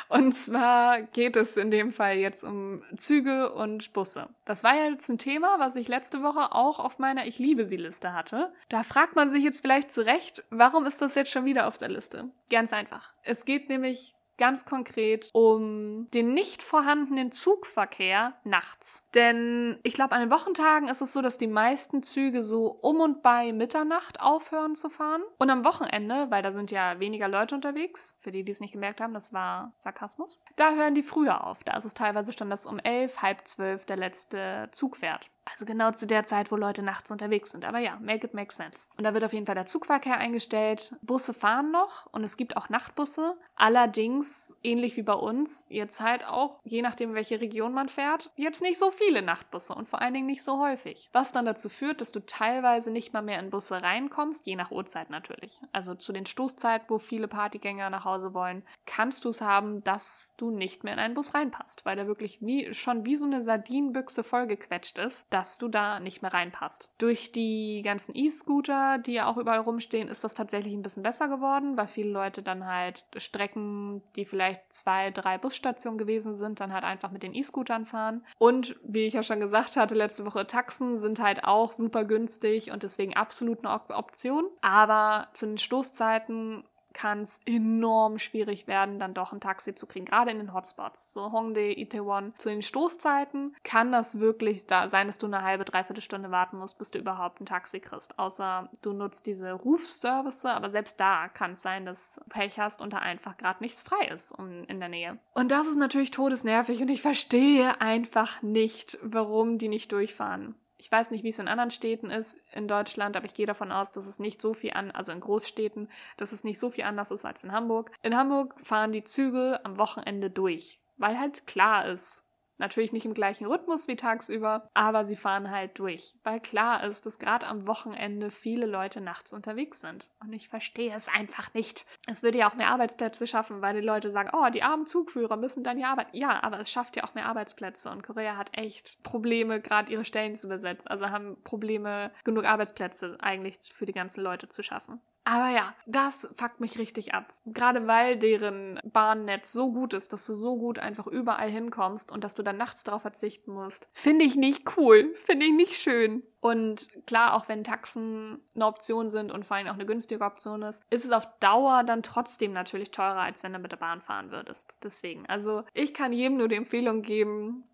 Und 0.08 0.34
zwar 0.34 1.02
geht 1.02 1.36
es 1.36 1.56
in 1.56 1.70
dem 1.70 1.92
Fall 1.92 2.16
jetzt 2.16 2.44
um 2.44 2.82
Züge 2.96 3.52
und 3.52 3.92
Busse. 3.92 4.28
Das 4.44 4.62
war 4.62 4.74
ja 4.74 4.90
jetzt 4.90 5.08
ein 5.08 5.18
Thema, 5.18 5.58
was 5.58 5.76
ich 5.76 5.88
letzte 5.88 6.22
Woche 6.22 6.52
auch 6.52 6.78
auf 6.78 6.98
meiner 6.98 7.26
Ich 7.26 7.38
liebe 7.38 7.64
sie 7.66 7.76
Liste 7.76 8.12
hatte. 8.12 8.52
Da 8.68 8.82
fragt 8.82 9.16
man 9.16 9.30
sich 9.30 9.42
jetzt 9.42 9.60
vielleicht 9.60 9.90
zu 9.90 10.02
Recht, 10.04 10.44
warum 10.50 10.84
ist 10.86 11.00
das 11.00 11.14
jetzt 11.14 11.30
schon 11.30 11.44
wieder 11.44 11.66
auf 11.66 11.78
der 11.78 11.88
Liste? 11.88 12.30
Ganz 12.50 12.72
einfach. 12.72 13.12
Es 13.22 13.44
geht 13.44 13.68
nämlich 13.68 14.13
ganz 14.36 14.64
konkret 14.64 15.30
um 15.32 16.08
den 16.12 16.34
nicht 16.34 16.62
vorhandenen 16.62 17.32
Zugverkehr 17.32 18.34
nachts. 18.44 19.08
Denn 19.14 19.78
ich 19.82 19.94
glaube, 19.94 20.12
an 20.12 20.20
den 20.20 20.30
Wochentagen 20.30 20.88
ist 20.88 21.00
es 21.00 21.12
so, 21.12 21.22
dass 21.22 21.38
die 21.38 21.46
meisten 21.46 22.02
Züge 22.02 22.42
so 22.42 22.66
um 22.66 23.00
und 23.00 23.22
bei 23.22 23.52
Mitternacht 23.52 24.20
aufhören 24.20 24.74
zu 24.74 24.90
fahren. 24.90 25.22
Und 25.38 25.50
am 25.50 25.64
Wochenende, 25.64 26.30
weil 26.30 26.42
da 26.42 26.52
sind 26.52 26.70
ja 26.70 27.00
weniger 27.00 27.28
Leute 27.28 27.54
unterwegs, 27.54 28.16
für 28.20 28.32
die, 28.32 28.44
die 28.44 28.52
es 28.52 28.60
nicht 28.60 28.72
gemerkt 28.72 29.00
haben, 29.00 29.14
das 29.14 29.32
war 29.32 29.72
Sarkasmus, 29.78 30.42
da 30.56 30.74
hören 30.74 30.94
die 30.94 31.02
früher 31.02 31.46
auf. 31.46 31.62
Da 31.64 31.76
ist 31.76 31.84
es 31.84 31.94
teilweise 31.94 32.32
schon, 32.32 32.50
dass 32.50 32.66
um 32.66 32.78
elf, 32.78 33.22
halb 33.22 33.46
zwölf 33.46 33.84
der 33.84 33.96
letzte 33.96 34.68
Zug 34.72 34.96
fährt. 34.96 35.30
Also 35.50 35.64
genau 35.64 35.90
zu 35.90 36.06
der 36.06 36.24
Zeit, 36.24 36.50
wo 36.50 36.56
Leute 36.56 36.82
nachts 36.82 37.10
unterwegs 37.10 37.50
sind. 37.50 37.64
Aber 37.64 37.78
ja, 37.78 37.98
make 38.00 38.26
it 38.26 38.34
make 38.34 38.52
sense. 38.52 38.88
Und 38.96 39.04
da 39.04 39.14
wird 39.14 39.24
auf 39.24 39.32
jeden 39.32 39.46
Fall 39.46 39.54
der 39.54 39.66
Zugverkehr 39.66 40.16
eingestellt. 40.16 40.94
Busse 41.02 41.34
fahren 41.34 41.70
noch 41.70 42.06
und 42.12 42.24
es 42.24 42.36
gibt 42.36 42.56
auch 42.56 42.68
Nachtbusse. 42.68 43.36
Allerdings, 43.54 44.56
ähnlich 44.62 44.96
wie 44.96 45.02
bei 45.02 45.14
uns, 45.14 45.66
jetzt 45.68 46.00
halt 46.00 46.26
auch, 46.26 46.60
je 46.64 46.82
nachdem, 46.82 47.14
welche 47.14 47.40
Region 47.40 47.72
man 47.72 47.88
fährt, 47.88 48.30
jetzt 48.36 48.62
nicht 48.62 48.78
so 48.78 48.90
viele 48.90 49.22
Nachtbusse 49.22 49.74
und 49.74 49.86
vor 49.86 50.00
allen 50.00 50.14
Dingen 50.14 50.26
nicht 50.26 50.42
so 50.42 50.60
häufig. 50.60 51.08
Was 51.12 51.32
dann 51.32 51.46
dazu 51.46 51.68
führt, 51.68 52.00
dass 52.00 52.12
du 52.12 52.20
teilweise 52.20 52.90
nicht 52.90 53.12
mal 53.12 53.22
mehr 53.22 53.38
in 53.38 53.50
Busse 53.50 53.82
reinkommst, 53.82 54.46
je 54.46 54.56
nach 54.56 54.70
Uhrzeit 54.70 55.10
natürlich. 55.10 55.60
Also 55.72 55.94
zu 55.94 56.12
den 56.12 56.26
Stoßzeiten, 56.26 56.88
wo 56.88 56.98
viele 56.98 57.28
Partygänger 57.28 57.90
nach 57.90 58.04
Hause 58.04 58.34
wollen, 58.34 58.64
kannst 58.86 59.24
du 59.24 59.28
es 59.28 59.40
haben, 59.40 59.82
dass 59.84 60.34
du 60.36 60.50
nicht 60.50 60.84
mehr 60.84 60.94
in 60.94 60.98
einen 60.98 61.14
Bus 61.14 61.34
reinpasst, 61.34 61.84
weil 61.84 61.96
der 61.96 62.06
wirklich 62.06 62.40
wie, 62.40 62.72
schon 62.74 63.04
wie 63.06 63.16
so 63.16 63.26
eine 63.26 63.42
Sardinenbüchse 63.42 64.24
vollgequetscht 64.24 64.98
ist 64.98 65.24
dass 65.34 65.58
du 65.58 65.66
da 65.66 65.98
nicht 65.98 66.22
mehr 66.22 66.32
reinpasst. 66.32 66.90
Durch 66.98 67.32
die 67.32 67.82
ganzen 67.82 68.14
E-Scooter, 68.14 68.98
die 68.98 69.14
ja 69.14 69.26
auch 69.26 69.36
überall 69.36 69.58
rumstehen, 69.58 70.06
ist 70.06 70.22
das 70.22 70.34
tatsächlich 70.34 70.72
ein 70.72 70.82
bisschen 70.82 71.02
besser 71.02 71.26
geworden, 71.26 71.76
weil 71.76 71.88
viele 71.88 72.10
Leute 72.10 72.40
dann 72.40 72.66
halt 72.66 73.04
Strecken, 73.16 74.00
die 74.14 74.26
vielleicht 74.26 74.72
zwei, 74.72 75.10
drei 75.10 75.36
Busstationen 75.38 75.98
gewesen 75.98 76.36
sind, 76.36 76.60
dann 76.60 76.72
halt 76.72 76.84
einfach 76.84 77.10
mit 77.10 77.24
den 77.24 77.34
E-Scootern 77.34 77.84
fahren. 77.84 78.24
Und 78.38 78.76
wie 78.84 79.06
ich 79.06 79.14
ja 79.14 79.24
schon 79.24 79.40
gesagt 79.40 79.76
hatte, 79.76 79.96
letzte 79.96 80.24
Woche 80.24 80.46
Taxen 80.46 80.98
sind 80.98 81.18
halt 81.18 81.42
auch 81.42 81.72
super 81.72 82.04
günstig 82.04 82.70
und 82.70 82.84
deswegen 82.84 83.16
absolut 83.16 83.64
eine 83.64 83.74
Option. 83.88 84.44
Aber 84.60 85.26
zu 85.32 85.46
den 85.46 85.58
Stoßzeiten 85.58 86.62
kann 86.94 87.22
es 87.22 87.40
enorm 87.44 88.18
schwierig 88.18 88.66
werden, 88.66 88.98
dann 88.98 89.12
doch 89.12 89.32
ein 89.32 89.40
Taxi 89.40 89.74
zu 89.74 89.86
kriegen, 89.86 90.06
gerade 90.06 90.30
in 90.30 90.38
den 90.38 90.54
Hotspots. 90.54 91.12
So 91.12 91.32
Hongdae, 91.32 91.72
Itaewon. 91.72 92.32
Zu 92.38 92.48
den 92.48 92.62
Stoßzeiten 92.62 93.54
kann 93.64 93.92
das 93.92 94.20
wirklich 94.20 94.66
da 94.66 94.88
sein, 94.88 95.08
dass 95.08 95.18
du 95.18 95.26
eine 95.26 95.42
halbe, 95.42 95.64
dreiviertel 95.64 96.00
Stunde 96.00 96.30
warten 96.30 96.58
musst, 96.58 96.78
bis 96.78 96.90
du 96.90 96.98
überhaupt 96.98 97.40
ein 97.40 97.46
Taxi 97.46 97.80
kriegst. 97.80 98.18
Außer 98.18 98.70
du 98.80 98.92
nutzt 98.92 99.26
diese 99.26 99.52
Rufservice, 99.52 100.46
aber 100.46 100.70
selbst 100.70 100.98
da 100.98 101.28
kann 101.28 101.52
es 101.52 101.62
sein, 101.62 101.84
dass 101.84 102.14
du 102.14 102.24
Pech 102.30 102.58
hast 102.58 102.80
und 102.80 102.92
da 102.92 102.98
einfach 102.98 103.36
gerade 103.36 103.62
nichts 103.62 103.82
frei 103.82 104.06
ist 104.06 104.32
in 104.68 104.80
der 104.80 104.88
Nähe. 104.88 105.18
Und 105.34 105.50
das 105.50 105.66
ist 105.66 105.76
natürlich 105.76 106.10
todesnervig 106.12 106.80
und 106.80 106.88
ich 106.88 107.02
verstehe 107.02 107.80
einfach 107.80 108.42
nicht, 108.42 108.98
warum 109.02 109.58
die 109.58 109.68
nicht 109.68 109.92
durchfahren. 109.92 110.54
Ich 110.84 110.92
weiß 110.92 111.12
nicht, 111.12 111.24
wie 111.24 111.30
es 111.30 111.38
in 111.38 111.48
anderen 111.48 111.70
Städten 111.70 112.10
ist 112.10 112.38
in 112.52 112.68
Deutschland, 112.68 113.16
aber 113.16 113.24
ich 113.24 113.32
gehe 113.32 113.46
davon 113.46 113.72
aus, 113.72 113.92
dass 113.92 114.04
es 114.04 114.18
nicht 114.18 114.42
so 114.42 114.52
viel 114.52 114.74
an, 114.74 114.90
also 114.90 115.12
in 115.12 115.20
Großstädten, 115.20 115.88
dass 116.18 116.32
es 116.32 116.44
nicht 116.44 116.58
so 116.58 116.68
viel 116.68 116.84
anders 116.84 117.10
ist 117.10 117.24
als 117.24 117.42
in 117.42 117.52
Hamburg. 117.52 117.90
In 118.02 118.14
Hamburg 118.14 118.54
fahren 118.62 118.92
die 118.92 119.02
Züge 119.02 119.64
am 119.64 119.78
Wochenende 119.78 120.28
durch, 120.28 120.82
weil 120.98 121.18
halt 121.18 121.46
klar 121.46 121.86
ist, 121.88 122.23
Natürlich 122.58 122.92
nicht 122.92 123.04
im 123.04 123.14
gleichen 123.14 123.46
Rhythmus 123.46 123.88
wie 123.88 123.96
tagsüber, 123.96 124.68
aber 124.74 125.04
sie 125.04 125.16
fahren 125.16 125.50
halt 125.50 125.78
durch, 125.78 126.14
weil 126.22 126.40
klar 126.40 126.84
ist, 126.84 127.04
dass 127.04 127.18
gerade 127.18 127.46
am 127.46 127.66
Wochenende 127.66 128.30
viele 128.30 128.66
Leute 128.66 129.00
nachts 129.00 129.32
unterwegs 129.32 129.80
sind. 129.80 130.10
Und 130.20 130.32
ich 130.32 130.48
verstehe 130.48 130.94
es 130.94 131.08
einfach 131.08 131.52
nicht. 131.54 131.84
Es 132.06 132.22
würde 132.22 132.38
ja 132.38 132.48
auch 132.48 132.54
mehr 132.54 132.68
Arbeitsplätze 132.68 133.26
schaffen, 133.26 133.60
weil 133.60 133.74
die 133.74 133.86
Leute 133.86 134.12
sagen, 134.12 134.30
oh, 134.32 134.48
die 134.50 134.62
armen 134.62 134.86
Zugführer 134.86 135.36
müssen 135.36 135.64
dann 135.64 135.78
ja 135.78 135.90
arbeiten. 135.90 136.16
Ja, 136.16 136.42
aber 136.42 136.60
es 136.60 136.70
schafft 136.70 136.96
ja 136.96 137.04
auch 137.04 137.14
mehr 137.14 137.26
Arbeitsplätze 137.26 137.90
und 137.90 138.02
Korea 138.02 138.36
hat 138.36 138.56
echt 138.56 139.02
Probleme, 139.02 139.60
gerade 139.60 139.92
ihre 139.92 140.04
Stellen 140.04 140.36
zu 140.36 140.48
besetzen. 140.48 140.88
Also 140.88 141.10
haben 141.10 141.42
Probleme, 141.42 142.12
genug 142.24 142.44
Arbeitsplätze 142.44 143.16
eigentlich 143.20 143.58
für 143.74 143.86
die 143.86 143.92
ganzen 143.92 144.22
Leute 144.22 144.48
zu 144.48 144.62
schaffen. 144.62 145.00
Aber 145.24 145.48
ja, 145.48 145.74
das 145.86 146.32
fuckt 146.36 146.60
mich 146.60 146.78
richtig 146.78 147.14
ab. 147.14 147.32
Gerade 147.46 147.86
weil 147.86 148.18
deren 148.18 148.78
Bahnnetz 148.84 149.52
so 149.52 149.72
gut 149.72 149.94
ist, 149.94 150.12
dass 150.12 150.26
du 150.26 150.34
so 150.34 150.56
gut 150.56 150.78
einfach 150.78 151.06
überall 151.06 151.50
hinkommst 151.50 152.12
und 152.12 152.22
dass 152.22 152.34
du 152.34 152.42
dann 152.42 152.58
nachts 152.58 152.84
darauf 152.84 153.02
verzichten 153.02 153.52
musst. 153.52 153.88
Finde 153.92 154.26
ich 154.26 154.36
nicht 154.36 154.76
cool. 154.76 155.14
Finde 155.24 155.46
ich 155.46 155.52
nicht 155.52 155.76
schön. 155.76 156.22
Und 156.40 156.88
klar, 157.06 157.34
auch 157.34 157.48
wenn 157.48 157.64
Taxen 157.64 158.38
eine 158.54 158.66
Option 158.66 159.08
sind 159.08 159.32
und 159.32 159.46
vor 159.46 159.56
allem 159.56 159.68
auch 159.68 159.74
eine 159.74 159.86
günstige 159.86 160.22
Option 160.22 160.60
ist, 160.60 160.82
ist 160.90 161.06
es 161.06 161.10
auf 161.10 161.26
Dauer 161.40 161.84
dann 161.84 162.02
trotzdem 162.02 162.52
natürlich 162.52 162.90
teurer, 162.90 163.20
als 163.20 163.42
wenn 163.42 163.54
du 163.54 163.58
mit 163.58 163.72
der 163.72 163.78
Bahn 163.78 164.02
fahren 164.02 164.30
würdest. 164.30 164.74
Deswegen, 164.82 165.24
also 165.26 165.64
ich 165.72 165.94
kann 165.94 166.12
jedem 166.12 166.36
nur 166.36 166.48
die 166.48 166.56
Empfehlung 166.56 167.00
geben, 167.00 167.64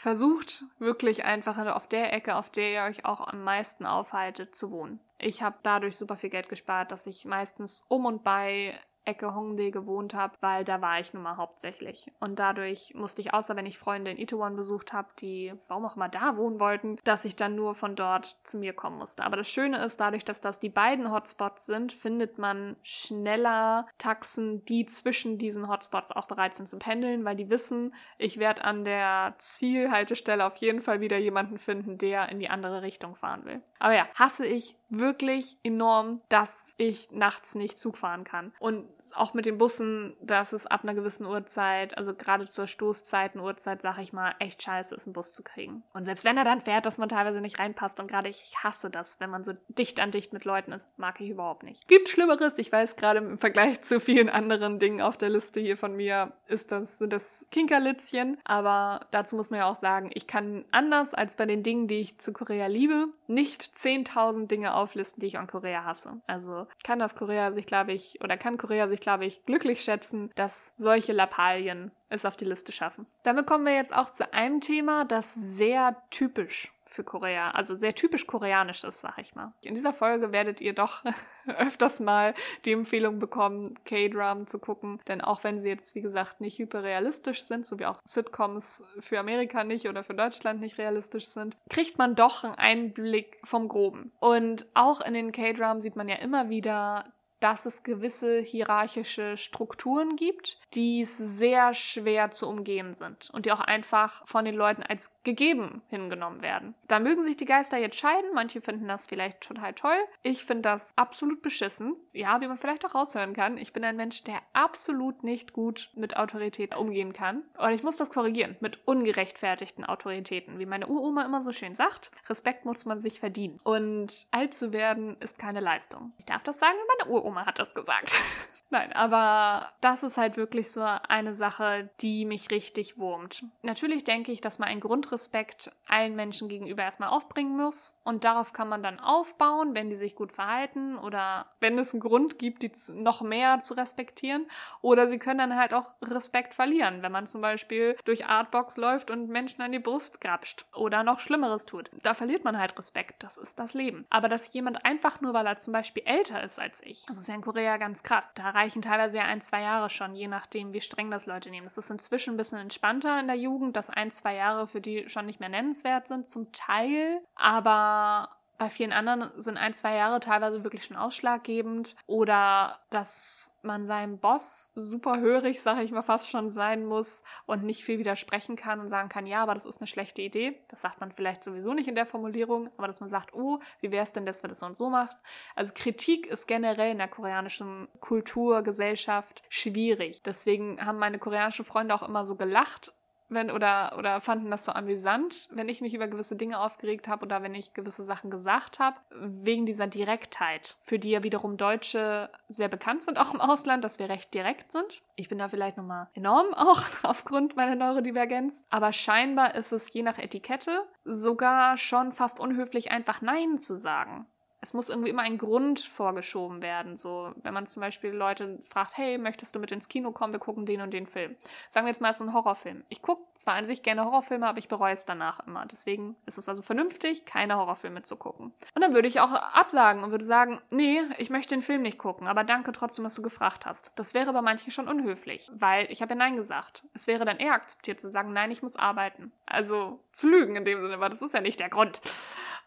versucht 0.00 0.64
wirklich 0.78 1.26
einfach 1.26 1.58
auf 1.74 1.86
der 1.86 2.14
Ecke, 2.14 2.36
auf 2.36 2.48
der 2.48 2.72
ihr 2.72 2.82
euch 2.84 3.04
auch 3.04 3.20
am 3.20 3.44
meisten 3.44 3.84
aufhaltet, 3.84 4.56
zu 4.56 4.70
wohnen. 4.70 4.98
Ich 5.18 5.42
habe 5.42 5.58
dadurch 5.62 5.98
super 5.98 6.16
viel 6.16 6.30
Geld 6.30 6.48
gespart, 6.48 6.90
dass 6.90 7.06
ich 7.06 7.26
meistens 7.26 7.84
um 7.86 8.06
und 8.06 8.24
bei 8.24 8.80
Ecke 9.10 9.34
Hongdae 9.34 9.70
gewohnt 9.70 10.14
habe, 10.14 10.34
weil 10.40 10.64
da 10.64 10.80
war 10.80 11.00
ich 11.00 11.12
nun 11.12 11.22
mal 11.22 11.36
hauptsächlich. 11.36 12.10
Und 12.20 12.38
dadurch 12.38 12.94
musste 12.94 13.20
ich, 13.20 13.34
außer 13.34 13.56
wenn 13.56 13.66
ich 13.66 13.78
Freunde 13.78 14.12
in 14.12 14.18
Itaewon 14.18 14.56
besucht 14.56 14.92
habe, 14.92 15.08
die 15.20 15.52
warum 15.68 15.84
auch 15.84 15.96
immer 15.96 16.08
da 16.08 16.36
wohnen 16.36 16.60
wollten, 16.60 16.98
dass 17.04 17.24
ich 17.24 17.36
dann 17.36 17.54
nur 17.54 17.74
von 17.74 17.96
dort 17.96 18.38
zu 18.44 18.58
mir 18.58 18.72
kommen 18.72 18.98
musste. 18.98 19.24
Aber 19.24 19.36
das 19.36 19.48
Schöne 19.48 19.84
ist, 19.84 20.00
dadurch, 20.00 20.24
dass 20.24 20.40
das 20.40 20.60
die 20.60 20.68
beiden 20.68 21.10
Hotspots 21.10 21.66
sind, 21.66 21.92
findet 21.92 22.38
man 22.38 22.76
schneller 22.82 23.86
Taxen, 23.98 24.64
die 24.64 24.86
zwischen 24.86 25.38
diesen 25.38 25.68
Hotspots 25.68 26.12
auch 26.12 26.26
bereit 26.26 26.54
sind 26.54 26.68
zum 26.68 26.78
Pendeln, 26.78 27.24
weil 27.24 27.36
die 27.36 27.50
wissen, 27.50 27.94
ich 28.18 28.38
werde 28.38 28.64
an 28.64 28.84
der 28.84 29.34
Zielhaltestelle 29.38 30.44
auf 30.44 30.56
jeden 30.56 30.82
Fall 30.82 31.00
wieder 31.00 31.18
jemanden 31.18 31.58
finden, 31.58 31.98
der 31.98 32.28
in 32.28 32.38
die 32.38 32.48
andere 32.48 32.82
Richtung 32.82 33.16
fahren 33.16 33.44
will. 33.44 33.60
Aber 33.80 33.94
ja, 33.94 34.06
hasse 34.14 34.46
ich 34.46 34.76
wirklich 34.90 35.56
enorm, 35.62 36.20
dass 36.28 36.74
ich 36.76 37.10
nachts 37.10 37.54
nicht 37.54 37.78
Zug 37.78 37.96
fahren 37.96 38.24
kann. 38.24 38.52
Und 38.58 38.86
auch 39.14 39.34
mit 39.34 39.46
den 39.46 39.58
Bussen, 39.58 40.16
dass 40.20 40.52
es 40.52 40.66
ab 40.66 40.82
einer 40.82 40.94
gewissen 40.94 41.26
Uhrzeit, 41.26 41.96
also 41.96 42.14
gerade 42.14 42.46
zur 42.46 42.66
Stoßzeiten, 42.66 43.40
Uhrzeit, 43.40 43.82
sag 43.82 43.98
ich 43.98 44.12
mal, 44.12 44.34
echt 44.38 44.62
scheiße 44.62 44.94
ist, 44.94 45.06
einen 45.06 45.14
Bus 45.14 45.32
zu 45.32 45.42
kriegen. 45.42 45.82
Und 45.92 46.04
selbst 46.04 46.24
wenn 46.24 46.36
er 46.36 46.44
dann 46.44 46.60
fährt, 46.60 46.86
dass 46.86 46.98
man 46.98 47.08
teilweise 47.08 47.40
nicht 47.40 47.58
reinpasst. 47.58 48.00
Und 48.00 48.08
gerade 48.08 48.28
ich, 48.28 48.42
ich 48.42 48.58
hasse 48.62 48.90
das, 48.90 49.20
wenn 49.20 49.30
man 49.30 49.44
so 49.44 49.52
dicht 49.68 50.00
an 50.00 50.10
dicht 50.10 50.32
mit 50.32 50.44
Leuten 50.44 50.72
ist, 50.72 50.86
mag 50.96 51.20
ich 51.20 51.30
überhaupt 51.30 51.62
nicht. 51.62 51.88
Gibt 51.88 52.08
Schlimmeres. 52.08 52.58
Ich 52.58 52.72
weiß 52.72 52.96
gerade 52.96 53.18
im 53.18 53.38
Vergleich 53.38 53.82
zu 53.82 54.00
vielen 54.00 54.28
anderen 54.28 54.78
Dingen 54.78 55.00
auf 55.00 55.16
der 55.16 55.30
Liste 55.30 55.60
hier 55.60 55.76
von 55.76 55.96
mir, 55.96 56.32
ist 56.46 56.72
das, 56.72 56.98
sind 56.98 57.12
das 57.12 57.46
Kinkerlitzchen. 57.50 58.38
Aber 58.44 59.06
dazu 59.10 59.36
muss 59.36 59.50
man 59.50 59.60
ja 59.60 59.70
auch 59.70 59.76
sagen, 59.76 60.10
ich 60.14 60.26
kann 60.26 60.64
anders 60.70 61.14
als 61.14 61.36
bei 61.36 61.46
den 61.46 61.62
Dingen, 61.62 61.88
die 61.88 62.00
ich 62.00 62.18
zu 62.18 62.32
Korea 62.32 62.66
liebe, 62.66 63.06
nicht 63.26 63.62
10.000 63.76 64.46
Dinge 64.46 64.74
auflisten, 64.74 65.20
die 65.20 65.26
ich 65.26 65.38
an 65.38 65.46
Korea 65.46 65.84
hasse. 65.84 66.20
Also 66.26 66.66
kann 66.84 66.98
das 66.98 67.14
Korea 67.14 67.52
sich, 67.52 67.66
glaube 67.66 67.92
ich, 67.92 68.22
oder 68.22 68.36
kann 68.36 68.58
Korea 68.58 68.88
sich, 68.90 69.00
glaube 69.00 69.24
ich, 69.24 69.44
glücklich 69.46 69.82
schätzen, 69.82 70.30
dass 70.34 70.72
solche 70.76 71.12
Lappalien 71.12 71.90
es 72.08 72.24
auf 72.24 72.36
die 72.36 72.44
Liste 72.44 72.72
schaffen. 72.72 73.06
Damit 73.22 73.46
kommen 73.46 73.64
wir 73.64 73.74
jetzt 73.74 73.94
auch 73.94 74.10
zu 74.10 74.32
einem 74.32 74.60
Thema, 74.60 75.04
das 75.04 75.34
sehr 75.34 75.96
typisch 76.10 76.72
für 76.90 77.04
Korea, 77.04 77.52
also 77.52 77.74
sehr 77.74 77.94
typisch 77.94 78.26
koreanisch 78.26 78.84
ist, 78.84 79.00
sag 79.00 79.18
ich 79.18 79.34
mal. 79.34 79.52
In 79.62 79.74
dieser 79.74 79.92
Folge 79.92 80.32
werdet 80.32 80.60
ihr 80.60 80.74
doch 80.74 81.04
öfters 81.46 82.00
mal 82.00 82.34
die 82.64 82.72
Empfehlung 82.72 83.18
bekommen, 83.18 83.78
K-Drum 83.84 84.46
zu 84.46 84.58
gucken, 84.58 85.00
denn 85.06 85.20
auch 85.20 85.44
wenn 85.44 85.60
sie 85.60 85.68
jetzt, 85.68 85.94
wie 85.94 86.02
gesagt, 86.02 86.40
nicht 86.40 86.58
hyperrealistisch 86.58 87.42
sind, 87.42 87.64
so 87.64 87.78
wie 87.78 87.86
auch 87.86 88.00
Sitcoms 88.04 88.82
für 88.98 89.18
Amerika 89.18 89.64
nicht 89.64 89.88
oder 89.88 90.04
für 90.04 90.14
Deutschland 90.14 90.60
nicht 90.60 90.78
realistisch 90.78 91.26
sind, 91.26 91.56
kriegt 91.68 91.96
man 91.98 92.16
doch 92.16 92.44
einen 92.44 92.56
Einblick 92.56 93.40
vom 93.44 93.68
Groben. 93.68 94.12
Und 94.18 94.66
auch 94.74 95.00
in 95.00 95.14
den 95.14 95.32
K-Drum 95.32 95.80
sieht 95.80 95.96
man 95.96 96.08
ja 96.08 96.16
immer 96.16 96.50
wieder 96.50 97.04
dass 97.40 97.66
es 97.66 97.82
gewisse 97.82 98.40
hierarchische 98.40 99.36
Strukturen 99.36 100.16
gibt, 100.16 100.58
die 100.74 101.04
sehr 101.04 101.74
schwer 101.74 102.30
zu 102.30 102.46
umgehen 102.46 102.94
sind 102.94 103.30
und 103.30 103.46
die 103.46 103.52
auch 103.52 103.60
einfach 103.60 104.26
von 104.26 104.44
den 104.44 104.54
Leuten 104.54 104.82
als 104.82 105.10
gegeben 105.24 105.82
hingenommen 105.88 106.42
werden. 106.42 106.74
Da 106.88 107.00
mögen 107.00 107.22
sich 107.22 107.36
die 107.36 107.44
Geister 107.44 107.78
jetzt 107.78 107.96
scheiden, 107.96 108.30
manche 108.34 108.60
finden 108.60 108.88
das 108.88 109.06
vielleicht 109.06 109.40
total 109.40 109.72
toll. 109.74 109.96
Ich 110.22 110.44
finde 110.44 110.62
das 110.62 110.92
absolut 110.96 111.42
beschissen. 111.42 111.96
Ja, 112.12 112.40
wie 112.40 112.48
man 112.48 112.58
vielleicht 112.58 112.84
auch 112.84 112.94
raushören 112.94 113.34
kann, 113.34 113.56
ich 113.56 113.72
bin 113.72 113.84
ein 113.84 113.96
Mensch, 113.96 114.24
der 114.24 114.40
absolut 114.52 115.24
nicht 115.24 115.52
gut 115.52 115.90
mit 115.94 116.16
Autorität 116.16 116.76
umgehen 116.76 117.12
kann. 117.12 117.42
Und 117.58 117.72
ich 117.72 117.82
muss 117.82 117.96
das 117.96 118.10
korrigieren, 118.10 118.56
mit 118.60 118.86
ungerechtfertigten 118.86 119.84
Autoritäten. 119.84 120.58
Wie 120.58 120.66
meine 120.66 120.88
Uroma 120.88 121.24
immer 121.24 121.42
so 121.42 121.52
schön 121.52 121.74
sagt, 121.74 122.10
Respekt 122.28 122.64
muss 122.64 122.86
man 122.86 123.00
sich 123.00 123.20
verdienen. 123.20 123.60
Und 123.62 124.26
alt 124.30 124.54
zu 124.54 124.72
werden 124.72 125.16
ist 125.20 125.38
keine 125.38 125.60
Leistung. 125.60 126.12
Ich 126.18 126.26
darf 126.26 126.42
das 126.42 126.58
sagen, 126.58 126.76
meine 126.98 127.10
Uroma 127.10 127.30
Oma 127.30 127.46
hat 127.46 127.58
das 127.58 127.74
gesagt. 127.74 128.14
Nein, 128.70 128.92
aber 128.92 129.72
das 129.80 130.02
ist 130.02 130.16
halt 130.16 130.36
wirklich 130.36 130.70
so 130.70 130.80
eine 130.80 131.34
Sache, 131.34 131.90
die 132.00 132.24
mich 132.24 132.50
richtig 132.50 132.98
wurmt. 132.98 133.44
Natürlich 133.62 134.04
denke 134.04 134.30
ich, 134.30 134.40
dass 134.40 134.58
man 134.58 134.68
einen 134.68 134.80
Grundrespekt 135.10 135.72
allen 135.88 136.14
Menschen 136.14 136.48
gegenüber 136.48 136.84
erstmal 136.84 137.08
aufbringen 137.08 137.56
muss 137.56 137.98
und 138.04 138.22
darauf 138.22 138.52
kann 138.52 138.68
man 138.68 138.82
dann 138.82 139.00
aufbauen, 139.00 139.74
wenn 139.74 139.90
die 139.90 139.96
sich 139.96 140.14
gut 140.14 140.30
verhalten 140.30 140.96
oder 140.96 141.46
wenn 141.58 141.76
es 141.78 141.92
einen 141.92 142.00
Grund 142.00 142.38
gibt, 142.38 142.62
die 142.62 142.70
noch 142.92 143.20
mehr 143.22 143.60
zu 143.60 143.74
respektieren. 143.74 144.46
Oder 144.82 145.08
sie 145.08 145.18
können 145.18 145.38
dann 145.38 145.56
halt 145.56 145.74
auch 145.74 145.94
Respekt 146.00 146.54
verlieren, 146.54 147.02
wenn 147.02 147.10
man 147.10 147.26
zum 147.26 147.40
Beispiel 147.40 147.96
durch 148.04 148.26
Artbox 148.26 148.76
läuft 148.76 149.10
und 149.10 149.28
Menschen 149.28 149.62
an 149.62 149.72
die 149.72 149.80
Brust 149.80 150.20
grapscht 150.20 150.64
oder 150.76 151.02
noch 151.02 151.18
Schlimmeres 151.18 151.66
tut. 151.66 151.90
Da 152.04 152.14
verliert 152.14 152.44
man 152.44 152.56
halt 152.56 152.78
Respekt. 152.78 153.24
Das 153.24 153.36
ist 153.36 153.58
das 153.58 153.74
Leben. 153.74 154.06
Aber 154.10 154.28
dass 154.28 154.52
jemand 154.52 154.84
einfach 154.84 155.20
nur, 155.20 155.34
weil 155.34 155.46
er 155.46 155.58
zum 155.58 155.72
Beispiel 155.72 156.04
älter 156.06 156.42
ist 156.44 156.60
als 156.60 156.82
ich, 156.84 157.04
das 157.06 157.18
ist 157.18 157.28
ja 157.28 157.34
in 157.34 157.42
Korea 157.42 157.78
ganz 157.78 158.04
krass. 158.04 158.32
Da 158.34 158.50
reichen 158.50 158.82
teilweise 158.82 159.16
ja 159.16 159.24
ein, 159.24 159.40
zwei 159.40 159.62
Jahre 159.62 159.90
schon, 159.90 160.14
je 160.14 160.28
nachdem, 160.28 160.72
wie 160.72 160.80
streng 160.80 161.10
das 161.10 161.26
Leute 161.26 161.50
nehmen. 161.50 161.66
Das 161.66 161.78
ist 161.78 161.90
inzwischen 161.90 162.34
ein 162.34 162.36
bisschen 162.36 162.60
entspannter 162.60 163.18
in 163.18 163.26
der 163.26 163.36
Jugend, 163.36 163.76
dass 163.76 163.90
ein, 163.90 164.12
zwei 164.12 164.36
Jahre 164.36 164.68
für 164.68 164.80
die 164.80 164.99
schon 165.08 165.26
nicht 165.26 165.40
mehr 165.40 165.48
nennenswert 165.48 166.08
sind, 166.08 166.28
zum 166.28 166.52
Teil. 166.52 167.20
Aber 167.34 168.30
bei 168.60 168.68
vielen 168.68 168.92
anderen 168.92 169.30
sind 169.40 169.56
ein, 169.56 169.72
zwei 169.72 169.96
Jahre 169.96 170.20
teilweise 170.20 170.62
wirklich 170.64 170.84
schon 170.84 170.96
ausschlaggebend. 170.98 171.96
Oder 172.06 172.78
dass 172.90 173.50
man 173.62 173.86
seinem 173.86 174.18
Boss 174.18 174.70
super 174.74 175.18
hörig, 175.18 175.62
sage 175.62 175.82
ich 175.82 175.92
mal, 175.92 176.02
fast 176.02 176.28
schon 176.28 176.50
sein 176.50 176.84
muss 176.84 177.22
und 177.46 177.64
nicht 177.64 177.84
viel 177.84 177.98
widersprechen 177.98 178.56
kann 178.56 178.80
und 178.80 178.90
sagen 178.90 179.08
kann, 179.08 179.26
ja, 179.26 179.42
aber 179.42 179.54
das 179.54 179.64
ist 179.64 179.80
eine 179.80 179.86
schlechte 179.86 180.20
Idee. 180.20 180.58
Das 180.68 180.82
sagt 180.82 181.00
man 181.00 181.10
vielleicht 181.10 181.42
sowieso 181.42 181.72
nicht 181.72 181.88
in 181.88 181.94
der 181.94 182.04
Formulierung, 182.04 182.68
aber 182.76 182.86
dass 182.86 183.00
man 183.00 183.08
sagt, 183.08 183.32
oh, 183.32 183.60
wie 183.80 183.90
wäre 183.90 184.04
es 184.04 184.12
denn, 184.12 184.26
dass 184.26 184.42
wir 184.42 184.48
das 184.48 184.60
so 184.60 184.66
und 184.66 184.76
so 184.76 184.90
machen? 184.90 185.16
Also 185.54 185.72
Kritik 185.74 186.26
ist 186.26 186.46
generell 186.46 186.92
in 186.92 186.98
der 186.98 187.08
koreanischen 187.08 187.88
Kultur, 188.00 188.62
Gesellschaft 188.62 189.42
schwierig. 189.48 190.22
Deswegen 190.22 190.84
haben 190.84 190.98
meine 190.98 191.18
koreanischen 191.18 191.64
Freunde 191.64 191.94
auch 191.94 192.06
immer 192.06 192.26
so 192.26 192.36
gelacht 192.36 192.92
wenn 193.30 193.50
oder 193.50 193.94
oder 193.98 194.20
fanden 194.20 194.50
das 194.50 194.64
so 194.64 194.72
amüsant, 194.72 195.48
wenn 195.50 195.68
ich 195.68 195.80
mich 195.80 195.94
über 195.94 196.08
gewisse 196.08 196.36
Dinge 196.36 196.58
aufgeregt 196.58 197.08
habe 197.08 197.24
oder 197.24 197.42
wenn 197.42 197.54
ich 197.54 197.74
gewisse 197.74 198.02
Sachen 198.02 198.30
gesagt 198.30 198.78
habe, 198.78 198.96
wegen 199.10 199.66
dieser 199.66 199.86
Direktheit, 199.86 200.76
für 200.82 200.98
die 200.98 201.10
ja 201.10 201.22
wiederum 201.22 201.56
Deutsche 201.56 202.30
sehr 202.48 202.68
bekannt 202.68 203.02
sind, 203.02 203.18
auch 203.20 203.34
im 203.34 203.40
Ausland, 203.40 203.84
dass 203.84 203.98
wir 203.98 204.08
recht 204.08 204.32
direkt 204.34 204.72
sind. 204.72 205.02
Ich 205.16 205.28
bin 205.28 205.38
da 205.38 205.48
vielleicht 205.48 205.76
nochmal 205.76 206.08
enorm 206.14 206.52
auch 206.54 206.82
aufgrund 207.02 207.56
meiner 207.56 207.74
Neurodivergenz, 207.74 208.64
aber 208.70 208.92
scheinbar 208.92 209.54
ist 209.54 209.72
es 209.72 209.92
je 209.92 210.02
nach 210.02 210.18
Etikette 210.18 210.86
sogar 211.04 211.76
schon 211.76 212.12
fast 212.12 212.40
unhöflich, 212.40 212.90
einfach 212.90 213.22
Nein 213.22 213.58
zu 213.58 213.76
sagen 213.76 214.26
es 214.62 214.74
muss 214.74 214.88
irgendwie 214.88 215.10
immer 215.10 215.22
ein 215.22 215.38
Grund 215.38 215.80
vorgeschoben 215.80 216.62
werden. 216.62 216.96
So, 216.96 217.32
wenn 217.42 217.54
man 217.54 217.66
zum 217.66 217.80
Beispiel 217.80 218.10
Leute 218.10 218.58
fragt, 218.68 218.96
hey, 218.96 219.16
möchtest 219.16 219.54
du 219.54 219.58
mit 219.58 219.72
ins 219.72 219.88
Kino 219.88 220.12
kommen, 220.12 220.32
wir 220.32 220.40
gucken 220.40 220.66
den 220.66 220.82
und 220.82 220.92
den 220.92 221.06
Film. 221.06 221.36
Sagen 221.68 221.86
wir 221.86 221.90
jetzt 221.90 222.00
mal, 222.00 222.10
es 222.10 222.20
ist 222.20 222.26
ein 222.26 222.34
Horrorfilm. 222.34 222.84
Ich 222.88 223.00
gucke 223.00 223.22
zwar 223.38 223.54
an 223.54 223.64
sich 223.64 223.82
gerne 223.82 224.04
Horrorfilme, 224.04 224.46
aber 224.46 224.58
ich 224.58 224.68
bereue 224.68 224.92
es 224.92 225.06
danach 225.06 225.40
immer. 225.46 225.64
Deswegen 225.66 226.14
ist 226.26 226.36
es 226.36 226.48
also 226.48 226.60
vernünftig, 226.60 227.24
keine 227.24 227.56
Horrorfilme 227.56 228.02
zu 228.02 228.16
gucken. 228.16 228.52
Und 228.74 228.82
dann 228.82 228.94
würde 228.94 229.08
ich 229.08 229.20
auch 229.20 229.32
absagen 229.32 230.04
und 230.04 230.10
würde 230.10 230.24
sagen, 230.24 230.60
nee, 230.70 231.00
ich 231.16 231.30
möchte 231.30 231.54
den 231.54 231.62
Film 231.62 231.82
nicht 231.82 231.98
gucken, 231.98 232.28
aber 232.28 232.44
danke 232.44 232.72
trotzdem, 232.72 233.04
dass 233.04 233.14
du 233.14 233.22
gefragt 233.22 233.64
hast. 233.64 233.92
Das 233.96 234.12
wäre 234.12 234.32
bei 234.32 234.42
manchen 234.42 234.70
schon 234.70 234.88
unhöflich, 234.88 235.50
weil 235.54 235.90
ich 235.90 236.02
habe 236.02 236.12
ja 236.12 236.16
Nein 236.16 236.36
gesagt. 236.36 236.84
Es 236.92 237.06
wäre 237.06 237.24
dann 237.24 237.38
eher 237.38 237.54
akzeptiert 237.54 237.98
zu 237.98 238.10
sagen, 238.10 238.34
nein, 238.34 238.50
ich 238.50 238.62
muss 238.62 238.76
arbeiten. 238.76 239.32
Also 239.46 240.00
zu 240.12 240.28
lügen 240.28 240.56
in 240.56 240.66
dem 240.66 240.82
Sinne, 240.82 240.94
aber 240.94 241.08
das 241.08 241.22
ist 241.22 241.32
ja 241.32 241.40
nicht 241.40 241.60
der 241.60 241.70
Grund. 241.70 242.02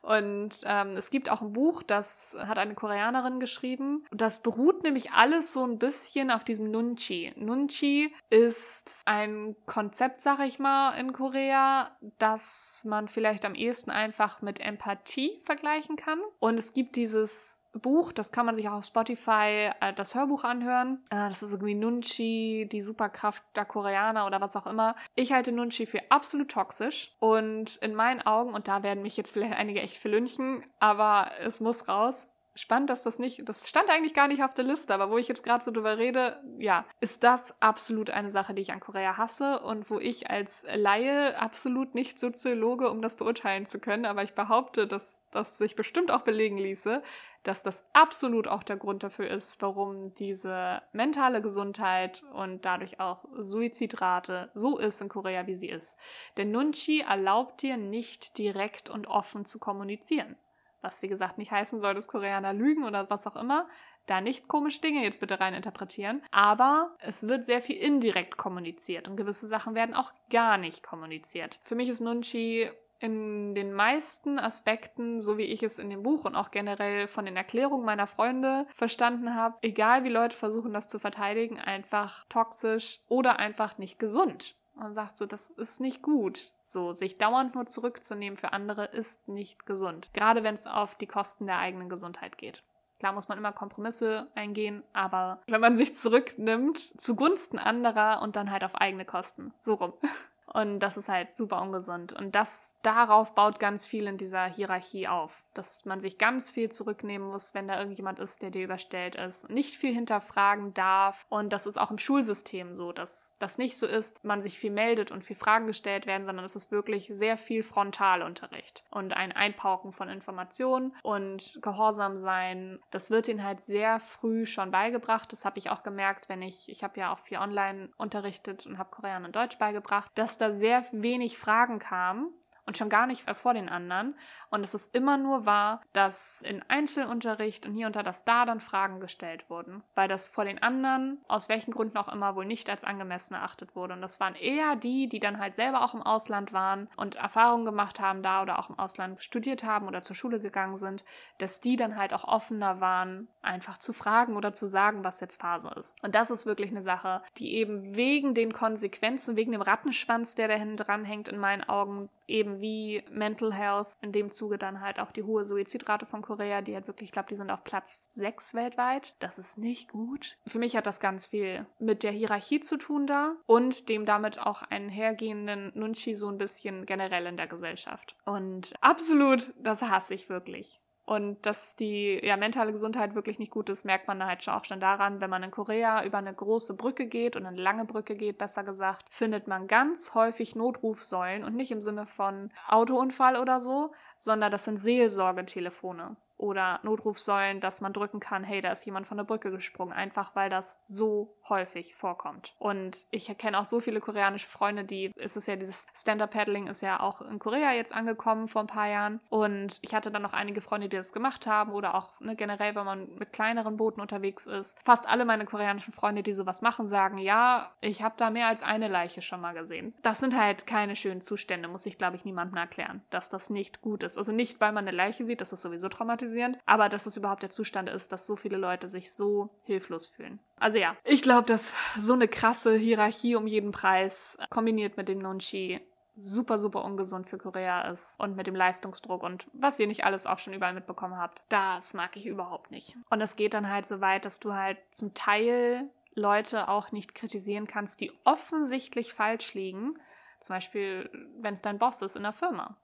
Und 0.04 0.60
ähm, 0.66 0.98
es 0.98 1.10
gibt 1.12 1.30
auch 1.30 1.42
ein 1.42 1.54
Buch, 1.54 1.82
das 1.82 2.36
hat 2.38 2.58
eine 2.58 2.76
Koreanerin 2.76 3.40
geschrieben. 3.40 4.06
Das 4.12 4.44
beruht 4.44 4.84
nämlich 4.84 5.14
alles 5.14 5.54
so 5.54 5.66
ein 5.66 5.80
bisschen 5.80 6.30
auf 6.30 6.44
diesem 6.44 6.70
Nunchi. 6.72 7.32
Nunchi 7.38 8.14
ist 8.30 9.02
ein 9.06 9.56
Konzept, 9.66 10.20
sag 10.20 10.42
ich 10.46 10.60
mal, 10.60 10.92
in 11.00 11.14
Korea, 11.14 11.90
das 12.20 12.82
man 12.84 13.08
vielleicht 13.08 13.46
am 13.46 13.56
ehesten 13.56 13.92
einfach 13.92 14.42
mit 14.42 14.60
Empathie 14.60 15.42
vergleichen 15.46 15.96
kann. 15.96 16.20
Und 16.40 16.60
es 16.60 16.74
gibt 16.74 16.98
dieses 16.98 17.63
Buch, 17.74 18.12
das 18.12 18.32
kann 18.32 18.46
man 18.46 18.56
sich 18.56 18.70
auch 18.70 18.74
auf 18.74 18.86
Spotify 18.86 19.72
äh, 19.80 19.94
das 19.94 20.16
Hörbuch 20.16 20.44
anhören. 20.44 21.04
Äh, 21.10 21.30
das 21.30 21.44
ist 21.44 21.52
irgendwie 21.52 21.76
Nunchi, 21.76 22.68
die 22.72 22.82
Superkraft 22.82 23.44
der 23.56 23.66
Koreaner 23.66 24.26
oder 24.26 24.42
was 24.42 24.56
auch 24.56 24.68
immer. 24.68 24.96
Ich 25.16 25.34
halte 25.34 25.52
Nunchi 25.52 25.86
für 25.86 26.00
absolut 26.10 26.52
toxisch 26.52 27.16
und 27.20 27.78
in 27.78 27.96
meinen 27.96 28.22
Augen, 28.22 28.54
und 28.54 28.68
da 28.68 28.84
werden 28.84 29.04
mich 29.04 29.18
jetzt 29.18 29.32
vielleicht 29.32 29.54
einige 29.54 29.82
echt 29.82 29.98
verlünchen, 29.98 30.64
aber 30.80 31.32
es 31.42 31.60
muss 31.62 31.88
raus. 31.88 32.30
Spannend, 32.56 32.92
dass 32.92 33.02
das 33.02 33.18
nicht, 33.18 33.50
das 33.50 33.68
stand 33.68 33.90
eigentlich 33.90 34.14
gar 34.14 34.28
nicht 34.28 34.44
auf 34.44 34.54
der 34.54 34.66
Liste, 34.66 34.94
aber 34.94 35.10
wo 35.10 35.18
ich 35.18 35.28
jetzt 35.28 35.44
gerade 35.44 35.64
so 35.64 35.72
drüber 35.72 35.98
rede, 35.98 36.40
ja, 36.60 36.86
ist 37.00 37.24
das 37.24 37.60
absolut 37.60 38.12
eine 38.12 38.30
Sache, 38.30 38.54
die 38.54 38.62
ich 38.62 38.72
an 38.72 38.80
Korea 38.80 39.18
hasse 39.18 39.60
und 39.62 39.90
wo 39.90 40.00
ich 40.00 40.30
als 40.30 40.64
Laie 40.72 41.36
absolut 41.40 41.96
nicht 41.96 42.20
Soziologe, 42.20 42.92
um 42.92 43.02
das 43.02 43.16
beurteilen 43.16 43.66
zu 43.66 43.80
können, 43.80 44.06
aber 44.06 44.22
ich 44.22 44.36
behaupte, 44.36 44.86
dass 44.86 45.23
das 45.34 45.58
sich 45.58 45.76
bestimmt 45.76 46.12
auch 46.12 46.22
belegen 46.22 46.58
ließe, 46.58 47.02
dass 47.44 47.64
das 47.64 47.86
absolut 47.94 48.48
auch 48.48 48.64
der 48.64 48.78
Grund 48.78 49.04
dafür 49.04 49.30
ist, 49.30 49.62
warum 49.62 50.14
diese 50.16 50.82
mentale 50.94 51.42
Gesundheit 51.42 52.24
und 52.34 52.66
dadurch 52.66 53.00
auch 53.00 53.26
Suizidrate 53.38 54.50
so 54.54 54.78
ist 54.78 55.02
in 55.02 55.10
Korea, 55.10 55.46
wie 55.48 55.56
sie 55.56 55.70
ist. 55.70 55.98
Denn 56.38 56.52
Nunchi 56.52 57.02
erlaubt 57.02 57.62
dir 57.62 57.78
nicht 57.78 58.38
direkt 58.38 58.90
und 58.90 59.08
offen 59.08 59.46
zu 59.46 59.60
kommunizieren. 59.60 60.38
Was 60.82 61.02
wie 61.02 61.08
gesagt 61.08 61.38
nicht 61.38 61.52
heißen 61.52 61.80
soll, 61.80 61.94
dass 61.94 62.10
Koreaner 62.10 62.52
lügen 62.52 62.84
oder 62.84 63.10
was 63.10 63.26
auch 63.26 63.38
immer. 63.38 63.68
Da 64.06 64.20
nicht 64.20 64.50
komische 64.50 64.82
Dinge 64.82 65.02
jetzt 65.02 65.22
bitte 65.22 65.40
rein 65.40 65.54
interpretieren. 65.54 66.22
Aber 66.32 66.96
es 67.00 67.28
wird 67.30 67.46
sehr 67.46 67.62
viel 67.62 67.78
indirekt 67.78 68.36
kommuniziert 68.36 69.08
und 69.08 69.16
gewisse 69.16 69.48
Sachen 69.48 69.76
werden 69.76 69.96
auch 69.96 70.12
gar 70.30 70.58
nicht 70.58 70.84
kommuniziert. 70.84 71.60
Für 71.64 71.76
mich 71.76 71.88
ist 71.88 72.02
Nunchi 72.02 72.70
in 73.04 73.54
den 73.54 73.74
meisten 73.74 74.40
Aspekten, 74.40 75.20
so 75.20 75.38
wie 75.38 75.44
ich 75.44 75.62
es 75.62 75.78
in 75.78 75.90
dem 75.90 76.04
Buch 76.04 76.24
und 76.24 76.38
auch 76.38 76.52
generell 76.52 77.10
von 77.10 77.26
den 77.26 77.36
Erklärungen 77.36 77.86
meiner 77.86 78.08
Freunde 78.08 78.66
verstanden 78.74 79.36
habe, 79.36 79.58
egal 79.62 80.06
wie 80.06 80.10
Leute 80.10 80.38
versuchen, 80.38 80.74
das 80.74 80.88
zu 80.88 81.00
verteidigen, 81.00 81.60
einfach 81.60 82.26
toxisch 82.30 83.02
oder 83.10 83.40
einfach 83.40 83.78
nicht 83.78 84.00
gesund. 84.00 84.56
Man 84.76 84.94
sagt 84.94 85.18
so, 85.18 85.26
das 85.26 85.50
ist 85.50 85.82
nicht 85.82 86.02
gut. 86.02 86.54
So, 86.64 86.94
sich 86.94 87.18
dauernd 87.18 87.56
nur 87.56 87.68
zurückzunehmen 87.68 88.38
für 88.38 88.54
andere 88.54 88.86
ist 88.86 89.28
nicht 89.28 89.66
gesund. 89.66 90.10
Gerade 90.14 90.44
wenn 90.44 90.56
es 90.56 90.66
auf 90.66 90.96
die 90.96 91.06
Kosten 91.06 91.46
der 91.46 91.60
eigenen 91.60 91.90
Gesundheit 91.90 92.38
geht. 92.38 92.64
Klar 93.00 93.12
muss 93.12 93.28
man 93.28 93.38
immer 93.38 93.52
Kompromisse 93.52 94.28
eingehen, 94.34 94.82
aber 94.94 95.42
wenn 95.48 95.60
man 95.60 95.76
sich 95.76 95.94
zurücknimmt 95.94 96.80
zugunsten 96.80 97.60
anderer 97.60 98.22
und 98.22 98.38
dann 98.38 98.50
halt 98.50 98.64
auf 98.64 98.76
eigene 98.76 99.04
Kosten. 99.04 99.54
So 99.60 99.74
rum. 99.74 99.92
Und 100.46 100.80
das 100.80 100.98
ist 100.98 101.10
halt 101.10 101.36
super 101.36 101.62
ungesund. 101.62 102.14
Und 102.14 102.36
das 102.36 102.78
darauf 102.82 103.36
baut 103.36 103.60
ganz 103.60 103.88
viel 103.88 104.08
in 104.08 104.18
dieser 104.18 104.46
Hierarchie 104.46 105.08
auf. 105.08 105.44
Dass 105.54 105.86
man 105.86 106.02
sich 106.02 106.18
ganz 106.18 106.52
viel 106.52 106.70
zurücknehmen 106.70 107.28
muss, 107.28 107.54
wenn 107.54 107.68
da 107.68 107.78
irgendjemand 107.78 108.20
ist, 108.20 108.42
der 108.42 108.50
dir 108.50 108.64
überstellt 108.64 109.16
ist. 109.16 109.50
Nicht 109.50 109.76
viel 109.76 109.94
hinterfragen 109.94 110.74
darf. 110.74 111.26
Und 111.30 111.54
das 111.54 111.66
ist 111.66 111.78
auch 111.78 111.92
im 111.92 111.98
Schulsystem 111.98 112.76
so, 112.76 112.92
dass 112.92 113.34
das 113.40 113.58
nicht 113.58 113.78
so 113.78 113.86
ist, 113.86 114.24
man 114.24 114.42
sich 114.42 114.58
viel 114.58 114.72
meldet 114.72 115.12
und 115.12 115.24
viel 115.24 115.36
Fragen 115.36 115.68
gestellt 115.68 116.06
werden, 116.06 116.26
sondern 116.26 116.46
es 116.46 116.56
ist 116.56 116.72
wirklich 116.72 117.12
sehr 117.14 117.38
viel 117.38 117.64
Frontalunterricht. 117.64 118.84
Und 118.90 119.14
ein 119.14 119.32
Einpauken 119.32 119.92
von 119.92 120.10
Informationen 120.10 120.96
und 121.04 121.60
Gehorsam 121.62 122.18
sein. 122.18 122.80
Das 122.92 123.12
wird 123.12 123.28
ihnen 123.28 123.44
halt 123.44 123.64
sehr 123.64 124.00
früh 124.00 124.46
schon 124.46 124.72
beigebracht. 124.72 125.32
Das 125.32 125.46
habe 125.46 125.60
ich 125.60 125.70
auch 125.70 125.84
gemerkt, 125.84 126.30
wenn 126.30 126.42
ich, 126.42 126.70
ich 126.70 126.84
habe 126.84 127.00
ja 127.00 127.14
auch 127.14 127.20
viel 127.20 127.38
online 127.38 127.90
unterrichtet 127.98 128.66
und 128.66 128.78
habe 128.78 128.90
Korean 128.92 129.26
und 129.26 129.36
Deutsch 129.36 129.58
beigebracht, 129.58 130.12
dass 130.16 130.33
da 130.38 130.54
sehr 130.54 130.86
wenig 130.92 131.38
Fragen 131.38 131.80
kamen 131.80 132.34
und 132.66 132.78
schon 132.78 132.90
gar 132.90 133.08
nicht 133.08 133.30
vor 133.32 133.54
den 133.54 133.70
anderen. 133.70 134.16
Und 134.54 134.64
es 134.64 134.76
ist 134.76 134.96
immer 134.96 135.18
nur 135.18 135.48
wahr, 135.48 135.82
dass 135.94 136.40
in 136.44 136.62
Einzelunterricht 136.68 137.66
und 137.66 137.74
hier 137.74 137.88
und 137.88 137.96
da, 137.96 138.04
dass 138.04 138.24
da 138.24 138.46
dann 138.46 138.60
Fragen 138.60 139.00
gestellt 139.00 139.50
wurden, 139.50 139.82
weil 139.96 140.08
das 140.08 140.28
vor 140.28 140.46
den 140.46 140.62
anderen, 140.62 141.18
aus 141.28 141.50
welchen 141.50 141.72
Gründen 141.72 141.98
auch 141.98 142.08
immer, 142.08 142.36
wohl 142.36 142.46
nicht 142.46 142.70
als 142.70 142.84
angemessen 142.84 143.34
erachtet 143.34 143.76
wurde. 143.76 143.96
Und 143.96 144.02
das 144.02 144.20
waren 144.20 144.36
eher 144.36 144.76
die, 144.76 145.10
die 145.10 145.20
dann 145.20 145.40
halt 145.40 145.56
selber 145.56 145.84
auch 145.84 145.96
im 145.96 146.04
Ausland 146.04 146.54
waren 146.54 146.88
und 146.98 147.16
Erfahrungen 147.16 147.66
gemacht 147.66 148.00
haben 148.00 148.22
da 148.22 148.44
oder 148.44 148.60
auch 148.60 148.70
im 148.70 148.78
Ausland 148.78 149.24
studiert 149.24 149.64
haben 149.64 149.88
oder 149.88 150.04
zur 150.04 150.16
Schule 150.16 150.40
gegangen 150.40 150.78
sind, 150.78 151.04
dass 151.40 151.60
die 151.60 151.76
dann 151.76 151.98
halt 151.98 152.14
auch 152.14 152.24
offener 152.24 152.80
waren, 152.80 153.30
einfach 153.42 153.80
zu 153.80 153.92
fragen 153.92 154.36
oder 154.38 154.54
zu 154.54 154.68
sagen, 154.68 155.04
was 155.04 155.20
jetzt 155.20 155.42
Phase 155.42 155.70
ist. 155.80 155.96
Und 156.04 156.14
das 156.14 156.30
ist 156.30 156.46
wirklich 156.46 156.70
eine 156.70 156.84
Sache, 156.84 157.24
die 157.40 157.56
eben 157.56 157.96
wegen 157.96 158.36
den 158.36 158.54
Konsequenzen, 158.54 159.36
wegen 159.36 159.52
dem 159.52 159.64
Rattenschwanz, 159.64 160.36
der 160.36 160.48
da 160.48 160.54
hinten 160.54 160.78
dran 160.78 161.06
hängt, 161.06 161.28
in 161.28 161.40
meinen 161.40 161.64
Augen 161.64 162.10
eben 162.28 162.62
wie 162.62 163.04
Mental 163.12 163.54
Health 163.54 163.88
in 164.02 164.12
dem 164.12 164.32
Zuge 164.32 164.43
dann 164.52 164.82
halt 164.82 165.00
auch 165.00 165.12
die 165.12 165.24
hohe 165.24 165.46
Suizidrate 165.46 166.06
von 166.06 166.22
Korea, 166.22 166.62
die 166.62 166.76
halt 166.76 166.88
wirklich, 166.88 167.10
ich 167.10 167.12
glaube, 167.12 167.30
die 167.30 167.36
sind 167.36 167.52
auf 167.52 167.64
Platz 167.64 168.10
6 168.12 168.54
weltweit. 168.54 169.16
Das 169.20 169.38
ist 169.38 169.58
nicht 169.58 169.92
gut. 169.92 170.38
Für 170.48 170.60
mich 170.60 170.76
hat 170.76 170.86
das 170.86 171.00
ganz 171.00 171.26
viel 171.26 171.66
mit 171.80 172.04
der 172.04 172.12
Hierarchie 172.12 172.60
zu 172.60 172.78
tun 172.78 173.08
da 173.08 173.36
und 173.46 173.90
dem 173.90 174.06
damit 174.06 174.40
auch 174.40 174.64
einhergehenden 174.64 175.72
Nunchi 175.76 176.16
so 176.16 176.28
ein 176.28 176.38
bisschen 176.38 176.86
generell 176.86 177.26
in 177.26 177.38
der 177.38 177.48
Gesellschaft. 177.48 178.16
Und 178.26 178.74
absolut, 178.82 179.54
das 179.58 179.82
hasse 179.82 180.14
ich 180.14 180.30
wirklich. 180.30 180.80
Und 181.06 181.46
dass 181.46 181.76
die 181.76 182.20
ja, 182.24 182.38
mentale 182.38 182.72
Gesundheit 182.72 183.14
wirklich 183.14 183.38
nicht 183.38 183.52
gut 183.52 183.70
ist, 183.70 183.84
merkt 183.84 184.08
man 184.08 184.24
halt 184.24 184.48
auch 184.48 184.64
schon 184.64 184.80
daran, 184.80 185.20
wenn 185.20 185.30
man 185.30 185.44
in 185.44 185.52
Korea 185.52 186.06
über 186.06 186.18
eine 186.18 186.34
große 186.34 186.76
Brücke 186.76 187.08
geht 187.08 187.36
und 187.36 187.46
eine 187.46 187.62
lange 187.62 187.84
Brücke 187.84 188.16
geht, 188.16 188.38
besser 188.38 188.64
gesagt, 188.64 189.08
findet 189.10 189.48
man 189.48 189.68
ganz 189.68 190.14
häufig 190.14 190.56
Notrufsäulen 190.56 191.44
und 191.44 191.56
nicht 191.56 191.72
im 191.72 191.82
Sinne 191.82 192.06
von 192.06 192.52
Autounfall 192.70 193.36
oder 193.36 193.60
so, 193.60 193.92
sondern 194.18 194.52
das 194.52 194.64
sind 194.64 194.78
Seelsorgetelefone 194.78 196.16
oder 196.44 196.82
Notrufsäulen, 196.84 197.62
dass 197.62 197.80
man 197.80 197.94
drücken 197.94 198.20
kann, 198.20 198.44
hey, 198.44 198.62
da 198.62 198.74
ist 198.74 198.86
jemand 198.86 199.08
von 199.08 199.16
der 199.16 199.24
Brücke 199.24 199.50
gesprungen, 199.50 199.94
einfach 199.94 200.36
weil 200.36 200.50
das 200.50 200.82
so 200.84 201.38
häufig 201.48 201.96
vorkommt. 201.96 202.54
Und 202.60 203.06
ich 203.12 203.36
kenne 203.38 203.58
auch 203.58 203.66
so 203.66 203.80
viele 203.80 204.02
koreanische 204.02 204.50
Freunde, 204.50 204.84
die, 204.84 205.06
ist 205.06 205.38
es 205.38 205.46
ja 205.46 205.56
dieses 205.56 205.88
Stand-Up-Paddling 205.96 206.68
ist 206.68 206.82
ja 206.82 207.00
auch 207.00 207.22
in 207.22 207.40
Korea 207.40 207.72
jetzt 207.72 207.96
angekommen 207.96 208.50
vor 208.50 208.62
ein 208.62 208.68
paar 208.68 208.90
Jahren. 208.90 209.22
Und 209.30 209.80
ich 209.82 209.96
hatte 209.96 210.12
dann 210.12 210.22
noch 210.22 210.34
einige 210.34 210.60
Freunde, 210.60 210.90
die 210.90 210.98
das 210.98 211.14
gemacht 211.14 211.48
haben 211.48 211.72
oder 211.72 211.96
auch 211.96 212.20
ne, 212.20 212.36
generell, 212.36 212.76
wenn 212.76 212.86
man 212.86 213.16
mit 213.16 213.32
kleineren 213.32 213.78
Booten 213.78 214.02
unterwegs 214.02 214.46
ist. 214.46 214.78
Fast 214.84 215.08
alle 215.08 215.24
meine 215.24 215.46
koreanischen 215.46 215.94
Freunde, 215.94 216.24
die 216.24 216.34
sowas 216.34 216.62
machen, 216.62 216.88
sagen, 216.88 217.20
ja, 217.20 217.72
ich 217.80 218.04
habe 218.04 218.16
da 218.18 218.30
mehr 218.30 218.48
als 218.48 218.64
eine 218.64 218.90
Leiche 218.90 219.22
schon 219.22 219.40
mal 219.40 219.54
gesehen. 219.54 219.94
Das 220.02 220.20
sind 220.20 220.38
halt 220.38 220.68
keine 220.68 220.98
schönen 220.98 221.22
Zustände, 221.22 221.70
muss 221.70 221.86
ich, 221.86 221.98
glaube 221.98 222.18
ich, 222.18 222.26
niemandem 222.26 222.58
erklären, 222.58 223.02
dass 223.12 223.30
das 223.30 223.50
nicht 223.50 223.82
gut 223.82 224.04
ist. 224.04 224.18
Also 224.18 224.34
nicht, 224.34 224.60
weil 224.60 224.74
man 224.74 224.86
eine 224.86 224.96
Leiche 224.96 225.26
sieht, 225.26 225.40
das 225.40 225.54
ist 225.54 225.62
sowieso 225.62 225.88
traumatisierend, 225.88 226.33
aber 226.66 226.90
dass 226.90 227.06
es 227.06 227.18
überhaupt 227.18 227.44
der 227.44 227.50
Zustand 227.50 227.90
ist, 227.90 228.12
dass 228.12 228.26
so 228.26 228.36
viele 228.36 228.58
Leute 228.58 228.88
sich 228.88 229.14
so 229.14 229.50
hilflos 229.64 230.08
fühlen. 230.08 230.40
Also 230.58 230.78
ja, 230.78 230.96
ich 231.04 231.22
glaube, 231.22 231.48
dass 231.48 231.72
so 232.00 232.14
eine 232.14 232.28
krasse 232.28 232.76
Hierarchie 232.76 233.36
um 233.36 233.48
jeden 233.48 233.72
Preis 233.72 234.38
kombiniert 234.50 234.98
mit 234.98 235.10
dem 235.10 235.20
Nunchi 235.20 235.82
super, 236.16 236.60
super 236.60 236.84
ungesund 236.84 237.28
für 237.28 237.38
Korea 237.38 237.90
ist 237.92 238.20
und 238.20 238.36
mit 238.36 238.48
dem 238.48 238.56
Leistungsdruck 238.56 239.24
und 239.24 239.48
was 239.54 239.80
ihr 239.80 239.88
nicht 239.88 240.04
alles 240.04 240.28
auch 240.28 240.40
schon 240.40 240.54
überall 240.54 240.74
mitbekommen 240.74 241.18
habt, 241.18 241.42
das 241.50 241.94
mag 241.94 242.16
ich 242.16 242.28
überhaupt 242.28 242.72
nicht. 242.72 242.96
Und 243.10 243.22
es 243.22 243.36
geht 243.36 243.54
dann 243.54 243.70
halt 243.70 243.86
so 243.86 244.00
weit, 244.00 244.26
dass 244.26 244.40
du 244.40 244.54
halt 244.54 244.78
zum 244.92 245.14
Teil 245.14 245.90
Leute 246.14 246.68
auch 246.68 246.92
nicht 246.92 247.16
kritisieren 247.16 247.66
kannst, 247.66 248.00
die 248.00 248.12
offensichtlich 248.24 249.14
falsch 249.14 249.56
liegen. 249.56 249.96
Zum 250.40 250.56
Beispiel, 250.56 251.10
wenn 251.40 251.56
es 251.56 251.62
dein 251.62 251.80
Boss 251.80 252.02
ist 252.02 252.16
in 252.16 252.24
der 252.24 252.34
Firma 252.34 252.78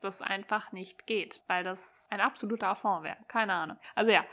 das 0.00 0.22
einfach 0.22 0.72
nicht 0.72 1.06
geht, 1.06 1.42
weil 1.46 1.64
das 1.64 2.06
ein 2.10 2.20
absoluter 2.20 2.68
Affront 2.68 3.04
wäre. 3.04 3.16
Keine 3.28 3.52
Ahnung. 3.54 3.76
Also 3.94 4.10
ja, 4.10 4.24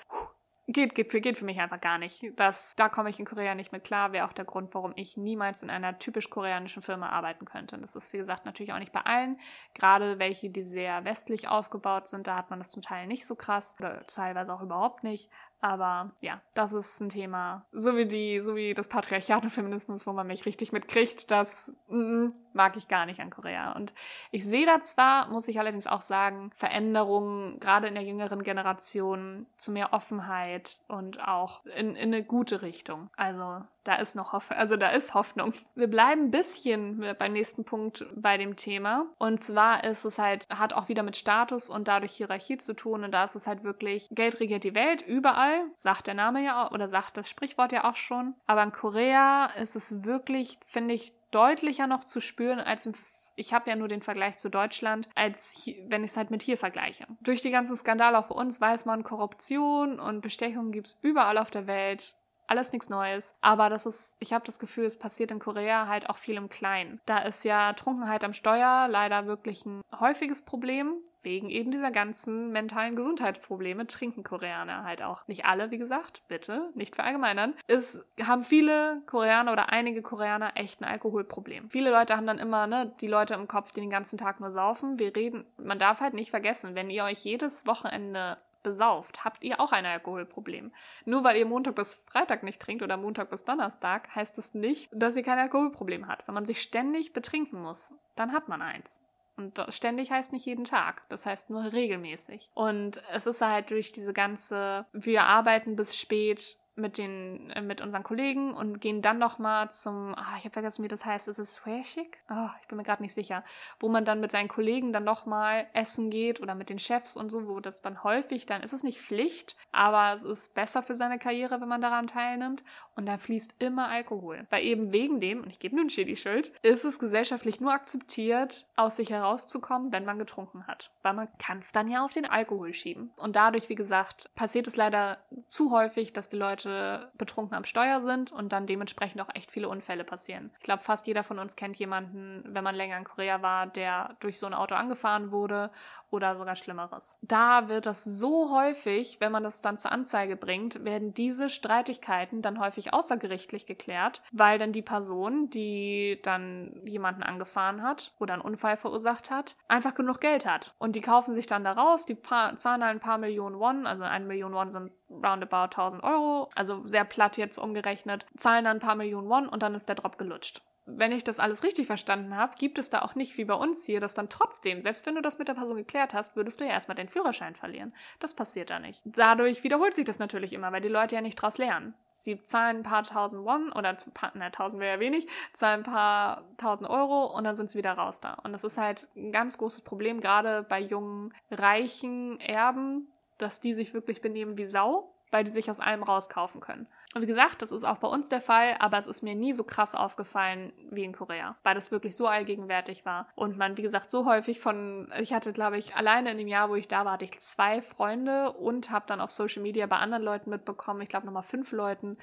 geht, 0.67 0.95
geht, 0.95 1.11
für, 1.11 1.21
geht 1.21 1.37
für 1.37 1.45
mich 1.45 1.59
einfach 1.59 1.81
gar 1.81 1.97
nicht. 1.97 2.31
Das, 2.37 2.75
da 2.75 2.89
komme 2.89 3.09
ich 3.09 3.19
in 3.19 3.25
Korea 3.25 3.55
nicht 3.55 3.71
mit 3.71 3.83
klar. 3.83 4.13
Wäre 4.13 4.27
auch 4.27 4.33
der 4.33 4.45
Grund, 4.45 4.73
warum 4.73 4.93
ich 4.95 5.17
niemals 5.17 5.61
in 5.61 5.69
einer 5.69 5.99
typisch 5.99 6.29
koreanischen 6.29 6.81
Firma 6.81 7.09
arbeiten 7.09 7.45
könnte. 7.45 7.77
Das 7.77 7.95
ist, 7.95 8.13
wie 8.13 8.17
gesagt, 8.17 8.45
natürlich 8.45 8.73
auch 8.73 8.79
nicht 8.79 8.91
bei 8.93 9.01
allen. 9.01 9.39
Gerade 9.73 10.19
welche, 10.19 10.49
die 10.49 10.63
sehr 10.63 11.03
westlich 11.05 11.47
aufgebaut 11.47 12.07
sind, 12.07 12.27
da 12.27 12.37
hat 12.37 12.49
man 12.49 12.59
das 12.59 12.71
zum 12.71 12.81
Teil 12.81 13.07
nicht 13.07 13.25
so 13.25 13.35
krass 13.35 13.75
oder 13.79 14.05
teilweise 14.07 14.53
auch 14.53 14.61
überhaupt 14.61 15.03
nicht. 15.03 15.29
Aber 15.59 16.11
ja, 16.21 16.41
das 16.53 16.73
ist 16.73 16.99
ein 16.99 17.09
Thema. 17.09 17.65
So 17.71 17.95
wie 17.95 18.05
die, 18.05 18.41
so 18.41 18.55
wie 18.55 18.73
das 18.73 18.87
Patriarchat 18.87 19.43
und 19.43 19.49
Feminismus, 19.49 20.05
wo 20.07 20.13
man 20.13 20.27
mich 20.27 20.45
richtig 20.45 20.71
mitkriegt, 20.71 21.29
das 21.31 21.71
mm, 21.87 22.27
mag 22.53 22.77
ich 22.77 22.87
gar 22.87 23.05
nicht 23.05 23.19
an 23.19 23.29
Korea. 23.29 23.73
Und 23.73 23.93
ich 24.31 24.45
sehe 24.45 24.65
da 24.65 24.81
zwar, 24.81 25.27
muss 25.27 25.47
ich 25.47 25.59
allerdings 25.59 25.87
auch 25.87 26.01
sagen, 26.01 26.51
Veränderungen, 26.55 27.59
gerade 27.59 27.87
in 27.87 27.95
der 27.95 28.03
jüngeren 28.03 28.43
Generation, 28.43 29.45
zu 29.57 29.71
mehr 29.71 29.93
Offenheit 29.93 30.79
und 30.87 31.25
auch 31.25 31.65
in, 31.65 31.95
in 31.95 32.13
eine 32.13 32.23
gute 32.23 32.61
Richtung. 32.61 33.09
Also 33.15 33.61
da 33.83 33.95
ist 33.95 34.15
noch 34.15 34.31
Hoffnung, 34.31 34.57
also 34.57 34.77
da 34.77 34.89
ist 34.89 35.13
Hoffnung. 35.13 35.53
Wir 35.75 35.87
bleiben 35.87 36.25
ein 36.25 36.31
bisschen 36.31 37.15
beim 37.19 37.33
nächsten 37.33 37.65
Punkt 37.65 38.05
bei 38.15 38.37
dem 38.37 38.55
Thema. 38.55 39.05
Und 39.17 39.43
zwar 39.43 39.83
ist 39.83 40.05
es 40.05 40.17
halt, 40.17 40.47
hat 40.49 40.73
auch 40.73 40.87
wieder 40.87 41.03
mit 41.03 41.17
Status 41.17 41.69
und 41.69 41.87
dadurch 41.87 42.13
Hierarchie 42.13 42.57
zu 42.57 42.75
tun. 42.75 43.03
Und 43.03 43.11
da 43.11 43.25
ist 43.25 43.35
es 43.35 43.45
halt 43.45 43.63
wirklich, 43.63 44.07
Geld 44.11 44.39
regiert 44.39 44.63
die 44.63 44.75
Welt 44.75 45.01
überall, 45.01 45.63
sagt 45.77 46.07
der 46.07 46.13
Name 46.13 46.43
ja 46.43 46.63
auch, 46.65 46.71
oder 46.71 46.87
sagt 46.87 47.17
das 47.17 47.29
Sprichwort 47.29 47.71
ja 47.71 47.89
auch 47.89 47.97
schon. 47.97 48.35
Aber 48.47 48.63
in 48.63 48.71
Korea 48.71 49.47
ist 49.47 49.75
es 49.75 50.03
wirklich, 50.05 50.59
finde 50.67 50.93
ich, 50.93 51.13
deutlicher 51.33 51.87
noch 51.87 52.03
zu 52.03 52.21
spüren 52.21 52.59
als 52.59 52.85
im 52.85 52.93
ich 53.35 53.51
habe 53.51 53.67
ja 53.67 53.75
nur 53.75 53.87
den 53.87 54.03
Vergleich 54.03 54.37
zu 54.37 54.49
Deutschland, 54.49 55.09
als 55.15 55.51
hier, 55.51 55.83
wenn 55.87 56.03
ich 56.03 56.11
es 56.11 56.17
halt 56.17 56.29
mit 56.29 56.43
hier 56.43 56.55
vergleiche. 56.55 57.07
Durch 57.21 57.41
die 57.41 57.49
ganzen 57.49 57.75
Skandale 57.75 58.19
auch 58.19 58.27
bei 58.27 58.35
uns 58.35 58.61
weiß 58.61 58.85
man, 58.85 59.03
Korruption 59.03 59.99
und 59.99 60.21
Bestechung 60.21 60.71
gibt 60.71 60.87
es 60.87 60.99
überall 61.01 61.39
auf 61.39 61.49
der 61.49 61.65
Welt 61.65 62.15
alles 62.47 62.71
nichts 62.71 62.89
Neues. 62.89 63.35
Aber 63.41 63.69
das 63.69 63.85
ist, 63.85 64.15
ich 64.19 64.33
habe 64.33 64.45
das 64.45 64.59
Gefühl, 64.59 64.85
es 64.85 64.99
passiert 64.99 65.31
in 65.31 65.39
Korea 65.39 65.87
halt 65.87 66.09
auch 66.09 66.17
viel 66.17 66.35
im 66.35 66.49
Kleinen. 66.49 67.01
Da 67.05 67.19
ist 67.19 67.43
ja 67.43 67.73
Trunkenheit 67.73 68.23
am 68.23 68.33
Steuer 68.33 68.87
leider 68.89 69.25
wirklich 69.25 69.65
ein 69.65 69.81
häufiges 69.99 70.43
Problem. 70.43 70.95
Wegen 71.23 71.49
eben 71.49 71.71
dieser 71.71 71.91
ganzen 71.91 72.51
mentalen 72.51 72.95
Gesundheitsprobleme 72.95 73.87
trinken 73.87 74.23
Koreaner 74.23 74.83
halt 74.83 75.01
auch. 75.01 75.27
Nicht 75.27 75.45
alle, 75.45 75.71
wie 75.71 75.77
gesagt, 75.77 76.21
bitte, 76.27 76.69
nicht 76.75 76.95
verallgemeinern. 76.95 77.53
Es 77.67 78.05
haben 78.21 78.43
viele 78.43 79.01
Koreaner 79.05 79.53
oder 79.53 79.71
einige 79.71 80.01
Koreaner 80.01 80.51
echt 80.55 80.81
ein 80.81 80.89
Alkoholproblem. 80.89 81.69
Viele 81.69 81.91
Leute 81.91 82.17
haben 82.17 82.27
dann 82.27 82.39
immer, 82.39 82.67
ne, 82.67 82.93
die 82.99 83.07
Leute 83.07 83.35
im 83.35 83.47
Kopf, 83.47 83.71
die 83.71 83.79
den 83.79 83.89
ganzen 83.89 84.17
Tag 84.17 84.41
nur 84.41 84.51
saufen. 84.51 84.99
Wir 84.99 85.15
reden, 85.15 85.45
man 85.57 85.79
darf 85.79 86.01
halt 86.01 86.13
nicht 86.13 86.31
vergessen, 86.31 86.75
wenn 86.75 86.89
ihr 86.89 87.05
euch 87.05 87.23
jedes 87.23 87.65
Wochenende 87.65 88.37
besauft, 88.63 89.23
habt 89.23 89.43
ihr 89.43 89.59
auch 89.59 89.71
ein 89.71 89.85
Alkoholproblem. 89.85 90.73
Nur 91.05 91.23
weil 91.23 91.37
ihr 91.37 91.45
Montag 91.45 91.75
bis 91.75 91.95
Freitag 92.07 92.43
nicht 92.43 92.61
trinkt 92.61 92.81
oder 92.81 92.97
Montag 92.97 93.29
bis 93.29 93.43
Donnerstag, 93.43 94.15
heißt 94.15 94.37
es 94.37 94.51
das 94.51 94.53
nicht, 94.55 94.89
dass 94.93 95.15
ihr 95.15 95.23
kein 95.23 95.39
Alkoholproblem 95.39 96.07
habt. 96.07 96.27
Wenn 96.27 96.35
man 96.35 96.45
sich 96.45 96.61
ständig 96.61 97.13
betrinken 97.13 97.61
muss, 97.61 97.93
dann 98.15 98.31
hat 98.31 98.47
man 98.47 98.61
eins. 98.61 99.01
Und 99.35 99.63
ständig 99.69 100.11
heißt 100.11 100.31
nicht 100.31 100.45
jeden 100.45 100.65
Tag, 100.65 101.03
das 101.09 101.25
heißt 101.25 101.49
nur 101.49 101.73
regelmäßig. 101.73 102.49
Und 102.53 103.01
es 103.11 103.25
ist 103.25 103.41
halt 103.41 103.71
durch 103.71 103.91
diese 103.91 104.13
ganze, 104.13 104.85
wir 104.93 105.23
arbeiten 105.23 105.75
bis 105.75 105.97
spät, 105.97 106.57
mit 106.75 106.97
den 106.97 107.51
äh, 107.51 107.61
mit 107.61 107.81
unseren 107.81 108.03
Kollegen 108.03 108.53
und 108.53 108.81
gehen 108.81 109.01
dann 109.01 109.19
noch 109.19 109.37
mal 109.37 109.69
zum 109.69 110.15
ah, 110.15 110.35
ich 110.37 110.45
habe 110.45 110.53
vergessen 110.53 110.83
wie 110.83 110.87
das 110.87 111.05
heißt 111.05 111.27
ist 111.27 111.39
es 111.39 111.55
Swashik? 111.55 112.19
Oh, 112.31 112.49
ich 112.61 112.67
bin 112.67 112.77
mir 112.77 112.83
gerade 112.83 113.03
nicht 113.03 113.13
sicher 113.13 113.43
wo 113.79 113.89
man 113.89 114.05
dann 114.05 114.19
mit 114.19 114.31
seinen 114.31 114.47
Kollegen 114.47 114.91
dann 114.91 115.03
noch 115.03 115.25
mal 115.25 115.67
essen 115.73 116.09
geht 116.09 116.41
oder 116.41 116.55
mit 116.55 116.69
den 116.69 116.79
Chefs 116.79 117.15
und 117.15 117.29
so 117.29 117.47
wo 117.47 117.59
das 117.59 117.81
dann 117.81 118.03
häufig 118.03 118.45
dann 118.45 118.63
ist 118.63 118.73
es 118.73 118.83
nicht 118.83 119.01
Pflicht 119.01 119.55
aber 119.71 120.13
es 120.13 120.23
ist 120.23 120.53
besser 120.55 120.81
für 120.81 120.95
seine 120.95 121.19
Karriere 121.19 121.61
wenn 121.61 121.69
man 121.69 121.81
daran 121.81 122.07
teilnimmt 122.07 122.63
und 122.95 123.05
da 123.05 123.17
fließt 123.17 123.55
immer 123.59 123.89
Alkohol. 123.89 124.45
Weil 124.49 124.63
eben 124.63 124.91
wegen 124.91 125.19
dem 125.19 125.41
und 125.41 125.49
ich 125.49 125.59
gebe 125.59 125.75
nun 125.75 125.87
die 125.87 126.17
Schuld 126.17 126.51
ist 126.61 126.85
es 126.85 126.99
gesellschaftlich 126.99 127.59
nur 127.59 127.71
akzeptiert 127.71 128.67
aus 128.75 128.95
sich 128.95 129.09
herauszukommen 129.09 129.91
wenn 129.91 130.05
man 130.05 130.19
getrunken 130.19 130.67
hat. 130.67 130.91
Weil 131.01 131.13
man 131.13 131.27
kann 131.37 131.59
es 131.59 131.71
dann 131.71 131.89
ja 131.89 132.03
auf 132.03 132.13
den 132.13 132.25
Alkohol 132.25 132.73
schieben. 132.73 133.11
Und 133.17 133.35
dadurch 133.35 133.69
wie 133.69 133.75
gesagt 133.75 134.29
passiert 134.35 134.67
es 134.67 134.75
leider 134.75 135.17
zu 135.47 135.71
häufig 135.71 136.13
dass 136.13 136.29
die 136.29 136.37
Leute 136.37 137.11
betrunken 137.17 137.55
am 137.55 137.65
Steuer 137.65 138.01
sind 138.01 138.31
und 138.31 138.51
dann 138.51 138.67
dementsprechend 138.67 139.21
auch 139.21 139.33
echt 139.33 139.51
viele 139.51 139.69
Unfälle 139.69 140.03
passieren. 140.03 140.51
Ich 140.59 140.65
glaube, 140.65 140.83
fast 140.83 141.07
jeder 141.07 141.23
von 141.23 141.39
uns 141.39 141.55
kennt 141.55 141.75
jemanden, 141.77 142.43
wenn 142.45 142.63
man 142.63 142.75
länger 142.75 142.97
in 142.97 143.03
Korea 143.03 143.41
war, 143.41 143.67
der 143.67 144.15
durch 144.19 144.39
so 144.39 144.45
ein 144.45 144.53
Auto 144.53 144.75
angefahren 144.75 145.31
wurde 145.31 145.71
oder 146.13 146.37
sogar 146.37 146.55
Schlimmeres. 146.55 147.17
Da 147.21 147.67
wird 147.69 147.87
das 147.87 148.03
so 148.03 148.55
häufig, 148.55 149.17
wenn 149.19 149.31
man 149.31 149.43
das 149.43 149.61
dann 149.61 149.79
zur 149.79 149.91
Anzeige 149.91 150.35
bringt, 150.35 150.85
werden 150.85 151.13
diese 151.13 151.49
Streitigkeiten 151.49 152.43
dann 152.43 152.59
häufig 152.59 152.93
außergerichtlich 152.93 153.65
geklärt, 153.65 154.21
weil 154.31 154.59
dann 154.59 154.71
die 154.71 154.83
Person, 154.83 155.49
die 155.49 156.19
dann 156.21 156.79
jemanden 156.85 157.23
angefahren 157.23 157.81
hat 157.81 158.13
oder 158.19 158.35
einen 158.35 158.43
Unfall 158.43 158.77
verursacht 158.77 159.31
hat, 159.31 159.55
einfach 159.67 159.95
genug 159.95 160.21
Geld 160.21 160.45
hat. 160.45 160.75
Und 160.77 160.95
die 160.95 161.01
kaufen 161.01 161.33
sich 161.33 161.47
dann 161.47 161.63
da 161.63 161.71
raus, 161.71 162.05
die 162.05 162.21
zahlen 162.21 162.83
ein 162.83 162.99
paar 162.99 163.17
Millionen 163.17 163.59
Won, 163.59 163.87
also 163.87 164.03
eine 164.03 164.25
Million 164.25 164.53
Won 164.53 164.69
sind 164.69 164.91
roundabout 165.09 165.75
1000 165.75 166.03
Euro, 166.03 166.49
also 166.55 166.85
sehr 166.85 167.05
platt 167.05 167.37
jetzt 167.37 167.57
umgerechnet, 167.57 168.25
zahlen 168.37 168.65
dann 168.65 168.77
ein 168.77 168.81
paar 168.81 168.95
Millionen 168.95 169.29
Won 169.29 169.47
und 169.49 169.63
dann 169.63 169.73
ist 169.73 169.89
der 169.89 169.95
Drop 169.95 170.17
gelutscht 170.17 170.61
wenn 170.85 171.11
ich 171.11 171.23
das 171.23 171.39
alles 171.39 171.63
richtig 171.63 171.87
verstanden 171.87 172.35
habe, 172.35 172.55
gibt 172.57 172.77
es 172.77 172.89
da 172.89 173.01
auch 173.01 173.15
nicht 173.15 173.37
wie 173.37 173.45
bei 173.45 173.53
uns 173.53 173.85
hier, 173.85 173.99
dass 173.99 174.13
dann 174.13 174.29
trotzdem, 174.29 174.81
selbst 174.81 175.05
wenn 175.05 175.15
du 175.15 175.21
das 175.21 175.39
mit 175.39 175.47
der 175.47 175.53
Person 175.53 175.77
geklärt 175.77 176.13
hast, 176.13 176.35
würdest 176.35 176.59
du 176.59 176.65
ja 176.65 176.71
erstmal 176.71 176.95
den 176.95 177.09
Führerschein 177.09 177.55
verlieren. 177.55 177.93
Das 178.19 178.33
passiert 178.33 178.69
da 178.69 178.79
nicht. 178.79 179.01
Dadurch 179.05 179.63
wiederholt 179.63 179.93
sich 179.93 180.05
das 180.05 180.19
natürlich 180.19 180.53
immer, 180.53 180.71
weil 180.71 180.81
die 180.81 180.89
Leute 180.89 181.15
ja 181.15 181.21
nicht 181.21 181.35
draus 181.35 181.57
lernen. 181.57 181.93
Sie 182.09 182.43
zahlen 182.45 182.77
ein 182.77 182.83
paar 182.83 183.03
tausend 183.03 183.45
Won 183.45 183.71
oder 183.71 183.97
na, 184.33 184.49
tausend 184.49 184.81
wäre 184.81 184.95
ja 184.95 184.99
wenig, 184.99 185.27
zahlen 185.53 185.81
ein 185.81 185.83
paar 185.83 186.43
tausend 186.57 186.89
Euro 186.89 187.25
und 187.25 187.43
dann 187.43 187.55
sind 187.55 187.69
sie 187.69 187.77
wieder 187.77 187.93
raus 187.93 188.21
da. 188.21 188.35
Und 188.43 188.53
das 188.53 188.63
ist 188.63 188.77
halt 188.77 189.07
ein 189.15 189.31
ganz 189.31 189.57
großes 189.57 189.81
Problem, 189.81 190.21
gerade 190.21 190.63
bei 190.63 190.79
jungen, 190.79 191.33
reichen 191.51 192.39
Erben, 192.39 193.07
dass 193.37 193.59
die 193.59 193.73
sich 193.73 193.93
wirklich 193.93 194.21
benehmen 194.21 194.57
wie 194.57 194.67
Sau, 194.67 195.13
weil 195.31 195.43
die 195.43 195.51
sich 195.51 195.69
aus 195.69 195.79
allem 195.79 196.03
rauskaufen 196.03 196.61
können. 196.61 196.87
Wie 197.15 197.25
gesagt, 197.25 197.61
das 197.61 197.71
ist 197.71 197.83
auch 197.83 197.97
bei 197.97 198.07
uns 198.07 198.29
der 198.29 198.41
Fall, 198.41 198.75
aber 198.79 198.97
es 198.97 199.07
ist 199.07 199.21
mir 199.21 199.35
nie 199.35 199.53
so 199.53 199.63
krass 199.63 199.95
aufgefallen 199.95 200.73
wie 200.89 201.03
in 201.03 201.13
Korea, 201.13 201.55
weil 201.63 201.75
das 201.75 201.91
wirklich 201.91 202.15
so 202.15 202.27
allgegenwärtig 202.27 203.05
war. 203.05 203.27
Und 203.35 203.57
man, 203.57 203.77
wie 203.77 203.81
gesagt, 203.81 204.09
so 204.09 204.25
häufig 204.25 204.59
von, 204.59 205.11
ich 205.19 205.33
hatte, 205.33 205.53
glaube 205.53 205.77
ich, 205.77 205.95
alleine 205.95 206.31
in 206.31 206.37
dem 206.37 206.47
Jahr, 206.47 206.69
wo 206.69 206.75
ich 206.75 206.87
da 206.87 207.05
war, 207.05 207.13
hatte 207.13 207.25
ich 207.25 207.39
zwei 207.39 207.81
Freunde 207.81 208.51
und 208.51 208.89
habe 208.89 209.05
dann 209.07 209.21
auf 209.21 209.31
Social 209.31 209.61
Media 209.61 209.85
bei 209.85 209.97
anderen 209.97 210.23
Leuten 210.23 210.49
mitbekommen, 210.49 211.01
ich 211.01 211.09
glaube 211.09 211.25
nochmal 211.25 211.43
fünf 211.43 211.71
Leuten, 211.71 212.17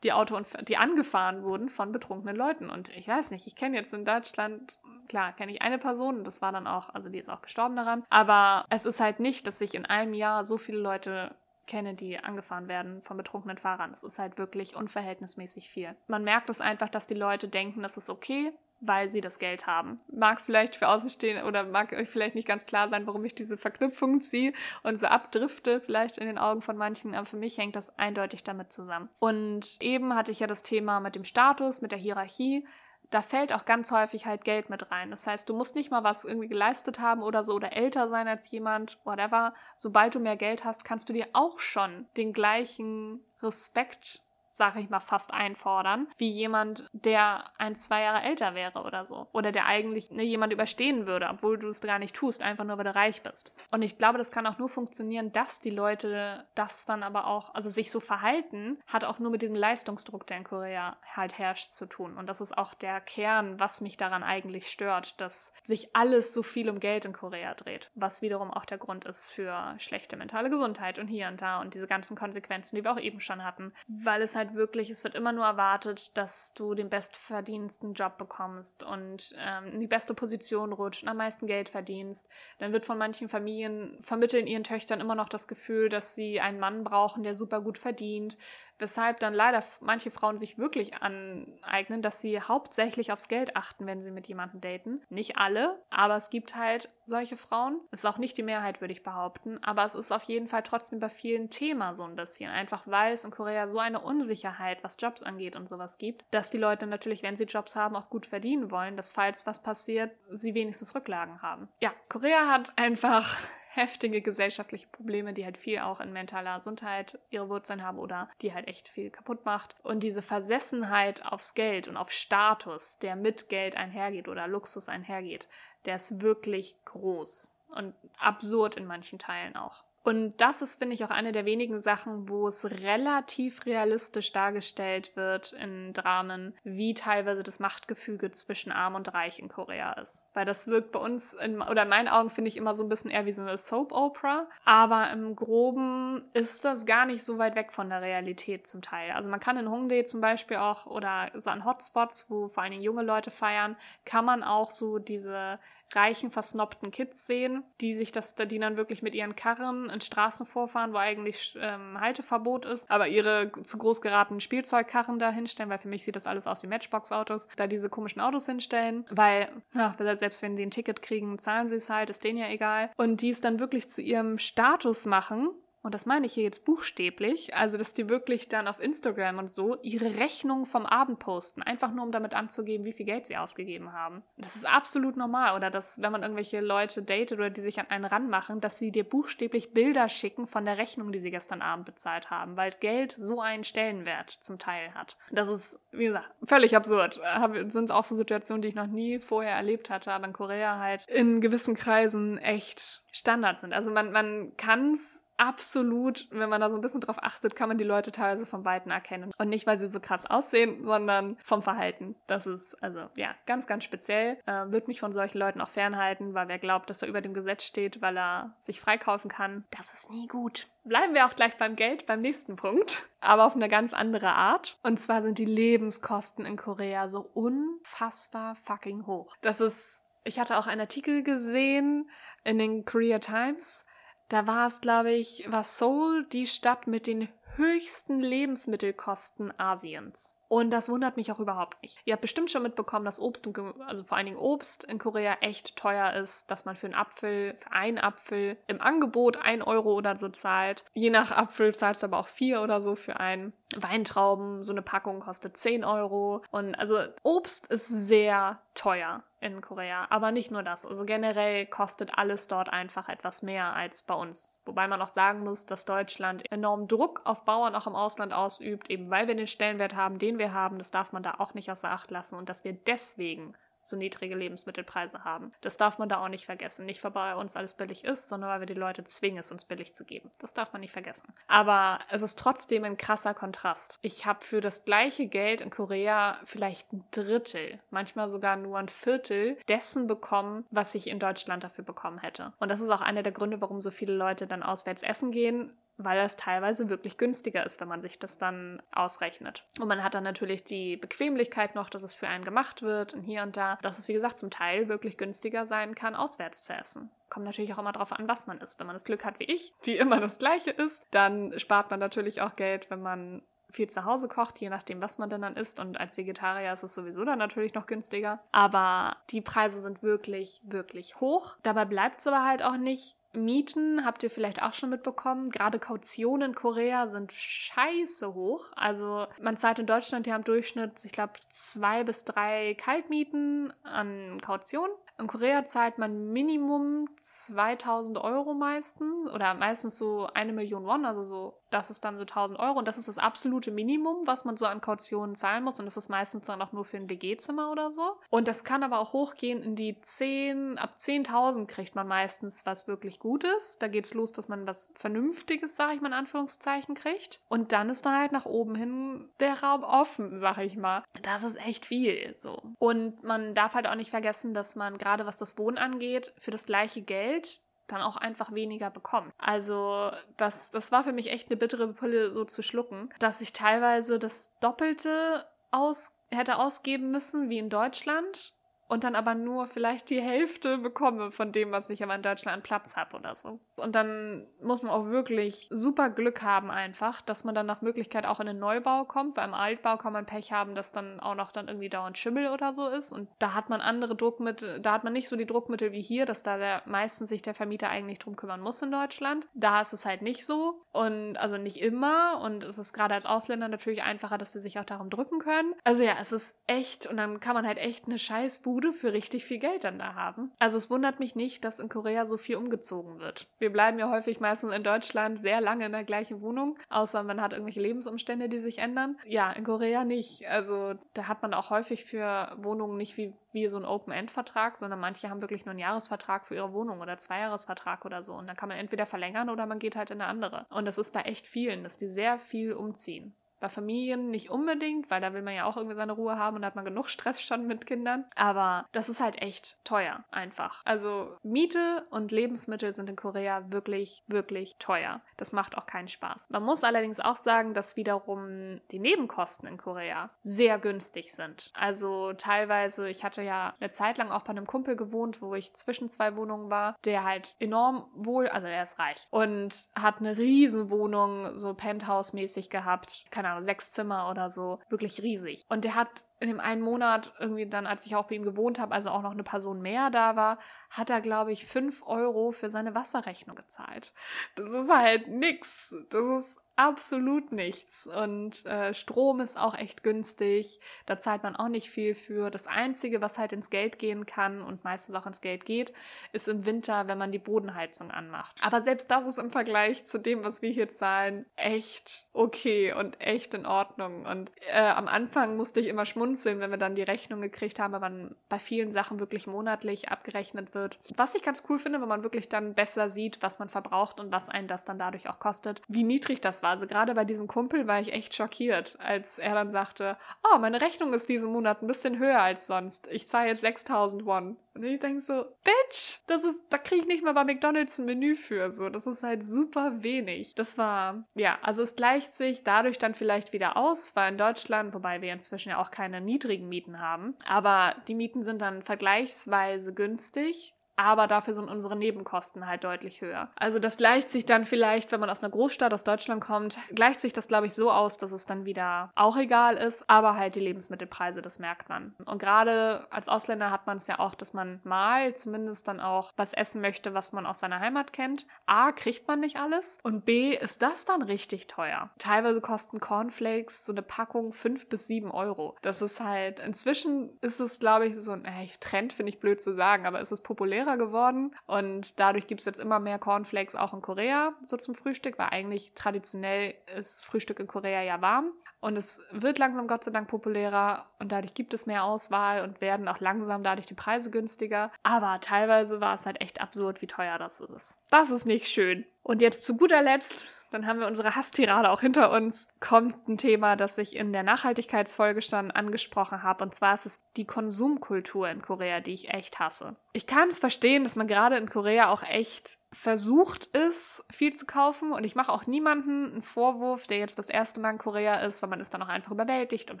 die 0.04 0.12
Auto 0.12 0.40
die 0.60 0.76
angefahren 0.76 1.42
wurden 1.42 1.68
von 1.68 1.92
betrunkenen 1.92 2.36
Leuten. 2.36 2.70
Und 2.70 2.88
ich 2.90 3.08
weiß 3.08 3.32
nicht, 3.32 3.46
ich 3.46 3.56
kenne 3.56 3.76
jetzt 3.76 3.92
in 3.92 4.04
Deutschland 4.04 4.78
Klar, 5.08 5.32
kenne 5.32 5.52
ich 5.52 5.62
eine 5.62 5.78
Person, 5.78 6.22
das 6.22 6.42
war 6.42 6.52
dann 6.52 6.66
auch, 6.66 6.90
also 6.94 7.08
die 7.08 7.18
ist 7.18 7.30
auch 7.30 7.42
gestorben 7.42 7.76
daran. 7.76 8.04
Aber 8.10 8.66
es 8.68 8.84
ist 8.84 9.00
halt 9.00 9.20
nicht, 9.20 9.46
dass 9.46 9.60
ich 9.60 9.74
in 9.74 9.86
einem 9.86 10.14
Jahr 10.14 10.44
so 10.44 10.58
viele 10.58 10.78
Leute 10.78 11.34
kenne, 11.68 11.94
die 11.94 12.18
angefahren 12.18 12.66
werden 12.66 13.02
von 13.02 13.16
betrunkenen 13.16 13.58
Fahrern. 13.58 13.92
Das 13.92 14.02
ist 14.02 14.18
halt 14.18 14.38
wirklich 14.38 14.74
unverhältnismäßig 14.74 15.70
viel. 15.70 15.94
Man 16.08 16.24
merkt 16.24 16.50
es 16.50 16.60
einfach, 16.60 16.88
dass 16.88 17.06
die 17.06 17.14
Leute 17.14 17.48
denken, 17.48 17.82
das 17.82 17.96
ist 17.96 18.10
okay, 18.10 18.52
weil 18.80 19.08
sie 19.08 19.20
das 19.20 19.38
Geld 19.38 19.66
haben. 19.66 20.00
Mag 20.12 20.40
vielleicht 20.40 20.76
für 20.76 20.88
Außenstehende 20.88 21.44
oder 21.44 21.64
mag 21.64 21.92
euch 21.92 22.08
vielleicht 22.08 22.34
nicht 22.34 22.46
ganz 22.46 22.66
klar 22.66 22.88
sein, 22.88 23.06
warum 23.06 23.24
ich 23.24 23.34
diese 23.34 23.56
Verknüpfung 23.56 24.20
ziehe 24.20 24.52
und 24.82 24.98
so 24.98 25.06
abdrifte, 25.06 25.80
vielleicht 25.80 26.18
in 26.18 26.26
den 26.26 26.38
Augen 26.38 26.62
von 26.62 26.76
manchen, 26.76 27.14
aber 27.14 27.26
für 27.26 27.36
mich 27.36 27.58
hängt 27.58 27.76
das 27.76 27.96
eindeutig 27.98 28.44
damit 28.44 28.72
zusammen. 28.72 29.08
Und 29.18 29.78
eben 29.80 30.14
hatte 30.14 30.32
ich 30.32 30.40
ja 30.40 30.46
das 30.46 30.62
Thema 30.62 31.00
mit 31.00 31.14
dem 31.14 31.24
Status, 31.24 31.82
mit 31.82 31.92
der 31.92 31.98
Hierarchie. 31.98 32.66
Da 33.10 33.22
fällt 33.22 33.54
auch 33.54 33.64
ganz 33.64 33.90
häufig 33.90 34.26
halt 34.26 34.44
Geld 34.44 34.68
mit 34.68 34.90
rein. 34.90 35.10
Das 35.10 35.26
heißt, 35.26 35.48
du 35.48 35.56
musst 35.56 35.74
nicht 35.74 35.90
mal 35.90 36.04
was 36.04 36.24
irgendwie 36.24 36.48
geleistet 36.48 37.00
haben 37.00 37.22
oder 37.22 37.42
so 37.42 37.54
oder 37.54 37.72
älter 37.72 38.08
sein 38.10 38.28
als 38.28 38.50
jemand, 38.50 38.98
whatever. 39.04 39.54
Sobald 39.76 40.14
du 40.14 40.20
mehr 40.20 40.36
Geld 40.36 40.64
hast, 40.64 40.84
kannst 40.84 41.08
du 41.08 41.14
dir 41.14 41.28
auch 41.32 41.58
schon 41.58 42.06
den 42.16 42.32
gleichen 42.34 43.20
Respekt 43.42 44.20
sag 44.58 44.76
ich 44.76 44.90
mal, 44.90 45.00
fast 45.00 45.32
einfordern, 45.32 46.08
wie 46.18 46.28
jemand, 46.28 46.90
der 46.92 47.44
ein, 47.58 47.76
zwei 47.76 48.02
Jahre 48.02 48.22
älter 48.22 48.54
wäre 48.54 48.82
oder 48.82 49.06
so. 49.06 49.28
Oder 49.32 49.52
der 49.52 49.66
eigentlich 49.66 50.10
ne, 50.10 50.24
jemand 50.24 50.52
überstehen 50.52 51.06
würde, 51.06 51.28
obwohl 51.30 51.58
du 51.58 51.68
es 51.68 51.80
gar 51.80 52.00
nicht 52.00 52.14
tust, 52.14 52.42
einfach 52.42 52.64
nur, 52.64 52.76
weil 52.76 52.84
du 52.84 52.94
reich 52.94 53.22
bist. 53.22 53.52
Und 53.70 53.82
ich 53.82 53.98
glaube, 53.98 54.18
das 54.18 54.32
kann 54.32 54.46
auch 54.46 54.58
nur 54.58 54.68
funktionieren, 54.68 55.32
dass 55.32 55.60
die 55.60 55.70
Leute 55.70 56.44
das 56.56 56.84
dann 56.84 57.04
aber 57.04 57.28
auch, 57.28 57.54
also 57.54 57.70
sich 57.70 57.92
so 57.92 58.00
verhalten, 58.00 58.78
hat 58.88 59.04
auch 59.04 59.20
nur 59.20 59.30
mit 59.30 59.42
diesem 59.42 59.54
Leistungsdruck, 59.54 60.26
der 60.26 60.38
in 60.38 60.44
Korea 60.44 60.96
halt 61.14 61.38
herrscht, 61.38 61.68
zu 61.70 61.86
tun. 61.86 62.18
Und 62.18 62.26
das 62.26 62.40
ist 62.40 62.58
auch 62.58 62.74
der 62.74 63.00
Kern, 63.00 63.60
was 63.60 63.80
mich 63.80 63.96
daran 63.96 64.24
eigentlich 64.24 64.68
stört, 64.68 65.20
dass 65.20 65.52
sich 65.62 65.94
alles 65.94 66.34
so 66.34 66.42
viel 66.42 66.68
um 66.68 66.80
Geld 66.80 67.04
in 67.04 67.12
Korea 67.12 67.54
dreht. 67.54 67.92
Was 67.94 68.22
wiederum 68.22 68.50
auch 68.50 68.64
der 68.64 68.78
Grund 68.78 69.04
ist 69.04 69.30
für 69.30 69.76
schlechte 69.78 70.16
mentale 70.16 70.50
Gesundheit 70.50 70.98
und 70.98 71.06
hier 71.06 71.28
und 71.28 71.40
da 71.40 71.60
und 71.60 71.74
diese 71.74 71.86
ganzen 71.86 72.16
Konsequenzen, 72.16 72.74
die 72.74 72.82
wir 72.82 72.92
auch 72.92 72.98
eben 72.98 73.20
schon 73.20 73.44
hatten. 73.44 73.72
Weil 73.86 74.22
es 74.22 74.34
halt 74.34 74.47
halt 74.48 74.56
wirklich, 74.56 74.90
es 74.90 75.04
wird 75.04 75.14
immer 75.14 75.32
nur 75.32 75.44
erwartet, 75.44 76.16
dass 76.16 76.54
du 76.54 76.74
den 76.74 76.90
bestverdiensten 76.90 77.94
Job 77.94 78.18
bekommst 78.18 78.82
und 78.82 79.34
ähm, 79.38 79.72
in 79.72 79.80
die 79.80 79.86
beste 79.86 80.14
Position 80.14 80.72
rutscht 80.72 81.02
und 81.02 81.08
am 81.08 81.16
meisten 81.16 81.46
Geld 81.46 81.68
verdienst. 81.68 82.28
Dann 82.58 82.72
wird 82.72 82.86
von 82.86 82.98
manchen 82.98 83.28
Familien 83.28 83.98
vermitteln 84.02 84.46
ihren 84.46 84.64
Töchtern 84.64 85.00
immer 85.00 85.14
noch 85.14 85.28
das 85.28 85.48
Gefühl, 85.48 85.88
dass 85.88 86.14
sie 86.14 86.40
einen 86.40 86.58
Mann 86.58 86.84
brauchen, 86.84 87.22
der 87.22 87.34
super 87.34 87.60
gut 87.60 87.78
verdient, 87.78 88.36
Weshalb 88.78 89.20
dann 89.20 89.34
leider 89.34 89.62
manche 89.80 90.10
Frauen 90.10 90.38
sich 90.38 90.58
wirklich 90.58 91.02
aneignen, 91.02 92.02
dass 92.02 92.20
sie 92.20 92.40
hauptsächlich 92.40 93.12
aufs 93.12 93.28
Geld 93.28 93.56
achten, 93.56 93.86
wenn 93.86 94.02
sie 94.02 94.10
mit 94.10 94.26
jemandem 94.26 94.60
daten. 94.60 95.02
Nicht 95.08 95.36
alle, 95.36 95.82
aber 95.90 96.16
es 96.16 96.30
gibt 96.30 96.54
halt 96.54 96.90
solche 97.04 97.36
Frauen. 97.36 97.80
Es 97.90 98.00
ist 98.00 98.04
auch 98.04 98.18
nicht 98.18 98.36
die 98.36 98.42
Mehrheit, 98.42 98.80
würde 98.80 98.92
ich 98.92 99.02
behaupten, 99.02 99.62
aber 99.62 99.84
es 99.84 99.94
ist 99.94 100.12
auf 100.12 100.22
jeden 100.24 100.46
Fall 100.46 100.62
trotzdem 100.62 101.00
bei 101.00 101.08
vielen 101.08 101.50
Thema 101.50 101.94
so 101.94 102.04
ein 102.04 102.16
bisschen. 102.16 102.50
Einfach 102.50 102.82
weil 102.86 103.14
es 103.14 103.24
in 103.24 103.30
Korea 103.30 103.68
so 103.68 103.78
eine 103.78 104.00
Unsicherheit, 104.00 104.84
was 104.84 104.96
Jobs 104.98 105.22
angeht 105.22 105.56
und 105.56 105.68
sowas 105.68 105.98
gibt, 105.98 106.24
dass 106.30 106.50
die 106.50 106.58
Leute 106.58 106.86
natürlich, 106.86 107.22
wenn 107.22 107.36
sie 107.36 107.44
Jobs 107.44 107.74
haben, 107.76 107.96
auch 107.96 108.10
gut 108.10 108.26
verdienen 108.26 108.70
wollen, 108.70 108.96
dass 108.96 109.10
falls 109.10 109.46
was 109.46 109.62
passiert, 109.62 110.12
sie 110.30 110.54
wenigstens 110.54 110.94
Rücklagen 110.94 111.42
haben. 111.42 111.68
Ja, 111.80 111.92
Korea 112.08 112.48
hat 112.48 112.72
einfach 112.76 113.36
heftige 113.78 114.20
gesellschaftliche 114.20 114.88
Probleme, 114.88 115.32
die 115.32 115.44
halt 115.44 115.56
viel 115.56 115.78
auch 115.78 116.00
in 116.00 116.12
mentaler 116.12 116.56
Gesundheit 116.56 117.18
ihre 117.30 117.48
Wurzeln 117.48 117.82
haben 117.82 117.98
oder 117.98 118.28
die 118.42 118.52
halt 118.52 118.68
echt 118.68 118.88
viel 118.88 119.10
kaputt 119.10 119.44
macht. 119.44 119.74
Und 119.82 120.00
diese 120.00 120.20
Versessenheit 120.20 121.24
aufs 121.24 121.54
Geld 121.54 121.88
und 121.88 121.96
auf 121.96 122.10
Status, 122.10 122.98
der 122.98 123.16
mit 123.16 123.48
Geld 123.48 123.76
einhergeht 123.76 124.28
oder 124.28 124.46
Luxus 124.48 124.88
einhergeht, 124.88 125.48
der 125.86 125.96
ist 125.96 126.20
wirklich 126.20 126.76
groß 126.84 127.54
und 127.74 127.94
absurd 128.18 128.76
in 128.76 128.86
manchen 128.86 129.18
Teilen 129.18 129.56
auch. 129.56 129.84
Und 130.02 130.38
das 130.38 130.62
ist, 130.62 130.76
finde 130.76 130.94
ich, 130.94 131.04
auch 131.04 131.10
eine 131.10 131.32
der 131.32 131.44
wenigen 131.44 131.80
Sachen, 131.80 132.28
wo 132.28 132.48
es 132.48 132.64
relativ 132.64 133.66
realistisch 133.66 134.32
dargestellt 134.32 135.16
wird 135.16 135.52
in 135.52 135.92
Dramen, 135.92 136.54
wie 136.64 136.94
teilweise 136.94 137.42
das 137.42 137.60
Machtgefüge 137.60 138.30
zwischen 138.30 138.72
Arm 138.72 138.94
und 138.94 139.12
Reich 139.12 139.38
in 139.38 139.48
Korea 139.48 139.92
ist. 139.94 140.26
Weil 140.32 140.46
das 140.46 140.68
wirkt 140.68 140.92
bei 140.92 140.98
uns, 140.98 141.34
in, 141.34 141.60
oder 141.60 141.82
in 141.82 141.88
meinen 141.88 142.08
Augen 142.08 142.30
finde 142.30 142.48
ich 142.48 142.56
immer 142.56 142.74
so 142.74 142.84
ein 142.84 142.88
bisschen 142.88 143.10
eher 143.10 143.26
wie 143.26 143.32
so 143.32 143.42
eine 143.42 143.58
Soap-Opera. 143.58 144.46
Aber 144.64 145.10
im 145.10 145.36
Groben 145.36 146.24
ist 146.32 146.64
das 146.64 146.86
gar 146.86 147.04
nicht 147.04 147.22
so 147.22 147.38
weit 147.38 147.54
weg 147.54 147.72
von 147.72 147.90
der 147.90 148.00
Realität 148.00 148.66
zum 148.66 148.82
Teil. 148.82 149.12
Also 149.12 149.28
man 149.28 149.40
kann 149.40 149.58
in 149.58 149.70
Hongdae 149.70 150.04
zum 150.04 150.20
Beispiel 150.20 150.56
auch, 150.56 150.86
oder 150.86 151.30
so 151.34 151.50
an 151.50 151.64
Hotspots, 151.64 152.30
wo 152.30 152.48
vor 152.48 152.62
allen 152.62 152.72
Dingen 152.72 152.82
junge 152.82 153.02
Leute 153.02 153.30
feiern, 153.30 153.76
kann 154.04 154.24
man 154.24 154.42
auch 154.42 154.70
so 154.70 154.98
diese 154.98 155.58
reichen, 155.92 156.30
versnobten 156.30 156.90
Kids 156.90 157.26
sehen, 157.26 157.64
die 157.80 157.94
sich 157.94 158.12
das, 158.12 158.34
die 158.34 158.58
dann 158.58 158.76
wirklich 158.76 159.02
mit 159.02 159.14
ihren 159.14 159.36
Karren 159.36 159.90
in 159.90 160.00
Straßen 160.00 160.46
vorfahren, 160.46 160.92
wo 160.92 160.98
eigentlich 160.98 161.56
ähm, 161.60 162.00
Halteverbot 162.00 162.64
ist, 162.64 162.90
aber 162.90 163.08
ihre 163.08 163.50
zu 163.64 163.78
groß 163.78 164.00
geratenen 164.00 164.40
Spielzeugkarren 164.40 165.18
da 165.18 165.30
hinstellen, 165.30 165.70
weil 165.70 165.78
für 165.78 165.88
mich 165.88 166.04
sieht 166.04 166.16
das 166.16 166.26
alles 166.26 166.46
aus 166.46 166.62
wie 166.62 166.66
Matchbox-Autos, 166.66 167.48
da 167.56 167.66
diese 167.66 167.88
komischen 167.88 168.20
Autos 168.20 168.46
hinstellen, 168.46 169.04
weil, 169.10 169.48
ja, 169.74 169.94
selbst 170.16 170.42
wenn 170.42 170.56
die 170.56 170.64
ein 170.64 170.70
Ticket 170.70 171.02
kriegen, 171.02 171.38
zahlen 171.38 171.68
sie 171.68 171.76
es 171.76 171.90
halt, 171.90 172.10
ist 172.10 172.24
denen 172.24 172.38
ja 172.38 172.48
egal. 172.48 172.90
Und 172.96 173.20
die 173.22 173.30
es 173.30 173.40
dann 173.40 173.60
wirklich 173.60 173.88
zu 173.88 174.02
ihrem 174.02 174.38
Status 174.38 175.06
machen, 175.06 175.50
und 175.82 175.94
das 175.94 176.06
meine 176.06 176.26
ich 176.26 176.32
hier 176.32 176.44
jetzt 176.44 176.64
buchstäblich, 176.64 177.54
also 177.54 177.78
dass 177.78 177.94
die 177.94 178.08
wirklich 178.08 178.48
dann 178.48 178.68
auf 178.68 178.80
Instagram 178.80 179.38
und 179.38 179.50
so 179.50 179.76
ihre 179.82 180.16
Rechnung 180.16 180.66
vom 180.66 180.86
Abend 180.86 181.18
posten, 181.18 181.62
einfach 181.62 181.92
nur 181.92 182.04
um 182.04 182.12
damit 182.12 182.34
anzugeben, 182.34 182.84
wie 182.84 182.92
viel 182.92 183.06
Geld 183.06 183.26
sie 183.26 183.36
ausgegeben 183.36 183.92
haben. 183.92 184.22
Das 184.36 184.56
ist 184.56 184.66
absolut 184.66 185.16
normal. 185.16 185.56
Oder 185.56 185.70
dass, 185.70 186.02
wenn 186.02 186.12
man 186.12 186.22
irgendwelche 186.22 186.60
Leute 186.60 187.02
datet 187.02 187.38
oder 187.38 187.50
die 187.50 187.60
sich 187.60 187.78
an 187.78 187.86
einen 187.88 188.04
ranmachen, 188.04 188.60
dass 188.60 188.78
sie 188.78 188.90
dir 188.90 189.04
buchstäblich 189.04 189.72
Bilder 189.72 190.08
schicken 190.08 190.46
von 190.46 190.64
der 190.64 190.78
Rechnung, 190.78 191.12
die 191.12 191.20
sie 191.20 191.30
gestern 191.30 191.62
Abend 191.62 191.86
bezahlt 191.86 192.30
haben, 192.30 192.56
weil 192.56 192.72
Geld 192.80 193.12
so 193.12 193.40
einen 193.40 193.64
Stellenwert 193.64 194.38
zum 194.42 194.58
Teil 194.58 194.92
hat. 194.94 195.16
Das 195.30 195.48
ist, 195.48 195.78
wie 195.92 196.06
gesagt, 196.06 196.28
völlig 196.42 196.76
absurd. 196.76 197.20
Sind 197.68 197.90
auch 197.90 198.04
so 198.04 198.14
Situationen, 198.14 198.62
die 198.62 198.68
ich 198.68 198.74
noch 198.74 198.86
nie 198.86 199.20
vorher 199.20 199.54
erlebt 199.54 199.90
hatte, 199.90 200.12
aber 200.12 200.26
in 200.26 200.32
Korea 200.32 200.78
halt 200.78 201.06
in 201.08 201.40
gewissen 201.40 201.74
Kreisen 201.74 202.38
echt 202.38 203.02
Standard 203.12 203.60
sind. 203.60 203.72
Also 203.72 203.90
man, 203.90 204.12
man 204.12 204.56
kann 204.56 204.94
es 204.94 205.17
absolut, 205.38 206.26
wenn 206.30 206.50
man 206.50 206.60
da 206.60 206.68
so 206.68 206.74
ein 206.74 206.80
bisschen 206.80 207.00
drauf 207.00 207.16
achtet, 207.22 207.56
kann 207.56 207.68
man 207.68 207.78
die 207.78 207.84
Leute 207.84 208.12
teilweise 208.12 208.44
vom 208.44 208.64
Weiten 208.64 208.90
erkennen. 208.90 209.32
Und 209.38 209.48
nicht, 209.48 209.66
weil 209.66 209.78
sie 209.78 209.88
so 209.88 210.00
krass 210.00 210.26
aussehen, 210.26 210.84
sondern 210.84 211.36
vom 211.42 211.62
Verhalten. 211.62 212.16
Das 212.26 212.46
ist 212.46 212.74
also 212.82 213.08
ja 213.14 213.34
ganz, 213.46 213.66
ganz 213.66 213.84
speziell. 213.84 214.38
Äh, 214.46 214.70
wird 214.70 214.88
mich 214.88 215.00
von 215.00 215.12
solchen 215.12 215.38
Leuten 215.38 215.60
auch 215.60 215.70
fernhalten, 215.70 216.34
weil 216.34 216.48
wer 216.48 216.58
glaubt, 216.58 216.90
dass 216.90 217.02
er 217.02 217.08
über 217.08 217.20
dem 217.20 217.34
Gesetz 217.34 217.64
steht, 217.64 218.02
weil 218.02 218.18
er 218.18 218.54
sich 218.58 218.80
freikaufen 218.80 219.30
kann, 219.30 219.64
das 219.70 219.92
ist 219.94 220.10
nie 220.10 220.26
gut. 220.26 220.66
Bleiben 220.84 221.14
wir 221.14 221.26
auch 221.26 221.36
gleich 221.36 221.56
beim 221.56 221.76
Geld, 221.76 222.06
beim 222.06 222.20
nächsten 222.20 222.56
Punkt, 222.56 223.08
aber 223.20 223.46
auf 223.46 223.54
eine 223.54 223.68
ganz 223.68 223.92
andere 223.92 224.30
Art. 224.30 224.78
Und 224.82 224.98
zwar 224.98 225.22
sind 225.22 225.38
die 225.38 225.44
Lebenskosten 225.44 226.44
in 226.44 226.56
Korea 226.56 227.08
so 227.08 227.20
unfassbar 227.34 228.56
fucking 228.56 229.06
hoch. 229.06 229.36
Das 229.40 229.60
ist, 229.60 230.02
ich 230.24 230.40
hatte 230.40 230.58
auch 230.58 230.66
einen 230.66 230.80
Artikel 230.80 231.22
gesehen 231.22 232.10
in 232.44 232.58
den 232.58 232.84
Korea 232.84 233.18
Times 233.18 233.84
da 234.28 234.46
war 234.46 234.68
es, 234.68 234.80
glaube 234.80 235.10
ich, 235.10 235.50
war 235.50 235.64
Seoul 235.64 236.24
die 236.24 236.46
Stadt 236.46 236.86
mit 236.86 237.06
den 237.06 237.28
höchsten 237.56 238.20
Lebensmittelkosten 238.20 239.52
Asiens. 239.58 240.37
Und 240.48 240.70
das 240.70 240.88
wundert 240.88 241.16
mich 241.16 241.30
auch 241.30 241.40
überhaupt 241.40 241.82
nicht. 241.82 242.00
Ihr 242.04 242.14
habt 242.14 242.22
bestimmt 242.22 242.50
schon 242.50 242.62
mitbekommen, 242.62 243.04
dass 243.04 243.20
Obst, 243.20 243.46
und, 243.46 243.58
also 243.86 244.02
vor 244.04 244.16
allen 244.16 244.26
Dingen 244.26 244.38
Obst 244.38 244.84
in 244.84 244.98
Korea 244.98 245.36
echt 245.40 245.76
teuer 245.76 246.14
ist, 246.14 246.50
dass 246.50 246.64
man 246.64 246.74
für 246.74 246.86
einen 246.86 246.94
Apfel, 246.94 247.54
für 247.56 247.72
einen 247.72 247.98
Apfel 247.98 248.56
im 248.66 248.80
Angebot 248.80 249.36
ein 249.36 249.62
Euro 249.62 249.92
oder 249.92 250.16
so 250.16 250.28
zahlt. 250.28 250.84
Je 250.94 251.10
nach 251.10 251.32
Apfel 251.32 251.74
zahlst 251.74 252.02
du 252.02 252.06
aber 252.06 252.18
auch 252.18 252.28
vier 252.28 252.62
oder 252.62 252.80
so 252.80 252.94
für 252.94 253.20
einen. 253.20 253.52
Weintrauben, 253.76 254.62
so 254.62 254.72
eine 254.72 254.80
Packung 254.80 255.20
kostet 255.20 255.58
10 255.58 255.84
Euro. 255.84 256.42
Und 256.50 256.74
also 256.74 256.98
Obst 257.22 257.66
ist 257.70 257.88
sehr 257.88 258.60
teuer 258.74 259.24
in 259.40 259.60
Korea. 259.60 260.06
Aber 260.10 260.32
nicht 260.32 260.50
nur 260.50 260.62
das. 260.62 260.86
Also 260.86 261.04
generell 261.04 261.66
kostet 261.66 262.16
alles 262.16 262.48
dort 262.48 262.70
einfach 262.70 263.08
etwas 263.08 263.42
mehr 263.42 263.74
als 263.74 264.02
bei 264.02 264.14
uns. 264.14 264.60
Wobei 264.64 264.88
man 264.88 265.02
auch 265.02 265.08
sagen 265.08 265.40
muss, 265.40 265.66
dass 265.66 265.84
Deutschland 265.84 266.50
enormen 266.50 266.88
Druck 266.88 267.20
auf 267.24 267.44
Bauern 267.44 267.74
auch 267.74 267.86
im 267.86 267.94
Ausland 267.94 268.32
ausübt, 268.32 268.90
eben 268.90 269.10
weil 269.10 269.28
wir 269.28 269.34
den 269.34 269.46
Stellenwert 269.46 269.94
haben, 269.94 270.18
den 270.18 270.37
wir 270.38 270.52
haben. 270.52 270.78
Das 270.78 270.90
darf 270.90 271.12
man 271.12 271.22
da 271.22 271.34
auch 271.38 271.54
nicht 271.54 271.70
außer 271.70 271.90
Acht 271.90 272.10
lassen 272.10 272.36
und 272.36 272.48
dass 272.48 272.64
wir 272.64 272.72
deswegen 272.72 273.54
so 273.88 273.96
niedrige 273.96 274.36
Lebensmittelpreise 274.36 275.24
haben. 275.24 275.50
Das 275.60 275.76
darf 275.76 275.98
man 275.98 276.08
da 276.08 276.22
auch 276.22 276.28
nicht 276.28 276.46
vergessen. 276.46 276.86
Nicht, 276.86 277.02
weil 277.04 277.10
bei 277.10 277.34
uns 277.34 277.56
alles 277.56 277.74
billig 277.74 278.04
ist, 278.04 278.28
sondern 278.28 278.50
weil 278.50 278.60
wir 278.60 278.66
die 278.66 278.74
Leute 278.74 279.04
zwingen, 279.04 279.38
es 279.38 279.52
uns 279.52 279.64
billig 279.64 279.94
zu 279.94 280.04
geben. 280.04 280.30
Das 280.38 280.52
darf 280.52 280.72
man 280.72 280.80
nicht 280.80 280.92
vergessen. 280.92 281.32
Aber 281.46 281.98
es 282.10 282.22
ist 282.22 282.38
trotzdem 282.38 282.84
ein 282.84 282.96
krasser 282.96 283.34
Kontrast. 283.34 283.98
Ich 284.02 284.26
habe 284.26 284.44
für 284.44 284.60
das 284.60 284.84
gleiche 284.84 285.26
Geld 285.26 285.60
in 285.60 285.70
Korea 285.70 286.38
vielleicht 286.44 286.92
ein 286.92 287.04
Drittel, 287.10 287.80
manchmal 287.90 288.28
sogar 288.28 288.56
nur 288.56 288.78
ein 288.78 288.88
Viertel 288.88 289.56
dessen 289.68 290.06
bekommen, 290.06 290.66
was 290.70 290.94
ich 290.94 291.08
in 291.08 291.18
Deutschland 291.18 291.64
dafür 291.64 291.84
bekommen 291.84 292.18
hätte. 292.18 292.52
Und 292.58 292.70
das 292.70 292.80
ist 292.80 292.90
auch 292.90 293.00
einer 293.00 293.22
der 293.22 293.32
Gründe, 293.32 293.60
warum 293.60 293.80
so 293.80 293.90
viele 293.90 294.14
Leute 294.14 294.46
dann 294.46 294.62
auswärts 294.62 295.02
essen 295.02 295.30
gehen, 295.30 295.72
weil 295.98 296.16
das 296.16 296.36
teilweise 296.36 296.88
wirklich 296.88 297.18
günstiger 297.18 297.66
ist, 297.66 297.80
wenn 297.80 297.88
man 297.88 298.00
sich 298.00 298.18
das 298.18 298.38
dann 298.38 298.80
ausrechnet. 298.92 299.64
Und 299.80 299.88
man 299.88 300.02
hat 300.02 300.14
dann 300.14 300.24
natürlich 300.24 300.64
die 300.64 300.96
Bequemlichkeit 300.96 301.74
noch, 301.74 301.90
dass 301.90 302.04
es 302.04 302.14
für 302.14 302.28
einen 302.28 302.44
gemacht 302.44 302.82
wird 302.82 303.14
und 303.14 303.22
hier 303.22 303.42
und 303.42 303.56
da, 303.56 303.78
dass 303.82 303.98
es 303.98 304.08
wie 304.08 304.14
gesagt 304.14 304.38
zum 304.38 304.50
Teil 304.50 304.88
wirklich 304.88 305.18
günstiger 305.18 305.66
sein 305.66 305.94
kann, 305.94 306.14
auswärts 306.14 306.64
zu 306.64 306.72
essen. 306.72 307.10
Kommt 307.28 307.44
natürlich 307.44 307.74
auch 307.74 307.78
immer 307.78 307.92
darauf 307.92 308.12
an, 308.12 308.28
was 308.28 308.46
man 308.46 308.60
isst. 308.60 308.78
Wenn 308.78 308.86
man 308.86 308.96
das 308.96 309.04
Glück 309.04 309.24
hat 309.24 309.38
wie 309.40 309.44
ich, 309.44 309.74
die 309.84 309.96
immer 309.98 310.20
das 310.20 310.38
gleiche 310.38 310.70
isst, 310.70 311.06
dann 311.10 311.58
spart 311.58 311.90
man 311.90 312.00
natürlich 312.00 312.40
auch 312.40 312.54
Geld, 312.54 312.90
wenn 312.90 313.02
man 313.02 313.42
viel 313.70 313.88
zu 313.88 314.04
Hause 314.04 314.28
kocht, 314.28 314.58
je 314.60 314.70
nachdem, 314.70 315.02
was 315.02 315.18
man 315.18 315.28
denn 315.28 315.42
dann 315.42 315.56
isst. 315.56 315.78
Und 315.78 316.00
als 316.00 316.16
Vegetarier 316.16 316.72
ist 316.72 316.84
es 316.84 316.94
sowieso 316.94 317.24
dann 317.24 317.38
natürlich 317.38 317.74
noch 317.74 317.86
günstiger. 317.86 318.40
Aber 318.52 319.16
die 319.30 319.40
Preise 319.40 319.80
sind 319.80 320.02
wirklich, 320.02 320.62
wirklich 320.64 321.20
hoch. 321.20 321.56
Dabei 321.62 321.84
bleibt 321.84 322.20
es 322.20 322.26
aber 322.26 322.44
halt 322.44 322.62
auch 322.62 322.76
nicht. 322.76 323.17
Mieten 323.44 324.04
habt 324.04 324.22
ihr 324.22 324.30
vielleicht 324.30 324.62
auch 324.62 324.72
schon 324.72 324.90
mitbekommen. 324.90 325.50
Gerade 325.50 325.78
Kautionen 325.78 326.50
in 326.50 326.54
Korea 326.54 327.06
sind 327.08 327.32
scheiße 327.32 328.34
hoch. 328.34 328.70
Also 328.76 329.26
man 329.40 329.56
zahlt 329.56 329.78
in 329.78 329.86
Deutschland 329.86 330.26
ja 330.26 330.36
im 330.36 330.44
Durchschnitt, 330.44 331.04
ich 331.04 331.12
glaube, 331.12 331.34
zwei 331.48 332.04
bis 332.04 332.24
drei 332.24 332.74
Kaltmieten 332.74 333.72
an 333.82 334.40
Kaution. 334.40 334.88
In 335.18 335.26
Korea 335.26 335.64
zahlt 335.64 335.98
man 335.98 336.32
Minimum 336.32 337.06
2000 337.18 338.18
Euro 338.18 338.54
meistens 338.54 339.28
oder 339.32 339.54
meistens 339.54 339.98
so 339.98 340.28
eine 340.32 340.52
Million 340.52 340.84
Won, 340.84 341.04
also 341.04 341.24
so, 341.24 341.60
das 341.70 341.90
ist 341.90 342.04
dann 342.04 342.16
so 342.16 342.22
1000 342.22 342.58
Euro 342.58 342.78
und 342.78 342.88
das 342.88 342.98
ist 342.98 343.08
das 343.08 343.18
absolute 343.18 343.70
Minimum, 343.70 344.26
was 344.26 344.44
man 344.44 344.56
so 344.56 344.66
an 344.66 344.80
Kautionen 344.80 345.34
zahlen 345.34 345.64
muss 345.64 345.78
und 345.78 345.86
das 345.86 345.96
ist 345.96 346.08
meistens 346.08 346.46
dann 346.46 346.62
auch 346.62 346.72
nur 346.72 346.84
für 346.84 346.96
ein 346.96 347.10
WG-Zimmer 347.10 347.70
oder 347.70 347.90
so. 347.90 348.16
Und 348.30 348.48
das 348.48 348.64
kann 348.64 348.82
aber 348.82 348.98
auch 348.98 349.12
hochgehen 349.12 349.62
in 349.62 349.76
die 349.76 350.00
10, 350.00 350.78
ab 350.78 350.96
10.000 351.00 351.66
kriegt 351.66 351.94
man 351.94 352.08
meistens 352.08 352.64
was 352.66 352.88
wirklich 352.88 353.18
Gutes. 353.18 353.78
Da 353.78 353.88
geht 353.88 354.06
es 354.06 354.14
los, 354.14 354.32
dass 354.32 354.48
man 354.48 354.66
was 354.66 354.92
Vernünftiges, 354.96 355.76
sage 355.76 355.94
ich 355.94 356.00
mal 356.00 356.08
in 356.08 356.14
Anführungszeichen, 356.14 356.94
kriegt. 356.94 357.40
Und 357.48 357.72
dann 357.72 357.90
ist 357.90 358.06
dann 358.06 358.18
halt 358.18 358.32
nach 358.32 358.46
oben 358.46 358.74
hin 358.74 359.28
der 359.40 359.62
Raum 359.62 359.82
offen, 359.82 360.38
sag 360.38 360.58
ich 360.58 360.76
mal. 360.76 361.02
Das 361.22 361.42
ist 361.42 361.56
echt 361.66 361.86
viel 361.86 362.34
so. 362.34 362.62
Und 362.78 363.22
man 363.22 363.54
darf 363.54 363.74
halt 363.74 363.86
auch 363.86 363.94
nicht 363.94 364.10
vergessen, 364.10 364.54
dass 364.54 364.76
man 364.76 364.98
gerade 364.98 365.26
was 365.26 365.38
das 365.38 365.58
Wohnen 365.58 365.78
angeht, 365.78 366.32
für 366.38 366.50
das 366.50 366.66
gleiche 366.66 367.02
Geld 367.02 367.60
dann 367.88 368.02
auch 368.02 368.16
einfach 368.16 368.52
weniger 368.52 368.90
bekommt. 368.90 369.32
Also 369.38 370.10
das, 370.36 370.70
das 370.70 370.92
war 370.92 371.04
für 371.04 371.12
mich 371.12 371.30
echt 371.30 371.50
eine 371.50 371.56
bittere 371.56 371.88
Pille 371.88 372.32
so 372.32 372.44
zu 372.44 372.62
schlucken, 372.62 373.08
dass 373.18 373.40
ich 373.40 373.52
teilweise 373.52 374.18
das 374.18 374.56
Doppelte 374.60 375.46
aus, 375.70 376.12
hätte 376.30 376.58
ausgeben 376.58 377.10
müssen 377.10 377.50
wie 377.50 377.58
in 377.58 377.70
Deutschland 377.70 378.54
und 378.88 379.04
dann 379.04 379.14
aber 379.14 379.34
nur 379.34 379.66
vielleicht 379.66 380.10
die 380.10 380.20
Hälfte 380.20 380.78
bekomme 380.78 381.30
von 381.30 381.52
dem, 381.52 381.70
was 381.72 381.90
ich 381.90 382.02
aber 382.02 382.14
in 382.14 382.22
Deutschland 382.22 382.56
an 382.56 382.62
Platz 382.62 382.96
habe 382.96 383.16
oder 383.16 383.34
so. 383.36 383.60
Und 383.76 383.94
dann 383.94 384.46
muss 384.62 384.82
man 384.82 384.90
auch 384.90 385.06
wirklich 385.06 385.68
super 385.70 386.10
Glück 386.10 386.42
haben 386.42 386.70
einfach, 386.70 387.20
dass 387.20 387.44
man 387.44 387.54
dann 387.54 387.66
nach 387.66 387.82
Möglichkeit 387.82 388.26
auch 388.26 388.40
in 388.40 388.46
den 388.46 388.58
Neubau 388.58 389.04
kommt, 389.04 389.36
weil 389.36 389.46
im 389.46 389.54
Altbau 389.54 389.98
kann 389.98 390.12
man 390.12 390.26
Pech 390.26 390.52
haben, 390.52 390.74
dass 390.74 390.92
dann 390.92 391.20
auch 391.20 391.34
noch 391.34 391.52
dann 391.52 391.68
irgendwie 391.68 391.90
dauernd 391.90 392.18
Schimmel 392.18 392.48
oder 392.48 392.72
so 392.72 392.88
ist 392.88 393.12
und 393.12 393.28
da 393.38 393.54
hat 393.54 393.68
man 393.68 393.80
andere 393.80 394.16
Druckmittel, 394.16 394.80
da 394.80 394.92
hat 394.92 395.04
man 395.04 395.12
nicht 395.12 395.28
so 395.28 395.36
die 395.36 395.46
Druckmittel 395.46 395.92
wie 395.92 396.02
hier, 396.02 396.24
dass 396.24 396.42
da 396.42 396.56
der 396.56 396.82
meistens 396.86 397.28
sich 397.28 397.42
der 397.42 397.54
Vermieter 397.54 397.90
eigentlich 397.90 398.18
drum 398.18 398.36
kümmern 398.36 398.60
muss 398.60 398.80
in 398.80 398.90
Deutschland. 398.90 399.46
Da 399.54 399.82
ist 399.82 399.92
es 399.92 400.06
halt 400.06 400.22
nicht 400.22 400.46
so 400.46 400.82
und 400.92 401.36
also 401.36 401.58
nicht 401.58 401.80
immer 401.80 402.40
und 402.42 402.64
es 402.64 402.78
ist 402.78 402.94
gerade 402.94 403.14
als 403.14 403.26
Ausländer 403.26 403.68
natürlich 403.68 404.02
einfacher, 404.02 404.38
dass 404.38 404.52
sie 404.52 404.60
sich 404.60 404.78
auch 404.78 404.84
darum 404.84 405.10
drücken 405.10 405.40
können. 405.40 405.74
Also 405.84 406.02
ja, 406.02 406.16
es 406.20 406.32
ist 406.32 406.58
echt 406.66 407.06
und 407.06 407.18
dann 407.18 407.40
kann 407.40 407.54
man 407.54 407.66
halt 407.66 407.78
echt 407.78 408.06
eine 408.06 408.18
Scheißbude 408.18 408.77
Bude 408.78 408.92
für 408.92 409.12
richtig 409.12 409.44
viel 409.44 409.58
Geld 409.58 409.82
dann 409.82 409.98
da 409.98 410.14
haben. 410.14 410.52
Also 410.60 410.78
es 410.78 410.88
wundert 410.88 411.18
mich 411.18 411.34
nicht, 411.34 411.64
dass 411.64 411.80
in 411.80 411.88
Korea 411.88 412.24
so 412.24 412.36
viel 412.36 412.54
umgezogen 412.54 413.18
wird. 413.18 413.48
Wir 413.58 413.72
bleiben 413.72 413.98
ja 413.98 414.08
häufig 414.08 414.38
meistens 414.38 414.72
in 414.72 414.84
Deutschland 414.84 415.40
sehr 415.40 415.60
lange 415.60 415.86
in 415.86 415.90
der 415.90 416.04
gleichen 416.04 416.40
Wohnung, 416.42 416.78
außer 416.88 417.24
man 417.24 417.40
hat 417.40 417.52
irgendwelche 417.52 417.80
Lebensumstände, 417.80 418.48
die 418.48 418.60
sich 418.60 418.78
ändern. 418.78 419.18
Ja, 419.26 419.50
in 419.50 419.64
Korea 419.64 420.04
nicht. 420.04 420.46
Also 420.48 420.94
da 421.14 421.26
hat 421.26 421.42
man 421.42 421.54
auch 421.54 421.70
häufig 421.70 422.04
für 422.04 422.56
Wohnungen 422.58 422.96
nicht 422.98 423.16
wie, 423.16 423.34
wie 423.50 423.66
so 423.66 423.78
ein 423.78 423.84
Open-End-Vertrag, 423.84 424.76
sondern 424.76 425.00
manche 425.00 425.28
haben 425.28 425.40
wirklich 425.40 425.64
nur 425.64 425.72
einen 425.72 425.80
Jahresvertrag 425.80 426.46
für 426.46 426.54
ihre 426.54 426.72
Wohnung 426.72 427.00
oder 427.00 427.18
Zweijahresvertrag 427.18 428.04
oder 428.04 428.22
so. 428.22 428.34
Und 428.34 428.46
dann 428.46 428.54
kann 428.54 428.68
man 428.68 428.78
entweder 428.78 429.06
verlängern 429.06 429.50
oder 429.50 429.66
man 429.66 429.80
geht 429.80 429.96
halt 429.96 430.12
in 430.12 430.20
eine 430.20 430.30
andere. 430.30 430.66
Und 430.70 430.84
das 430.84 430.98
ist 430.98 431.10
bei 431.10 431.22
echt 431.22 431.48
vielen, 431.48 431.82
dass 431.82 431.98
die 431.98 432.08
sehr 432.08 432.38
viel 432.38 432.74
umziehen. 432.74 433.34
Bei 433.60 433.68
Familien 433.68 434.30
nicht 434.30 434.50
unbedingt, 434.50 435.10
weil 435.10 435.20
da 435.20 435.32
will 435.32 435.42
man 435.42 435.54
ja 435.54 435.64
auch 435.64 435.76
irgendwie 435.76 435.96
seine 435.96 436.12
Ruhe 436.12 436.36
haben 436.36 436.56
und 436.56 436.62
da 436.62 436.66
hat 436.66 436.76
man 436.76 436.84
genug 436.84 437.08
Stress 437.08 437.40
schon 437.40 437.66
mit 437.66 437.86
Kindern. 437.86 438.24
Aber 438.36 438.86
das 438.92 439.08
ist 439.08 439.20
halt 439.20 439.40
echt 439.42 439.78
teuer, 439.84 440.24
einfach. 440.30 440.82
Also 440.84 441.36
Miete 441.42 442.06
und 442.10 442.30
Lebensmittel 442.30 442.92
sind 442.92 443.10
in 443.10 443.16
Korea 443.16 443.70
wirklich, 443.70 444.22
wirklich 444.26 444.76
teuer. 444.78 445.20
Das 445.36 445.52
macht 445.52 445.76
auch 445.76 445.86
keinen 445.86 446.08
Spaß. 446.08 446.46
Man 446.50 446.62
muss 446.62 446.84
allerdings 446.84 447.20
auch 447.20 447.36
sagen, 447.36 447.74
dass 447.74 447.96
wiederum 447.96 448.80
die 448.90 448.98
Nebenkosten 448.98 449.68
in 449.68 449.78
Korea 449.78 450.30
sehr 450.40 450.78
günstig 450.78 451.32
sind. 451.32 451.70
Also 451.74 452.32
teilweise, 452.32 453.08
ich 453.08 453.24
hatte 453.24 453.42
ja 453.42 453.72
eine 453.80 453.90
Zeit 453.90 454.18
lang 454.18 454.30
auch 454.30 454.42
bei 454.42 454.50
einem 454.50 454.66
Kumpel 454.66 454.96
gewohnt, 454.96 455.42
wo 455.42 455.54
ich 455.54 455.74
zwischen 455.74 456.08
zwei 456.08 456.36
Wohnungen 456.36 456.70
war, 456.70 456.96
der 457.04 457.24
halt 457.24 457.54
enorm 457.58 458.08
wohl, 458.14 458.48
also 458.48 458.66
er 458.66 458.82
ist 458.82 458.98
reich 458.98 459.26
und 459.30 459.88
hat 459.94 460.18
eine 460.18 460.36
riesen 460.36 460.90
Wohnung, 460.90 461.56
so 461.56 461.74
Penthouse-mäßig 461.74 462.70
gehabt. 462.70 463.26
Keine 463.30 463.47
keine 463.48 463.56
Ahnung, 463.56 463.64
sechs 463.64 463.90
Zimmer 463.90 464.30
oder 464.30 464.50
so, 464.50 464.78
wirklich 464.88 465.22
riesig. 465.22 465.64
Und 465.68 465.84
der 465.84 465.94
hat 465.94 466.24
in 466.40 466.48
dem 466.48 466.60
einen 466.60 466.82
Monat 466.82 467.32
irgendwie 467.38 467.66
dann, 467.66 467.86
als 467.86 468.06
ich 468.06 468.16
auch 468.16 468.28
bei 468.28 468.36
ihm 468.36 468.44
gewohnt 468.44 468.78
habe, 468.78 468.94
also 468.94 469.10
auch 469.10 469.22
noch 469.22 469.32
eine 469.32 469.42
Person 469.42 469.80
mehr 469.82 470.10
da 470.10 470.36
war, 470.36 470.58
hat 470.90 471.10
er, 471.10 471.20
glaube 471.20 471.52
ich, 471.52 471.66
fünf 471.66 472.02
Euro 472.06 472.52
für 472.52 472.70
seine 472.70 472.94
Wasserrechnung 472.94 473.56
gezahlt. 473.56 474.12
Das 474.54 474.70
ist 474.70 474.90
halt 474.90 475.28
nix. 475.28 475.94
Das 476.10 476.24
ist 476.24 476.60
absolut 476.78 477.50
nichts. 477.50 478.06
Und 478.06 478.64
äh, 478.64 478.94
Strom 478.94 479.40
ist 479.40 479.58
auch 479.58 479.74
echt 479.74 480.04
günstig. 480.04 480.80
Da 481.06 481.18
zahlt 481.18 481.42
man 481.42 481.56
auch 481.56 481.68
nicht 481.68 481.90
viel 481.90 482.14
für. 482.14 482.50
Das 482.50 482.68
Einzige, 482.68 483.20
was 483.20 483.36
halt 483.36 483.52
ins 483.52 483.68
Geld 483.68 483.98
gehen 483.98 484.26
kann 484.26 484.62
und 484.62 484.84
meistens 484.84 485.16
auch 485.16 485.26
ins 485.26 485.40
Geld 485.40 485.66
geht, 485.66 485.92
ist 486.32 486.46
im 486.46 486.64
Winter, 486.66 487.08
wenn 487.08 487.18
man 487.18 487.32
die 487.32 487.40
Bodenheizung 487.40 488.12
anmacht. 488.12 488.56
Aber 488.62 488.80
selbst 488.80 489.10
das 489.10 489.26
ist 489.26 489.38
im 489.38 489.50
Vergleich 489.50 490.06
zu 490.06 490.18
dem, 490.18 490.44
was 490.44 490.62
wir 490.62 490.70
hier 490.70 490.88
zahlen, 490.88 491.46
echt 491.56 492.28
okay 492.32 492.92
und 492.92 493.20
echt 493.20 493.54
in 493.54 493.66
Ordnung. 493.66 494.24
Und 494.24 494.52
äh, 494.70 494.78
am 494.78 495.08
Anfang 495.08 495.56
musste 495.56 495.80
ich 495.80 495.88
immer 495.88 496.06
schmunzeln, 496.06 496.27
wenn 496.60 496.70
wir 496.70 496.78
dann 496.78 496.94
die 496.94 497.02
Rechnung 497.02 497.40
gekriegt 497.40 497.80
haben, 497.80 497.92
weil 497.92 498.00
man 498.00 498.36
bei 498.48 498.60
vielen 498.60 498.92
Sachen 498.92 499.18
wirklich 499.18 499.46
monatlich 499.48 500.10
abgerechnet 500.10 500.74
wird. 500.74 500.98
Was 501.16 501.34
ich 501.34 501.42
ganz 501.42 501.64
cool 501.68 501.78
finde, 501.78 502.00
wenn 502.00 502.08
man 502.08 502.22
wirklich 502.22 502.48
dann 502.48 502.74
besser 502.74 503.10
sieht, 503.10 503.38
was 503.40 503.58
man 503.58 503.68
verbraucht 503.68 504.20
und 504.20 504.30
was 504.30 504.48
einen 504.48 504.68
das 504.68 504.84
dann 504.84 504.98
dadurch 504.98 505.28
auch 505.28 505.40
kostet, 505.40 505.82
wie 505.88 506.04
niedrig 506.04 506.40
das 506.40 506.62
war 506.62 506.68
war. 506.68 506.72
Also 506.72 506.86
gerade 506.86 507.14
bei 507.14 507.24
diesem 507.24 507.48
Kumpel 507.48 507.86
war 507.86 508.00
ich 508.00 508.12
echt 508.12 508.34
schockiert, 508.34 508.96
als 509.00 509.38
er 509.38 509.54
dann 509.54 509.72
sagte, 509.72 510.16
oh, 510.44 510.58
meine 510.58 510.80
Rechnung 510.80 511.12
ist 511.14 511.28
diesen 511.28 511.50
Monat 511.50 511.82
ein 511.82 511.86
bisschen 511.86 512.18
höher 512.18 512.40
als 512.40 512.66
sonst. 512.66 513.08
Ich 513.10 513.26
zahle 513.26 513.48
jetzt 513.48 513.62
6000 513.62 514.26
Won. 514.26 514.56
Und 514.74 514.84
ich 514.84 515.00
denke 515.00 515.20
so, 515.20 515.44
Bitch, 515.64 516.18
das 516.28 516.44
ist, 516.44 516.60
da 516.70 516.78
kriege 516.78 517.02
ich 517.02 517.08
nicht 517.08 517.24
mal 517.24 517.32
bei 517.32 517.42
McDonalds 517.42 517.98
ein 517.98 518.04
Menü 518.04 518.36
für. 518.36 518.70
So, 518.70 518.88
das 518.88 519.08
ist 519.08 519.24
halt 519.24 519.44
super 519.44 520.04
wenig. 520.04 520.54
Das 520.54 520.78
war, 520.78 521.24
ja, 521.34 521.58
also 521.62 521.82
es 521.82 521.96
gleicht 521.96 522.34
sich 522.34 522.62
dadurch 522.62 522.96
dann 522.98 523.14
vielleicht 523.14 523.52
wieder 523.52 523.76
aus, 523.76 524.14
weil 524.14 524.30
in 524.30 524.38
Deutschland, 524.38 524.94
wobei 524.94 525.20
wir 525.20 525.32
inzwischen 525.32 525.70
ja 525.70 525.78
auch 525.78 525.90
keine 525.90 526.17
niedrigen 526.24 526.68
Mieten 526.68 527.00
haben, 527.00 527.34
aber 527.46 527.96
die 528.08 528.14
Mieten 528.14 528.44
sind 528.44 528.60
dann 528.60 528.82
vergleichsweise 528.82 529.94
günstig 529.94 530.74
aber 530.98 531.28
dafür 531.28 531.54
sind 531.54 531.70
unsere 531.70 531.94
Nebenkosten 531.94 532.66
halt 532.66 532.82
deutlich 532.82 533.20
höher. 533.20 533.48
Also 533.54 533.78
das 533.78 533.98
gleicht 533.98 534.30
sich 534.30 534.44
dann 534.44 534.66
vielleicht, 534.66 535.12
wenn 535.12 535.20
man 535.20 535.30
aus 535.30 535.42
einer 535.42 535.50
Großstadt 535.50 535.94
aus 535.94 536.02
Deutschland 536.02 536.42
kommt, 536.42 536.76
gleicht 536.92 537.20
sich 537.20 537.32
das, 537.32 537.46
glaube 537.46 537.68
ich, 537.68 537.74
so 537.74 537.90
aus, 537.92 538.18
dass 538.18 538.32
es 538.32 538.46
dann 538.46 538.64
wieder 538.64 539.10
auch 539.14 539.36
egal 539.36 539.76
ist, 539.76 540.10
aber 540.10 540.36
halt 540.36 540.56
die 540.56 540.60
Lebensmittelpreise, 540.60 541.40
das 541.40 541.60
merkt 541.60 541.88
man. 541.88 542.16
Und 542.24 542.40
gerade 542.40 543.06
als 543.10 543.28
Ausländer 543.28 543.70
hat 543.70 543.86
man 543.86 543.98
es 543.98 544.08
ja 544.08 544.18
auch, 544.18 544.34
dass 544.34 544.54
man 544.54 544.80
mal 544.82 545.34
zumindest 545.34 545.86
dann 545.86 546.00
auch 546.00 546.32
was 546.36 546.52
essen 546.52 546.80
möchte, 546.80 547.14
was 547.14 547.30
man 547.30 547.46
aus 547.46 547.60
seiner 547.60 547.78
Heimat 547.78 548.12
kennt. 548.12 548.46
A, 548.66 548.90
kriegt 548.90 549.28
man 549.28 549.38
nicht 549.38 549.56
alles 549.56 549.98
und 550.02 550.24
B, 550.24 550.52
ist 550.52 550.82
das 550.82 551.04
dann 551.04 551.22
richtig 551.22 551.68
teuer. 551.68 552.10
Teilweise 552.18 552.60
kosten 552.60 552.98
Cornflakes 552.98 553.86
so 553.86 553.92
eine 553.92 554.02
Packung 554.02 554.52
fünf 554.52 554.88
bis 554.88 555.06
sieben 555.06 555.30
Euro. 555.30 555.76
Das 555.82 556.02
ist 556.02 556.18
halt, 556.18 556.58
inzwischen 556.58 557.38
ist 557.40 557.60
es, 557.60 557.78
glaube 557.78 558.06
ich, 558.06 558.16
so 558.16 558.32
ein 558.32 558.44
äh, 558.44 558.66
Trend, 558.80 559.12
finde 559.12 559.30
ich 559.30 559.38
blöd 559.38 559.62
zu 559.62 559.74
sagen, 559.74 560.04
aber 560.04 560.18
ist 560.18 560.32
es 560.32 560.42
populär 560.42 560.87
populärer 560.88 560.96
geworden 560.96 561.54
und 561.66 562.18
dadurch 562.18 562.46
gibt 562.46 562.60
es 562.60 562.66
jetzt 562.66 562.80
immer 562.80 562.98
mehr 562.98 563.18
Cornflakes 563.18 563.74
auch 563.74 563.92
in 563.92 564.00
Korea 564.00 564.52
so 564.62 564.76
zum 564.76 564.94
Frühstück, 564.94 565.38
weil 565.38 565.48
eigentlich 565.50 565.92
traditionell 565.94 566.74
ist 566.96 567.24
Frühstück 567.24 567.60
in 567.60 567.66
Korea 567.66 568.02
ja 568.02 568.20
warm 568.22 568.52
und 568.80 568.96
es 568.96 569.20
wird 569.32 569.58
langsam 569.58 569.88
Gott 569.88 570.04
sei 570.04 570.12
Dank 570.12 570.28
populärer 570.28 571.06
und 571.18 571.32
dadurch 571.32 571.54
gibt 571.54 571.74
es 571.74 571.86
mehr 571.86 572.04
Auswahl 572.04 572.62
und 572.62 572.80
werden 572.80 573.08
auch 573.08 573.20
langsam 573.20 573.62
dadurch 573.62 573.86
die 573.86 573.94
Preise 573.94 574.30
günstiger. 574.30 574.92
Aber 575.02 575.40
teilweise 575.40 576.00
war 576.00 576.14
es 576.14 576.26
halt 576.26 576.40
echt 576.40 576.60
absurd, 576.60 577.02
wie 577.02 577.08
teuer 577.08 577.38
das 577.38 577.60
ist. 577.60 577.98
Das 578.10 578.30
ist 578.30 578.46
nicht 578.46 578.68
schön. 578.68 579.04
Und 579.22 579.42
jetzt 579.42 579.64
zu 579.64 579.76
guter 579.76 580.00
Letzt 580.00 580.57
dann 580.70 580.86
haben 580.86 581.00
wir 581.00 581.06
unsere 581.06 581.34
Hasstirade 581.34 581.90
auch 581.90 582.00
hinter 582.00 582.30
uns, 582.30 582.68
kommt 582.80 583.28
ein 583.28 583.38
Thema, 583.38 583.76
das 583.76 583.98
ich 583.98 584.16
in 584.16 584.32
der 584.32 584.42
Nachhaltigkeitsfolge 584.42 585.42
schon 585.42 585.70
angesprochen 585.70 586.42
habe. 586.42 586.64
Und 586.64 586.74
zwar 586.74 586.94
ist 586.94 587.06
es 587.06 587.22
die 587.36 587.44
Konsumkultur 587.44 588.48
in 588.48 588.62
Korea, 588.62 589.00
die 589.00 589.14
ich 589.14 589.30
echt 589.30 589.58
hasse. 589.58 589.96
Ich 590.12 590.26
kann 590.26 590.48
es 590.48 590.58
verstehen, 590.58 591.04
dass 591.04 591.16
man 591.16 591.28
gerade 591.28 591.56
in 591.56 591.70
Korea 591.70 592.10
auch 592.10 592.22
echt 592.22 592.78
versucht 592.92 593.66
ist, 593.66 594.24
viel 594.30 594.54
zu 594.54 594.66
kaufen. 594.66 595.12
Und 595.12 595.24
ich 595.24 595.34
mache 595.34 595.52
auch 595.52 595.66
niemanden 595.66 596.32
einen 596.32 596.42
Vorwurf, 596.42 597.06
der 597.06 597.18
jetzt 597.18 597.38
das 597.38 597.48
erste 597.48 597.80
Mal 597.80 597.90
in 597.90 597.98
Korea 597.98 598.36
ist, 598.40 598.62
weil 598.62 598.70
man 598.70 598.80
ist 598.80 598.94
dann 598.94 599.02
auch 599.02 599.08
einfach 599.08 599.32
überwältigt 599.32 599.90
und 599.90 600.00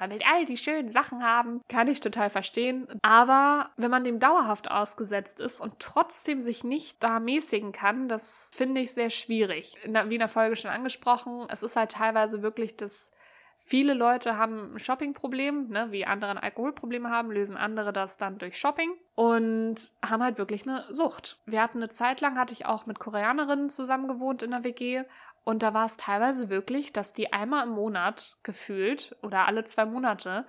man 0.00 0.10
will 0.10 0.20
all 0.30 0.44
die 0.44 0.56
schönen 0.56 0.90
Sachen 0.90 1.22
haben. 1.22 1.60
Kann 1.68 1.88
ich 1.88 2.00
total 2.00 2.30
verstehen. 2.30 2.88
Aber 3.02 3.70
wenn 3.76 3.90
man 3.90 4.04
dem 4.04 4.20
dauerhaft 4.20 4.70
ausgesetzt 4.70 5.38
ist 5.38 5.60
und 5.60 5.78
trotzdem 5.78 6.40
sich 6.40 6.64
nicht 6.64 7.02
da 7.02 7.20
mäßigen 7.20 7.72
kann, 7.72 8.08
das 8.08 8.50
finde 8.54 8.80
ich 8.80 8.92
sehr 8.92 9.10
schwierig. 9.10 9.76
In 9.84 9.94
der, 9.94 10.08
wie 10.08 10.14
in 10.14 10.20
der 10.20 10.28
Folge 10.28 10.56
schon 10.56 10.70
angesprochen, 10.70 11.44
es 11.50 11.62
ist 11.62 11.76
halt 11.76 11.92
teilweise 11.92 12.42
wirklich 12.42 12.76
das 12.76 13.12
Viele 13.70 13.92
Leute 13.92 14.38
haben 14.38 14.72
ein 14.72 14.78
Shoppingproblem, 14.78 15.68
ne, 15.68 15.88
wie 15.90 16.06
andere 16.06 16.30
ein 16.30 16.38
Alkoholproblem 16.38 17.10
haben, 17.10 17.30
lösen 17.30 17.58
andere 17.58 17.92
das 17.92 18.16
dann 18.16 18.38
durch 18.38 18.58
Shopping 18.58 18.90
und 19.14 19.92
haben 20.02 20.22
halt 20.22 20.38
wirklich 20.38 20.66
eine 20.66 20.86
Sucht. 20.88 21.38
Wir 21.44 21.60
hatten 21.62 21.76
eine 21.76 21.90
Zeit 21.90 22.22
lang, 22.22 22.38
hatte 22.38 22.54
ich 22.54 22.64
auch 22.64 22.86
mit 22.86 22.98
Koreanerinnen 22.98 23.68
zusammen 23.68 24.08
gewohnt 24.08 24.42
in 24.42 24.52
der 24.52 24.64
WG 24.64 25.04
und 25.44 25.62
da 25.62 25.74
war 25.74 25.84
es 25.84 25.98
teilweise 25.98 26.48
wirklich, 26.48 26.94
dass 26.94 27.12
die 27.12 27.34
einmal 27.34 27.66
im 27.66 27.74
Monat 27.74 28.38
gefühlt 28.42 29.14
oder 29.20 29.46
alle 29.46 29.64
zwei 29.64 29.84
Monate 29.84 30.46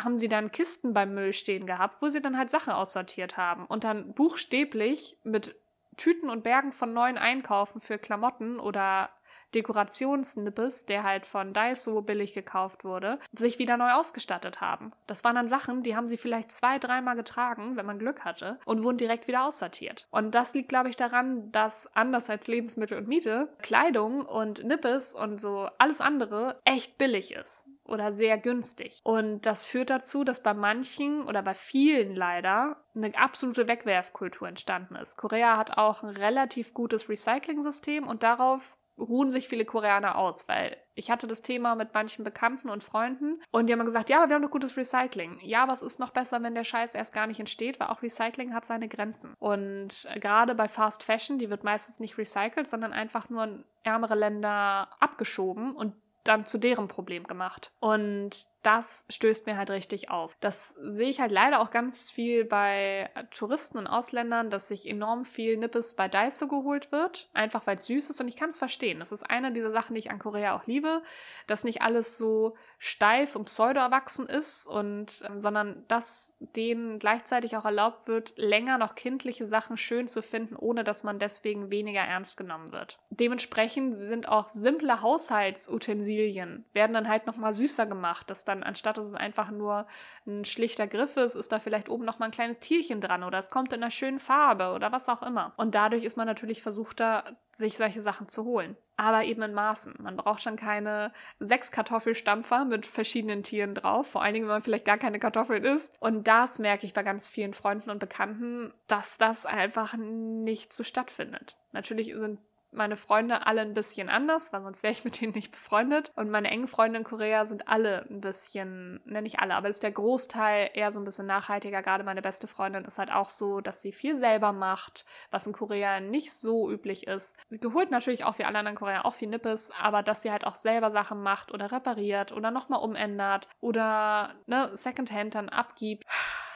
haben 0.00 0.18
sie 0.18 0.30
dann 0.30 0.50
Kisten 0.50 0.94
beim 0.94 1.12
Müll 1.12 1.34
stehen 1.34 1.66
gehabt, 1.66 2.00
wo 2.00 2.08
sie 2.08 2.22
dann 2.22 2.38
halt 2.38 2.48
Sachen 2.48 2.72
aussortiert 2.72 3.36
haben 3.36 3.66
und 3.66 3.84
dann 3.84 4.14
buchstäblich 4.14 5.18
mit 5.22 5.54
Tüten 5.98 6.30
und 6.30 6.42
Bergen 6.42 6.72
von 6.72 6.94
neuen 6.94 7.18
Einkaufen 7.18 7.82
für 7.82 7.98
Klamotten 7.98 8.58
oder 8.58 9.10
Dekorationsnippes, 9.54 10.86
der 10.86 11.02
halt 11.02 11.26
von 11.26 11.52
Daiso 11.52 12.02
billig 12.02 12.32
gekauft 12.32 12.84
wurde, 12.84 13.18
sich 13.32 13.58
wieder 13.58 13.76
neu 13.76 13.92
ausgestattet 13.92 14.60
haben. 14.60 14.92
Das 15.06 15.24
waren 15.24 15.36
dann 15.36 15.48
Sachen, 15.48 15.82
die 15.82 15.96
haben 15.96 16.08
sie 16.08 16.16
vielleicht 16.16 16.52
zwei, 16.52 16.78
dreimal 16.78 17.16
getragen, 17.16 17.76
wenn 17.76 17.86
man 17.86 17.98
Glück 17.98 18.24
hatte, 18.24 18.58
und 18.64 18.82
wurden 18.82 18.98
direkt 18.98 19.28
wieder 19.28 19.44
aussortiert. 19.44 20.06
Und 20.10 20.34
das 20.34 20.54
liegt, 20.54 20.68
glaube 20.68 20.88
ich, 20.88 20.96
daran, 20.96 21.50
dass 21.52 21.88
anders 21.94 22.30
als 22.30 22.46
Lebensmittel 22.46 22.98
und 22.98 23.08
Miete, 23.08 23.48
Kleidung 23.62 24.26
und 24.26 24.64
Nippes 24.64 25.14
und 25.14 25.40
so 25.40 25.68
alles 25.78 26.00
andere 26.00 26.60
echt 26.64 26.98
billig 26.98 27.34
ist 27.34 27.66
oder 27.84 28.12
sehr 28.12 28.38
günstig. 28.38 29.00
Und 29.04 29.42
das 29.42 29.66
führt 29.66 29.90
dazu, 29.90 30.24
dass 30.24 30.42
bei 30.42 30.54
manchen 30.54 31.26
oder 31.26 31.42
bei 31.42 31.54
vielen 31.54 32.14
leider 32.14 32.76
eine 32.94 33.16
absolute 33.16 33.68
Wegwerfkultur 33.68 34.48
entstanden 34.48 34.96
ist. 34.96 35.16
Korea 35.16 35.56
hat 35.56 35.76
auch 35.76 36.02
ein 36.02 36.10
relativ 36.10 36.74
gutes 36.74 37.08
Recycling-System 37.08 38.06
und 38.06 38.22
darauf 38.22 38.76
ruhen 38.98 39.30
sich 39.30 39.48
viele 39.48 39.64
Koreaner 39.64 40.16
aus, 40.16 40.48
weil 40.48 40.76
ich 40.94 41.10
hatte 41.10 41.26
das 41.26 41.42
Thema 41.42 41.74
mit 41.74 41.92
manchen 41.94 42.24
Bekannten 42.24 42.70
und 42.70 42.84
Freunden 42.84 43.40
und 43.50 43.66
die 43.66 43.72
haben 43.72 43.84
gesagt, 43.84 44.10
ja, 44.10 44.18
aber 44.18 44.28
wir 44.28 44.36
haben 44.36 44.42
doch 44.42 44.50
gutes 44.50 44.76
Recycling. 44.76 45.38
Ja, 45.42 45.68
es 45.72 45.82
ist 45.82 45.98
noch 45.98 46.10
besser, 46.10 46.42
wenn 46.42 46.54
der 46.54 46.64
Scheiß 46.64 46.94
erst 46.94 47.12
gar 47.12 47.26
nicht 47.26 47.40
entsteht, 47.40 47.80
weil 47.80 47.88
auch 47.88 48.02
Recycling 48.02 48.54
hat 48.54 48.64
seine 48.64 48.88
Grenzen. 48.88 49.34
Und 49.38 50.08
gerade 50.20 50.54
bei 50.54 50.68
Fast 50.68 51.02
Fashion, 51.02 51.38
die 51.38 51.50
wird 51.50 51.64
meistens 51.64 51.98
nicht 51.98 52.16
recycelt, 52.16 52.68
sondern 52.68 52.92
einfach 52.92 53.28
nur 53.28 53.44
in 53.44 53.64
ärmere 53.82 54.14
Länder 54.14 54.88
abgeschoben 55.00 55.74
und 55.74 55.94
dann 56.22 56.46
zu 56.46 56.58
deren 56.58 56.88
Problem 56.88 57.24
gemacht. 57.24 57.72
Und 57.80 58.46
das 58.64 59.04
stößt 59.10 59.46
mir 59.46 59.56
halt 59.56 59.70
richtig 59.70 60.10
auf. 60.10 60.36
Das 60.40 60.70
sehe 60.80 61.10
ich 61.10 61.20
halt 61.20 61.30
leider 61.30 61.60
auch 61.60 61.70
ganz 61.70 62.10
viel 62.10 62.44
bei 62.44 63.10
Touristen 63.30 63.78
und 63.78 63.86
Ausländern, 63.86 64.50
dass 64.50 64.68
sich 64.68 64.88
enorm 64.88 65.24
viel 65.24 65.56
Nippes 65.56 65.94
bei 65.94 66.08
Daiso 66.08 66.48
geholt 66.48 66.90
wird, 66.90 67.28
einfach 67.34 67.66
weil 67.66 67.76
es 67.76 67.86
süß 67.86 68.10
ist 68.10 68.20
und 68.20 68.28
ich 68.28 68.36
kann 68.36 68.50
es 68.50 68.58
verstehen. 68.58 69.00
Das 69.00 69.12
ist 69.12 69.22
eine 69.22 69.52
dieser 69.52 69.70
Sachen, 69.70 69.94
die 69.94 70.00
ich 70.00 70.10
an 70.10 70.18
Korea 70.18 70.56
auch 70.56 70.66
liebe, 70.66 71.02
dass 71.46 71.64
nicht 71.64 71.82
alles 71.82 72.16
so 72.16 72.56
steif 72.78 73.36
und 73.36 73.46
pseudo 73.46 73.80
erwachsen 73.80 74.26
ist 74.26 74.66
und 74.66 75.22
äh, 75.22 75.40
sondern 75.40 75.84
dass 75.88 76.34
denen 76.40 76.98
gleichzeitig 76.98 77.56
auch 77.56 77.64
erlaubt 77.64 78.08
wird, 78.08 78.32
länger 78.36 78.78
noch 78.78 78.94
kindliche 78.94 79.46
Sachen 79.46 79.76
schön 79.76 80.08
zu 80.08 80.22
finden, 80.22 80.56
ohne 80.56 80.84
dass 80.84 81.02
man 81.02 81.18
deswegen 81.18 81.70
weniger 81.70 82.00
ernst 82.00 82.36
genommen 82.36 82.72
wird. 82.72 82.98
Dementsprechend 83.10 83.96
sind 83.96 84.28
auch 84.28 84.48
simple 84.48 85.02
Haushaltsutensilien 85.02 86.64
werden 86.72 86.92
dann 86.92 87.08
halt 87.08 87.26
noch 87.26 87.36
mal 87.36 87.52
süßer 87.52 87.86
gemacht, 87.86 88.30
dass 88.30 88.44
dann 88.44 88.53
dann 88.54 88.62
anstatt 88.62 88.96
dass 88.96 89.06
es 89.06 89.14
einfach 89.14 89.50
nur 89.50 89.86
ein 90.26 90.44
schlichter 90.44 90.86
Griff 90.86 91.16
ist, 91.16 91.34
ist 91.34 91.52
da 91.52 91.58
vielleicht 91.58 91.88
oben 91.88 92.04
noch 92.04 92.18
mal 92.18 92.26
ein 92.26 92.30
kleines 92.30 92.60
Tierchen 92.60 93.00
dran 93.00 93.22
oder 93.22 93.38
es 93.38 93.50
kommt 93.50 93.72
in 93.72 93.82
einer 93.82 93.90
schönen 93.90 94.20
Farbe 94.20 94.72
oder 94.72 94.92
was 94.92 95.08
auch 95.08 95.22
immer. 95.22 95.52
Und 95.56 95.74
dadurch 95.74 96.04
ist 96.04 96.16
man 96.16 96.26
natürlich 96.26 96.62
versucht, 96.62 97.00
da 97.00 97.24
sich 97.56 97.76
solche 97.76 98.02
Sachen 98.02 98.28
zu 98.28 98.44
holen. 98.44 98.76
Aber 98.96 99.24
eben 99.24 99.42
in 99.42 99.54
Maßen. 99.54 99.94
Man 99.98 100.16
braucht 100.16 100.46
dann 100.46 100.56
keine 100.56 101.12
sechs 101.40 101.72
Kartoffelstampfer 101.72 102.64
mit 102.64 102.86
verschiedenen 102.86 103.42
Tieren 103.42 103.74
drauf, 103.74 104.06
vor 104.06 104.22
allen 104.22 104.34
Dingen, 104.34 104.46
wenn 104.46 104.54
man 104.54 104.62
vielleicht 104.62 104.84
gar 104.84 104.98
keine 104.98 105.18
Kartoffeln 105.18 105.64
isst. 105.64 105.96
Und 106.00 106.26
das 106.28 106.58
merke 106.60 106.86
ich 106.86 106.94
bei 106.94 107.02
ganz 107.02 107.28
vielen 107.28 107.54
Freunden 107.54 107.90
und 107.90 107.98
Bekannten, 107.98 108.72
dass 108.86 109.18
das 109.18 109.46
einfach 109.46 109.96
nicht 109.96 110.72
so 110.72 110.84
stattfindet. 110.84 111.56
Natürlich 111.72 112.14
sind 112.14 112.38
meine 112.74 112.96
Freunde 112.96 113.46
alle 113.46 113.62
ein 113.62 113.74
bisschen 113.74 114.08
anders, 114.08 114.52
weil 114.52 114.62
sonst 114.62 114.82
wäre 114.82 114.92
ich 114.92 115.04
mit 115.04 115.20
denen 115.20 115.32
nicht 115.32 115.52
befreundet. 115.52 116.12
Und 116.16 116.30
meine 116.30 116.50
engen 116.50 116.68
Freunde 116.68 116.98
in 116.98 117.04
Korea 117.04 117.46
sind 117.46 117.68
alle 117.68 118.06
ein 118.10 118.20
bisschen, 118.20 119.00
ne, 119.04 119.22
nicht 119.22 119.40
alle, 119.40 119.54
aber 119.54 119.68
ist 119.68 119.82
der 119.82 119.92
Großteil 119.92 120.70
eher 120.74 120.92
so 120.92 121.00
ein 121.00 121.04
bisschen 121.04 121.26
nachhaltiger. 121.26 121.82
Gerade 121.82 122.04
meine 122.04 122.22
beste 122.22 122.46
Freundin 122.46 122.84
ist 122.84 122.98
halt 122.98 123.12
auch 123.12 123.30
so, 123.30 123.60
dass 123.60 123.80
sie 123.80 123.92
viel 123.92 124.16
selber 124.16 124.52
macht, 124.52 125.04
was 125.30 125.46
in 125.46 125.52
Korea 125.52 126.00
nicht 126.00 126.32
so 126.32 126.70
üblich 126.70 127.06
ist. 127.06 127.36
Sie 127.48 127.60
geholt 127.60 127.90
natürlich 127.90 128.24
auch 128.24 128.38
wie 128.38 128.44
alle 128.44 128.58
anderen 128.58 128.76
Korea 128.76 129.04
auch 129.04 129.14
viel 129.14 129.28
Nippes, 129.28 129.70
aber 129.80 130.02
dass 130.02 130.22
sie 130.22 130.30
halt 130.30 130.46
auch 130.46 130.56
selber 130.56 130.90
Sachen 130.90 131.22
macht 131.22 131.52
oder 131.52 131.72
repariert 131.72 132.32
oder 132.32 132.50
nochmal 132.50 132.82
umändert 132.82 133.48
oder 133.60 134.34
ne, 134.46 134.70
Secondhand 134.74 135.34
dann 135.34 135.48
abgibt. 135.48 136.04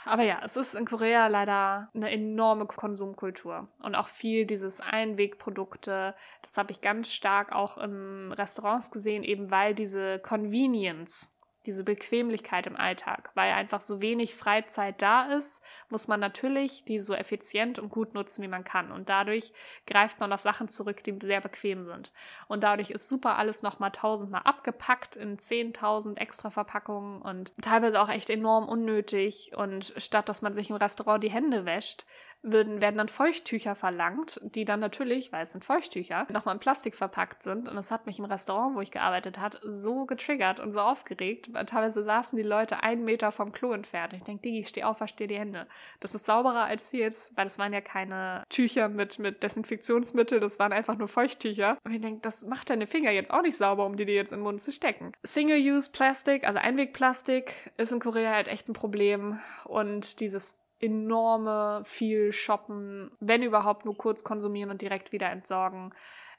Aber 0.09 0.23
ja, 0.23 0.41
es 0.43 0.57
ist 0.57 0.75
in 0.75 0.87
Korea 0.87 1.27
leider 1.27 1.91
eine 1.93 2.11
enorme 2.11 2.65
Konsumkultur 2.65 3.69
und 3.83 3.95
auch 3.95 4.09
viel 4.09 4.47
dieses 4.47 4.81
Einwegprodukte. 4.81 6.15
Das 6.41 6.57
habe 6.57 6.73
ich 6.73 6.81
ganz 6.81 7.13
stark 7.13 7.55
auch 7.55 7.77
in 7.77 8.33
Restaurants 8.33 8.91
gesehen, 8.91 9.23
eben 9.23 9.51
weil 9.51 9.75
diese 9.75 10.19
Convenience 10.19 11.38
diese 11.69 11.85
Bequemlichkeit 11.85 12.67
im 12.67 12.77
Alltag. 12.77 13.31
Weil 13.35 13.53
einfach 13.53 13.83
so 13.83 14.01
wenig 14.01 14.35
Freizeit 14.35 15.03
da 15.03 15.25
ist, 15.25 15.63
muss 15.91 16.09
man 16.09 16.19
natürlich 16.19 16.83
die 16.85 16.99
so 16.99 17.13
effizient 17.13 17.79
und 17.79 17.91
gut 17.91 18.15
nutzen, 18.15 18.43
wie 18.43 18.49
man 18.49 18.65
kann. 18.65 18.91
Und 18.91 19.11
dadurch 19.11 19.53
greift 19.87 20.19
man 20.19 20.33
auf 20.33 20.41
Sachen 20.41 20.69
zurück, 20.69 21.05
die 21.05 21.19
sehr 21.21 21.43
bequem 21.43 21.85
sind. 21.85 22.11
Und 22.47 22.63
dadurch 22.63 22.91
ist 22.91 23.07
super 23.07 23.37
alles 23.37 23.63
nochmal 23.63 23.93
tausendmal 23.93 24.41
abgepackt 24.45 25.15
in 25.17 25.39
zehntausend 25.39 26.19
extra 26.19 26.49
Verpackungen 26.49 27.21
und 27.21 27.53
teilweise 27.61 28.01
auch 28.01 28.09
echt 28.09 28.31
enorm 28.31 28.67
unnötig. 28.67 29.53
Und 29.55 29.93
statt 29.99 30.31
dass 30.31 30.41
man 30.41 30.55
sich 30.55 30.71
im 30.71 30.77
Restaurant 30.77 31.23
die 31.23 31.31
Hände 31.31 31.67
wäscht, 31.67 32.07
würden, 32.43 32.81
werden 32.81 32.97
dann 32.97 33.09
Feuchttücher 33.09 33.75
verlangt, 33.75 34.41
die 34.43 34.65
dann 34.65 34.81
natürlich, 34.81 35.33
weil 35.33 35.43
es 35.43 35.53
sind 35.53 35.65
Feuchttücher, 35.65 36.27
nochmal 36.31 36.55
in 36.55 36.61
Plastik 36.61 36.95
verpackt 36.95 37.43
sind. 37.43 37.69
Und 37.69 37.77
das 37.77 37.91
hat 37.91 38.07
mich 38.07 38.19
im 38.19 38.25
Restaurant, 38.25 38.77
wo 38.77 38.81
ich 38.81 38.91
gearbeitet 38.91 39.39
habe, 39.39 39.59
so 39.63 40.07
getriggert 40.07 40.61
und 40.61 40.73
so 40.73 40.81
aufgeregt. 40.81 41.53
Weil 41.53 41.67
teilweise 41.67 42.05
saßen 42.05 42.37
die 42.37 42.43
Leute 42.43 42.83
einen 42.83 43.05
Meter 43.05 43.33
vom 43.33 43.53
Klo 43.53 43.73
entfernt. 43.73 44.13
Ich 44.13 44.23
denke, 44.23 44.43
Digi, 44.43 44.65
steh 44.65 44.85
auf, 44.85 44.99
versteh 44.99 45.27
die 45.27 45.39
Hände. 45.39 45.67
Das 46.01 46.15
ist 46.15 46.27
sauberer 46.27 46.65
als 46.65 46.91
hier 46.91 47.01
jetzt, 47.01 47.37
weil 47.37 47.45
das 47.45 47.59
waren 47.59 47.73
ja 47.73 47.81
keine 47.81 48.45
Tücher 48.49 48.89
mit, 48.89 49.19
mit 49.19 49.43
Desinfektionsmittel, 49.43 50.41
das 50.41 50.59
waren 50.59 50.73
einfach 50.73 50.97
nur 50.97 51.09
Feuchttücher. 51.09 51.79
Und 51.85 51.93
ich 51.93 52.01
denke, 52.01 52.21
das 52.23 52.47
macht 52.47 52.71
deine 52.71 52.87
Finger 52.87 53.11
jetzt 53.11 53.33
auch 53.33 53.43
nicht 53.43 53.57
sauber, 53.57 53.87
um 53.87 53.97
die 53.97 54.05
dir 54.05 54.15
jetzt 54.15 54.33
in 54.33 54.39
den 54.39 54.45
Mund 54.45 54.61
zu 54.61 54.73
stecken. 54.73 55.13
Single-Use-Plastik, 55.23 56.47
also 56.47 56.59
Einwegplastik, 56.59 57.53
ist 57.77 57.93
in 57.93 58.01
Korea 58.01 58.31
halt 58.31 58.49
echt 58.49 58.69
ein 58.69 58.75
Problem. 58.75 59.39
Und 59.65 60.21
dieses 60.21 60.59
enorme 60.81 61.83
viel 61.85 62.33
shoppen, 62.33 63.11
wenn 63.21 63.43
überhaupt 63.43 63.85
nur 63.85 63.97
kurz 63.97 64.25
konsumieren 64.25 64.71
und 64.71 64.83
direkt 64.83 65.13
wieder 65.13 65.31
entsorgen, 65.31 65.93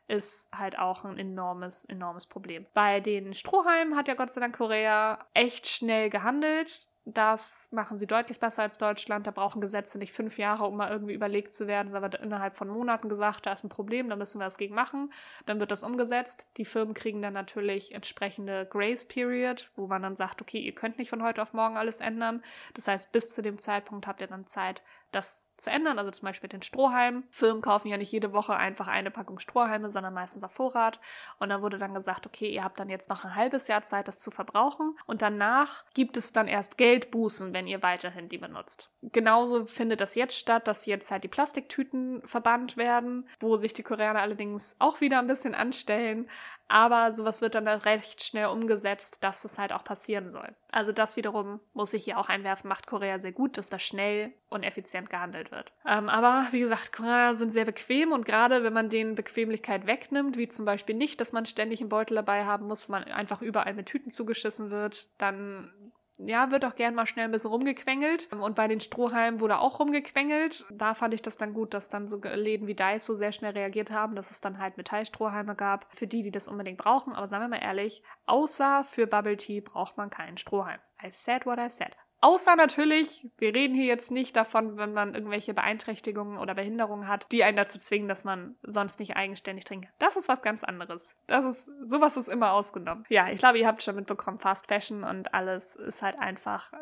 ist 0.07 0.49
halt 0.53 0.77
auch 0.79 1.05
ein 1.05 1.17
enormes, 1.17 1.85
enormes 1.85 2.25
Problem. 2.25 2.65
Bei 2.73 2.99
den 2.99 3.33
Strohhalmen 3.33 3.95
hat 3.95 4.07
ja 4.07 4.15
Gott 4.15 4.31
sei 4.31 4.41
Dank 4.41 4.57
Korea 4.57 5.19
echt 5.33 5.67
schnell 5.67 6.09
gehandelt. 6.09 6.87
Das 7.05 7.67
machen 7.71 7.97
sie 7.97 8.05
deutlich 8.05 8.39
besser 8.39 8.61
als 8.61 8.77
Deutschland. 8.77 9.25
Da 9.25 9.31
brauchen 9.31 9.61
Gesetze 9.61 9.97
nicht 9.97 10.13
fünf 10.13 10.37
Jahre, 10.37 10.65
um 10.65 10.77
mal 10.77 10.91
irgendwie 10.91 11.13
überlegt 11.13 11.53
zu 11.53 11.65
werden. 11.65 11.91
Da 11.91 12.01
wird 12.01 12.15
innerhalb 12.15 12.55
von 12.55 12.67
Monaten 12.67 13.09
gesagt, 13.09 13.45
da 13.45 13.53
ist 13.53 13.63
ein 13.63 13.69
Problem, 13.69 14.09
da 14.09 14.15
müssen 14.15 14.39
wir 14.39 14.45
was 14.45 14.57
gegen 14.57 14.75
machen. 14.75 15.11
Dann 15.45 15.59
wird 15.59 15.71
das 15.71 15.83
umgesetzt. 15.83 16.49
Die 16.57 16.65
Firmen 16.65 16.93
kriegen 16.93 17.21
dann 17.21 17.33
natürlich 17.33 17.95
entsprechende 17.95 18.67
Grace 18.69 19.05
Period, 19.05 19.71
wo 19.75 19.87
man 19.87 20.03
dann 20.03 20.15
sagt, 20.15 20.41
okay, 20.41 20.59
ihr 20.59 20.75
könnt 20.75 20.99
nicht 20.99 21.09
von 21.09 21.23
heute 21.23 21.41
auf 21.41 21.53
morgen 21.53 21.77
alles 21.77 21.99
ändern. 21.99 22.43
Das 22.75 22.87
heißt, 22.87 23.11
bis 23.11 23.33
zu 23.33 23.41
dem 23.41 23.57
Zeitpunkt 23.57 24.05
habt 24.05 24.21
ihr 24.21 24.27
dann 24.27 24.45
Zeit, 24.45 24.83
das 25.11 25.49
zu 25.57 25.69
ändern. 25.69 25.99
Also 25.99 26.11
zum 26.11 26.25
Beispiel 26.25 26.49
den 26.49 26.61
Strohhalm. 26.61 27.23
Firmen 27.29 27.61
kaufen 27.61 27.89
ja 27.89 27.97
nicht 27.97 28.11
jede 28.11 28.33
Woche 28.33 28.55
einfach 28.55 28.87
eine 28.87 29.11
Packung 29.11 29.39
Strohhalme, 29.39 29.91
sondern 29.91 30.13
meistens 30.13 30.43
auf 30.43 30.51
Vorrat. 30.51 30.99
Und 31.39 31.49
da 31.49 31.61
wurde 31.61 31.77
dann 31.77 31.93
gesagt, 31.93 32.25
okay, 32.25 32.49
ihr 32.49 32.63
habt 32.63 32.79
dann 32.79 32.89
jetzt 32.89 33.09
noch 33.09 33.25
ein 33.25 33.35
halbes 33.35 33.67
Jahr 33.67 33.81
Zeit, 33.81 34.07
das 34.07 34.19
zu 34.19 34.31
verbrauchen. 34.31 34.97
Und 35.05 35.21
danach 35.21 35.83
gibt 35.93 36.17
es 36.17 36.31
dann 36.31 36.47
erst 36.47 36.77
Geldbußen, 36.77 37.53
wenn 37.53 37.67
ihr 37.67 37.83
weiterhin 37.83 38.29
die 38.29 38.37
benutzt. 38.37 38.91
Genauso 39.01 39.65
findet 39.65 40.01
das 40.01 40.15
jetzt 40.15 40.37
statt, 40.37 40.67
dass 40.67 40.85
jetzt 40.85 41.11
halt 41.11 41.23
die 41.23 41.29
Plastiktüten 41.29 42.21
verbannt 42.25 42.77
werden, 42.77 43.27
wo 43.39 43.55
sich 43.55 43.73
die 43.73 43.83
Koreaner 43.83 44.21
allerdings 44.21 44.75
auch 44.79 45.01
wieder 45.01 45.19
ein 45.19 45.27
bisschen 45.27 45.55
anstellen. 45.55 46.29
Aber 46.69 47.11
sowas 47.11 47.41
wird 47.41 47.55
dann 47.55 47.67
recht 47.67 48.23
schnell 48.23 48.47
umgesetzt, 48.47 49.23
dass 49.23 49.43
es 49.43 49.57
halt 49.57 49.73
auch 49.73 49.83
passieren 49.83 50.29
soll. 50.29 50.55
Also 50.71 50.91
das 50.91 51.17
wiederum 51.17 51.59
muss 51.73 51.93
ich 51.93 52.03
hier 52.03 52.17
auch 52.19 52.29
einwerfen, 52.29 52.69
macht 52.69 52.87
Korea 52.87 53.19
sehr 53.19 53.31
gut, 53.31 53.57
dass 53.57 53.69
da 53.69 53.79
schnell 53.79 54.31
und 54.49 54.63
effizient 54.63 55.09
gehandelt 55.09 55.51
wird. 55.51 55.71
Ähm, 55.85 56.09
aber 56.09 56.47
wie 56.51 56.59
gesagt, 56.61 56.93
Korea 56.93 57.33
sind 57.35 57.51
sehr 57.51 57.65
bequem 57.65 58.11
und 58.11 58.25
gerade 58.25 58.63
wenn 58.63 58.73
man 58.73 58.89
denen 58.89 59.15
Bequemlichkeit 59.15 59.87
wegnimmt, 59.87 60.37
wie 60.37 60.47
zum 60.47 60.65
Beispiel 60.65 60.95
nicht, 60.95 61.19
dass 61.19 61.33
man 61.33 61.45
ständig 61.45 61.81
einen 61.81 61.89
Beutel 61.89 62.15
dabei 62.15 62.45
haben 62.45 62.67
muss, 62.67 62.87
wo 62.87 62.91
man 62.91 63.03
einfach 63.03 63.41
überall 63.41 63.73
mit 63.73 63.87
Tüten 63.87 64.11
zugeschissen 64.11 64.69
wird, 64.69 65.07
dann 65.17 65.73
ja, 66.19 66.51
wird 66.51 66.65
auch 66.65 66.75
gern 66.75 66.95
mal 66.95 67.05
schnell 67.05 67.25
ein 67.25 67.31
bisschen 67.31 67.49
rumgequengelt. 67.49 68.31
Und 68.33 68.55
bei 68.55 68.67
den 68.67 68.81
Strohhalmen 68.81 69.39
wurde 69.39 69.59
auch 69.59 69.79
rumgequengelt. 69.79 70.65
Da 70.69 70.93
fand 70.93 71.13
ich 71.13 71.21
das 71.21 71.37
dann 71.37 71.53
gut, 71.53 71.73
dass 71.73 71.89
dann 71.89 72.07
so 72.07 72.19
Läden 72.21 72.67
wie 72.67 72.75
Dice 72.75 73.05
so 73.05 73.15
sehr 73.15 73.31
schnell 73.31 73.53
reagiert 73.53 73.91
haben, 73.91 74.15
dass 74.15 74.31
es 74.31 74.41
dann 74.41 74.59
halt 74.59 74.77
Metallstrohhalme 74.77 75.55
gab, 75.55 75.87
für 75.95 76.07
die, 76.07 76.21
die 76.21 76.31
das 76.31 76.47
unbedingt 76.47 76.77
brauchen. 76.77 77.13
Aber 77.13 77.27
sagen 77.27 77.43
wir 77.45 77.49
mal 77.49 77.63
ehrlich, 77.63 78.03
außer 78.25 78.83
für 78.83 79.07
Bubble 79.07 79.37
Tea 79.37 79.61
braucht 79.61 79.97
man 79.97 80.09
keinen 80.09 80.37
Strohhalm. 80.37 80.79
I 81.01 81.11
said 81.11 81.45
what 81.45 81.57
I 81.57 81.69
said. 81.69 81.95
Außer 82.21 82.55
natürlich, 82.57 83.27
wir 83.37 83.55
reden 83.55 83.75
hier 83.75 83.85
jetzt 83.85 84.11
nicht 84.11 84.35
davon, 84.35 84.77
wenn 84.77 84.93
man 84.93 85.13
irgendwelche 85.13 85.53
Beeinträchtigungen 85.53 86.37
oder 86.37 86.53
Behinderungen 86.53 87.07
hat, 87.07 87.25
die 87.31 87.43
einen 87.43 87.55
dazu 87.55 87.79
zwingen, 87.79 88.09
dass 88.09 88.25
man 88.25 88.55
sonst 88.61 88.99
nicht 88.99 89.15
eigenständig 89.15 89.63
trinkt. 89.63 89.87
Das 89.99 90.17
ist 90.17 90.27
was 90.27 90.41
ganz 90.41 90.63
anderes. 90.63 91.17
Das 91.27 91.45
ist, 91.45 91.69
sowas 91.85 92.17
ist 92.17 92.27
immer 92.27 92.51
ausgenommen. 92.51 93.05
Ja, 93.07 93.29
ich 93.29 93.39
glaube, 93.39 93.57
ihr 93.57 93.67
habt 93.67 93.83
schon 93.83 93.95
mitbekommen, 93.95 94.37
Fast 94.37 94.67
Fashion 94.67 95.03
und 95.05 95.33
alles 95.33 95.75
ist 95.77 96.01
halt 96.01 96.19
einfach 96.19 96.73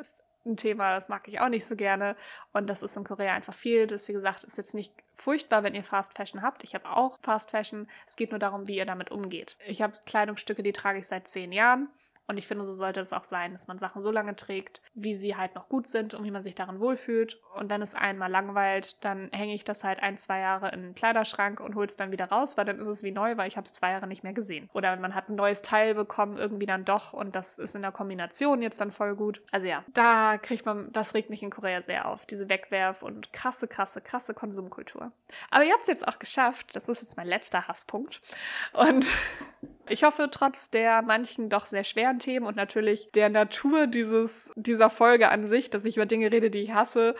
ein 0.47 0.57
Thema, 0.57 0.95
das 0.95 1.09
mag 1.09 1.27
ich 1.27 1.39
auch 1.39 1.49
nicht 1.49 1.65
so 1.65 1.75
gerne. 1.75 2.15
Und 2.53 2.67
das 2.67 2.81
ist 2.81 2.97
in 2.97 3.03
Korea 3.03 3.33
einfach 3.33 3.53
viel. 3.53 3.85
Das, 3.85 4.07
wie 4.07 4.13
gesagt, 4.13 4.43
ist 4.43 4.57
jetzt 4.57 4.73
nicht 4.73 4.93
furchtbar, 5.15 5.63
wenn 5.63 5.75
ihr 5.75 5.83
Fast 5.83 6.15
Fashion 6.15 6.41
habt. 6.41 6.63
Ich 6.63 6.73
habe 6.73 6.89
auch 6.89 7.19
Fast 7.21 7.51
Fashion. 7.51 7.87
Es 8.07 8.15
geht 8.15 8.31
nur 8.31 8.39
darum, 8.39 8.67
wie 8.67 8.77
ihr 8.77 8.85
damit 8.85 9.11
umgeht. 9.11 9.57
Ich 9.67 9.81
habe 9.81 9.97
Kleidungsstücke, 10.05 10.63
die 10.63 10.73
trage 10.73 10.99
ich 10.99 11.07
seit 11.07 11.27
zehn 11.27 11.51
Jahren. 11.51 11.89
Und 12.27 12.37
ich 12.37 12.47
finde, 12.47 12.65
so 12.65 12.73
sollte 12.73 12.99
es 12.99 13.13
auch 13.13 13.23
sein, 13.23 13.53
dass 13.53 13.67
man 13.67 13.79
Sachen 13.79 14.01
so 14.01 14.11
lange 14.11 14.35
trägt, 14.35 14.81
wie 14.93 15.15
sie 15.15 15.35
halt 15.35 15.55
noch 15.55 15.69
gut 15.69 15.87
sind 15.87 16.13
und 16.13 16.23
wie 16.25 16.31
man 16.31 16.43
sich 16.43 16.55
darin 16.55 16.79
wohlfühlt. 16.79 17.39
Und 17.55 17.69
wenn 17.69 17.81
es 17.81 17.95
einmal 17.95 18.29
langweilt, 18.29 18.97
dann 19.03 19.29
hänge 19.31 19.53
ich 19.53 19.63
das 19.63 19.83
halt 19.83 20.03
ein, 20.03 20.17
zwei 20.17 20.39
Jahre 20.39 20.69
in 20.71 20.81
den 20.81 20.95
Kleiderschrank 20.95 21.61
und 21.61 21.75
hole 21.75 21.87
es 21.87 21.95
dann 21.95 22.11
wieder 22.11 22.25
raus, 22.25 22.57
weil 22.57 22.65
dann 22.65 22.79
ist 22.79 22.87
es 22.87 23.03
wie 23.03 23.11
neu, 23.11 23.37
weil 23.37 23.47
ich 23.47 23.55
habe 23.55 23.65
es 23.65 23.73
zwei 23.73 23.91
Jahre 23.91 24.07
nicht 24.07 24.23
mehr 24.23 24.33
gesehen. 24.33 24.69
Oder 24.73 24.95
man 24.97 25.15
hat 25.15 25.29
ein 25.29 25.35
neues 25.35 25.61
Teil 25.61 25.95
bekommen, 25.95 26.37
irgendwie 26.37 26.65
dann 26.65 26.83
doch 26.83 27.13
und 27.13 27.35
das 27.35 27.57
ist 27.57 27.75
in 27.75 27.81
der 27.81 27.91
Kombination 27.91 28.61
jetzt 28.61 28.81
dann 28.81 28.91
voll 28.91 29.15
gut. 29.15 29.41
Also 29.51 29.65
ja, 29.67 29.83
da 29.93 30.37
kriegt 30.37 30.65
man, 30.65 30.91
das 30.91 31.13
regt 31.13 31.29
mich 31.29 31.41
in 31.43 31.49
Korea 31.49 31.81
sehr 31.81 32.07
auf, 32.07 32.25
diese 32.25 32.49
Wegwerf- 32.49 33.03
und 33.03 33.31
krasse, 33.31 33.67
krasse, 33.67 34.01
krasse 34.01 34.33
Konsumkultur. 34.33 35.11
Aber 35.49 35.63
ihr 35.63 35.71
habt 35.71 35.83
es 35.83 35.87
jetzt 35.87 36.07
auch 36.07 36.19
geschafft, 36.19 36.75
das 36.75 36.89
ist 36.89 37.01
jetzt 37.01 37.17
mein 37.17 37.27
letzter 37.27 37.67
Hasspunkt. 37.67 38.21
Und 38.73 39.05
ich 39.87 40.03
hoffe, 40.03 40.29
trotz 40.29 40.69
der 40.69 41.01
manchen 41.01 41.49
doch 41.49 41.65
sehr 41.65 41.83
schweren 41.83 42.16
Themen 42.19 42.45
und 42.45 42.55
natürlich 42.55 43.11
der 43.11 43.29
Natur 43.29 43.87
dieses, 43.87 44.49
dieser 44.55 44.89
Folge 44.89 45.29
an 45.29 45.47
sich, 45.47 45.69
dass 45.69 45.85
ich 45.85 45.97
über 45.97 46.05
Dinge 46.05 46.31
rede, 46.31 46.49
die 46.49 46.59
ich 46.59 46.73
hasse, 46.73 47.15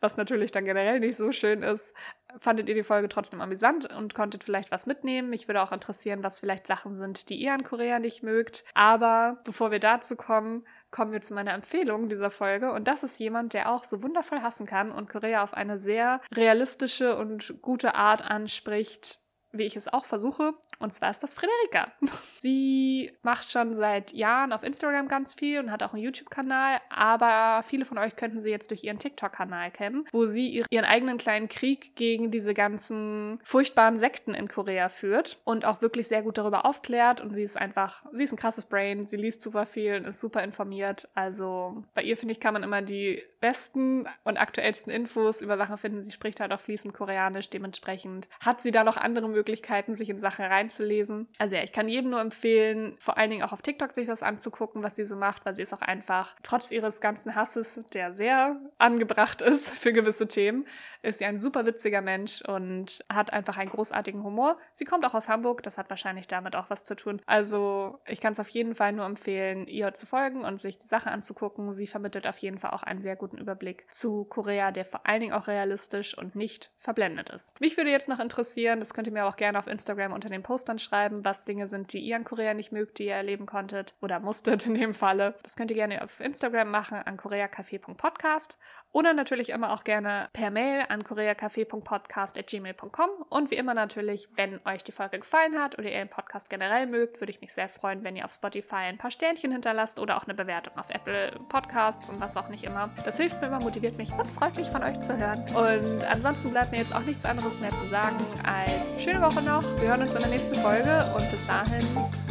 was 0.00 0.16
natürlich 0.16 0.50
dann 0.50 0.64
generell 0.64 1.00
nicht 1.00 1.16
so 1.16 1.32
schön 1.32 1.62
ist, 1.62 1.94
fandet 2.38 2.68
ihr 2.68 2.74
die 2.74 2.82
Folge 2.82 3.08
trotzdem 3.08 3.40
amüsant 3.40 3.92
und 3.92 4.14
konntet 4.14 4.44
vielleicht 4.44 4.70
was 4.70 4.86
mitnehmen. 4.86 5.30
Mich 5.30 5.48
würde 5.48 5.62
auch 5.62 5.72
interessieren, 5.72 6.22
was 6.22 6.40
vielleicht 6.40 6.66
Sachen 6.66 6.98
sind, 6.98 7.28
die 7.28 7.36
ihr 7.36 7.52
an 7.52 7.64
Korea 7.64 7.98
nicht 7.98 8.22
mögt. 8.22 8.64
Aber 8.74 9.40
bevor 9.44 9.70
wir 9.70 9.80
dazu 9.80 10.16
kommen, 10.16 10.64
kommen 10.90 11.12
wir 11.12 11.22
zu 11.22 11.34
meiner 11.34 11.54
Empfehlung 11.54 12.08
dieser 12.08 12.30
Folge. 12.30 12.72
Und 12.72 12.88
das 12.88 13.02
ist 13.02 13.18
jemand, 13.18 13.54
der 13.54 13.70
auch 13.70 13.84
so 13.84 14.02
wundervoll 14.02 14.40
hassen 14.40 14.66
kann 14.66 14.90
und 14.90 15.08
Korea 15.08 15.42
auf 15.42 15.54
eine 15.54 15.78
sehr 15.78 16.20
realistische 16.34 17.16
und 17.16 17.62
gute 17.62 17.94
Art 17.94 18.22
anspricht, 18.22 19.20
wie 19.52 19.64
ich 19.64 19.76
es 19.76 19.92
auch 19.92 20.04
versuche. 20.04 20.54
Und 20.78 20.92
zwar 20.92 21.10
ist 21.10 21.22
das 21.22 21.34
Frederika. 21.34 21.92
Sie 22.38 23.12
macht 23.22 23.52
schon 23.52 23.74
seit 23.74 24.12
Jahren 24.12 24.52
auf 24.52 24.62
Instagram 24.62 25.08
ganz 25.08 25.34
viel 25.34 25.60
und 25.60 25.70
hat 25.70 25.82
auch 25.82 25.92
einen 25.92 26.02
YouTube-Kanal, 26.02 26.80
aber 26.90 27.62
viele 27.62 27.84
von 27.84 27.98
euch 27.98 28.16
könnten 28.16 28.40
sie 28.40 28.50
jetzt 28.50 28.70
durch 28.70 28.82
ihren 28.82 28.98
TikTok-Kanal 28.98 29.70
kennen, 29.70 30.06
wo 30.12 30.26
sie 30.26 30.64
ihren 30.70 30.84
eigenen 30.84 31.18
kleinen 31.18 31.48
Krieg 31.48 31.94
gegen 31.94 32.30
diese 32.30 32.54
ganzen 32.54 33.40
furchtbaren 33.44 33.96
Sekten 33.98 34.34
in 34.34 34.48
Korea 34.48 34.88
führt 34.88 35.40
und 35.44 35.64
auch 35.64 35.82
wirklich 35.82 36.08
sehr 36.08 36.22
gut 36.22 36.38
darüber 36.38 36.66
aufklärt. 36.66 37.20
Und 37.20 37.34
sie 37.34 37.42
ist 37.42 37.56
einfach, 37.56 38.04
sie 38.12 38.24
ist 38.24 38.32
ein 38.32 38.38
krasses 38.38 38.64
Brain, 38.64 39.06
sie 39.06 39.16
liest 39.16 39.42
super 39.42 39.66
viel 39.66 39.96
und 39.96 40.06
ist 40.06 40.20
super 40.20 40.42
informiert. 40.42 41.08
Also 41.14 41.84
bei 41.94 42.02
ihr, 42.02 42.16
finde 42.16 42.32
ich, 42.32 42.40
kann 42.40 42.54
man 42.54 42.62
immer 42.62 42.82
die 42.82 43.22
besten 43.40 44.06
und 44.24 44.36
aktuellsten 44.36 44.92
Infos 44.92 45.40
über 45.40 45.56
Sachen 45.56 45.78
finden. 45.78 46.02
Sie 46.02 46.12
spricht 46.12 46.40
halt 46.40 46.52
auch 46.52 46.60
fließend 46.60 46.94
Koreanisch, 46.94 47.50
dementsprechend 47.50 48.28
hat 48.40 48.60
sie 48.60 48.70
da 48.70 48.84
noch 48.84 48.96
andere 48.96 49.28
Möglichkeiten 49.28 49.41
Möglichkeiten, 49.42 49.96
sich 49.96 50.08
in 50.08 50.18
Sachen 50.18 50.44
reinzulesen. 50.44 51.26
Also 51.36 51.56
ja, 51.56 51.64
ich 51.64 51.72
kann 51.72 51.88
jedem 51.88 52.10
nur 52.10 52.20
empfehlen, 52.20 52.96
vor 53.00 53.18
allen 53.18 53.30
Dingen 53.30 53.42
auch 53.42 53.52
auf 53.52 53.60
TikTok 53.60 53.92
sich 53.92 54.06
das 54.06 54.22
anzugucken, 54.22 54.84
was 54.84 54.94
sie 54.94 55.04
so 55.04 55.16
macht, 55.16 55.44
weil 55.44 55.54
sie 55.54 55.62
ist 55.62 55.72
auch 55.72 55.82
einfach, 55.82 56.36
trotz 56.44 56.70
ihres 56.70 57.00
ganzen 57.00 57.34
Hasses, 57.34 57.80
der 57.92 58.12
sehr 58.12 58.60
angebracht 58.78 59.42
ist 59.42 59.68
für 59.68 59.92
gewisse 59.92 60.28
Themen, 60.28 60.64
ist 61.02 61.18
sie 61.18 61.24
ein 61.24 61.38
super 61.38 61.66
witziger 61.66 62.02
Mensch 62.02 62.40
und 62.42 63.00
hat 63.12 63.32
einfach 63.32 63.58
einen 63.58 63.70
großartigen 63.70 64.22
Humor. 64.22 64.58
Sie 64.72 64.84
kommt 64.84 65.04
auch 65.04 65.14
aus 65.14 65.28
Hamburg, 65.28 65.64
das 65.64 65.76
hat 65.76 65.90
wahrscheinlich 65.90 66.28
damit 66.28 66.54
auch 66.54 66.70
was 66.70 66.84
zu 66.84 66.94
tun. 66.94 67.20
Also 67.26 67.98
ich 68.06 68.20
kann 68.20 68.32
es 68.32 68.38
auf 68.38 68.48
jeden 68.48 68.76
Fall 68.76 68.92
nur 68.92 69.06
empfehlen, 69.06 69.66
ihr 69.66 69.92
zu 69.94 70.06
folgen 70.06 70.44
und 70.44 70.60
sich 70.60 70.78
die 70.78 70.86
Sache 70.86 71.10
anzugucken. 71.10 71.72
Sie 71.72 71.88
vermittelt 71.88 72.28
auf 72.28 72.38
jeden 72.38 72.58
Fall 72.58 72.70
auch 72.70 72.84
einen 72.84 73.02
sehr 73.02 73.16
guten 73.16 73.38
Überblick 73.38 73.86
zu 73.90 74.24
Korea, 74.24 74.70
der 74.70 74.84
vor 74.84 75.04
allen 75.04 75.20
Dingen 75.20 75.32
auch 75.32 75.48
realistisch 75.48 76.16
und 76.16 76.36
nicht 76.36 76.70
verblendet 76.78 77.30
ist. 77.30 77.60
Mich 77.60 77.76
würde 77.76 77.90
jetzt 77.90 78.08
noch 78.08 78.20
interessieren, 78.20 78.78
das 78.78 78.94
könnt 78.94 79.08
ihr 79.08 79.12
mir 79.12 79.26
auch 79.32 79.36
gerne 79.36 79.58
auf 79.58 79.66
Instagram 79.66 80.12
unter 80.12 80.28
den 80.28 80.42
Postern 80.42 80.78
schreiben, 80.78 81.24
was 81.24 81.44
Dinge 81.44 81.66
sind, 81.68 81.92
die 81.92 82.00
ihr 82.00 82.16
an 82.16 82.24
Korea 82.24 82.54
nicht 82.54 82.70
mögt, 82.70 82.98
die 82.98 83.06
ihr 83.06 83.14
erleben 83.14 83.46
konntet 83.46 83.94
oder 84.02 84.20
musstet 84.20 84.66
in 84.66 84.74
dem 84.74 84.94
Falle. 84.94 85.34
Das 85.42 85.56
könnt 85.56 85.70
ihr 85.70 85.76
gerne 85.76 86.02
auf 86.02 86.20
Instagram 86.20 86.70
machen 86.70 86.98
an 86.98 87.16
koreacafé.podcast 87.16 88.58
oder 88.92 89.14
natürlich 89.14 89.48
immer 89.50 89.72
auch 89.72 89.84
gerne 89.84 90.28
per 90.32 90.50
Mail 90.50 90.84
an 90.88 91.02
koreacafé.podcast.gmail.com. 91.02 93.10
Und 93.28 93.50
wie 93.50 93.56
immer 93.56 93.74
natürlich, 93.74 94.28
wenn 94.36 94.60
euch 94.64 94.84
die 94.84 94.92
Folge 94.92 95.18
gefallen 95.18 95.60
hat 95.60 95.76
oder 95.78 95.90
ihr 95.90 95.98
den 95.98 96.08
Podcast 96.08 96.48
generell 96.50 96.86
mögt, 96.86 97.20
würde 97.20 97.32
ich 97.32 97.40
mich 97.40 97.54
sehr 97.54 97.68
freuen, 97.68 98.04
wenn 98.04 98.14
ihr 98.16 98.24
auf 98.24 98.32
Spotify 98.32 98.76
ein 98.76 98.98
paar 98.98 99.10
Sternchen 99.10 99.50
hinterlasst 99.50 99.98
oder 99.98 100.16
auch 100.16 100.22
eine 100.24 100.34
Bewertung 100.34 100.78
auf 100.78 100.88
Apple 100.90 101.32
Podcasts 101.48 102.08
und 102.10 102.20
was 102.20 102.36
auch 102.36 102.48
nicht 102.48 102.62
immer. 102.64 102.90
Das 103.04 103.16
hilft 103.16 103.40
mir 103.40 103.48
immer, 103.48 103.60
motiviert 103.60 103.96
mich 103.96 104.12
und 104.12 104.28
freut 104.32 104.54
mich 104.56 104.68
von 104.68 104.82
euch 104.82 105.00
zu 105.00 105.16
hören. 105.16 105.42
Und 105.54 106.04
ansonsten 106.04 106.50
bleibt 106.50 106.72
mir 106.72 106.78
jetzt 106.78 106.94
auch 106.94 107.00
nichts 107.00 107.24
anderes 107.24 107.58
mehr 107.60 107.70
zu 107.70 107.88
sagen 107.88 108.16
als 108.44 109.02
schöne 109.02 109.22
Woche 109.22 109.40
noch. 109.42 109.62
Wir 109.80 109.88
hören 109.88 110.02
uns 110.02 110.14
in 110.14 110.20
der 110.20 110.30
nächsten 110.30 110.54
Folge 110.56 111.12
und 111.16 111.30
bis 111.30 111.46
dahin, 111.46 111.86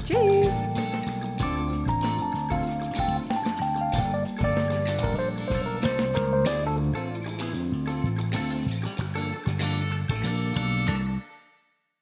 tschüss! 0.05 0.90